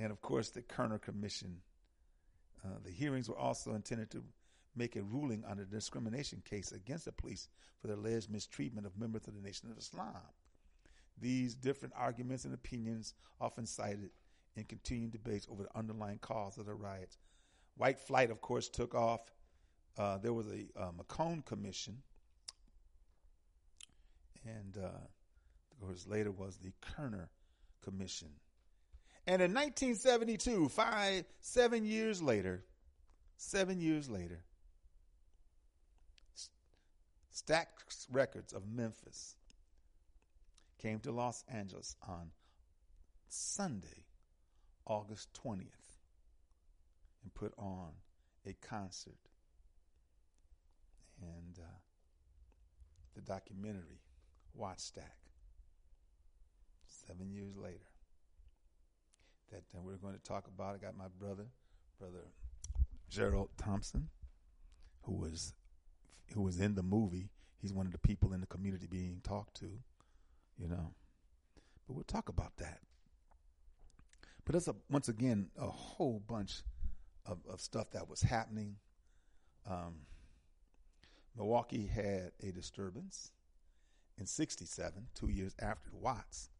and 0.00 0.10
of 0.10 0.20
course, 0.20 0.50
the 0.50 0.62
Kerner 0.62 0.98
Commission. 0.98 1.58
Uh, 2.64 2.78
the 2.84 2.90
hearings 2.90 3.28
were 3.28 3.38
also 3.38 3.74
intended 3.74 4.10
to 4.10 4.24
make 4.76 4.96
a 4.96 5.02
ruling 5.02 5.44
on 5.48 5.58
a 5.58 5.64
discrimination 5.64 6.42
case 6.48 6.72
against 6.72 7.04
the 7.04 7.12
police 7.12 7.48
for 7.80 7.88
the 7.88 7.94
alleged 7.94 8.30
mistreatment 8.30 8.86
of 8.86 8.98
members 8.98 9.26
of 9.26 9.34
the 9.34 9.40
Nation 9.40 9.70
of 9.70 9.78
Islam. 9.78 10.14
These 11.20 11.54
different 11.54 11.94
arguments 11.96 12.44
and 12.44 12.54
opinions 12.54 13.14
often 13.40 13.66
cited 13.66 14.10
in 14.56 14.64
continuing 14.64 15.10
debates 15.10 15.46
over 15.50 15.64
the 15.64 15.78
underlying 15.78 16.18
cause 16.18 16.58
of 16.58 16.66
the 16.66 16.74
riots. 16.74 17.18
White 17.76 17.98
flight, 17.98 18.30
of 18.30 18.40
course, 18.40 18.68
took 18.68 18.94
off. 18.94 19.20
Uh, 19.98 20.18
there 20.18 20.32
was 20.32 20.46
a 20.48 20.66
uh, 20.80 20.90
McCone 20.92 21.44
Commission, 21.44 21.98
and 24.44 24.78
uh, 24.78 24.86
of 24.86 25.80
course 25.80 26.06
later 26.06 26.30
was 26.30 26.56
the 26.58 26.72
Kerner 26.80 27.28
Commission. 27.82 28.28
And 29.26 29.42
in 29.42 29.52
1972, 29.52 30.68
five, 30.70 31.24
seven 31.40 31.84
years 31.84 32.22
later, 32.22 32.64
seven 33.36 33.80
years 33.80 34.08
later, 34.08 34.42
Stax 37.34 38.06
Records 38.10 38.52
of 38.52 38.62
Memphis 38.68 39.36
came 40.78 40.98
to 41.00 41.12
Los 41.12 41.44
Angeles 41.48 41.96
on 42.06 42.30
Sunday, 43.28 44.06
August 44.86 45.28
20th, 45.44 45.98
and 47.22 47.32
put 47.34 47.52
on 47.56 47.90
a 48.46 48.54
concert. 48.66 49.18
And 51.20 51.58
uh, 51.58 51.78
the 53.14 53.20
documentary, 53.20 54.00
Wattstax, 54.58 55.04
seven 56.88 57.30
years 57.30 57.56
later, 57.56 57.78
that 59.52 59.64
uh, 59.76 59.80
we're 59.82 59.96
going 59.96 60.14
to 60.14 60.22
talk 60.22 60.48
about. 60.48 60.74
I 60.74 60.78
got 60.78 60.96
my 60.96 61.08
brother, 61.18 61.46
brother 61.98 62.24
Gerald 63.08 63.50
Thompson, 63.58 64.08
who 65.02 65.12
was 65.12 65.52
who 66.34 66.42
was 66.42 66.60
in 66.60 66.74
the 66.74 66.82
movie. 66.82 67.30
He's 67.60 67.72
one 67.72 67.86
of 67.86 67.92
the 67.92 67.98
people 67.98 68.32
in 68.32 68.40
the 68.40 68.46
community 68.46 68.86
being 68.86 69.20
talked 69.22 69.56
to, 69.60 69.70
you 70.58 70.68
know. 70.68 70.94
But 71.86 71.94
we'll 71.94 72.04
talk 72.04 72.28
about 72.28 72.56
that. 72.58 72.80
But 74.44 74.54
it's 74.54 74.68
a, 74.68 74.74
once 74.88 75.08
again 75.08 75.50
a 75.58 75.68
whole 75.68 76.22
bunch 76.26 76.62
of, 77.26 77.38
of 77.50 77.60
stuff 77.60 77.90
that 77.92 78.08
was 78.08 78.22
happening. 78.22 78.76
Um, 79.68 80.06
Milwaukee 81.36 81.86
had 81.86 82.32
a 82.42 82.50
disturbance 82.50 83.30
in 84.18 84.26
67, 84.26 85.08
two 85.14 85.28
years 85.28 85.54
after 85.60 85.90
Watts. 85.92 86.50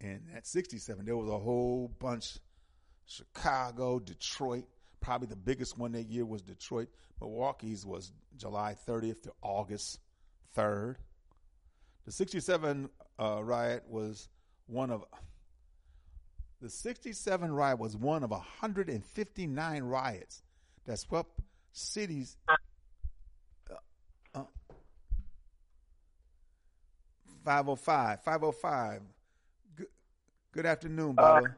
And 0.00 0.22
at 0.34 0.46
67, 0.46 1.04
there 1.04 1.16
was 1.16 1.28
a 1.28 1.38
whole 1.38 1.88
bunch 1.98 2.38
Chicago, 3.06 3.98
Detroit, 3.98 4.66
probably 5.00 5.28
the 5.28 5.36
biggest 5.36 5.78
one 5.78 5.92
that 5.92 6.08
year 6.08 6.24
was 6.24 6.42
Detroit. 6.42 6.88
Milwaukee's 7.20 7.84
was 7.84 8.12
July 8.36 8.76
30th 8.86 9.22
to 9.22 9.32
August 9.42 10.00
3rd. 10.56 10.96
The 12.06 12.12
67 12.12 12.88
uh, 13.20 13.42
riot 13.42 13.84
was 13.88 14.28
one 14.66 14.90
of 14.90 15.04
the 16.60 16.68
67 16.68 17.52
riot 17.52 17.78
was 17.78 17.96
one 17.96 18.24
of 18.24 18.30
159 18.30 19.82
riots 19.84 20.42
that 20.86 20.98
swept 20.98 21.40
cities. 21.72 22.36
Uh, 22.48 22.54
uh, 24.34 24.42
505, 27.44 28.22
505. 28.24 29.02
Good, 29.76 29.86
good 30.52 30.66
afternoon, 30.66 31.14
Baba. 31.14 31.56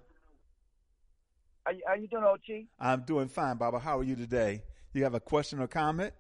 Uh, 1.67 1.73
how, 1.87 1.95
you, 1.95 2.03
you 2.03 2.09
doing, 2.09 2.25
OG? 2.25 2.67
I'm 2.79 3.03
doing 3.03 3.29
fine, 3.29 3.57
Baba. 3.57 3.79
How 3.79 3.99
are 3.99 4.03
you 4.05 4.17
today? 4.17 4.63
You 4.93 5.05
have 5.05 5.15
a 5.15 5.21
question 5.21 5.61
or 5.61 5.67
comment? 5.67 6.13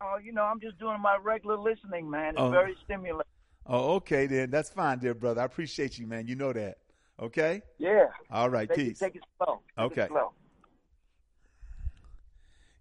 Oh, 0.00 0.18
you 0.22 0.32
know, 0.32 0.42
I'm 0.42 0.60
just 0.60 0.78
doing 0.78 1.00
my 1.00 1.16
regular 1.22 1.56
listening, 1.56 2.10
man. 2.10 2.30
It's 2.34 2.40
Oh. 2.40 2.50
very 2.50 2.76
stimulating. 2.84 3.30
Oh, 3.66 3.94
okay 3.94 4.26
then. 4.26 4.50
That's 4.50 4.68
fine, 4.68 4.98
dear 4.98 5.14
brother. 5.14 5.40
I 5.40 5.44
appreciate 5.44 5.98
you, 5.98 6.06
man. 6.06 6.26
You 6.26 6.34
know 6.36 6.52
that. 6.52 6.78
Okay? 7.18 7.62
Yeah. 7.78 8.06
All 8.30 8.50
right, 8.50 8.68
take 8.68 8.76
peace. 8.76 9.00
It, 9.00 9.04
take 9.04 9.16
it 9.16 9.22
slow. 9.38 9.60
Take 9.78 9.86
Okay. 9.86 10.02
It 10.02 10.08
slow. 10.08 10.32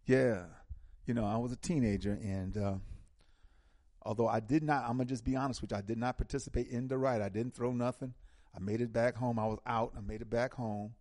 Yeah. 0.06 0.44
You 1.06 1.14
know, 1.14 1.26
I 1.26 1.38
was 1.38 1.52
a 1.52 1.56
teenager 1.56 2.14
and 2.22 2.58
uh, 2.58 2.74
although 4.02 4.28
I 4.28 4.40
did 4.40 4.64
not 4.64 4.84
I'm 4.84 4.98
gonna 4.98 5.06
just 5.06 5.24
be 5.24 5.36
honest 5.36 5.62
with 5.62 5.72
you, 5.72 5.78
I 5.78 5.82
did 5.82 5.98
not 5.98 6.18
participate 6.18 6.68
in 6.68 6.88
the 6.88 6.98
riot. 6.98 7.22
I 7.22 7.30
didn't 7.30 7.54
throw 7.54 7.72
nothing. 7.72 8.14
I 8.56 8.60
made 8.60 8.82
it 8.82 8.92
back 8.92 9.16
home. 9.16 9.40
I 9.40 9.46
was 9.46 9.60
out. 9.66 9.94
I 9.98 10.02
made 10.02 10.22
it 10.22 10.30
back 10.30 10.54
home. 10.54 10.94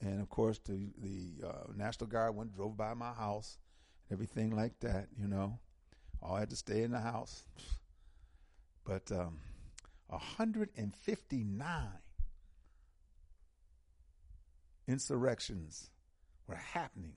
And 0.00 0.20
of 0.20 0.28
course 0.28 0.58
the 0.60 0.92
the 0.98 1.46
uh, 1.46 1.72
National 1.74 2.08
Guard 2.08 2.36
went 2.36 2.54
drove 2.54 2.76
by 2.76 2.94
my 2.94 3.12
house, 3.12 3.58
and 4.08 4.16
everything 4.16 4.54
like 4.54 4.78
that, 4.80 5.08
you 5.20 5.26
know. 5.26 5.58
All 6.22 6.36
I 6.36 6.40
had 6.40 6.50
to 6.50 6.56
stay 6.56 6.82
in 6.82 6.90
the 6.90 7.00
house. 7.00 7.44
But 8.84 9.10
um 9.12 9.40
159 10.08 11.88
insurrections 14.86 15.90
were 16.46 16.54
happening 16.54 17.16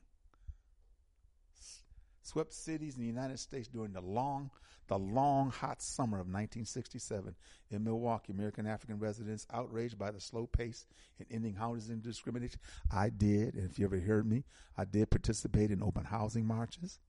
swept 2.32 2.53
cities 2.53 2.95
in 2.95 3.02
the 3.02 3.08
United 3.08 3.38
States 3.40 3.68
during 3.68 3.91
the 3.91 3.99
long, 3.99 4.49
the 4.88 4.98
long 4.98 5.52
hot 5.52 5.82
summer 5.82 6.18
of 6.18 6.28
1967. 6.28 7.36
In 7.70 7.84
Milwaukee, 7.84 8.32
American 8.32 8.66
African 8.66 8.99
residents 8.99 9.45
outraged 9.52 9.99
by 9.99 10.12
the 10.12 10.22
slow 10.22 10.48
pace 10.48 10.86
in 11.20 11.26
ending 11.30 11.56
housing 11.56 11.99
discrimination. 11.99 12.60
I 12.90 13.10
did, 13.10 13.56
and 13.56 13.70
if 13.70 13.78
you 13.78 13.86
ever 13.86 13.99
heard 13.99 14.26
me, 14.26 14.45
I 14.78 14.86
did 14.86 15.10
participate 15.10 15.72
in 15.72 15.84
open 15.84 16.06
housing 16.06 16.45
marches. 16.45 16.99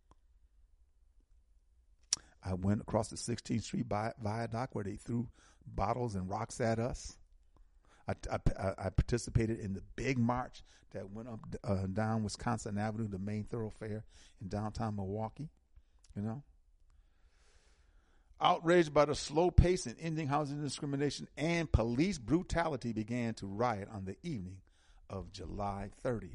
I 2.44 2.54
went 2.54 2.80
across 2.80 3.08
the 3.08 3.16
16th 3.16 3.62
Street 3.62 3.86
vi- 3.86 4.14
Viaduct 4.20 4.74
where 4.74 4.84
they 4.84 4.96
threw 4.96 5.28
bottles 5.64 6.16
and 6.16 6.28
rocks 6.28 6.60
at 6.60 6.80
us. 6.80 7.16
I, 8.08 8.14
I, 8.30 8.72
I 8.78 8.90
participated 8.90 9.60
in 9.60 9.74
the 9.74 9.82
big 9.96 10.18
march 10.18 10.62
that 10.92 11.10
went 11.10 11.28
up 11.28 11.40
uh, 11.64 11.86
down 11.86 12.22
Wisconsin 12.24 12.78
Avenue, 12.78 13.08
the 13.08 13.18
main 13.18 13.44
thoroughfare 13.44 14.04
in 14.40 14.48
downtown 14.48 14.96
Milwaukee. 14.96 15.48
You 16.16 16.22
know, 16.22 16.42
outraged 18.40 18.92
by 18.92 19.06
the 19.06 19.14
slow 19.14 19.50
pace 19.50 19.86
in 19.86 19.96
ending 20.00 20.26
housing 20.26 20.60
discrimination 20.60 21.28
and 21.36 21.70
police 21.70 22.18
brutality, 22.18 22.92
began 22.92 23.34
to 23.34 23.46
riot 23.46 23.88
on 23.92 24.04
the 24.04 24.16
evening 24.22 24.58
of 25.08 25.32
July 25.32 25.90
30th. 26.04 26.28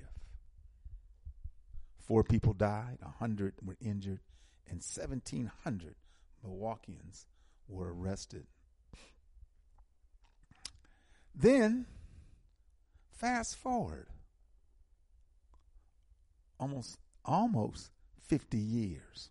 Four 1.99 2.23
people 2.23 2.53
died, 2.53 2.97
100 3.01 3.55
were 3.63 3.75
injured, 3.81 4.21
and 4.67 4.77
1,700 4.77 5.95
Milwaukeeans 6.45 7.25
were 7.67 7.93
arrested. 7.93 8.47
Then, 11.39 11.85
fast 13.11 13.55
forward 13.55 14.07
almost 16.59 16.97
almost 17.23 17.91
50 18.27 18.57
years. 18.57 19.29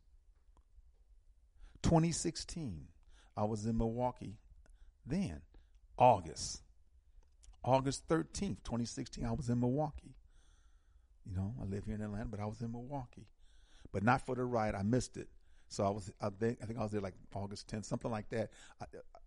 2016, 1.82 2.86
I 3.36 3.44
was 3.44 3.66
in 3.66 3.76
Milwaukee 3.76 4.38
then, 5.06 5.40
August. 5.98 6.62
August 7.64 8.08
13th, 8.08 8.62
2016, 8.64 9.24
I 9.24 9.32
was 9.32 9.48
in 9.48 9.60
Milwaukee. 9.60 10.14
You 11.24 11.36
know, 11.36 11.54
I 11.60 11.64
live 11.64 11.84
here 11.84 11.94
in 11.94 12.02
Atlanta, 12.02 12.26
but 12.26 12.40
I 12.40 12.46
was 12.46 12.60
in 12.60 12.72
Milwaukee. 12.72 13.26
But 13.92 14.02
not 14.02 14.24
for 14.24 14.34
the 14.34 14.44
ride. 14.44 14.74
I 14.74 14.82
missed 14.82 15.16
it. 15.16 15.28
So 15.68 15.84
I 15.84 15.90
was, 15.90 16.12
I 16.20 16.28
think, 16.30 16.58
I 16.62 16.66
think 16.66 16.78
I 16.78 16.82
was 16.82 16.92
there 16.92 17.00
like 17.00 17.14
August 17.34 17.68
10th, 17.68 17.84
something 17.84 18.10
like 18.10 18.28
that. 18.30 18.50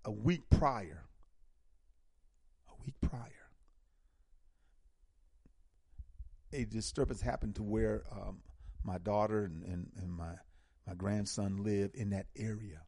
A 0.05 0.11
week 0.11 0.49
prior. 0.49 1.03
Week 2.89 3.11
prior. 3.11 3.51
A 6.53 6.65
disturbance 6.65 7.21
happened 7.21 7.53
to 7.57 7.63
where 7.63 8.01
um, 8.11 8.39
my 8.83 8.97
daughter 8.97 9.45
and, 9.45 9.63
and, 9.63 9.91
and 10.01 10.11
my 10.11 10.33
my 10.87 10.95
grandson 10.95 11.63
live 11.63 11.91
in 11.93 12.09
that 12.09 12.25
area, 12.35 12.81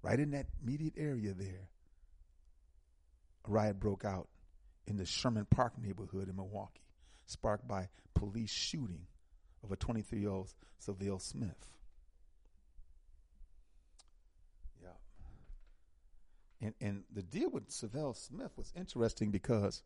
right 0.00 0.18
in 0.18 0.30
that 0.30 0.46
immediate 0.62 0.94
area 0.96 1.34
there. 1.34 1.68
A 3.46 3.50
riot 3.50 3.78
broke 3.78 4.06
out 4.06 4.28
in 4.86 4.96
the 4.96 5.04
Sherman 5.04 5.44
Park 5.44 5.74
neighborhood 5.78 6.30
in 6.30 6.36
Milwaukee, 6.36 6.80
sparked 7.26 7.68
by 7.68 7.90
police 8.14 8.50
shooting 8.50 9.02
of 9.62 9.70
a 9.70 9.76
23 9.76 10.18
year 10.18 10.30
old 10.30 10.54
Sylville 10.78 11.18
Smith. 11.18 11.75
And, 16.60 16.74
and 16.80 17.04
the 17.12 17.22
deal 17.22 17.50
with 17.50 17.70
Sylville 17.70 18.14
Smith 18.14 18.52
was 18.56 18.72
interesting 18.76 19.30
because 19.30 19.82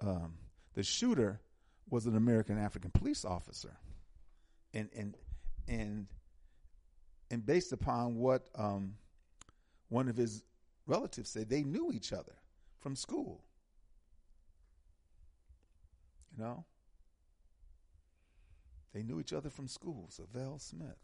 um, 0.00 0.34
the 0.74 0.82
shooter 0.82 1.40
was 1.88 2.06
an 2.06 2.16
American 2.16 2.58
African 2.58 2.90
police 2.90 3.24
officer. 3.24 3.76
And, 4.74 4.88
and, 4.96 5.16
and 5.68 6.06
and 7.30 7.46
based 7.46 7.72
upon 7.72 8.16
what 8.16 8.48
um, 8.56 8.94
one 9.88 10.08
of 10.08 10.16
his 10.16 10.42
relatives 10.86 11.30
said, 11.30 11.48
they 11.48 11.62
knew 11.62 11.92
each 11.92 12.12
other 12.12 12.34
from 12.80 12.96
school. 12.96 13.44
You 16.36 16.42
know? 16.42 16.64
They 18.92 19.02
knew 19.04 19.20
each 19.20 19.32
other 19.32 19.50
from 19.50 19.68
school, 19.68 20.08
Sylville 20.10 20.58
Smith. 20.58 20.98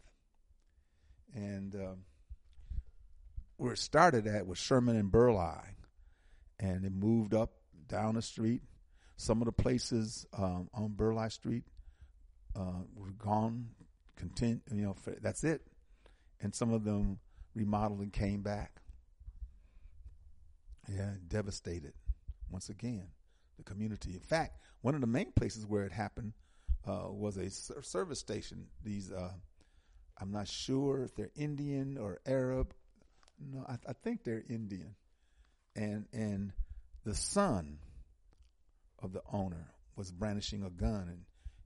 And 1.33 1.75
um, 1.75 1.97
where 3.57 3.73
it 3.73 3.79
started 3.79 4.27
at 4.27 4.47
was 4.47 4.57
Sherman 4.57 4.95
and 4.95 5.11
Burleigh. 5.11 5.75
And 6.59 6.85
it 6.85 6.91
moved 6.91 7.33
up 7.33 7.51
down 7.87 8.15
the 8.15 8.21
street. 8.21 8.61
Some 9.17 9.41
of 9.41 9.45
the 9.45 9.51
places 9.51 10.25
um, 10.33 10.69
on 10.73 10.93
Burleigh 10.93 11.29
Street 11.29 11.63
uh, 12.55 12.83
were 12.95 13.11
gone. 13.11 13.69
Content, 14.15 14.63
you 14.71 14.81
know, 14.81 14.93
for, 14.93 15.11
that's 15.21 15.43
it 15.43 15.61
and 16.41 16.53
some 16.53 16.71
of 16.71 16.83
them 16.83 17.19
remodeled 17.53 17.99
and 17.99 18.13
came 18.13 18.41
back. 18.41 18.81
Yeah, 20.87 21.11
devastated 21.27 21.93
once 22.49 22.69
again 22.69 23.07
the 23.57 23.63
community. 23.63 24.13
In 24.13 24.19
fact, 24.19 24.59
one 24.81 24.95
of 24.95 25.01
the 25.01 25.07
main 25.07 25.31
places 25.33 25.65
where 25.65 25.83
it 25.83 25.91
happened 25.91 26.33
uh, 26.87 27.07
was 27.09 27.37
a 27.37 27.49
service 27.83 28.19
station. 28.19 28.67
These, 28.83 29.11
uh, 29.11 29.31
I'm 30.21 30.31
not 30.31 30.47
sure 30.47 31.03
if 31.03 31.15
they're 31.15 31.31
Indian 31.35 31.97
or 31.97 32.19
Arab. 32.25 32.73
No, 33.39 33.65
I, 33.67 33.77
I 33.87 33.93
think 33.93 34.23
they're 34.23 34.43
Indian, 34.49 34.95
and 35.75 36.05
and 36.11 36.53
the 37.03 37.15
son 37.15 37.79
of 39.01 39.13
the 39.13 39.21
owner 39.31 39.67
was 39.95 40.11
brandishing 40.11 40.63
a 40.63 40.69
gun 40.69 41.07
and, 41.07 41.21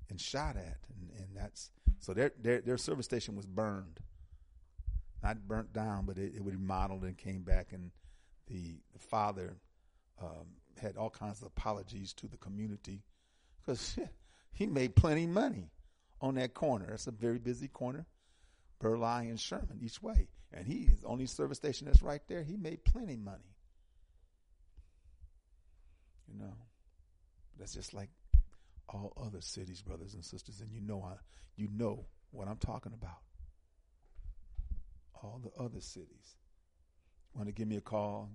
and 0.10 0.20
shot 0.20 0.56
at, 0.58 0.78
and, 0.90 1.10
and 1.18 1.28
that's 1.36 1.72
so 2.00 2.14
their, 2.14 2.32
their 2.42 2.62
their 2.62 2.78
service 2.78 3.06
station 3.06 3.36
was 3.36 3.46
burned 3.46 4.00
not 5.24 5.48
burnt 5.48 5.74
down, 5.74 6.06
but 6.06 6.18
it, 6.18 6.34
it 6.36 6.44
was 6.44 6.56
remodeled 6.56 7.04
and 7.04 7.18
came 7.18 7.44
back. 7.44 7.74
And 7.74 7.92
the, 8.48 8.78
the 8.94 9.00
father 9.00 9.58
um, 10.22 10.48
had 10.82 10.98
all 10.98 11.10
kinds 11.10 11.42
of 11.42 11.48
apologies 11.48 12.14
to 12.14 12.28
the 12.28 12.38
community 12.38 13.04
because 13.60 13.98
he 14.52 14.66
made 14.66 14.96
plenty 14.96 15.28
money 15.28 15.72
on 16.20 16.36
that 16.36 16.54
corner. 16.54 16.92
It's 16.94 17.08
a 17.08 17.12
very 17.12 17.40
busy 17.40 17.68
corner, 17.68 18.06
Burleigh 18.82 19.28
and 19.30 19.40
Sherman 19.40 19.80
each 19.82 20.02
way. 20.02 20.28
And 20.52 20.68
he 20.68 20.90
the 21.02 21.08
only 21.08 21.28
service 21.28 21.58
station 21.58 21.86
that's 21.86 22.02
right 22.02 22.22
there. 22.28 22.44
He 22.44 22.58
made 22.58 22.84
plenty 22.84 23.16
money. 23.16 23.56
You 26.28 26.40
know, 26.40 26.54
that's 27.58 27.74
just 27.74 27.94
like 27.94 28.10
all 28.90 29.14
other 29.16 29.40
cities, 29.42 29.82
brothers 29.82 30.14
and 30.14 30.26
sisters. 30.26 30.60
And 30.60 30.70
you 30.72 30.82
know, 30.82 31.04
I, 31.04 31.16
you 31.56 31.70
know 31.72 32.06
what 32.32 32.48
I'm 32.48 32.58
talking 32.58 32.94
about 32.94 33.20
all 35.24 35.42
the 35.42 35.62
other 35.62 35.82
cities. 35.82 36.36
Want 37.36 37.48
to 37.48 37.54
give 37.54 37.68
me 37.68 37.78
a 37.78 37.82
call, 37.82 38.30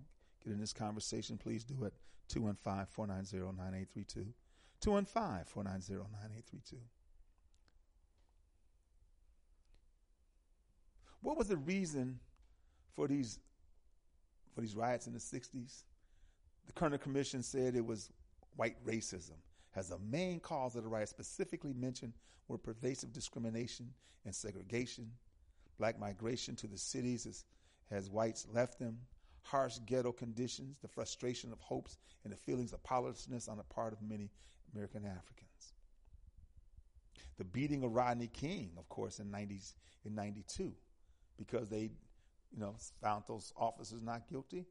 get 0.44 0.52
in 0.52 0.60
this 0.60 0.72
conversation, 0.72 1.36
please 1.36 1.64
do 1.64 1.84
it. 1.84 1.92
215 2.28 2.86
490 2.90 3.36
9832. 3.56 4.32
215 4.80 5.44
490 5.44 5.94
9832. 5.94 6.76
What 11.22 11.36
was 11.36 11.48
the 11.48 11.56
reason 11.56 12.20
for 12.94 13.08
these 13.08 13.38
for 14.54 14.60
these 14.62 14.74
riots 14.74 15.06
in 15.06 15.12
the 15.12 15.18
60s? 15.18 15.82
The 16.66 16.72
Kerner 16.72 16.98
Commission 16.98 17.42
said 17.42 17.74
it 17.74 17.84
was 17.84 18.10
white 18.56 18.82
racism 18.84 19.36
as 19.76 19.90
the 19.90 19.98
main 19.98 20.40
cause 20.40 20.74
of 20.74 20.82
the 20.82 20.88
riots 20.88 21.10
specifically 21.10 21.74
mentioned 21.74 22.14
were 22.48 22.58
pervasive 22.58 23.12
discrimination 23.12 23.92
and 24.24 24.34
segregation, 24.34 25.10
Black 25.78 26.00
migration 26.00 26.56
to 26.56 26.66
the 26.66 26.78
cities 26.78 27.26
as, 27.26 27.44
has 27.90 28.08
whites 28.08 28.46
left 28.52 28.78
them, 28.78 28.98
harsh 29.42 29.78
ghetto 29.84 30.10
conditions, 30.10 30.78
the 30.78 30.88
frustration 30.88 31.52
of 31.52 31.60
hopes, 31.60 31.98
and 32.24 32.32
the 32.32 32.36
feelings 32.36 32.72
of 32.72 32.82
powerlessness 32.82 33.46
on 33.46 33.58
the 33.58 33.62
part 33.64 33.92
of 33.92 34.00
many 34.00 34.30
American 34.72 35.04
Africans. 35.04 35.74
The 37.36 37.44
beating 37.44 37.84
of 37.84 37.94
Rodney 37.94 38.28
King, 38.28 38.70
of 38.78 38.88
course, 38.88 39.20
in 39.20 39.30
90s, 39.30 39.74
in 40.06 40.14
92, 40.14 40.72
because 41.36 41.68
they, 41.68 41.90
you 42.52 42.58
know, 42.58 42.74
found 43.02 43.24
those 43.26 43.52
officers 43.56 44.00
not 44.02 44.28
guilty. 44.28 44.64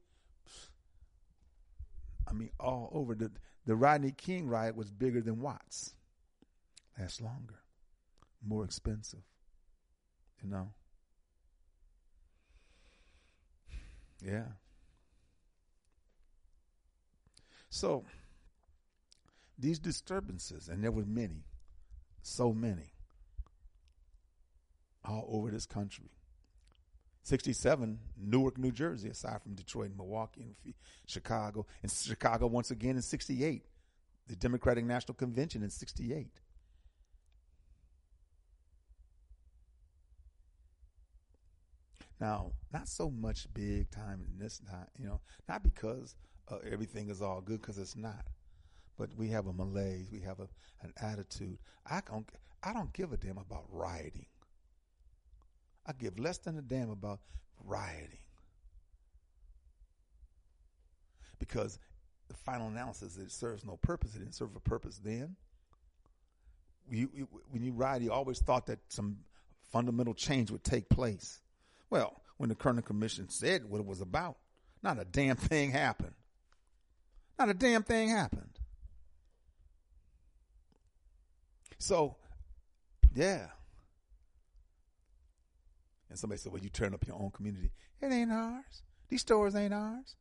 I 2.28 2.34
mean, 2.34 2.50
all 2.60 2.90
over 2.94 3.16
the 3.16 3.32
the 3.66 3.76
Rodney 3.76 4.12
King 4.12 4.48
riot 4.48 4.76
was 4.76 4.92
bigger 4.92 5.22
than 5.22 5.42
Watts. 5.42 5.94
Lasts 7.00 7.20
longer, 7.22 7.60
more 8.46 8.64
expensive, 8.64 9.24
you 10.42 10.50
know. 10.50 10.70
Yeah. 14.24 14.46
So 17.70 18.06
these 19.58 19.80
disturbances, 19.80 20.70
and 20.70 20.84
there 20.84 20.92
were 20.92 21.06
many, 21.06 21.44
so 22.22 22.54
many, 22.54 22.94
all 25.04 25.28
over 25.30 25.52
this 25.52 25.66
country. 25.66 26.15
67, 27.26 27.98
Newark, 28.22 28.60
New 28.60 28.72
Jersey, 28.72 29.10
aside 29.10 29.42
from 29.42 29.56
Detroit 29.56 29.88
and 29.88 29.98
Milwaukee 29.98 30.44
and 30.44 30.74
Chicago. 31.08 31.66
And 31.82 31.92
Chicago 31.92 32.46
once 32.46 32.70
again 32.70 32.98
in 32.98 33.02
68, 33.02 33.66
the 34.28 34.36
Democratic 34.36 34.86
National 34.86 35.16
Convention 35.16 35.64
in 35.64 35.72
68. 35.72 36.28
Now, 42.22 42.52
not 42.72 42.88
so 42.88 43.10
much 43.10 43.52
big 43.56 43.90
time 43.90 44.22
in 44.24 44.38
this 44.38 44.60
time, 44.60 44.86
you 45.00 45.08
know, 45.08 45.20
not 45.50 45.64
because 45.64 46.16
uh, 46.52 46.58
everything 46.72 47.10
is 47.10 47.24
all 47.24 47.42
good, 47.42 47.60
because 47.60 47.80
it's 47.80 47.96
not. 47.96 48.24
But 49.00 49.10
we 49.18 49.30
have 49.30 49.48
a 49.48 49.54
malaise, 49.54 50.12
we 50.12 50.20
have 50.22 50.40
a, 50.40 50.48
an 50.84 50.94
attitude. 51.02 51.58
I 51.90 52.02
don't, 52.08 52.30
I 52.64 52.72
don't 52.72 52.94
give 52.94 53.14
a 53.14 53.18
damn 53.18 53.40
about 53.40 53.66
rioting. 53.72 54.28
I 55.86 55.94
give 55.94 56.20
less 56.20 56.38
than 56.40 56.58
a 56.58 56.62
damn 56.62 56.90
about 56.90 57.20
rioting. 57.64 58.18
Because 61.40 61.78
the 62.28 62.34
final 62.34 62.68
analysis, 62.68 63.18
it 63.18 63.32
serves 63.32 63.64
no 63.66 63.78
purpose. 63.78 64.16
It 64.16 64.20
didn't 64.20 64.36
serve 64.36 64.56
a 64.56 64.60
purpose 64.60 65.00
then. 65.04 65.36
You, 66.90 67.10
you, 67.14 67.28
when 67.50 67.64
you 67.64 67.72
riot, 67.72 68.02
you 68.02 68.12
always 68.12 68.40
thought 68.40 68.68
that 68.68 68.80
some 68.90 69.18
fundamental 69.72 70.14
change 70.14 70.52
would 70.52 70.64
take 70.64 70.88
place. 70.90 71.42
Well, 71.90 72.22
when 72.38 72.50
the 72.50 72.56
Kerner 72.56 72.82
Commission 72.82 73.30
said 73.30 73.66
what 73.66 73.80
it 73.80 73.86
was 73.86 74.02
about, 74.02 74.38
not 74.84 75.00
a 75.00 75.06
damn 75.06 75.36
thing 75.36 75.72
happened. 75.72 76.14
Not 77.38 77.50
a 77.50 77.54
damn 77.54 77.84
thing 77.84 78.10
happened. 78.10 78.60
So, 81.78 82.16
yeah. 83.14 83.48
And 86.16 86.20
somebody 86.22 86.40
said, 86.40 86.54
well, 86.54 86.62
you 86.64 86.70
turn 86.70 86.94
up 86.94 87.06
your 87.06 87.18
own 87.18 87.30
community. 87.32 87.72
It 88.00 88.10
ain't 88.10 88.32
ours. 88.32 88.84
These 89.10 89.20
stores 89.20 89.54
ain't 89.54 89.74
ours. 89.74 90.16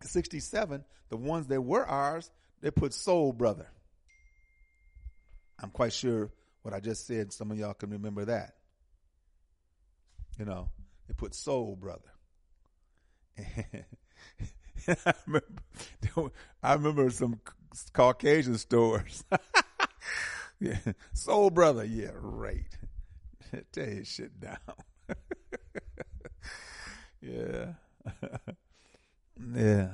67, 0.00 0.82
the 1.10 1.18
ones 1.18 1.48
that 1.48 1.60
were 1.60 1.84
ours, 1.84 2.30
they 2.62 2.70
put 2.70 2.94
Soul 2.94 3.34
Brother. 3.34 3.68
I'm 5.62 5.68
quite 5.68 5.92
sure 5.92 6.30
what 6.62 6.72
I 6.72 6.80
just 6.80 7.06
said, 7.06 7.30
some 7.30 7.50
of 7.50 7.58
y'all 7.58 7.74
can 7.74 7.90
remember 7.90 8.24
that. 8.24 8.54
You 10.38 10.46
know, 10.46 10.70
they 11.08 11.12
put 11.12 11.34
Soul 11.34 11.76
Brother. 11.78 12.08
I, 14.88 15.12
remember, 15.26 15.46
I 16.62 16.72
remember 16.72 17.10
some 17.10 17.38
Caucasian 17.92 18.56
stores. 18.56 19.24
yeah, 20.58 20.78
Soul 21.12 21.50
Brother, 21.50 21.84
yeah, 21.84 22.12
right. 22.14 22.64
Tear 23.72 23.86
his 23.86 24.08
shit 24.08 24.40
down. 24.40 24.58
yeah. 27.20 27.72
yeah. 29.54 29.88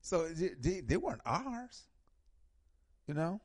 So 0.00 0.28
they, 0.28 0.80
they 0.80 0.96
weren't 0.96 1.22
ours, 1.24 1.84
you 3.08 3.14
know? 3.14 3.40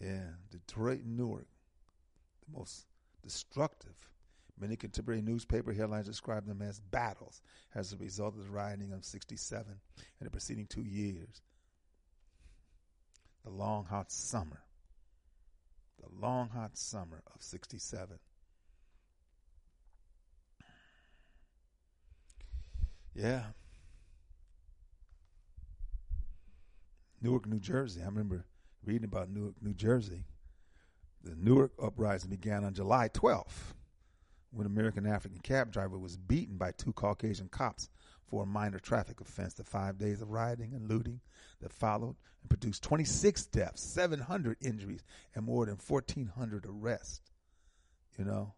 Yeah, 0.00 0.30
Detroit 0.50 1.00
and 1.00 1.16
Newark, 1.16 1.48
the 2.46 2.58
most 2.58 2.86
destructive. 3.24 3.96
Many 4.60 4.76
contemporary 4.76 5.22
newspaper 5.22 5.72
headlines 5.72 6.06
describe 6.06 6.46
them 6.46 6.62
as 6.62 6.80
battles 6.80 7.42
as 7.74 7.92
a 7.92 7.96
result 7.96 8.36
of 8.36 8.44
the 8.44 8.50
rioting 8.50 8.92
of 8.92 9.04
67 9.04 9.66
and 9.66 10.26
the 10.26 10.30
preceding 10.30 10.66
two 10.66 10.84
years. 10.84 11.42
The 13.48 13.54
long, 13.54 13.86
hot 13.86 14.12
summer. 14.12 14.60
The 16.02 16.08
long, 16.20 16.50
hot 16.50 16.76
summer 16.76 17.22
of 17.34 17.40
67. 17.40 18.18
Yeah. 23.14 23.44
Newark, 27.22 27.46
New 27.46 27.58
Jersey. 27.58 28.02
I 28.02 28.04
remember 28.04 28.44
reading 28.84 29.04
about 29.04 29.30
Newark, 29.30 29.54
New 29.62 29.72
Jersey. 29.72 30.24
The 31.24 31.34
Newark 31.34 31.72
uprising 31.82 32.28
began 32.28 32.64
on 32.64 32.74
July 32.74 33.08
12th 33.08 33.72
when 34.50 34.66
an 34.66 34.72
American 34.72 35.06
African 35.06 35.38
cab 35.38 35.72
driver 35.72 35.98
was 35.98 36.18
beaten 36.18 36.58
by 36.58 36.72
two 36.72 36.92
Caucasian 36.92 37.48
cops 37.48 37.88
for 38.28 38.42
a 38.42 38.46
minor 38.46 38.78
traffic 38.78 39.20
offense. 39.20 39.54
The 39.54 39.64
five 39.64 39.98
days 39.98 40.20
of 40.20 40.30
rioting 40.30 40.74
and 40.74 40.88
looting 40.88 41.20
that 41.60 41.72
followed 41.72 42.16
and 42.42 42.48
produced 42.48 42.82
26 42.82 43.46
deaths, 43.46 43.82
700 43.82 44.58
injuries, 44.60 45.02
and 45.34 45.44
more 45.44 45.66
than 45.66 45.76
1,400 45.76 46.66
arrests. 46.66 47.32
You 48.18 48.24
know, 48.24 48.54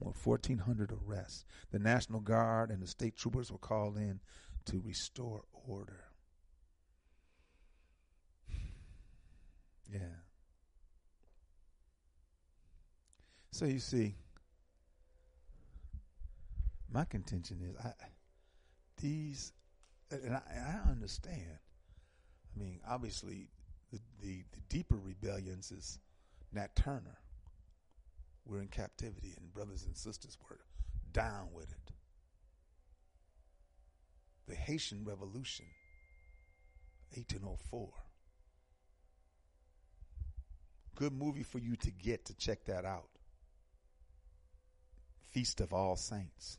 more 0.00 0.12
1,400 0.24 0.92
arrests. 0.92 1.44
The 1.70 1.78
National 1.78 2.20
Guard 2.20 2.70
and 2.70 2.82
the 2.82 2.86
state 2.86 3.16
troopers 3.16 3.50
were 3.50 3.58
called 3.58 3.96
in 3.96 4.20
to 4.66 4.82
restore 4.84 5.42
order. 5.66 6.04
Yeah. 9.92 10.00
So 13.50 13.66
you 13.66 13.78
see, 13.78 14.16
my 16.90 17.04
contention 17.04 17.60
is 17.62 17.76
I 17.84 17.92
these 19.02 19.52
and 20.10 20.34
I, 20.34 20.40
I 20.40 20.90
understand. 20.90 21.58
I 22.54 22.58
mean, 22.58 22.80
obviously, 22.88 23.48
the, 23.90 23.98
the, 24.20 24.44
the 24.52 24.60
deeper 24.68 24.96
rebellions 24.96 25.70
is 25.70 25.98
Nat 26.52 26.74
Turner. 26.76 27.18
We're 28.44 28.60
in 28.60 28.68
captivity, 28.68 29.34
and 29.38 29.52
brothers 29.54 29.84
and 29.84 29.96
sisters 29.96 30.36
were 30.48 30.60
down 31.12 31.48
with 31.54 31.70
it. 31.70 31.92
The 34.48 34.54
Haitian 34.54 35.04
Revolution, 35.04 35.66
1804 37.14 37.88
good 40.94 41.12
movie 41.12 41.42
for 41.42 41.58
you 41.58 41.74
to 41.76 41.90
get 41.90 42.26
to 42.26 42.34
check 42.34 42.64
that 42.66 42.84
out. 42.84 43.08
Feast 45.32 45.60
of 45.60 45.72
All 45.72 45.96
Saints. 45.96 46.58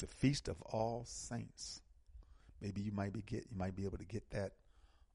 The 0.00 0.06
Feast 0.06 0.48
of 0.48 0.62
All 0.62 1.04
Saints. 1.06 1.82
Maybe 2.62 2.80
you 2.80 2.90
might 2.90 3.12
be 3.12 3.20
get 3.20 3.46
you 3.50 3.56
might 3.56 3.76
be 3.76 3.84
able 3.84 3.98
to 3.98 4.04
get 4.04 4.30
that 4.30 4.52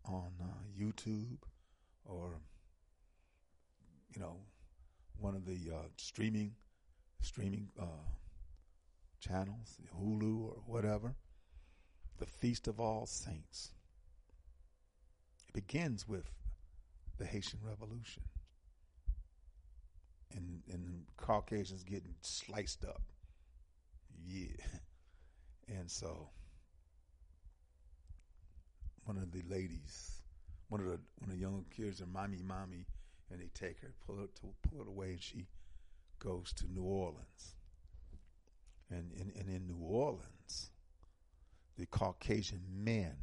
on 0.06 0.32
uh, 0.40 0.46
YouTube 0.80 1.40
or 2.06 2.40
you 4.14 4.22
know 4.22 4.38
one 5.20 5.34
of 5.36 5.46
the 5.46 5.74
uh, 5.74 5.88
streaming 5.98 6.54
streaming 7.20 7.70
uh, 7.82 8.12
channels, 9.20 9.78
Hulu 10.00 10.50
or 10.50 10.62
whatever. 10.68 11.16
The 12.20 12.28
Feast 12.28 12.68
of 12.68 12.80
All 12.80 13.08
Saints. 13.08 13.72
It 15.48 15.54
begins 15.54 16.08
with 16.08 16.30
the 17.18 17.26
Haitian 17.26 17.60
Revolution. 17.64 18.22
And 20.36 20.62
and 20.72 21.06
Caucasians 21.18 21.84
getting 21.84 22.14
sliced 22.22 22.86
up. 22.86 23.02
Yeah. 24.24 24.64
And 25.68 25.90
so 25.90 26.30
one 29.06 29.18
of 29.18 29.32
the 29.32 29.44
ladies, 29.50 30.22
one 30.70 30.82
of 30.82 30.88
the 30.88 31.00
one 31.20 31.30
of 31.30 31.32
the 31.32 31.38
young 31.38 31.66
kids 31.76 32.02
are 32.02 32.08
mommy, 32.08 32.42
mommy, 32.44 32.86
and 33.32 33.40
they 33.40 33.50
take 33.54 33.82
her, 33.82 33.94
pull 34.06 34.18
her 34.18 34.28
to 34.28 34.70
pull 34.70 34.82
it 34.82 34.88
away, 34.88 35.12
and 35.12 35.22
she 35.22 35.48
goes 36.20 36.54
to 36.54 36.72
New 36.72 36.84
Orleans. 36.84 37.56
And, 38.90 39.12
and, 39.20 39.32
and 39.36 39.50
in 39.50 39.68
New 39.68 39.84
Orleans, 39.84 40.70
the 41.78 41.88
Caucasian 41.88 42.62
men 42.72 43.16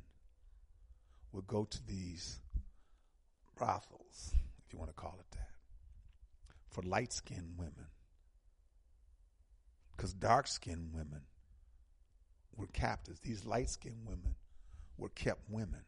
would 1.30 1.46
go 1.46 1.64
to 1.64 1.86
these 1.86 2.40
brothels, 3.56 4.34
if 4.66 4.72
you 4.72 4.78
want 4.78 4.90
to 4.90 4.94
call 4.94 5.16
it 5.20 5.36
that, 5.36 5.50
for 6.68 6.82
light 6.82 7.12
skinned 7.12 7.54
women. 7.56 7.86
Because 9.96 10.12
dark 10.12 10.46
skinned 10.46 10.92
women 10.92 11.22
were 12.56 12.66
captives. 12.68 13.20
These 13.20 13.44
light 13.44 13.70
skinned 13.70 14.04
women 14.04 14.34
were 14.96 15.10
kept 15.10 15.48
women. 15.48 15.84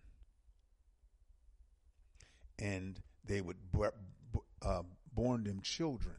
And 2.59 3.01
they 3.24 3.40
would 3.40 3.56
uh, 4.62 4.82
born 5.12 5.44
them 5.44 5.60
children, 5.60 6.16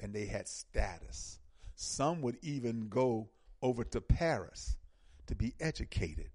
and 0.00 0.12
they 0.12 0.26
had 0.26 0.48
status. 0.48 1.38
Some 1.76 2.20
would 2.22 2.38
even 2.42 2.88
go 2.88 3.28
over 3.60 3.84
to 3.84 4.00
Paris 4.00 4.76
to 5.26 5.34
be 5.34 5.54
educated. 5.60 6.30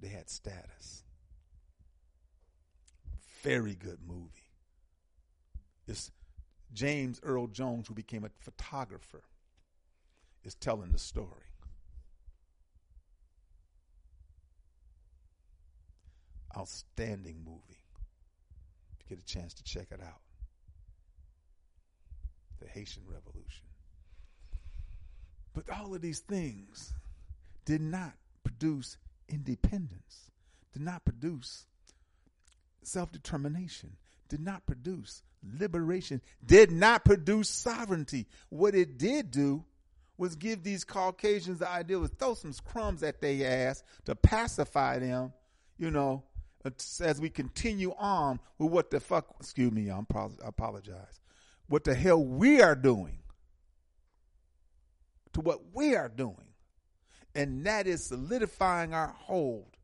They 0.00 0.08
had 0.08 0.30
status. 0.30 1.04
Very 3.42 3.74
good 3.74 3.98
movie. 4.06 4.50
It's 5.86 6.10
James 6.72 7.20
Earl 7.22 7.48
Jones, 7.48 7.88
who 7.88 7.94
became 7.94 8.24
a 8.24 8.30
photographer, 8.38 9.22
is 10.44 10.54
telling 10.54 10.92
the 10.92 10.98
story. 10.98 11.28
Outstanding 16.56 17.42
movie. 17.44 17.82
If 18.98 19.10
you 19.10 19.16
get 19.16 19.22
a 19.22 19.26
chance 19.26 19.54
to 19.54 19.62
check 19.62 19.88
it 19.90 20.00
out. 20.00 20.20
The 22.60 22.68
Haitian 22.68 23.04
Revolution. 23.06 23.66
But 25.52 25.70
all 25.70 25.94
of 25.94 26.00
these 26.00 26.20
things 26.20 26.92
did 27.64 27.80
not 27.80 28.12
produce 28.44 28.96
independence, 29.28 30.30
did 30.72 30.82
not 30.82 31.04
produce 31.04 31.66
self 32.82 33.10
determination, 33.12 33.96
did 34.30 34.40
not 34.40 34.64
produce 34.64 35.22
liberation, 35.58 36.22
did 36.44 36.72
not 36.72 37.04
produce 37.04 37.50
sovereignty. 37.50 38.26
What 38.48 38.74
it 38.74 38.96
did 38.96 39.30
do 39.30 39.64
was 40.16 40.36
give 40.36 40.62
these 40.62 40.84
Caucasians 40.84 41.58
the 41.58 41.68
idea 41.68 41.98
was 41.98 42.10
throw 42.18 42.34
some 42.34 42.54
crumbs 42.64 43.02
at 43.02 43.20
their 43.20 43.68
ass 43.68 43.82
to 44.04 44.14
pacify 44.14 44.98
them, 44.98 45.32
you 45.78 45.90
know, 45.90 46.22
as 47.00 47.20
we 47.20 47.30
continue 47.30 47.94
on 47.98 48.38
with 48.58 48.70
what 48.70 48.90
the 48.90 49.00
fuck, 49.00 49.34
excuse 49.40 49.72
me, 49.72 49.88
I'm 49.88 50.04
pro- 50.04 50.36
I 50.44 50.48
apologize, 50.48 51.20
what 51.68 51.84
the 51.84 51.94
hell 51.94 52.22
we 52.22 52.60
are 52.60 52.74
doing, 52.74 53.18
to 55.32 55.40
what 55.40 55.74
we 55.74 55.96
are 55.96 56.08
doing, 56.08 56.36
and 57.34 57.64
that 57.64 57.86
is 57.86 58.04
solidifying 58.04 58.92
our 58.92 59.14
hold 59.18 59.76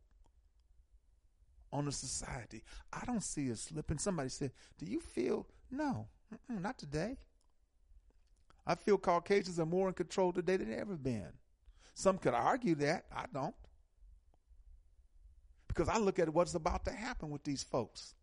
on 1.73 1.85
the 1.85 1.93
society. 1.93 2.63
I 2.93 3.05
don't 3.05 3.23
see 3.23 3.49
it 3.49 3.59
slipping. 3.59 3.99
Somebody 3.99 4.29
said, 4.29 4.53
"Do 4.79 4.87
you 4.87 5.01
feel?" 5.01 5.47
No, 5.71 6.09
not 6.49 6.79
today. 6.79 7.17
I 8.67 8.75
feel 8.75 8.99
Caucasians 8.99 9.61
are 9.61 9.67
more 9.67 9.89
in 9.89 9.95
control 9.95 10.33
today 10.33 10.57
than 10.57 10.71
they 10.71 10.77
ever 10.77 10.97
been. 10.97 11.29
Some 11.95 12.19
could 12.19 12.35
argue 12.35 12.75
that. 12.77 13.07
I 13.15 13.27
don't. 13.33 13.55
Because 15.69 15.89
I 15.89 15.99
look 15.99 16.19
at 16.19 16.33
what's 16.33 16.55
about 16.55 16.85
to 16.87 16.91
happen 16.91 17.31
with 17.31 17.45
these 17.45 17.63
folks. 17.63 18.15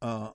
Uh, 0.00 0.30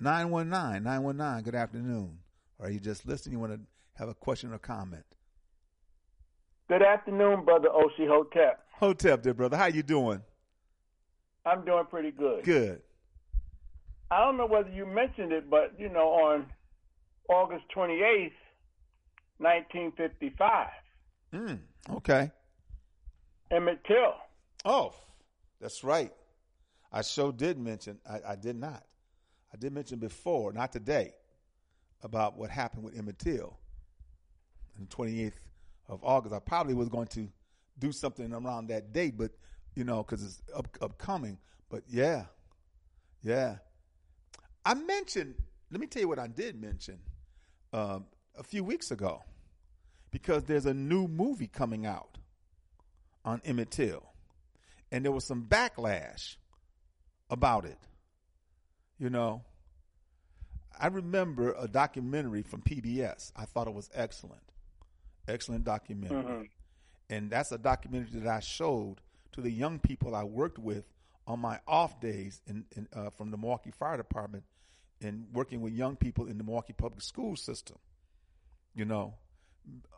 919, 0.00 0.82
919, 0.82 1.42
good 1.44 1.54
afternoon. 1.54 2.18
Or 2.58 2.66
are 2.66 2.70
you 2.70 2.80
just 2.80 3.06
listening? 3.06 3.34
You 3.34 3.40
want 3.40 3.52
to 3.52 3.60
have 3.94 4.08
a 4.08 4.14
question 4.14 4.52
or 4.52 4.58
comment? 4.58 5.04
Good 6.74 6.82
afternoon, 6.82 7.44
brother 7.44 7.68
Oshi 7.68 8.04
Hotep. 8.08 8.58
Hotep, 8.80 9.22
dear 9.22 9.32
brother. 9.32 9.56
How 9.56 9.66
you 9.66 9.84
doing? 9.84 10.20
I'm 11.46 11.64
doing 11.64 11.84
pretty 11.88 12.10
good. 12.10 12.42
Good. 12.42 12.82
I 14.10 14.18
don't 14.18 14.36
know 14.36 14.46
whether 14.46 14.70
you 14.70 14.84
mentioned 14.84 15.30
it, 15.30 15.48
but 15.48 15.78
you 15.78 15.88
know, 15.88 16.08
on 16.08 16.46
August 17.28 17.62
28th, 17.76 18.32
1955, 19.38 20.66
Mm, 21.32 21.58
okay. 21.92 22.32
Emmett 23.52 23.78
Till. 23.86 24.14
Oh, 24.64 24.96
that's 25.60 25.84
right. 25.84 26.12
I 26.90 27.02
sure 27.02 27.30
did 27.30 27.56
mention. 27.56 27.98
I, 28.04 28.32
I 28.32 28.34
did 28.34 28.56
not. 28.56 28.82
I 29.52 29.58
did 29.58 29.72
mention 29.72 30.00
before, 30.00 30.52
not 30.52 30.72
today, 30.72 31.14
about 32.02 32.36
what 32.36 32.50
happened 32.50 32.82
with 32.82 32.98
Emmett 32.98 33.20
Till 33.20 33.56
on 34.76 34.88
the 34.90 34.96
28th 34.96 35.34
of 35.88 36.00
August. 36.02 36.34
I 36.34 36.38
probably 36.38 36.74
was 36.74 36.88
going 36.88 37.08
to 37.08 37.28
do 37.78 37.92
something 37.92 38.32
around 38.32 38.68
that 38.68 38.92
date, 38.92 39.16
but 39.16 39.32
you 39.74 39.84
know, 39.84 40.02
because 40.02 40.22
it's 40.22 40.42
up, 40.54 40.68
upcoming. 40.80 41.38
But 41.68 41.82
yeah, 41.88 42.24
yeah. 43.22 43.56
I 44.64 44.74
mentioned. 44.74 45.34
Let 45.70 45.80
me 45.80 45.86
tell 45.86 46.02
you 46.02 46.08
what 46.08 46.18
I 46.18 46.28
did 46.28 46.60
mention 46.60 47.00
um, 47.72 48.06
a 48.38 48.44
few 48.44 48.62
weeks 48.62 48.90
ago, 48.90 49.22
because 50.10 50.44
there's 50.44 50.66
a 50.66 50.74
new 50.74 51.08
movie 51.08 51.48
coming 51.48 51.84
out 51.84 52.18
on 53.24 53.40
Emmett 53.44 53.72
Till, 53.72 54.04
and 54.92 55.04
there 55.04 55.12
was 55.12 55.24
some 55.24 55.44
backlash 55.44 56.36
about 57.28 57.64
it. 57.64 57.78
You 58.98 59.10
know, 59.10 59.42
I 60.78 60.86
remember 60.86 61.54
a 61.58 61.66
documentary 61.66 62.42
from 62.42 62.62
PBS. 62.62 63.32
I 63.34 63.44
thought 63.44 63.66
it 63.66 63.74
was 63.74 63.90
excellent, 63.94 64.43
excellent 65.28 65.64
documentary, 65.64 66.22
Mhm. 66.22 66.50
and 67.10 67.30
that's 67.30 67.52
a 67.52 67.58
documentary 67.58 68.20
that 68.20 68.28
I 68.28 68.40
showed 68.40 69.00
to 69.32 69.40
the 69.40 69.50
young 69.50 69.78
people 69.78 70.14
I 70.14 70.24
worked 70.24 70.58
with 70.58 70.84
on 71.26 71.40
my 71.40 71.60
off 71.66 72.00
days 72.00 72.40
in, 72.46 72.66
in 72.76 72.88
uh, 72.92 73.10
from 73.10 73.30
the 73.30 73.36
Milwaukee 73.36 73.70
Fire 73.70 73.96
Department 73.96 74.44
and 75.00 75.26
working 75.32 75.60
with 75.60 75.72
young 75.72 75.96
people 75.96 76.26
in 76.26 76.38
the 76.38 76.44
Milwaukee 76.44 76.72
public 76.74 77.00
school 77.02 77.34
system. 77.36 77.78
You 78.74 78.84
know, 78.84 79.14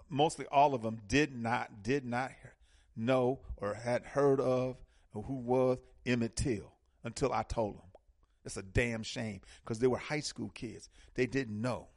mostly 0.09 0.47
all 0.47 0.75
of 0.75 0.83
them 0.83 1.01
did 1.09 1.35
not 1.35 1.83
did 1.83 2.05
not 2.05 2.33
know 2.95 3.41
or 3.57 3.75
had 3.75 4.05
heard 4.05 4.41
of 4.41 4.77
or 5.13 5.23
who 5.23 5.35
was 5.35 5.79
Emmett 6.05 6.37
Till 6.37 6.73
until 7.05 7.33
I 7.33 7.43
told 7.43 7.77
them. 7.77 7.83
It's 8.45 8.57
a 8.57 8.63
damn 8.63 9.03
shame 9.03 9.41
because 9.65 9.81
they 9.81 9.87
were 9.89 9.99
high 9.99 10.21
school 10.21 10.51
kids. 10.51 10.89
They 11.15 11.27
didn't 11.27 11.61
know, 11.61 11.89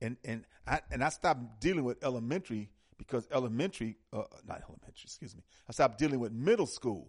and 0.00 0.16
and 0.24 0.44
I 0.66 0.80
and 0.90 1.02
I 1.02 1.08
stopped 1.08 1.60
dealing 1.60 1.84
with 1.84 2.02
elementary 2.04 2.70
because 2.98 3.26
elementary, 3.30 3.96
uh, 4.12 4.22
not 4.46 4.62
elementary, 4.62 5.02
excuse 5.04 5.34
me. 5.34 5.42
I 5.68 5.72
stopped 5.72 5.98
dealing 5.98 6.20
with 6.20 6.32
middle 6.32 6.66
school 6.66 7.08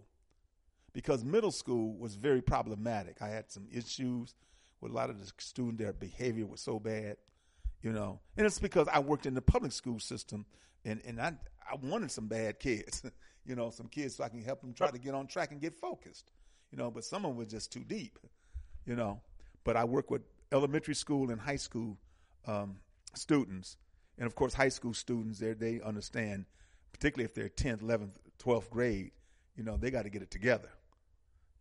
because 0.92 1.24
middle 1.24 1.50
school 1.50 1.96
was 1.96 2.14
very 2.14 2.42
problematic. 2.42 3.22
I 3.22 3.28
had 3.28 3.50
some 3.50 3.66
issues 3.72 4.34
with 4.80 4.92
a 4.92 4.94
lot 4.94 5.10
of 5.10 5.18
the 5.18 5.30
students. 5.38 5.82
Their 5.82 5.92
behavior 5.92 6.46
was 6.46 6.60
so 6.60 6.78
bad, 6.78 7.16
you 7.82 7.92
know, 7.92 8.20
and 8.36 8.46
it's 8.46 8.58
because 8.58 8.88
I 8.88 9.00
worked 9.00 9.26
in 9.26 9.34
the 9.34 9.42
public 9.42 9.72
school 9.72 9.98
system, 9.98 10.46
and 10.84 11.00
and 11.06 11.20
I 11.20 11.34
I 11.70 11.76
wanted 11.82 12.10
some 12.10 12.28
bad 12.28 12.58
kids, 12.58 13.02
you 13.44 13.54
know, 13.54 13.70
some 13.70 13.88
kids 13.88 14.16
so 14.16 14.24
I 14.24 14.28
can 14.28 14.42
help 14.42 14.60
them 14.60 14.72
try 14.72 14.90
to 14.90 14.98
get 14.98 15.14
on 15.14 15.26
track 15.26 15.52
and 15.52 15.60
get 15.60 15.74
focused, 15.74 16.30
you 16.70 16.78
know. 16.78 16.90
But 16.90 17.04
some 17.04 17.24
of 17.24 17.30
them 17.30 17.38
were 17.38 17.44
just 17.44 17.72
too 17.72 17.84
deep, 17.84 18.18
you 18.86 18.96
know. 18.96 19.20
But 19.64 19.76
I 19.76 19.84
work 19.84 20.10
with 20.10 20.22
elementary 20.50 20.94
school 20.94 21.30
and 21.30 21.40
high 21.40 21.56
school 21.56 21.98
um, 22.46 22.76
students, 23.14 23.76
and 24.18 24.26
of 24.26 24.34
course, 24.34 24.54
high 24.54 24.68
school 24.68 24.94
students. 24.94 25.38
They 25.38 25.80
understand, 25.84 26.46
particularly 26.92 27.24
if 27.24 27.34
they're 27.34 27.48
tenth, 27.48 27.82
eleventh, 27.82 28.18
twelfth 28.38 28.70
grade. 28.70 29.12
You 29.56 29.64
know, 29.64 29.76
they 29.76 29.90
got 29.90 30.02
to 30.02 30.10
get 30.10 30.22
it 30.22 30.30
together. 30.30 30.70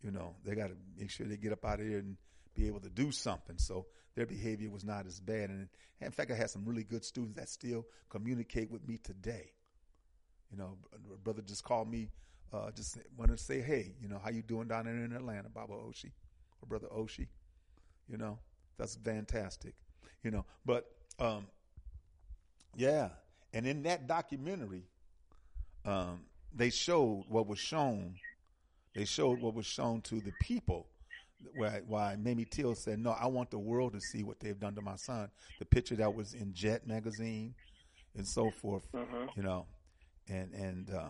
You 0.04 0.12
know, 0.12 0.36
they 0.46 0.54
got 0.56 0.68
to 0.68 0.76
make 0.98 1.10
sure 1.10 1.26
they 1.26 1.38
get 1.38 1.52
up 1.52 1.66
out 1.66 1.80
of 1.80 1.88
here 1.88 1.98
and 1.98 2.18
be 2.54 2.68
able 2.68 2.80
to 2.82 2.90
do 2.90 3.12
something. 3.12 3.58
So 3.58 3.88
their 4.16 4.26
behavior 4.26 4.70
was 4.70 4.84
not 4.84 5.08
as 5.08 5.20
bad. 5.20 5.50
And 5.50 5.68
in 6.02 6.12
fact, 6.12 6.32
I 6.32 6.36
had 6.36 6.50
some 6.50 6.66
really 6.66 6.84
good 6.84 7.04
students 7.04 7.38
that 7.38 7.50
still 7.50 7.86
communicate 8.10 8.70
with 8.70 8.88
me 8.88 8.98
today. 8.98 9.52
You 10.52 10.58
know, 10.58 10.78
a 11.14 11.18
brother 11.18 11.42
just 11.42 11.64
called 11.64 11.90
me, 11.90 12.10
uh, 12.54 12.72
just 12.72 12.98
wanted 13.18 13.38
to 13.38 13.44
say, 13.44 13.62
hey, 13.62 13.96
you 14.02 14.08
know, 14.08 14.20
how 14.24 14.30
you 14.30 14.42
doing 14.42 14.68
down 14.68 14.86
there 14.86 14.96
in 14.96 15.12
Atlanta, 15.12 15.50
Baba 15.50 15.74
Oshi, 15.74 16.12
or 16.62 16.68
brother 16.68 16.88
Oshi? 16.88 17.28
You 18.08 18.18
know, 18.18 18.40
that's 18.78 18.96
fantastic. 18.96 19.74
You 20.24 20.32
know, 20.32 20.46
but 20.66 20.90
um, 21.20 21.48
yeah, 22.76 23.10
and 23.54 23.66
in 23.66 23.84
that 23.84 24.08
documentary, 24.08 24.84
um, 25.86 26.22
they 26.54 26.70
showed 26.70 27.26
what 27.28 27.48
was 27.48 27.60
shown. 27.60 28.16
They 28.94 29.06
showed 29.06 29.42
what 29.42 29.54
was 29.54 29.66
shown 29.66 30.02
to 30.02 30.20
the 30.20 30.34
people. 30.42 30.88
Why, 31.56 31.82
why 31.88 32.16
Mamie 32.18 32.46
Till 32.46 32.76
said, 32.76 33.00
"No, 33.00 33.12
I 33.12 33.28
want 33.28 33.52
the 33.52 33.60
world 33.60 33.94
to 33.94 34.02
see 34.02 34.24
what 34.24 34.40
they've 34.40 34.60
done 34.60 34.76
to 34.76 34.82
my 34.82 34.96
son." 34.96 35.30
The 35.60 35.66
picture 35.66 35.96
that 35.96 36.14
was 36.14 36.34
in 36.34 36.54
Jet 36.54 36.88
magazine, 36.88 37.54
and 38.16 38.28
so 38.28 38.52
forth. 38.52 38.84
You 39.36 39.44
know, 39.44 39.66
and 40.28 40.54
and 40.54 40.90
uh, 40.90 41.10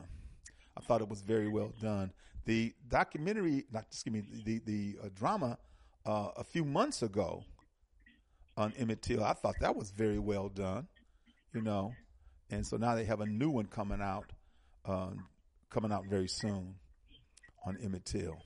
I 0.78 0.82
thought 0.82 1.02
it 1.02 1.10
was 1.10 1.22
very 1.22 1.48
well 1.48 1.74
done. 1.82 2.12
The 2.46 2.74
documentary, 2.88 3.66
not 3.72 3.86
excuse 3.90 4.14
me, 4.14 4.24
the 4.46 4.60
the 4.66 4.98
uh, 5.04 5.10
drama 5.16 5.58
uh, 6.06 6.30
a 6.38 6.44
few 6.44 6.64
months 6.66 7.02
ago 7.02 7.44
on 8.58 8.74
Emmett 8.78 9.02
Till, 9.02 9.24
I 9.24 9.34
thought 9.34 9.56
that 9.62 9.76
was 9.76 9.92
very 9.92 10.20
well 10.20 10.50
done. 10.50 10.88
You 11.54 11.62
know, 11.62 11.94
and 12.50 12.66
so 12.66 12.78
now 12.78 12.96
they 12.96 13.06
have 13.06 13.22
a 13.22 13.26
new 13.26 13.50
one 13.50 13.68
coming 13.68 14.02
out, 14.02 14.32
um, 14.86 15.28
coming 15.70 15.92
out 15.92 16.06
very 16.06 16.28
soon 16.28 16.76
on 17.66 17.78
Emmett 17.82 18.06
Till. 18.06 18.38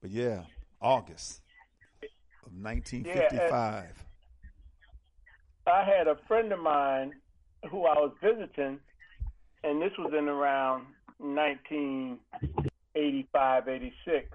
But 0.00 0.10
yeah, 0.10 0.44
August 0.80 1.42
of 2.46 2.52
1955. 2.52 4.04
I 5.66 5.84
had 5.84 6.08
a 6.08 6.16
friend 6.26 6.50
of 6.52 6.60
mine 6.60 7.12
who 7.70 7.84
I 7.84 7.92
was 7.94 8.12
visiting, 8.22 8.80
and 9.62 9.82
this 9.82 9.92
was 9.98 10.14
in 10.16 10.28
around 10.28 10.86
1985, 11.18 13.68
86. 13.68 14.28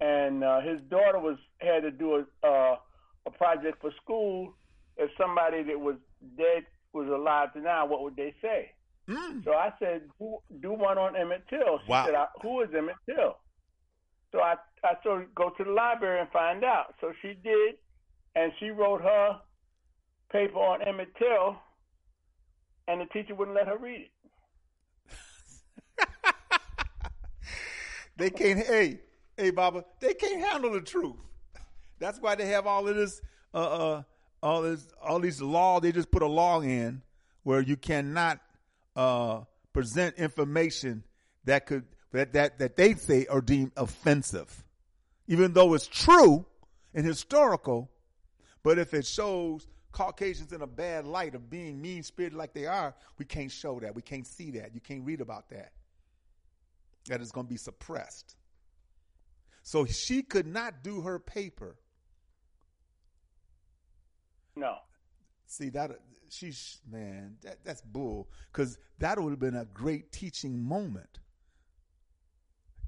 And 0.00 0.42
uh, 0.42 0.60
his 0.60 0.80
daughter 0.90 1.18
was 1.18 1.36
had 1.60 1.82
to 1.82 1.90
do 1.90 2.24
a 2.42 2.46
uh, 2.46 2.76
a 3.26 3.30
project 3.30 3.80
for 3.80 3.90
school. 4.02 4.54
If 4.96 5.10
somebody 5.18 5.62
that 5.62 5.78
was 5.78 5.96
dead 6.36 6.64
was 6.92 7.08
alive 7.08 7.52
to 7.54 7.60
now, 7.60 7.86
what 7.86 8.02
would 8.02 8.16
they 8.16 8.34
say? 8.42 8.70
Hmm. 9.08 9.40
So 9.44 9.52
I 9.52 9.70
said, 9.78 10.02
do, 10.20 10.38
do 10.60 10.72
one 10.72 10.98
on 10.98 11.16
Emmett 11.16 11.44
Till. 11.48 11.78
She 11.84 11.90
Wow. 11.90 12.06
said, 12.06 12.14
who 12.42 12.60
is 12.62 12.68
Emmett 12.76 12.96
Till? 13.06 13.36
So 14.32 14.40
I, 14.40 14.54
I 14.84 14.94
told 15.02 15.20
her, 15.20 15.26
go 15.34 15.50
to 15.50 15.64
the 15.64 15.70
library 15.70 16.20
and 16.20 16.30
find 16.30 16.64
out. 16.64 16.94
So 17.00 17.12
she 17.22 17.34
did, 17.42 17.76
and 18.34 18.52
she 18.60 18.70
wrote 18.70 19.02
her 19.02 19.40
paper 20.30 20.56
on 20.58 20.82
Emmett 20.86 21.14
Till, 21.18 21.56
and 22.88 23.00
the 23.00 23.06
teacher 23.06 23.34
wouldn't 23.34 23.56
let 23.56 23.66
her 23.68 23.78
read 23.78 24.02
it. 24.02 24.10
They 28.16 28.30
can't. 28.30 28.58
Hey, 28.60 29.00
hey, 29.36 29.50
Baba. 29.50 29.84
They 30.00 30.12
can't 30.14 30.40
handle 30.40 30.72
the 30.72 30.82
truth. 30.82 31.16
That's 32.02 32.20
why 32.20 32.34
they 32.34 32.46
have 32.46 32.66
all 32.66 32.88
of 32.88 32.96
this, 32.96 33.22
uh, 33.54 33.58
uh, 33.58 34.02
all 34.42 34.62
this, 34.62 34.86
all 35.00 35.20
these 35.20 35.40
law. 35.40 35.78
They 35.78 35.92
just 35.92 36.10
put 36.10 36.22
a 36.22 36.26
law 36.26 36.60
in 36.60 37.00
where 37.44 37.60
you 37.60 37.76
cannot 37.76 38.40
uh, 38.96 39.42
present 39.72 40.16
information 40.16 41.04
that 41.44 41.66
could 41.66 41.84
that 42.10 42.32
that 42.32 42.58
that 42.58 42.76
they 42.76 42.94
say 42.94 43.26
are 43.26 43.40
deemed 43.40 43.70
offensive, 43.76 44.64
even 45.28 45.52
though 45.52 45.74
it's 45.74 45.86
true 45.86 46.44
and 46.92 47.06
historical. 47.06 47.88
But 48.64 48.80
if 48.80 48.94
it 48.94 49.06
shows 49.06 49.68
Caucasians 49.92 50.52
in 50.52 50.60
a 50.62 50.66
bad 50.66 51.06
light 51.06 51.36
of 51.36 51.48
being 51.48 51.80
mean 51.80 52.02
spirited 52.02 52.36
like 52.36 52.52
they 52.52 52.66
are, 52.66 52.94
we 53.16 53.24
can't 53.24 53.50
show 53.50 53.78
that. 53.78 53.94
We 53.94 54.02
can't 54.02 54.26
see 54.26 54.50
that. 54.52 54.74
You 54.74 54.80
can't 54.80 55.04
read 55.04 55.20
about 55.20 55.50
that. 55.50 55.70
that 57.06 57.20
is 57.20 57.30
going 57.30 57.46
to 57.46 57.50
be 57.50 57.58
suppressed. 57.58 58.34
So 59.62 59.84
she 59.84 60.22
could 60.22 60.46
not 60.46 60.82
do 60.82 61.02
her 61.02 61.20
paper. 61.20 61.76
No. 64.56 64.76
See 65.46 65.70
that 65.70 65.90
she's 66.28 66.80
man, 66.90 67.36
that, 67.42 67.58
that's 67.64 67.82
bull. 67.82 68.28
Because 68.52 68.78
that 68.98 69.20
would 69.20 69.30
have 69.30 69.40
been 69.40 69.56
a 69.56 69.66
great 69.66 70.12
teaching 70.12 70.58
moment. 70.62 71.18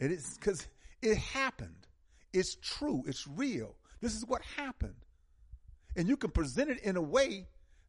It 0.00 0.10
is 0.10 0.36
because 0.38 0.66
it 1.02 1.16
happened. 1.18 1.86
It's 2.32 2.56
true. 2.56 3.04
It's 3.06 3.26
real. 3.28 3.76
This 4.00 4.14
is 4.14 4.26
what 4.26 4.42
happened. 4.56 4.94
And 5.96 6.08
you 6.08 6.16
can 6.16 6.30
present 6.30 6.70
it 6.70 6.80
in 6.82 6.96
a 6.96 7.02
way 7.02 7.46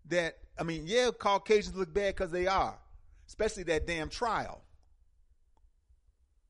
that, 0.09 0.37
I 0.59 0.63
mean, 0.63 0.83
yeah, 0.85 1.09
Caucasians 1.17 1.75
look 1.75 1.93
bad 1.93 2.15
because 2.15 2.31
they 2.31 2.45
are, 2.45 2.77
especially 3.27 3.63
that 3.63 3.87
damn 3.87 4.09
trial. 4.09 4.61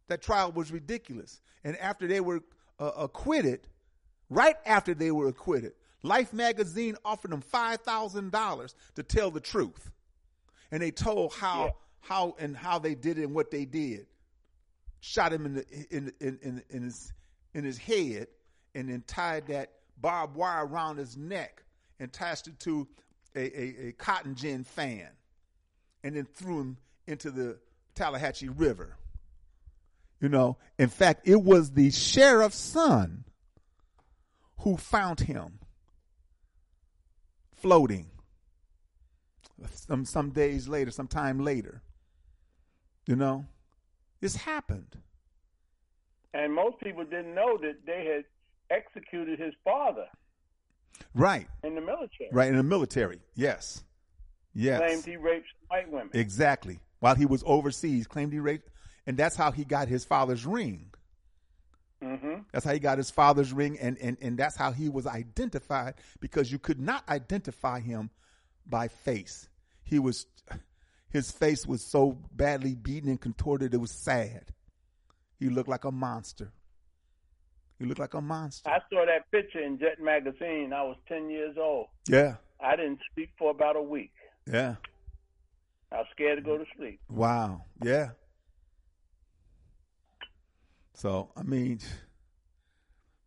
That 0.08 0.22
trial 0.22 0.52
was 0.52 0.72
ridiculous. 0.72 1.40
And 1.64 1.78
after 1.78 2.08
they 2.08 2.20
were 2.20 2.42
uh, 2.80 2.92
acquitted, 2.98 3.68
right 4.30 4.58
after 4.66 4.94
they 4.94 5.12
were 5.12 5.30
acquitted, 5.30 5.72
Life 6.06 6.34
magazine 6.34 6.96
offered 7.04 7.32
them 7.32 7.42
$5,000 7.42 8.76
to 8.96 9.04
tell 9.04 9.32
the 9.32 9.40
truth. 9.40 9.92
And 10.72 10.82
they 10.82 10.92
told 10.92 11.34
how, 11.34 11.66
Yeah. 11.66 11.72
how 12.02 12.36
and 12.40 12.56
how 12.56 12.80
they 12.80 12.94
did 12.96 13.18
it 13.18 13.24
and 13.24 13.34
what 13.34 13.50
they 13.50 13.66
did. 13.66 14.06
Shot 15.00 15.34
him 15.34 15.46
in 15.46 15.54
the, 15.56 15.66
in, 15.90 16.14
in, 16.20 16.40
in, 16.42 16.64
in 16.70 16.84
his, 16.84 17.12
in 17.54 17.64
his 17.64 17.78
head 17.78 18.28
and 18.76 18.90
then 18.90 19.04
tied 19.08 19.48
that 19.48 19.72
barbed 20.00 20.36
wire 20.36 20.66
around 20.66 20.98
his 20.98 21.18
neck 21.18 21.64
and 22.00 22.10
attached 22.10 22.48
it 22.48 22.60
to 22.60 22.88
a, 23.36 23.40
a, 23.40 23.88
a 23.88 23.92
cotton 23.94 24.36
gin 24.36 24.64
fan 24.64 25.08
and 26.04 26.16
then 26.16 26.26
threw 26.36 26.60
him 26.60 26.78
into 27.08 27.32
the 27.32 27.58
Tallahatchie 27.96 28.50
River. 28.50 28.96
You 30.20 30.30
know, 30.30 30.58
in 30.78 30.90
fact, 30.90 31.28
it 31.28 31.42
was 31.42 31.72
the 31.72 31.90
sheriff's 31.92 32.58
son 32.58 33.26
who 34.60 34.78
found 34.78 35.20
him 35.20 35.60
floating 37.66 38.06
some 39.74 40.06
some 40.06 40.30
days 40.30 40.68
later, 40.68 40.92
some 40.92 41.08
time 41.08 41.40
later. 41.40 41.82
You 43.08 43.16
know, 43.16 43.46
this 44.22 44.36
happened. 44.36 44.96
And 46.36 46.54
most 46.54 46.80
people 46.80 47.04
didn't 47.06 47.34
know 47.34 47.58
that 47.64 47.78
they 47.88 48.06
had 48.06 48.26
executed 48.70 49.40
his 49.40 49.54
father 49.64 50.06
Right, 51.16 51.48
in 51.64 51.74
the 51.74 51.82
military. 51.82 52.30
right 52.32 52.50
in 52.50 52.56
the 52.58 52.64
military. 52.64 53.20
Yes, 53.34 53.84
yes, 54.54 54.80
Claimed 54.80 55.06
he 55.06 55.18
raped 55.18 55.48
white 55.70 55.90
women. 55.92 56.10
exactly. 56.14 56.80
While 57.00 57.16
he 57.16 57.26
was 57.26 57.44
overseas, 57.48 58.06
claimed 58.06 58.32
he 58.32 58.40
raped, 58.40 58.70
and 59.08 59.18
that's 59.18 59.36
how 59.36 59.52
he 59.52 59.66
got 59.66 59.88
his 59.88 60.06
father's 60.06 60.46
ring. 60.46 60.92
Hmm 62.02 62.36
That's 62.52 62.66
how 62.66 62.74
he 62.74 62.80
got 62.80 62.98
his 62.98 63.10
father's 63.12 63.54
ring, 63.54 63.78
and, 63.80 63.98
and, 64.00 64.18
and 64.22 64.38
that's 64.38 64.56
how 64.56 64.72
he 64.72 64.90
was 64.90 65.08
identified 65.08 65.96
because 66.20 66.52
you 66.52 66.60
could 66.60 66.80
not 66.80 67.08
identify 67.10 67.80
him 67.80 68.10
by 68.66 68.88
face. 68.88 69.50
He 69.84 70.00
was, 70.00 70.26
his 71.10 71.32
face 71.32 71.66
was 71.66 71.82
so 71.86 72.18
badly 72.32 72.76
beaten 72.76 73.10
and 73.10 73.20
contorted, 73.22 73.74
it 73.74 73.78
was 73.78 73.92
sad. 73.92 74.52
He 75.40 75.50
looked 75.50 75.70
like 75.70 75.86
a 75.86 75.92
monster. 75.92 76.52
He 77.78 77.86
looked 77.86 78.00
like 78.00 78.14
a 78.14 78.22
monster. 78.22 78.70
I 78.70 78.80
saw 78.90 79.06
that 79.06 79.30
picture 79.32 79.60
in 79.62 79.78
Jet 79.78 80.00
magazine. 80.02 80.72
I 80.74 80.82
was 80.84 80.96
ten 81.10 81.30
years 81.30 81.58
old. 81.60 81.88
Yeah, 82.08 82.36
I 82.62 82.78
didn't 82.78 83.00
sleep 83.14 83.32
for 83.38 83.52
about 83.52 83.76
a 83.76 83.82
week. 83.82 84.14
yeah. 84.52 84.76
I 85.92 85.98
was 85.98 86.08
scared 86.12 86.38
to 86.38 86.42
go 86.42 86.58
to 86.58 86.66
sleep. 86.78 87.00
Wow. 87.10 87.64
Yeah. 87.82 88.10
So, 90.96 91.30
I 91.36 91.44
mean, 91.44 91.80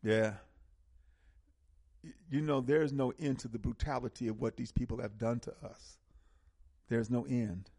yeah. 0.03 0.35
You 2.31 2.41
know, 2.41 2.63
there's 2.63 2.93
no 2.93 3.13
end 3.21 3.39
to 3.41 3.49
the 3.49 3.59
brutality 3.59 4.29
of 4.29 4.41
what 4.41 4.57
these 4.57 4.73
people 4.73 5.01
have 5.03 5.19
done 5.19 5.39
to 5.41 5.53
us. 5.63 5.99
There's 6.89 7.11
no 7.11 7.27
end. 7.27 7.71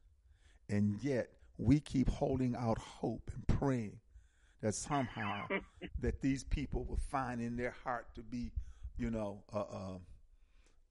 And 0.70 0.95
yet, 1.02 1.30
we 1.57 1.80
keep 1.80 2.07
holding 2.07 2.56
out 2.56 2.78
hope 2.78 3.32
and 3.34 3.48
praying 3.48 3.99
that 4.61 4.76
somehow 4.76 5.48
that 6.02 6.22
these 6.22 6.44
people 6.44 6.86
will 6.86 6.99
find 7.10 7.41
in 7.41 7.57
their 7.57 7.76
heart 7.84 8.06
to 8.14 8.22
be, 8.22 8.52
you 8.98 9.10
know, 9.10 9.41
uh, 9.52 9.60
uh, 9.60 9.98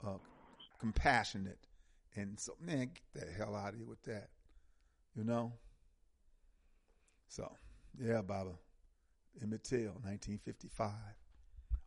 uh, 0.06 0.18
compassionate. 0.80 1.58
And 2.16 2.38
so, 2.38 2.54
man, 2.60 2.90
get 3.14 3.26
the 3.26 3.32
hell 3.32 3.54
out 3.54 3.74
of 3.74 3.76
here 3.76 3.86
with 3.86 4.02
that. 4.02 4.30
You 5.14 5.22
know? 5.22 5.52
So, 7.28 7.52
yeah, 8.00 8.22
Baba. 8.22 8.50
Emmett 9.42 9.64
Till, 9.64 9.92
1955, 10.02 10.90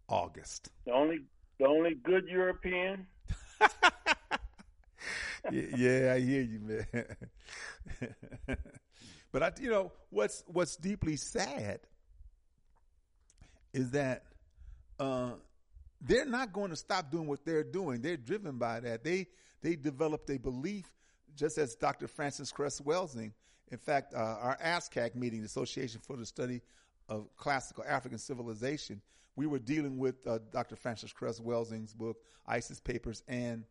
August. 0.07 0.69
The 0.85 0.91
only 0.91 1.19
the 1.59 1.67
only 1.67 1.95
good 1.95 2.27
European. 2.27 3.05
yeah, 5.51 5.61
yeah, 5.75 6.13
I 6.15 6.19
hear 6.19 6.41
you, 6.41 6.59
man. 6.59 7.05
but 9.31 9.43
I, 9.43 9.51
you 9.59 9.69
know, 9.69 9.91
what's 10.09 10.43
what's 10.47 10.75
deeply 10.75 11.17
sad 11.17 11.81
is 13.73 13.91
that 13.91 14.23
uh, 14.99 15.31
they're 16.01 16.25
not 16.25 16.53
going 16.53 16.71
to 16.71 16.75
stop 16.75 17.11
doing 17.11 17.27
what 17.27 17.45
they're 17.45 17.63
doing. 17.63 18.01
They're 18.01 18.17
driven 18.17 18.57
by 18.57 18.79
that. 18.79 19.03
They 19.03 19.27
they 19.61 19.75
developed 19.75 20.29
a 20.29 20.37
belief, 20.37 20.91
just 21.35 21.57
as 21.57 21.75
Dr. 21.75 22.07
Frances 22.07 22.51
Cress 22.51 22.81
Welsing. 22.81 23.33
In 23.71 23.77
fact, 23.77 24.13
uh, 24.13 24.17
our 24.17 24.57
ASCAC 24.63 25.15
meeting, 25.15 25.39
the 25.39 25.45
Association 25.45 26.01
for 26.03 26.17
the 26.17 26.25
Study 26.25 26.61
of 27.11 27.27
Classical 27.35 27.83
African 27.85 28.17
Civilization, 28.17 29.01
we 29.35 29.45
were 29.45 29.59
dealing 29.59 29.97
with 29.97 30.25
uh, 30.25 30.39
Dr. 30.51 30.77
Frances 30.77 31.11
Cress 31.11 31.41
Welsing's 31.41 31.93
book, 31.93 32.17
ISIS 32.47 32.79
Papers, 32.79 33.21
and 33.27 33.65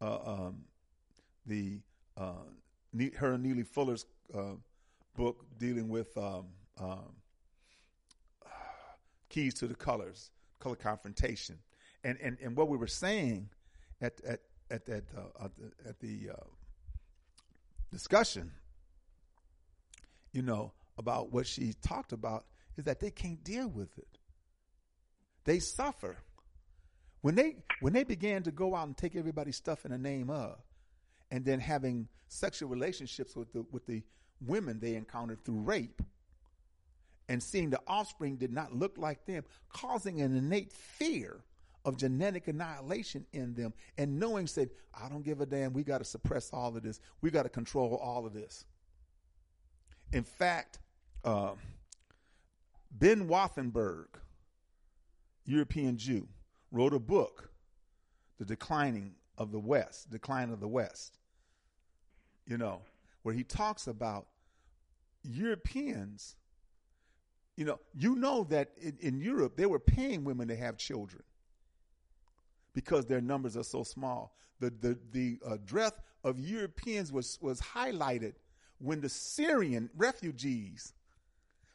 uh, 0.00 0.18
um, 0.24 0.64
the 1.44 1.80
uh, 2.16 2.32
her 3.18 3.36
Neely 3.36 3.62
Fuller's 3.62 4.06
uh, 4.34 4.54
book 5.14 5.44
dealing 5.58 5.90
with 5.90 6.16
um, 6.16 6.46
um, 6.80 7.12
keys 9.28 9.52
to 9.54 9.66
the 9.66 9.74
colors, 9.74 10.30
color 10.58 10.76
confrontation, 10.76 11.58
and 12.04 12.16
and 12.22 12.38
and 12.42 12.56
what 12.56 12.68
we 12.68 12.78
were 12.78 12.86
saying 12.86 13.50
at 14.00 14.18
at 14.24 14.40
at 14.70 14.88
uh, 14.88 15.44
at 15.44 15.50
the, 15.56 15.88
at 15.88 16.00
the 16.00 16.30
uh, 16.30 16.46
discussion, 17.92 18.50
you 20.32 20.40
know, 20.40 20.72
about 20.96 21.30
what 21.32 21.46
she 21.46 21.74
talked 21.82 22.12
about 22.12 22.46
is 22.78 22.84
that 22.84 23.00
they 23.00 23.10
can't 23.10 23.42
deal 23.44 23.68
with 23.68 23.98
it. 23.98 24.18
They 25.44 25.58
suffer 25.58 26.16
when 27.20 27.34
they 27.34 27.56
when 27.80 27.92
they 27.92 28.04
began 28.04 28.42
to 28.44 28.50
go 28.50 28.74
out 28.74 28.86
and 28.86 28.96
take 28.96 29.16
everybody's 29.16 29.56
stuff 29.56 29.84
in 29.84 29.90
the 29.90 29.98
name 29.98 30.30
of, 30.30 30.56
and 31.30 31.44
then 31.44 31.60
having 31.60 32.08
sexual 32.28 32.68
relationships 32.68 33.34
with 33.34 33.52
the 33.52 33.64
with 33.72 33.86
the 33.86 34.02
women 34.46 34.78
they 34.78 34.94
encountered 34.94 35.44
through 35.44 35.60
rape, 35.60 36.00
and 37.28 37.42
seeing 37.42 37.70
the 37.70 37.80
offspring 37.86 38.36
did 38.36 38.52
not 38.52 38.72
look 38.72 38.96
like 38.96 39.26
them, 39.26 39.42
causing 39.68 40.20
an 40.20 40.36
innate 40.36 40.72
fear 40.72 41.40
of 41.84 41.96
genetic 41.96 42.46
annihilation 42.46 43.26
in 43.32 43.54
them, 43.54 43.72
and 43.96 44.20
knowing 44.20 44.46
said, 44.46 44.70
"I 44.94 45.08
don't 45.08 45.22
give 45.22 45.40
a 45.40 45.46
damn. 45.46 45.72
We 45.72 45.82
got 45.82 45.98
to 45.98 46.04
suppress 46.04 46.52
all 46.52 46.76
of 46.76 46.82
this. 46.82 47.00
We 47.20 47.30
got 47.30 47.42
to 47.44 47.48
control 47.48 47.96
all 47.96 48.26
of 48.26 48.32
this." 48.32 48.64
In 50.12 50.22
fact, 50.22 50.78
uh, 51.24 51.54
Ben 52.90 53.28
Wattenberg, 53.28 54.06
European 55.44 55.96
Jew, 55.96 56.26
wrote 56.70 56.94
a 56.94 56.98
book, 56.98 57.50
The 58.38 58.44
Declining 58.44 59.14
of 59.36 59.52
the 59.52 59.58
West, 59.58 60.10
Decline 60.10 60.50
of 60.50 60.60
the 60.60 60.68
West, 60.68 61.18
you 62.46 62.58
know, 62.58 62.82
where 63.22 63.34
he 63.34 63.44
talks 63.44 63.86
about 63.86 64.26
Europeans, 65.22 66.36
you 67.56 67.64
know, 67.64 67.78
you 67.94 68.16
know 68.16 68.44
that 68.44 68.70
in, 68.80 68.96
in 69.00 69.20
Europe 69.20 69.56
they 69.56 69.66
were 69.66 69.78
paying 69.78 70.24
women 70.24 70.48
to 70.48 70.56
have 70.56 70.76
children 70.76 71.22
because 72.74 73.06
their 73.06 73.20
numbers 73.20 73.56
are 73.56 73.64
so 73.64 73.82
small. 73.82 74.36
The 74.60 74.70
the 74.70 74.98
the 75.12 75.38
uh, 75.46 75.56
breadth 75.56 76.00
of 76.24 76.38
Europeans 76.38 77.12
was 77.12 77.38
was 77.40 77.60
highlighted 77.60 78.34
when 78.78 79.00
the 79.00 79.08
Syrian 79.08 79.90
refugees, 79.96 80.92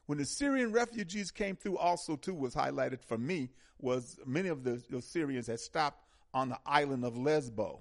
when 0.05 0.17
the 0.17 0.25
Syrian 0.25 0.71
refugees 0.71 1.31
came 1.31 1.55
through, 1.55 1.77
also 1.77 2.15
too 2.15 2.33
was 2.33 2.53
highlighted 2.53 3.03
for 3.03 3.17
me 3.17 3.49
was 3.79 4.17
many 4.25 4.49
of 4.49 4.63
the, 4.63 4.81
the 4.89 5.01
Syrians 5.01 5.47
had 5.47 5.59
stopped 5.59 6.05
on 6.33 6.49
the 6.49 6.57
island 6.65 7.05
of 7.05 7.15
Lesbo, 7.15 7.79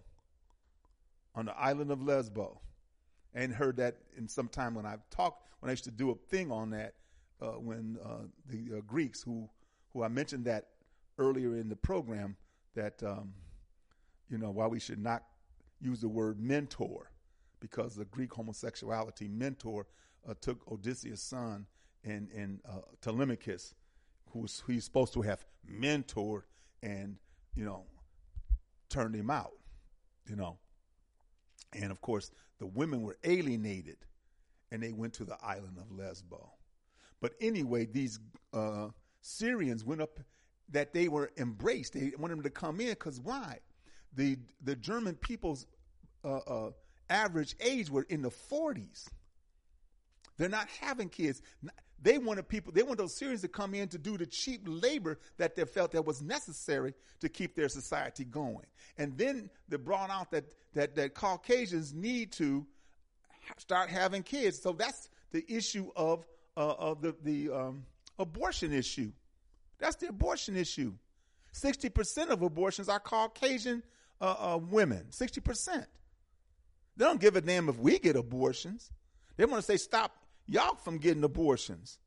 on 1.35 1.47
the 1.47 1.59
island 1.59 1.91
of 1.91 2.01
Lesbo, 2.01 2.59
and 3.35 3.53
heard 3.53 3.77
that 3.77 3.97
in 4.17 4.29
some 4.29 4.49
time 4.49 4.75
when 4.75 4.87
I 4.87 4.97
talked 5.11 5.49
when 5.61 5.71
I 5.71 5.73
used 5.73 5.85
to 5.85 5.91
do 5.91 6.11
a 6.11 6.15
thing 6.15 6.51
on 6.51 6.71
that 6.71 6.95
uh, 7.41 7.53
when 7.53 7.99
uh, 8.05 8.27
the 8.49 8.79
uh, 8.79 8.81
Greeks 8.87 9.23
who 9.23 9.49
who 9.93 10.03
I 10.03 10.09
mentioned 10.09 10.45
that 10.47 10.69
earlier 11.19 11.57
in 11.57 11.69
the 11.69 11.77
program 11.77 12.37
that 12.75 13.03
um, 13.03 13.33
you 14.29 14.39
know 14.39 14.51
why 14.51 14.67
we 14.67 14.81
should 14.81 15.03
not 15.03 15.25
use 15.81 16.01
the 16.01 16.09
word 16.09 16.41
mentor 16.41 17.11
because 17.61 17.95
the 17.95 18.05
Greek 18.07 18.33
homosexuality 18.33 19.29
mentor 19.29 19.87
uh, 20.29 20.35
took 20.41 20.61
Odysseus' 20.71 21.23
son 21.23 21.67
and 22.05 22.29
and 22.33 22.61
uh, 22.69 22.81
Telemachus, 23.01 23.75
who 24.31 24.47
he's 24.67 24.85
supposed 24.85 25.13
to 25.15 25.23
have 25.23 25.45
mentored 25.71 26.43
and 26.83 27.17
you 27.55 27.65
know 27.65 27.85
turned 28.89 29.15
him 29.15 29.31
out, 29.31 29.53
you 30.29 30.37
know, 30.37 30.59
and 31.73 31.91
of 31.91 32.01
course 32.01 32.31
the 32.59 32.67
women 32.67 33.03
were 33.03 33.19
alienated, 33.25 33.99
and 34.71 34.83
they 34.83 34.93
went 34.93 35.15
to 35.15 35.25
the 35.25 35.37
island 35.43 35.79
of 35.79 35.89
Lesbo. 35.91 36.51
But 37.21 37.33
anyway, 37.41 37.87
these 37.87 38.19
uh, 38.53 38.89
Syrians 39.21 39.85
went 39.85 40.03
up 40.03 40.19
that 40.71 40.93
they 40.93 41.09
were 41.09 41.31
embraced. 41.37 41.93
They 41.93 42.13
wanted 42.19 42.39
them 42.39 42.43
to 42.45 42.51
come 42.51 42.81
in 42.81 42.91
because 42.91 43.21
why? 43.21 43.59
The 44.15 44.39
the 44.63 44.77
German 44.77 45.15
people's 45.15 45.67
uh, 46.25 46.39
uh, 46.39 46.71
average 47.09 47.55
age 47.61 47.91
were 47.91 48.07
in 48.09 48.23
the 48.23 48.31
forties. 48.31 49.09
They're 50.37 50.49
not 50.49 50.69
having 50.81 51.09
kids. 51.09 51.43
They 52.03 52.19
wanted 52.19 52.49
people. 52.49 52.73
They 52.73 52.83
want 52.83 52.99
those 52.99 53.17
Syrians 53.17 53.43
to 53.43 53.49
come 53.49 53.75
in 53.75 53.89
to 53.89 53.99
do 53.99 54.19
the 54.19 54.27
cheap 54.27 54.63
labor 54.65 55.19
that 55.37 55.55
they 55.55 55.65
felt 55.65 55.93
that 55.93 56.05
was 56.05 56.21
necessary 56.21 56.95
to 57.21 57.29
keep 57.29 57.55
their 57.55 57.69
society 57.69 58.25
going. 58.25 58.67
And 58.99 59.17
then 59.17 59.51
they 59.69 59.77
brought 59.77 60.11
out 60.11 60.33
that 60.33 60.45
that 60.75 60.97
that 60.97 61.15
Caucasians 61.15 61.95
need 61.95 62.33
to 62.33 62.67
start 63.57 63.89
having 63.89 64.25
kids. 64.25 64.61
So 64.61 64.73
that's 64.73 65.11
the 65.31 65.45
issue 65.49 65.91
of 65.95 66.27
uh, 66.57 66.75
of 66.79 67.03
the 67.03 67.15
the 67.23 67.51
um, 67.51 67.85
abortion 68.19 68.73
issue. 68.73 69.13
That's 69.79 69.97
the 69.97 70.09
abortion 70.09 70.57
issue. 70.57 70.95
Sixty 71.53 71.89
percent 71.89 72.31
of 72.31 72.43
abortions 72.43 72.89
are 72.89 72.99
Caucasian 72.99 73.83
uh, 74.21 74.55
uh, 74.55 74.59
women. 74.59 75.13
Sixty 75.13 75.41
percent. 75.41 75.87
They 76.97 77.05
don't 77.05 77.21
give 77.21 77.37
a 77.37 77.41
damn 77.41 77.69
if 77.69 77.79
we 77.79 78.01
get 78.01 78.17
abortions. 78.17 78.91
They 79.37 79.45
want 79.45 79.65
to 79.65 79.67
say 79.67 79.77
stop 79.77 80.17
y'all 80.47 80.77
from 80.77 80.99
getting 80.99 81.25
abortions 81.25 81.99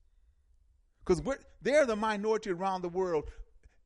because 1.05 1.21
they're 1.61 1.85
the 1.85 1.95
minority 1.95 2.51
around 2.51 2.81
the 2.81 2.89
world. 2.89 3.25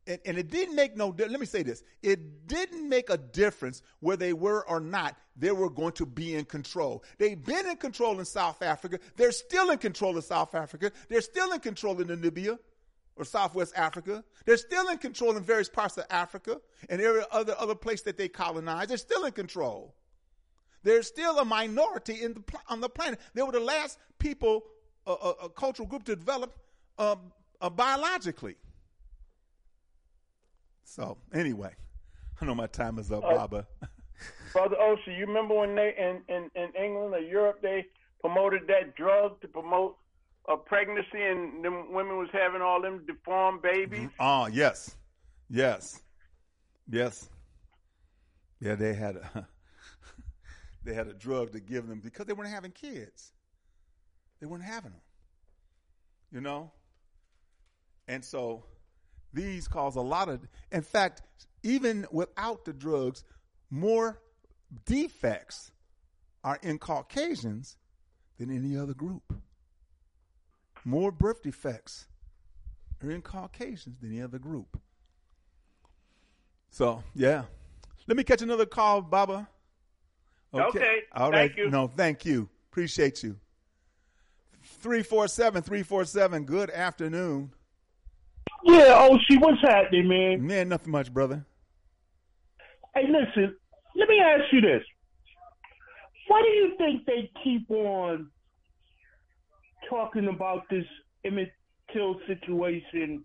And, 0.08 0.20
and, 0.26 0.38
it 0.38 0.50
didn't 0.50 0.76
make 0.76 0.96
no. 0.98 1.14
Let 1.16 1.40
me 1.40 1.46
say 1.46 1.62
this: 1.62 1.84
it 2.02 2.48
didn't 2.48 2.88
make 2.88 3.10
a 3.10 3.18
difference 3.18 3.84
where 4.00 4.18
they 4.18 4.34
were 4.34 4.68
or 4.68 4.80
not. 4.80 5.16
They 5.36 5.52
were 5.52 5.70
going 5.70 5.92
to 5.94 6.06
be 6.06 6.36
in 6.36 6.46
control. 6.46 7.04
They've 7.18 7.44
been 7.44 7.68
in 7.68 7.78
control 7.78 8.18
in 8.20 8.26
South 8.26 8.62
Africa. 8.62 9.00
They're 9.18 9.32
still 9.32 9.70
in 9.70 9.78
control 9.78 10.18
of 10.18 10.24
South 10.24 10.56
Africa. 10.56 10.92
They're 11.10 11.22
still 11.22 11.52
in 11.52 11.60
control 11.60 12.02
in 12.02 12.08
Namibia 12.08 12.58
or 13.18 13.26
Southwest 13.26 13.74
Africa. 13.76 14.24
They're 14.46 14.58
still 14.58 14.88
in 14.88 14.98
control 14.98 15.38
in 15.38 15.44
various 15.44 15.70
parts 15.70 15.98
of 15.98 16.06
Africa 16.10 16.60
and 16.90 17.02
every 17.02 17.24
other 17.32 17.54
other 17.60 17.76
place 17.76 18.02
that 18.04 18.18
they 18.18 18.30
colonize. 18.30 18.88
They're 18.88 18.98
still 18.98 19.26
in 19.26 19.34
control. 19.34 19.94
They're 20.84 21.04
still 21.04 21.38
a 21.38 21.46
minority 21.46 22.24
in 22.24 22.34
the, 22.34 22.44
on 22.68 22.80
the 22.80 22.90
planet. 22.90 23.20
They 23.34 23.44
were 23.44 23.52
the 23.52 23.60
last 23.60 23.98
people, 24.20 24.64
a, 25.08 25.12
a, 25.12 25.30
a 25.46 25.50
cultural 25.50 25.88
group 25.88 26.04
to 26.06 26.16
develop 26.16 26.58
uh, 26.98 27.16
uh, 27.62 27.70
biologically. 27.70 28.56
So 30.84 31.18
anyway, 31.34 31.74
I 32.42 32.46
know 32.46 32.56
my 32.56 32.68
time 32.68 33.00
is 33.00 33.12
up, 33.12 33.24
Uh, 33.24 33.36
Baba. 33.36 33.68
Brother 34.54 34.76
Ocean, 34.80 35.14
you 35.14 35.26
remember 35.26 35.56
when 35.56 35.76
they 35.76 35.94
in, 35.98 36.22
in, 36.36 36.50
in 36.56 36.74
England 36.76 37.14
or 37.14 37.20
Europe 37.20 37.62
they 37.62 37.86
promoted 38.22 38.68
that 38.68 38.96
drug 38.96 39.40
to 39.42 39.48
promote 39.48 39.96
a 40.50 40.58
pregnancy 40.58 41.22
and 41.22 41.64
them 41.64 41.94
women 41.94 42.18
was 42.18 42.28
having 42.34 42.62
all 42.62 42.82
them 42.82 43.06
deformed 43.06 43.62
babies? 43.62 44.10
Oh 44.20 44.48
yes, 44.48 44.96
yes, 45.50 46.02
yes. 46.90 47.30
Yeah, 48.60 48.76
they 48.76 48.94
had 48.94 49.16
a 49.18 49.48
they 50.84 50.94
had 50.94 51.08
a 51.08 51.14
drug 51.14 51.54
to 51.54 51.60
give 51.60 51.88
them 51.88 52.00
because 52.00 52.26
they 52.26 52.34
weren't 52.34 52.50
having 52.50 52.72
kids. 52.72 53.32
They 54.40 54.48
weren't 54.48 54.64
having 54.64 54.92
them. 54.92 55.02
You 56.32 56.42
know? 56.42 56.72
And 58.08 58.24
so 58.24 58.64
these 59.34 59.68
cause 59.68 59.96
a 59.96 60.02
lot 60.02 60.30
of 60.30 60.48
in 60.72 60.82
fact, 60.82 61.22
even 61.64 62.08
without 62.12 62.66
the 62.66 62.74
drugs, 62.74 63.24
more 63.70 64.20
defects 64.86 65.72
are 66.44 66.60
in 66.62 66.80
Caucasians 66.80 67.78
than 68.38 68.50
any 68.56 68.78
other 68.78 68.94
group. 68.94 69.34
More 70.86 71.12
birth 71.12 71.44
defects 71.44 72.08
are 73.04 73.12
in 73.12 73.22
Caucasians 73.22 74.00
than 74.00 74.12
any 74.12 74.22
other 74.22 74.40
group. 74.40 74.80
So, 76.72 77.04
yeah. 77.14 77.44
Let 78.08 78.18
me 78.18 78.24
catch 78.24 78.42
another 78.42 78.66
call, 78.66 79.02
Baba. 79.02 79.48
Okay. 80.54 81.02
All 81.12 81.32
Thank 81.32 81.52
right. 81.52 81.58
you. 81.58 81.70
No, 81.70 81.88
thank 81.88 82.26
you. 82.26 82.50
Appreciate 82.72 83.22
you. 83.22 83.38
347 84.80 85.62
347. 85.62 86.46
Good 86.46 86.70
afternoon. 86.70 87.52
Yeah, 88.64 88.96
oh, 88.96 89.18
see, 89.30 89.38
what's 89.38 89.62
happening, 89.62 90.08
man? 90.08 90.46
Man, 90.46 90.70
nothing 90.70 90.92
much, 90.92 91.14
brother. 91.14 91.46
Hey, 92.96 93.04
listen, 93.08 93.56
let 93.96 94.10
me 94.10 94.20
ask 94.20 94.44
you 94.52 94.62
this. 94.62 94.84
Why 96.28 96.42
do 96.42 96.50
you 96.50 96.74
think 96.78 97.06
they 97.06 97.32
keep 97.44 97.70
on 97.70 98.30
talking 99.90 100.28
about 100.28 100.64
this 100.70 100.86
Emmett 101.26 101.52
Till 101.92 102.20
situation 102.28 103.24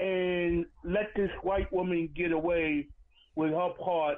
and 0.00 0.64
let 0.84 1.08
this 1.14 1.30
white 1.42 1.70
woman 1.72 2.08
get 2.16 2.32
away 2.32 2.88
with 3.36 3.50
her 3.50 3.70
part 3.78 4.16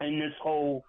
in 0.00 0.20
this 0.20 0.32
whole 0.40 0.84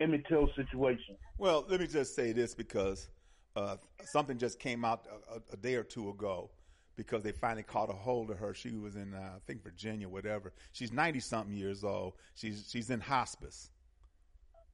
Emmett 0.00 0.24
Till 0.28 0.48
situation? 0.56 1.16
Well, 1.38 1.66
let 1.68 1.80
me 1.80 1.86
just 1.86 2.14
say 2.14 2.32
this 2.32 2.54
because 2.54 3.08
uh, 3.56 3.76
something 4.04 4.38
just 4.38 4.58
came 4.58 4.84
out 4.84 5.06
a, 5.30 5.54
a, 5.54 5.56
day 5.56 5.74
or 5.76 5.82
two 5.82 6.10
ago 6.10 6.50
because 6.94 7.22
they 7.22 7.32
finally 7.32 7.62
caught 7.62 7.88
a 7.88 7.94
hold 7.94 8.30
of 8.30 8.38
her. 8.38 8.52
She 8.52 8.76
was 8.76 8.96
in, 8.96 9.14
uh, 9.14 9.32
I 9.36 9.38
think, 9.46 9.64
Virginia, 9.64 10.08
whatever. 10.08 10.52
She's 10.72 10.92
90 10.92 11.20
something 11.20 11.54
years 11.54 11.82
old. 11.82 12.14
She's, 12.34 12.68
she's 12.70 12.90
in 12.90 13.00
hospice, 13.00 13.70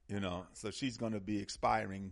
you 0.07 0.19
know, 0.19 0.45
so 0.53 0.69
she's 0.69 0.97
going 0.97 1.13
to 1.13 1.21
be 1.21 1.39
expiring 1.39 2.11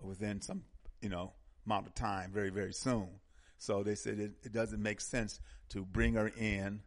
within 0.00 0.40
some, 0.40 0.62
you 1.00 1.08
know, 1.08 1.32
amount 1.66 1.88
of 1.88 1.94
time 1.94 2.30
very, 2.32 2.50
very 2.50 2.72
soon. 2.72 3.08
So 3.58 3.82
they 3.82 3.94
said 3.96 4.18
it, 4.18 4.32
it 4.42 4.52
doesn't 4.52 4.82
make 4.82 5.00
sense 5.00 5.40
to 5.70 5.84
bring 5.84 6.14
her 6.14 6.32
in, 6.38 6.80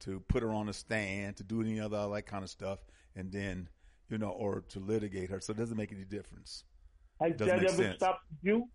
to 0.00 0.20
put 0.28 0.42
her 0.42 0.52
on 0.52 0.68
a 0.68 0.72
stand, 0.72 1.36
to 1.36 1.44
do 1.44 1.60
any 1.60 1.80
other 1.80 2.08
that 2.12 2.26
kind 2.26 2.42
of 2.42 2.50
stuff, 2.50 2.80
and 3.14 3.30
then, 3.30 3.68
you 4.08 4.18
know, 4.18 4.30
or 4.30 4.64
to 4.70 4.80
litigate 4.80 5.30
her. 5.30 5.40
So 5.40 5.52
it 5.52 5.56
doesn't 5.56 5.76
make 5.76 5.92
any 5.92 6.04
difference. 6.04 6.64
Has 7.22 7.36
Doesn't 7.36 7.46
that 7.56 7.62
make 7.62 7.72
ever 7.72 7.82
sense. 7.82 7.96
stopped 7.96 8.24
you? 8.42 8.68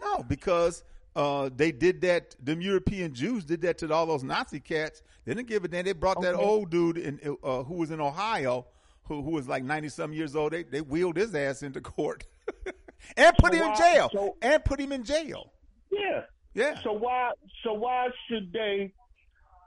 No, 0.00 0.22
because 0.28 0.84
uh, 1.16 1.50
they 1.54 1.72
did 1.72 2.00
that. 2.02 2.36
Them 2.44 2.60
European 2.60 3.12
Jews 3.14 3.44
did 3.44 3.60
that 3.62 3.78
to 3.78 3.92
all 3.92 4.06
those 4.06 4.22
Nazi 4.22 4.60
cats. 4.60 5.02
They 5.24 5.34
didn't 5.34 5.48
give 5.48 5.64
a 5.64 5.68
damn. 5.68 5.84
They 5.84 5.92
brought 5.92 6.20
that 6.22 6.34
old 6.34 6.70
dude 6.70 6.98
in, 6.98 7.18
uh, 7.42 7.62
who 7.64 7.74
was 7.74 7.90
in 7.90 8.00
Ohio, 8.00 8.66
who 9.04 9.22
who 9.22 9.30
was 9.32 9.48
like 9.48 9.64
ninety 9.64 9.88
some 9.88 10.12
years 10.12 10.36
old. 10.36 10.52
They 10.52 10.62
they 10.62 10.80
wheeled 10.82 11.16
his 11.16 11.34
ass 11.34 11.62
into 11.62 11.80
court 11.80 12.24
and 13.16 13.36
put 13.38 13.52
So 13.54 13.58
him 13.58 13.70
in 13.70 13.76
jail. 13.76 14.10
so- 14.12 14.36
and 14.40 14.64
put 14.64 14.78
him 14.78 14.92
in 14.92 15.02
jail. 15.04 15.52
Yeah. 15.90 16.22
Yeah. 16.54 16.80
So 16.82 16.92
why 16.92 17.32
so 17.64 17.72
why 17.74 18.06
should 18.28 18.52
they 18.52 18.92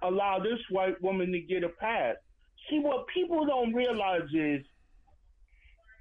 allow 0.02 0.40
this 0.40 0.60
white 0.70 1.00
woman 1.02 1.32
to 1.34 1.40
get 1.42 1.64
a 1.64 1.70
pass? 1.70 2.16
See 2.70 2.80
what 2.80 3.06
people 3.14 3.46
don't 3.46 3.74
realize 3.74 4.22
is 4.34 4.62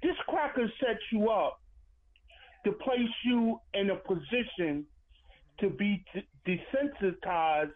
this 0.01 0.15
cracker 0.27 0.71
sets 0.79 0.99
you 1.11 1.29
up 1.29 1.59
to 2.65 2.71
place 2.73 3.15
you 3.25 3.59
in 3.73 3.89
a 3.89 3.95
position 3.95 4.85
to 5.59 5.69
be 5.69 6.03
desensitized 6.47 7.71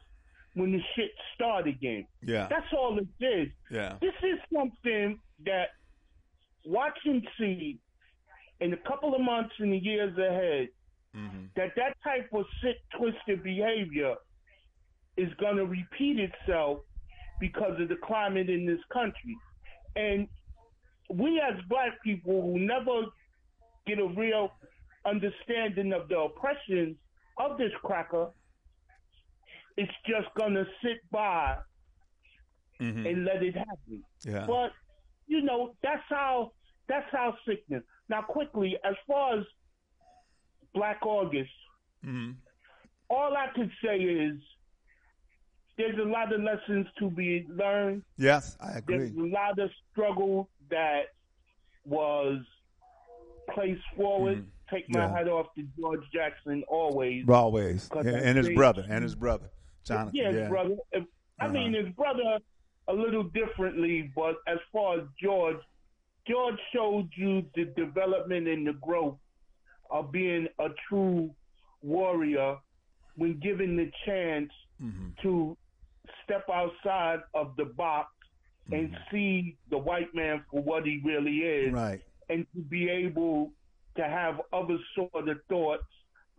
when 0.55 0.71
the 0.71 0.79
shit 0.95 1.11
start 1.35 1.67
again. 1.67 2.05
Yeah. 2.21 2.47
That's 2.49 2.71
all 2.77 2.97
it 2.99 3.25
is. 3.25 3.49
Yeah. 3.71 3.95
This 4.01 4.13
is 4.23 4.39
something 4.53 5.19
that 5.45 5.69
watch 6.65 6.97
and 7.05 7.25
see 7.37 7.79
in 8.59 8.73
a 8.73 8.77
couple 8.77 9.15
of 9.15 9.21
months 9.21 9.53
and 9.59 9.73
the 9.73 9.77
years 9.77 10.17
ahead 10.17 10.69
Mm-hmm. 11.15 11.45
that 11.55 11.69
that 11.75 11.95
type 12.03 12.27
of 12.33 12.43
sick, 12.63 12.77
twisted 12.97 13.43
behavior 13.43 14.15
is 15.15 15.31
going 15.39 15.57
to 15.57 15.65
repeat 15.67 16.17
itself 16.19 16.79
because 17.39 17.79
of 17.79 17.87
the 17.89 17.97
climate 18.03 18.49
in 18.49 18.65
this 18.65 18.79
country. 18.91 19.37
And 19.95 20.27
we 21.09 21.39
as 21.41 21.59
black 21.69 22.01
people 22.03 22.41
who 22.41 22.59
never 22.59 23.07
get 23.85 23.99
a 23.99 24.07
real 24.07 24.51
understanding 25.05 25.93
of 25.93 26.07
the 26.07 26.17
oppressions 26.17 26.95
of 27.37 27.57
this 27.57 27.71
cracker, 27.83 28.29
it's 29.77 29.91
just 30.07 30.27
to 30.37 30.65
sit 30.83 30.99
by 31.11 31.57
Mhm. 32.79 33.09
and 33.09 33.25
let 33.25 33.43
it 33.43 33.55
happen. 33.55 34.03
Yeah. 34.25 34.45
But 34.47 34.73
you 35.27 35.41
know, 35.41 35.75
that's 35.81 36.03
how 36.09 36.51
that's 36.87 37.09
how 37.11 37.37
sickness. 37.47 37.83
Now, 38.09 38.21
quickly, 38.21 38.77
as 38.83 38.95
far 39.07 39.39
as 39.39 39.45
Black 40.73 41.05
August, 41.05 41.51
Mhm. 42.03 42.35
all 43.09 43.35
I 43.37 43.47
can 43.55 43.71
say 43.83 43.99
is 43.99 44.41
there's 45.77 45.97
a 45.97 46.03
lot 46.03 46.31
of 46.33 46.41
lessons 46.41 46.87
to 46.99 47.09
be 47.09 47.45
learned. 47.47 48.03
Yes, 48.17 48.57
I 48.59 48.77
agree. 48.79 48.97
There's 48.97 49.15
a 49.15 49.21
lot 49.21 49.57
of 49.59 49.71
struggle 49.91 50.49
that 50.69 51.03
was 51.85 52.39
placed 53.53 53.81
forward 53.95 54.37
Mm-hmm. 54.39 54.75
take 54.75 54.85
my 54.89 55.01
Yeah. 55.01 55.11
hat 55.17 55.27
off 55.27 55.47
to 55.55 55.63
George 55.79 56.01
Jackson 56.13 56.63
always. 56.67 57.27
Always, 57.27 57.89
and, 57.91 58.07
and 58.07 58.37
his 58.37 58.49
brother, 58.51 58.85
and 58.89 59.03
his 59.03 59.15
brother, 59.15 59.49
Jonathan. 59.85 60.11
Yeah, 60.15 60.27
his 60.29 60.35
yeah. 60.37 60.49
brother. 60.49 60.75
If- 60.91 61.05
I 61.39 61.45
Uh-huh. 61.45 61.53
mean, 61.53 61.73
his 61.73 61.89
brother 61.95 62.37
a 62.87 62.93
little 62.93 63.23
differently, 63.23 64.11
but 64.15 64.35
as 64.47 64.59
far 64.71 64.99
as 64.99 65.05
George, 65.21 65.57
George 66.27 66.57
showed 66.73 67.09
you 67.17 67.43
the 67.55 67.65
development 67.75 68.47
and 68.47 68.65
the 68.67 68.73
growth 68.73 69.17
of 69.89 70.11
being 70.11 70.47
a 70.59 70.69
true 70.87 71.33
warrior 71.81 72.57
when 73.15 73.39
given 73.39 73.75
the 73.75 73.91
chance 74.05 74.51
Mm-hmm. 74.81 75.09
to 75.21 75.57
step 76.23 76.43
outside 76.51 77.19
of 77.33 77.55
the 77.57 77.65
box 77.65 78.09
and 78.71 78.89
Mm-hmm. 78.89 79.03
see 79.11 79.57
the 79.69 79.77
white 79.77 80.13
man 80.15 80.43
for 80.49 80.61
what 80.61 80.85
he 80.85 81.01
really 81.03 81.39
is, 81.39 81.73
Right. 81.73 82.01
and 82.29 82.45
to 82.55 82.61
be 82.61 82.89
able 82.89 83.51
to 83.97 84.03
have 84.03 84.41
other 84.51 84.77
sort 84.95 85.27
of 85.27 85.37
thoughts 85.49 85.83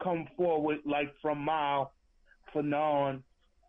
come 0.02 0.26
forward, 0.36 0.78
like 0.84 1.14
from 1.20 1.38
Mao, 1.44 1.90
Fanon, 2.54 3.22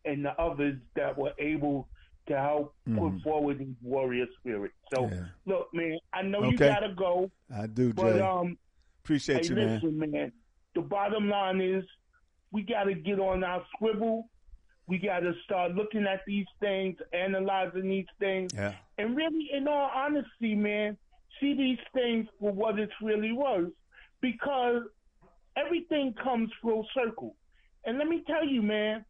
and 0.05 0.23
the 0.25 0.31
others 0.41 0.79
that 0.95 1.17
were 1.17 1.33
able 1.39 1.87
to 2.27 2.37
help 2.39 2.75
Mhm. 2.87 2.97
put 2.97 3.21
forward 3.23 3.59
these 3.59 3.75
warrior 3.81 4.25
spirit. 4.39 4.71
So, 4.93 5.07
Yeah. 5.09 5.25
look, 5.45 5.71
man, 5.73 5.99
I 6.13 6.23
know 6.23 6.49
you 6.49 6.57
gotta 6.57 6.93
go, 6.93 7.29
I 7.53 7.67
do, 7.67 7.93
but 7.93 8.13
Jay. 8.13 8.19
um, 8.21 8.57
Appreciate 9.03 9.43
hey, 9.43 9.49
you, 9.49 9.55
man. 9.55 9.75
listen, 9.75 9.99
man. 10.11 10.31
The 10.73 10.81
bottom 10.81 11.29
line 11.29 11.61
is 11.61 11.85
we 12.51 12.63
got 12.63 12.85
to 12.85 12.95
get 12.95 13.19
on 13.19 13.43
our 13.43 13.63
swivel. 13.77 14.27
We 14.87 14.99
got 14.99 15.21
to 15.21 15.33
start 15.43 15.73
looking 15.73 16.05
at 16.05 16.21
these 16.27 16.45
things, 16.59 16.97
analyzing 17.13 17.87
these 17.89 18.05
things, 18.19 18.53
Yeah. 18.53 18.75
and 18.97 19.15
really, 19.15 19.49
in 19.51 19.67
all 19.67 19.89
honesty, 19.93 20.53
man, 20.55 20.97
see 21.39 21.53
these 21.55 21.79
things 21.93 22.27
for 22.39 22.51
what 22.51 22.77
it's 22.79 22.93
really 23.01 23.31
worth 23.31 23.71
because 24.21 24.83
everything 25.57 26.13
comes 26.13 26.51
full 26.61 26.87
circle. 26.93 27.35
And 27.85 27.97
let 27.97 28.07
me 28.07 28.23
tell 28.27 28.45
you, 28.45 28.61
man, 28.61 29.05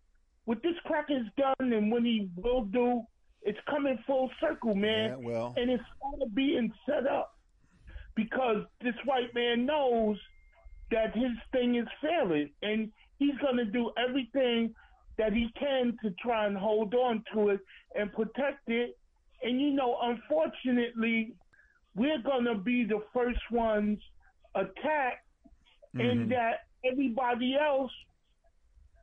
what 0.45 0.61
this 0.63 0.75
crack 0.85 1.09
has 1.09 1.25
done 1.37 1.73
and 1.73 1.91
what 1.91 2.03
he 2.03 2.29
will 2.35 2.63
do, 2.65 3.03
it's 3.41 3.59
coming 3.69 3.97
full 4.07 4.29
circle, 4.39 4.75
man. 4.75 5.09
Yeah, 5.09 5.15
well. 5.27 5.53
And 5.57 5.69
it's 5.69 5.83
all 6.01 6.27
being 6.33 6.71
set 6.85 7.05
up 7.05 7.37
because 8.15 8.63
this 8.81 8.95
white 9.05 9.33
man 9.33 9.65
knows 9.65 10.17
that 10.91 11.15
his 11.15 11.31
thing 11.51 11.75
is 11.75 11.87
failing 12.01 12.49
and 12.61 12.91
he's 13.17 13.35
going 13.41 13.57
to 13.57 13.65
do 13.65 13.91
everything 13.97 14.73
that 15.17 15.33
he 15.33 15.49
can 15.57 15.97
to 16.03 16.11
try 16.21 16.45
and 16.45 16.57
hold 16.57 16.93
on 16.93 17.23
to 17.33 17.49
it 17.49 17.59
and 17.95 18.11
protect 18.13 18.67
it. 18.67 18.97
And 19.43 19.61
you 19.61 19.71
know, 19.71 19.97
unfortunately, 20.01 21.33
we're 21.95 22.21
going 22.21 22.45
to 22.45 22.55
be 22.55 22.83
the 22.83 23.01
first 23.13 23.39
ones 23.51 23.99
attacked 24.55 25.25
and 25.93 26.25
Mhm. 26.25 26.29
that 26.29 26.65
everybody 26.83 27.55
else 27.55 27.91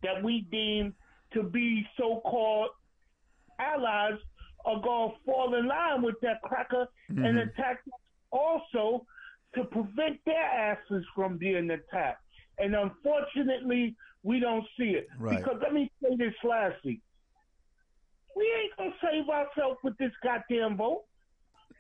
that 0.03 0.23
we 0.23 0.43
deem 0.43 0.95
to 1.33 1.43
be 1.43 1.89
so-called 1.97 2.71
allies 3.59 4.19
are 4.65 4.81
going 4.81 5.11
to 5.13 5.17
fall 5.25 5.55
in 5.55 5.67
line 5.67 6.03
with 6.03 6.21
that 6.21 6.41
cracker 6.43 6.87
and 7.09 7.19
Mhm. 7.19 7.49
attack 7.49 7.81
us 7.87 8.01
also 8.31 9.07
to 9.55 9.65
prevent 9.65 10.23
their 10.25 10.43
asses 10.43 11.07
from 11.15 11.39
being 11.39 11.71
attacked. 11.71 12.23
And 12.59 12.75
unfortunately, 12.75 13.97
we 14.23 14.41
don't 14.41 14.65
see 14.79 14.91
it. 14.91 15.09
Right. 15.19 15.39
Because 15.39 15.59
let 15.63 15.73
me 15.73 15.91
say 16.03 16.17
this 16.17 16.35
lastly. 16.45 17.01
We 18.37 18.45
ain't 18.63 18.91
to 18.93 19.07
save 19.07 19.29
ourselves 19.29 19.79
with 19.85 19.97
this 19.99 20.13
goddamn 20.23 20.77
vote. 20.77 21.03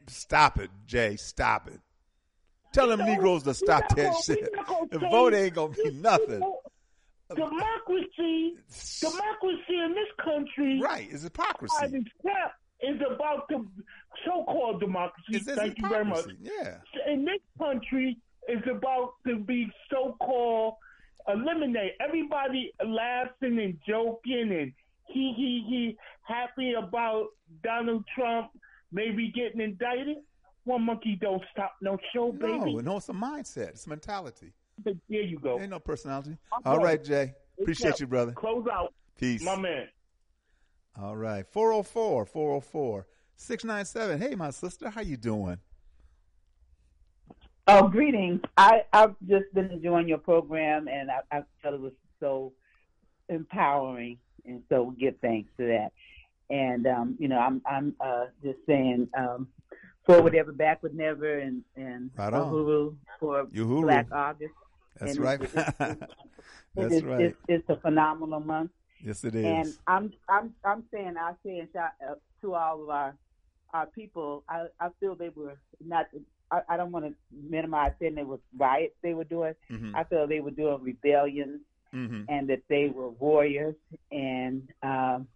Stop 0.06 0.58
it, 0.58 0.70
Jay. 0.86 1.16
Stop 1.16 1.68
it. 1.68 1.80
Tell 2.72 2.88
them 2.88 3.00
Negroes 3.00 3.42
to 3.44 3.54
stop 3.54 3.88
that 3.90 3.96
gonna- 3.96 4.22
shit. 4.22 4.52
gonna 4.66 4.86
The 4.90 4.98
vote 4.98 5.34
ain't 5.34 5.54
gonna 5.54 5.74
be 5.74 5.90
nothing. 5.92 6.42
Democracy, 7.34 8.56
democracy 9.00 9.78
in 9.78 9.94
this 9.94 10.08
country, 10.22 10.80
right, 10.82 11.08
is 11.10 11.22
hypocrisy. 11.22 12.04
is 12.82 13.00
about 13.10 13.48
the 13.48 13.66
so-called 14.26 14.80
democracy. 14.80 15.38
Thank 15.38 15.78
you 15.78 15.88
very 15.88 16.04
much. 16.04 16.26
yeah. 16.40 16.78
In 17.06 17.24
this 17.24 17.40
country, 17.58 18.18
is 18.48 18.62
about 18.68 19.14
to 19.26 19.36
be 19.38 19.66
so-called 19.90 20.74
eliminate 21.28 21.92
everybody 22.00 22.72
laughing 22.84 23.58
and 23.58 23.78
joking 23.86 24.50
and 24.52 24.72
he 25.08 25.34
he 25.36 25.64
he 25.68 25.96
happy 26.22 26.72
about 26.74 27.26
Donald 27.62 28.04
Trump 28.14 28.50
maybe 28.90 29.32
getting 29.34 29.60
indicted. 29.60 30.18
One 30.64 30.82
monkey 30.82 31.18
don't 31.20 31.42
stop 31.50 31.74
no 31.80 31.98
show, 32.14 32.30
baby. 32.32 32.74
No, 32.74 32.80
no, 32.80 32.96
it's 32.98 33.08
a 33.08 33.12
mindset. 33.12 33.70
It's 33.70 33.86
a 33.86 33.88
mentality. 33.88 34.52
But 34.82 34.94
there 35.08 35.22
you 35.22 35.38
go. 35.38 35.60
Ain't 35.60 35.70
no 35.70 35.80
personality. 35.80 36.30
Okay. 36.30 36.62
All 36.64 36.78
right, 36.78 37.02
Jay. 37.02 37.34
Appreciate 37.60 38.00
you, 38.00 38.06
brother. 38.06 38.32
Close 38.32 38.66
out. 38.72 38.94
Peace. 39.18 39.42
My 39.42 39.56
man. 39.56 39.88
All 41.00 41.16
right. 41.16 41.46
404 41.46 42.26
404 42.26 43.06
697. 43.36 44.20
Hey, 44.20 44.34
my 44.34 44.50
sister. 44.50 44.88
How 44.88 45.00
you 45.00 45.16
doing? 45.16 45.58
Oh, 47.68 47.88
greetings. 47.88 48.40
I, 48.56 48.82
I've 48.92 49.14
just 49.28 49.52
been 49.54 49.70
enjoying 49.70 50.08
your 50.08 50.18
program, 50.18 50.88
and 50.88 51.10
I, 51.10 51.20
I 51.30 51.42
felt 51.62 51.74
it 51.74 51.80
was 51.80 51.92
so 52.18 52.52
empowering, 53.28 54.18
and 54.44 54.62
so 54.68 54.82
we 54.82 54.96
give 54.96 55.14
thanks 55.20 55.50
to 55.58 55.66
that. 55.66 55.92
And 56.50 56.86
um, 56.86 57.16
you 57.18 57.28
know, 57.28 57.38
I'm 57.38 57.62
I'm 57.64 57.94
uh, 58.00 58.26
just 58.42 58.58
saying, 58.66 59.08
um, 59.16 59.46
forward 60.04 60.34
ever, 60.34 60.52
backward 60.52 60.94
never, 60.94 61.38
and 61.38 61.62
and 61.76 62.10
Right 62.16 62.32
on. 62.34 62.52
Uhuru 62.52 62.96
for 63.20 63.44
Uhuru. 63.46 63.82
Black 63.82 64.08
August. 64.12 64.54
That's 64.98 65.12
And 65.12 65.20
right. 65.20 65.40
it's- 65.42 65.74
it's- 65.80 66.08
That's 66.74 66.94
it's, 66.94 67.04
right. 67.04 67.20
It's, 67.20 67.36
it's 67.48 67.68
a 67.68 67.76
phenomenal 67.76 68.40
month. 68.40 68.70
Yes, 69.04 69.24
it 69.24 69.34
is. 69.34 69.44
And 69.44 69.74
I'm 69.86 70.12
I'm 70.28 70.54
I'm 70.64 70.82
saying 70.92 71.14
I 71.18 71.32
say 71.44 71.58
and 71.58 71.68
shout 71.72 71.90
out 72.08 72.20
to 72.40 72.54
all 72.54 72.82
of 72.82 72.88
our 72.88 73.14
our 73.72 73.86
people. 73.86 74.42
I 74.48 74.66
I 74.80 74.88
feel 74.98 75.14
they 75.14 75.28
were 75.30 75.56
not. 75.84 76.06
I, 76.52 76.60
I 76.68 76.76
don't 76.76 76.92
want 76.92 77.06
to 77.06 77.14
minimize 77.32 77.92
saying 77.98 78.18
it 78.18 78.26
was 78.26 78.40
riots 78.56 78.94
they 79.02 79.14
were 79.14 79.24
doing. 79.24 79.54
Mhm. 79.70 79.94
I 79.94 80.04
feel 80.04 80.26
they 80.26 80.40
were 80.40 80.50
doing 80.50 80.82
rebellions 80.82 81.60
Mhm. 81.92 82.26
and 82.28 82.48
that 82.50 82.62
they 82.68 82.88
were 82.88 83.10
warriors. 83.10 83.74
And 84.10 84.68
um, 84.82 85.26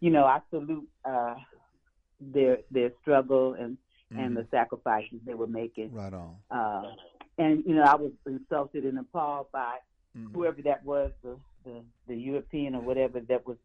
you 0.00 0.10
know 0.10 0.24
I 0.24 0.40
salute 0.50 0.88
uh, 1.04 1.36
their 2.20 2.58
their 2.70 2.90
struggle 3.02 3.54
and 3.54 3.76
and 4.16 4.36
the 4.36 4.42
Mhm. 4.42 4.50
sacrifices 4.50 5.20
they 5.24 5.34
were 5.34 5.46
making. 5.48 5.92
Right 5.92 6.12
on. 6.12 6.36
Uh, 6.50 6.94
and 7.38 7.64
you 7.66 7.74
know 7.74 7.82
I 7.82 7.96
was 7.96 8.12
insulted 8.26 8.84
and 8.84 8.98
appalled 8.98 9.50
by 9.52 9.78
Mhm. 10.16 10.32
whoever 10.32 10.62
that 10.62 10.84
was, 10.84 11.12
the, 11.22 11.38
the 11.64 11.84
the 12.06 12.16
European 12.16 12.74
or 12.74 12.80
whatever 12.82 13.20
that 13.20 13.46
was 13.46 13.58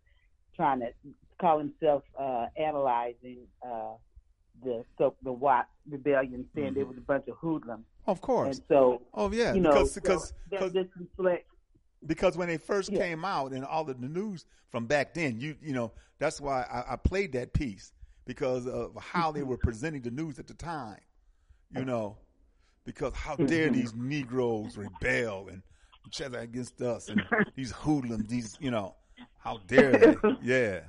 trying 0.55 0.79
to 0.79 0.91
call 1.39 1.59
himself 1.59 2.03
uh, 2.17 2.47
analyzing 2.57 3.47
uh, 3.61 3.93
the 4.63 4.83
so 4.97 5.15
the 5.23 5.31
Watt 5.31 5.67
rebellion, 5.89 6.45
saying 6.55 6.73
there 6.73 6.83
mm-hmm. 6.83 6.89
was 6.89 6.97
a 6.97 7.01
bunch 7.01 7.27
of 7.27 7.35
hoodlums. 7.37 7.85
Of 8.07 8.21
course. 8.21 8.57
And 8.57 8.65
so, 8.67 9.01
Oh 9.13 9.31
yeah, 9.31 9.53
you 9.53 9.61
know, 9.61 9.71
because 9.71 9.93
so 9.93 10.01
because 10.01 10.33
that 10.51 10.73
just 10.73 10.89
reflects. 10.97 11.45
because 12.05 12.37
when 12.37 12.47
they 12.47 12.57
first 12.57 12.91
came 12.91 13.23
out 13.25 13.51
and 13.51 13.65
all 13.65 13.89
of 13.89 14.01
the 14.01 14.07
news 14.07 14.45
from 14.69 14.85
back 14.85 15.13
then, 15.13 15.39
you 15.39 15.55
you 15.61 15.73
know 15.73 15.91
that's 16.17 16.41
why 16.41 16.63
I, 16.63 16.93
I 16.93 16.95
played 16.95 17.33
that 17.33 17.53
piece 17.53 17.93
because 18.25 18.67
of 18.67 18.95
how 18.97 19.31
they 19.31 19.43
were 19.43 19.57
presenting 19.57 20.01
the 20.01 20.11
news 20.11 20.39
at 20.39 20.47
the 20.47 20.53
time. 20.53 20.99
You 21.75 21.85
know, 21.85 22.17
because 22.83 23.13
how 23.13 23.35
dare 23.35 23.67
mm-hmm. 23.67 23.75
these 23.75 23.93
Negroes 23.93 24.75
rebel 24.75 25.49
and 25.51 25.61
each 26.07 26.21
other 26.21 26.39
against 26.39 26.81
us 26.81 27.09
and 27.09 27.21
these 27.55 27.71
hoodlums, 27.71 28.27
these 28.27 28.57
you 28.59 28.71
know, 28.71 28.95
how 29.37 29.59
dare 29.67 29.91
they? 29.91 30.15
Yeah. 30.41 30.79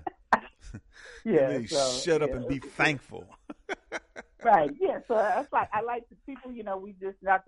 Yeah, 1.25 1.61
so, 1.69 1.77
shut 2.03 2.23
up 2.23 2.31
yeah. 2.31 2.37
and 2.37 2.49
be 2.49 2.59
thankful. 2.59 3.29
Right. 4.43 4.71
Yeah. 4.81 5.01
So 5.07 5.15
that's 5.17 5.53
like 5.53 5.69
I 5.73 5.83
like 5.83 6.05
the 6.09 6.17
people. 6.27 6.51
You 6.51 6.63
know, 6.63 6.79
we 6.79 6.93
just 6.93 7.19
not 7.23 7.43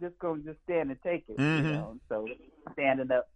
just 0.00 0.18
gonna 0.18 0.42
just 0.42 0.58
stand 0.64 0.90
and 0.90 1.00
take 1.02 1.24
it. 1.28 1.38
Mhm. 1.38 1.56
You 1.64 1.72
know, 1.72 1.96
so 2.10 2.28
standing 2.74 3.10
up. 3.10 3.26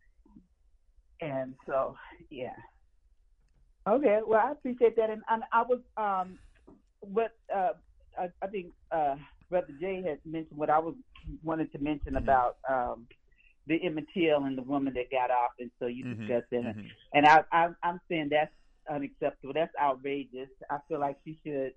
And 1.22 1.54
so, 1.66 1.96
yeah. 2.30 2.54
Okay. 3.88 4.20
Well, 4.26 4.40
I 4.44 4.52
appreciate 4.52 4.96
that, 4.96 5.10
and, 5.10 5.22
and 5.30 5.42
I 5.52 5.62
was 5.62 5.80
um, 5.96 6.38
what 7.00 7.32
uh, 7.54 7.72
I, 8.18 8.28
I 8.42 8.46
think 8.48 8.72
uh, 8.92 9.16
Brother 9.48 9.72
Jay 9.80 10.02
had 10.06 10.18
mentioned 10.24 10.58
what 10.58 10.70
I 10.70 10.78
was 10.78 10.94
wanted 11.42 11.72
to 11.72 11.78
mention 11.78 12.16
about 12.16 12.56
um, 12.68 13.06
the 13.66 13.82
Emmett 13.84 14.06
Till 14.14 14.44
and 14.44 14.56
the 14.58 14.62
woman 14.62 14.92
that 14.94 15.10
got 15.10 15.30
off, 15.30 15.52
and 15.58 15.70
so 15.78 15.86
you 15.86 16.04
Mhm. 16.04 16.18
discussed 16.18 16.50
that, 16.50 16.76
Mhm. 16.76 16.90
and 17.14 17.26
I, 17.26 17.44
I 17.52 17.68
I'm 17.82 18.00
saying 18.08 18.28
that's 18.30 18.52
unacceptable. 18.90 19.52
That's 19.54 19.72
outrageous. 19.80 20.48
I 20.70 20.78
feel 20.88 21.00
like 21.00 21.16
she 21.24 21.38
should. 21.46 21.72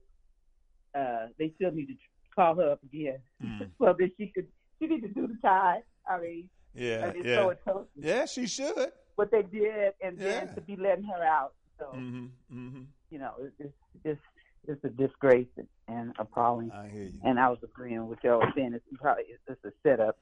Uh, 0.98 1.28
they 1.40 1.52
still 1.56 1.72
need 1.72 1.88
to 1.88 1.96
call 2.36 2.56
her 2.56 2.72
up 2.72 2.84
again 2.84 3.20
Mm. 3.44 3.70
so 3.80 3.86
that 3.98 4.10
she 4.18 4.28
could. 4.34 4.48
She 4.82 4.88
need 4.88 5.02
to 5.02 5.08
do 5.10 5.28
the 5.28 5.38
time. 5.48 5.82
I 6.10 6.20
mean, 6.20 6.50
Yeah, 6.74 7.14
yeah. 7.24 7.54
so 7.64 7.88
Yeah, 7.96 8.26
she 8.26 8.48
should. 8.48 8.92
what 9.16 9.32
they 9.32 9.44
did, 9.44 9.94
and 10.02 10.18
then 10.18 10.54
to 10.56 10.62
be 10.62 10.76
letting 10.76 11.06
her 11.06 11.24
out. 11.24 11.54
So 11.80 11.86
hmm 11.88 12.28
hmm 12.50 12.84
you 13.10 13.20
know, 13.20 13.34
it, 13.40 13.54
it's 13.60 13.74
it's 14.04 14.22
it's 14.68 14.84
a 14.84 14.90
disgrace 14.90 15.48
and 15.88 16.14
appalling. 16.20 16.72
I 16.72 16.88
hear 16.90 17.04
you. 17.04 17.20
And 17.24 17.40
I 17.40 17.50
was 17.50 17.60
agreeing 17.64 18.08
with 18.08 18.20
y'all 18.24 18.44
saying 18.56 18.74
it's 18.74 18.86
probably 19.00 19.26
it's, 19.30 19.42
it's 19.48 19.64
a 19.66 19.72
setup. 19.88 20.18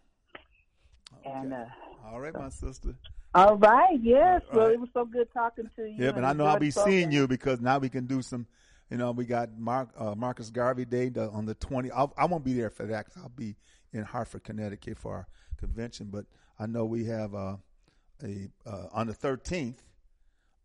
And 1.26 1.54
uh, 1.54 1.66
All 2.06 2.20
right, 2.20 2.34
my 2.34 2.50
sister. 2.50 2.96
all 3.36 3.58
right, 3.58 4.00
yes. 4.02 4.42
All 4.52 4.58
Well, 4.58 4.66
right. 4.68 4.74
it 4.74 4.80
was 4.80 4.90
so 4.94 5.06
good 5.06 5.28
talking 5.34 5.70
to 5.76 5.84
you. 5.84 5.96
Yeah, 6.06 6.12
but 6.12 6.24
I 6.24 6.34
know 6.34 6.46
I'll 6.46 6.60
be 6.60 6.72
program. 6.72 6.92
seeing 6.94 7.12
you 7.12 7.28
because 7.28 7.62
now 7.62 7.78
we 7.80 7.90
can 7.90 8.06
do 8.06 8.22
some. 8.22 8.48
You 8.90 8.98
know, 8.98 9.12
we 9.12 9.24
got 9.26 9.58
Mark 9.58 9.90
uh, 9.98 10.16
Marcus 10.16 10.50
Garvey 10.50 10.84
Day 10.86 11.12
on 11.16 11.46
the 11.46 11.56
20th. 11.56 11.92
I'll, 11.96 12.14
I 12.18 12.26
won't 12.26 12.44
be 12.44 12.54
there 12.54 12.70
for 12.70 12.86
that 12.88 13.06
'cause 13.06 13.24
I'll 13.24 13.30
be 13.30 13.56
in 13.94 14.04
Hartford, 14.04 14.44
Connecticut 14.44 14.98
for 14.98 15.14
our 15.16 15.28
convention. 15.58 16.08
But 16.12 16.26
I 16.60 16.66
know 16.66 16.86
we 16.86 17.06
have 17.06 17.34
uh, 17.34 17.56
a 18.24 18.50
uh, 18.66 18.88
on 18.92 19.08
the 19.08 19.14
13th 19.14 19.78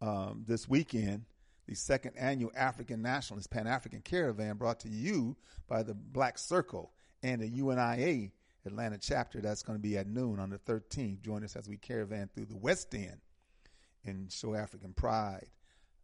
um, 0.00 0.44
this 0.46 0.68
weekend 0.68 1.24
the 1.68 1.74
second 1.74 2.12
annual 2.16 2.52
African 2.56 3.02
Nationalist 3.02 3.50
Pan 3.50 3.66
African 3.66 4.00
Caravan 4.00 4.56
brought 4.56 4.78
to 4.80 4.88
you 4.88 5.36
by 5.68 5.82
the 5.82 5.94
Black 5.94 6.38
Circle 6.38 6.92
and 7.24 7.40
the 7.42 7.48
UNIA 7.48 8.30
Atlanta 8.66 8.98
chapter. 8.98 9.40
That's 9.40 9.62
going 9.62 9.78
to 9.78 9.82
be 9.82 9.96
at 9.96 10.06
noon 10.06 10.38
on 10.38 10.50
the 10.50 10.58
13th. 10.58 11.22
Join 11.22 11.44
us 11.44 11.56
as 11.56 11.68
we 11.68 11.76
caravan 11.76 12.28
through 12.34 12.46
the 12.46 12.56
West 12.56 12.94
End 12.94 13.20
and 14.04 14.30
show 14.30 14.54
African 14.54 14.92
pride. 14.92 15.46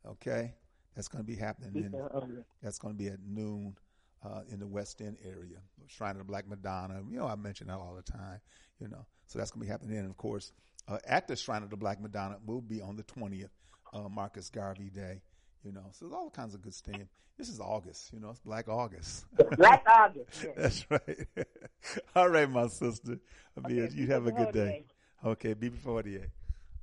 Okay, 0.07 0.55
that's 0.95 1.09
going 1.09 1.25
to 1.25 1.27
be 1.27 1.37
happening. 1.37 1.85
In, 1.85 2.45
that's 2.63 2.79
going 2.79 2.95
to 2.95 2.99
be 2.99 3.09
at 3.09 3.21
noon 3.27 3.77
uh, 4.25 4.41
in 4.51 4.59
the 4.59 4.67
West 4.67 5.01
End 5.01 5.17
area. 5.25 5.59
Shrine 5.87 6.13
of 6.13 6.19
the 6.19 6.25
Black 6.25 6.49
Madonna. 6.49 7.03
You 7.09 7.19
know, 7.19 7.27
I 7.27 7.37
mention 7.37 7.69
that 7.69 7.77
all 7.77 7.95
the 7.95 8.11
time. 8.11 8.41
You 8.81 8.89
know, 8.89 9.07
so 9.27 9.39
that's 9.39 9.51
going 9.51 9.61
to 9.61 9.67
be 9.67 9.71
happening. 9.71 9.99
And 9.99 10.11
of 10.11 10.17
course, 10.17 10.53
uh, 10.89 10.99
at 11.07 11.29
the 11.29 11.37
Shrine 11.37 11.63
of 11.63 11.71
the 11.71 11.77
Black 11.77 12.01
Madonna 12.01 12.39
will 12.45 12.61
be 12.61 12.81
on 12.81 12.97
the 12.97 13.05
twentieth, 13.05 13.51
uh, 13.93 14.09
Marcus 14.09 14.51
Garvey 14.51 14.91
Day. 14.91 15.23
You 15.65 15.73
know, 15.73 15.85
so 15.93 16.07
there's 16.07 16.15
all 16.15 16.31
kinds 16.31 16.55
of 16.55 16.63
good 16.63 16.75
stuff. 16.75 16.97
This 17.39 17.49
is 17.49 17.61
August. 17.61 18.13
You 18.13 18.21
know, 18.21 18.31
it's 18.31 18.41
Black 18.41 18.69
August. 18.69 19.27
Black 19.57 19.85
August. 19.87 20.45
yes. 20.45 20.55
That's 20.57 20.91
right. 20.91 21.47
All 22.17 22.29
right, 22.29 22.49
my 22.51 22.67
sister. 22.67 23.19
Okay, 23.59 23.89
you 23.93 24.07
have 24.09 24.27
a 24.27 24.33
good 24.33 24.53
day. 24.53 24.85
Okay, 25.25 25.55
BB48. 25.55 26.27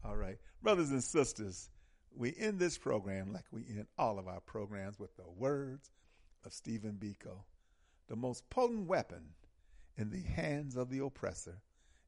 All 0.06 0.16
right. 0.16 0.38
Brothers 0.62 0.92
and 0.92 1.04
sisters, 1.04 1.70
we 2.16 2.34
end 2.38 2.60
this 2.60 2.78
program 2.78 3.34
like 3.34 3.46
we 3.52 3.66
end 3.70 3.88
all 3.98 4.20
of 4.20 4.28
our 4.28 4.42
programs 4.42 5.00
with 5.00 5.16
the 5.16 5.30
words 5.38 5.92
of 6.46 6.54
Stephen 6.54 6.98
Biko. 7.00 7.44
The 8.08 8.16
most 8.16 8.50
potent 8.50 8.88
weapon 8.88 9.24
in 9.98 10.10
the 10.10 10.22
hands 10.22 10.76
of 10.76 10.90
the 10.90 11.04
oppressor 11.04 11.62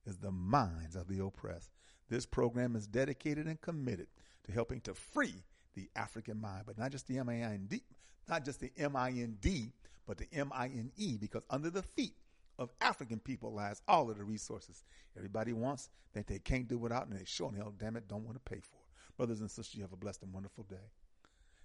is 0.05 0.17
the 0.17 0.31
minds 0.31 0.95
of 0.95 1.07
the 1.07 1.23
oppressed. 1.23 1.69
This 2.09 2.25
program 2.25 2.75
is 2.75 2.87
dedicated 2.87 3.45
and 3.45 3.61
committed 3.61 4.07
to 4.45 4.51
helping 4.51 4.81
to 4.81 4.93
free 4.93 5.43
the 5.75 5.89
African 5.95 6.39
mind, 6.39 6.63
but 6.65 6.77
not 6.77 6.91
just 6.91 7.07
the 7.07 7.17
M-I-N-D, 7.17 7.81
not 8.27 8.45
just 8.45 8.59
the 8.59 8.71
M-I-N-D, 8.77 9.71
but 10.07 10.17
the 10.17 10.27
M-I-N-E, 10.33 11.17
because 11.17 11.43
under 11.49 11.69
the 11.69 11.81
feet 11.81 12.13
of 12.59 12.71
African 12.81 13.19
people 13.19 13.53
lies 13.53 13.81
all 13.87 14.09
of 14.09 14.17
the 14.17 14.23
resources 14.23 14.83
everybody 15.17 15.53
wants 15.53 15.89
that 16.13 16.27
they 16.27 16.39
can't 16.39 16.67
do 16.67 16.77
without, 16.77 17.07
and 17.07 17.17
they 17.17 17.23
sure 17.25 17.47
and 17.49 17.57
hell, 17.57 17.73
damn 17.77 17.95
it, 17.95 18.07
don't 18.07 18.23
want 18.23 18.35
to 18.35 18.51
pay 18.51 18.59
for. 18.59 18.77
Brothers 19.17 19.39
and 19.39 19.49
sisters, 19.49 19.75
you 19.75 19.81
have 19.81 19.93
a 19.93 19.97
blessed 19.97 20.23
and 20.23 20.33
wonderful 20.33 20.65
day. 20.69 20.91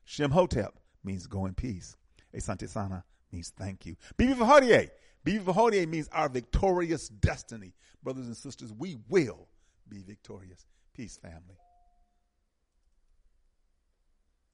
Shem 0.05 0.31
Hotep 0.31 0.79
means 1.05 1.27
go 1.27 1.47
in 1.47 1.55
peace. 1.55 1.97
Asante 2.35 2.69
Sana 2.69 3.05
means 3.33 3.53
thank 3.57 3.87
you. 3.87 3.97
Bibi 4.17 4.35
Vahodier. 4.35 4.91
Bibi 5.25 5.45
Vahodier 5.45 5.89
means 5.89 6.09
our 6.13 6.29
victorious 6.29 7.09
destiny. 7.09 7.73
Brothers 8.03 8.27
and 8.27 8.37
sisters, 8.37 8.73
we 8.73 8.97
will 9.09 9.49
be 9.89 10.03
victorious. 10.03 10.67
Peace, 10.95 11.17
family. 11.17 11.57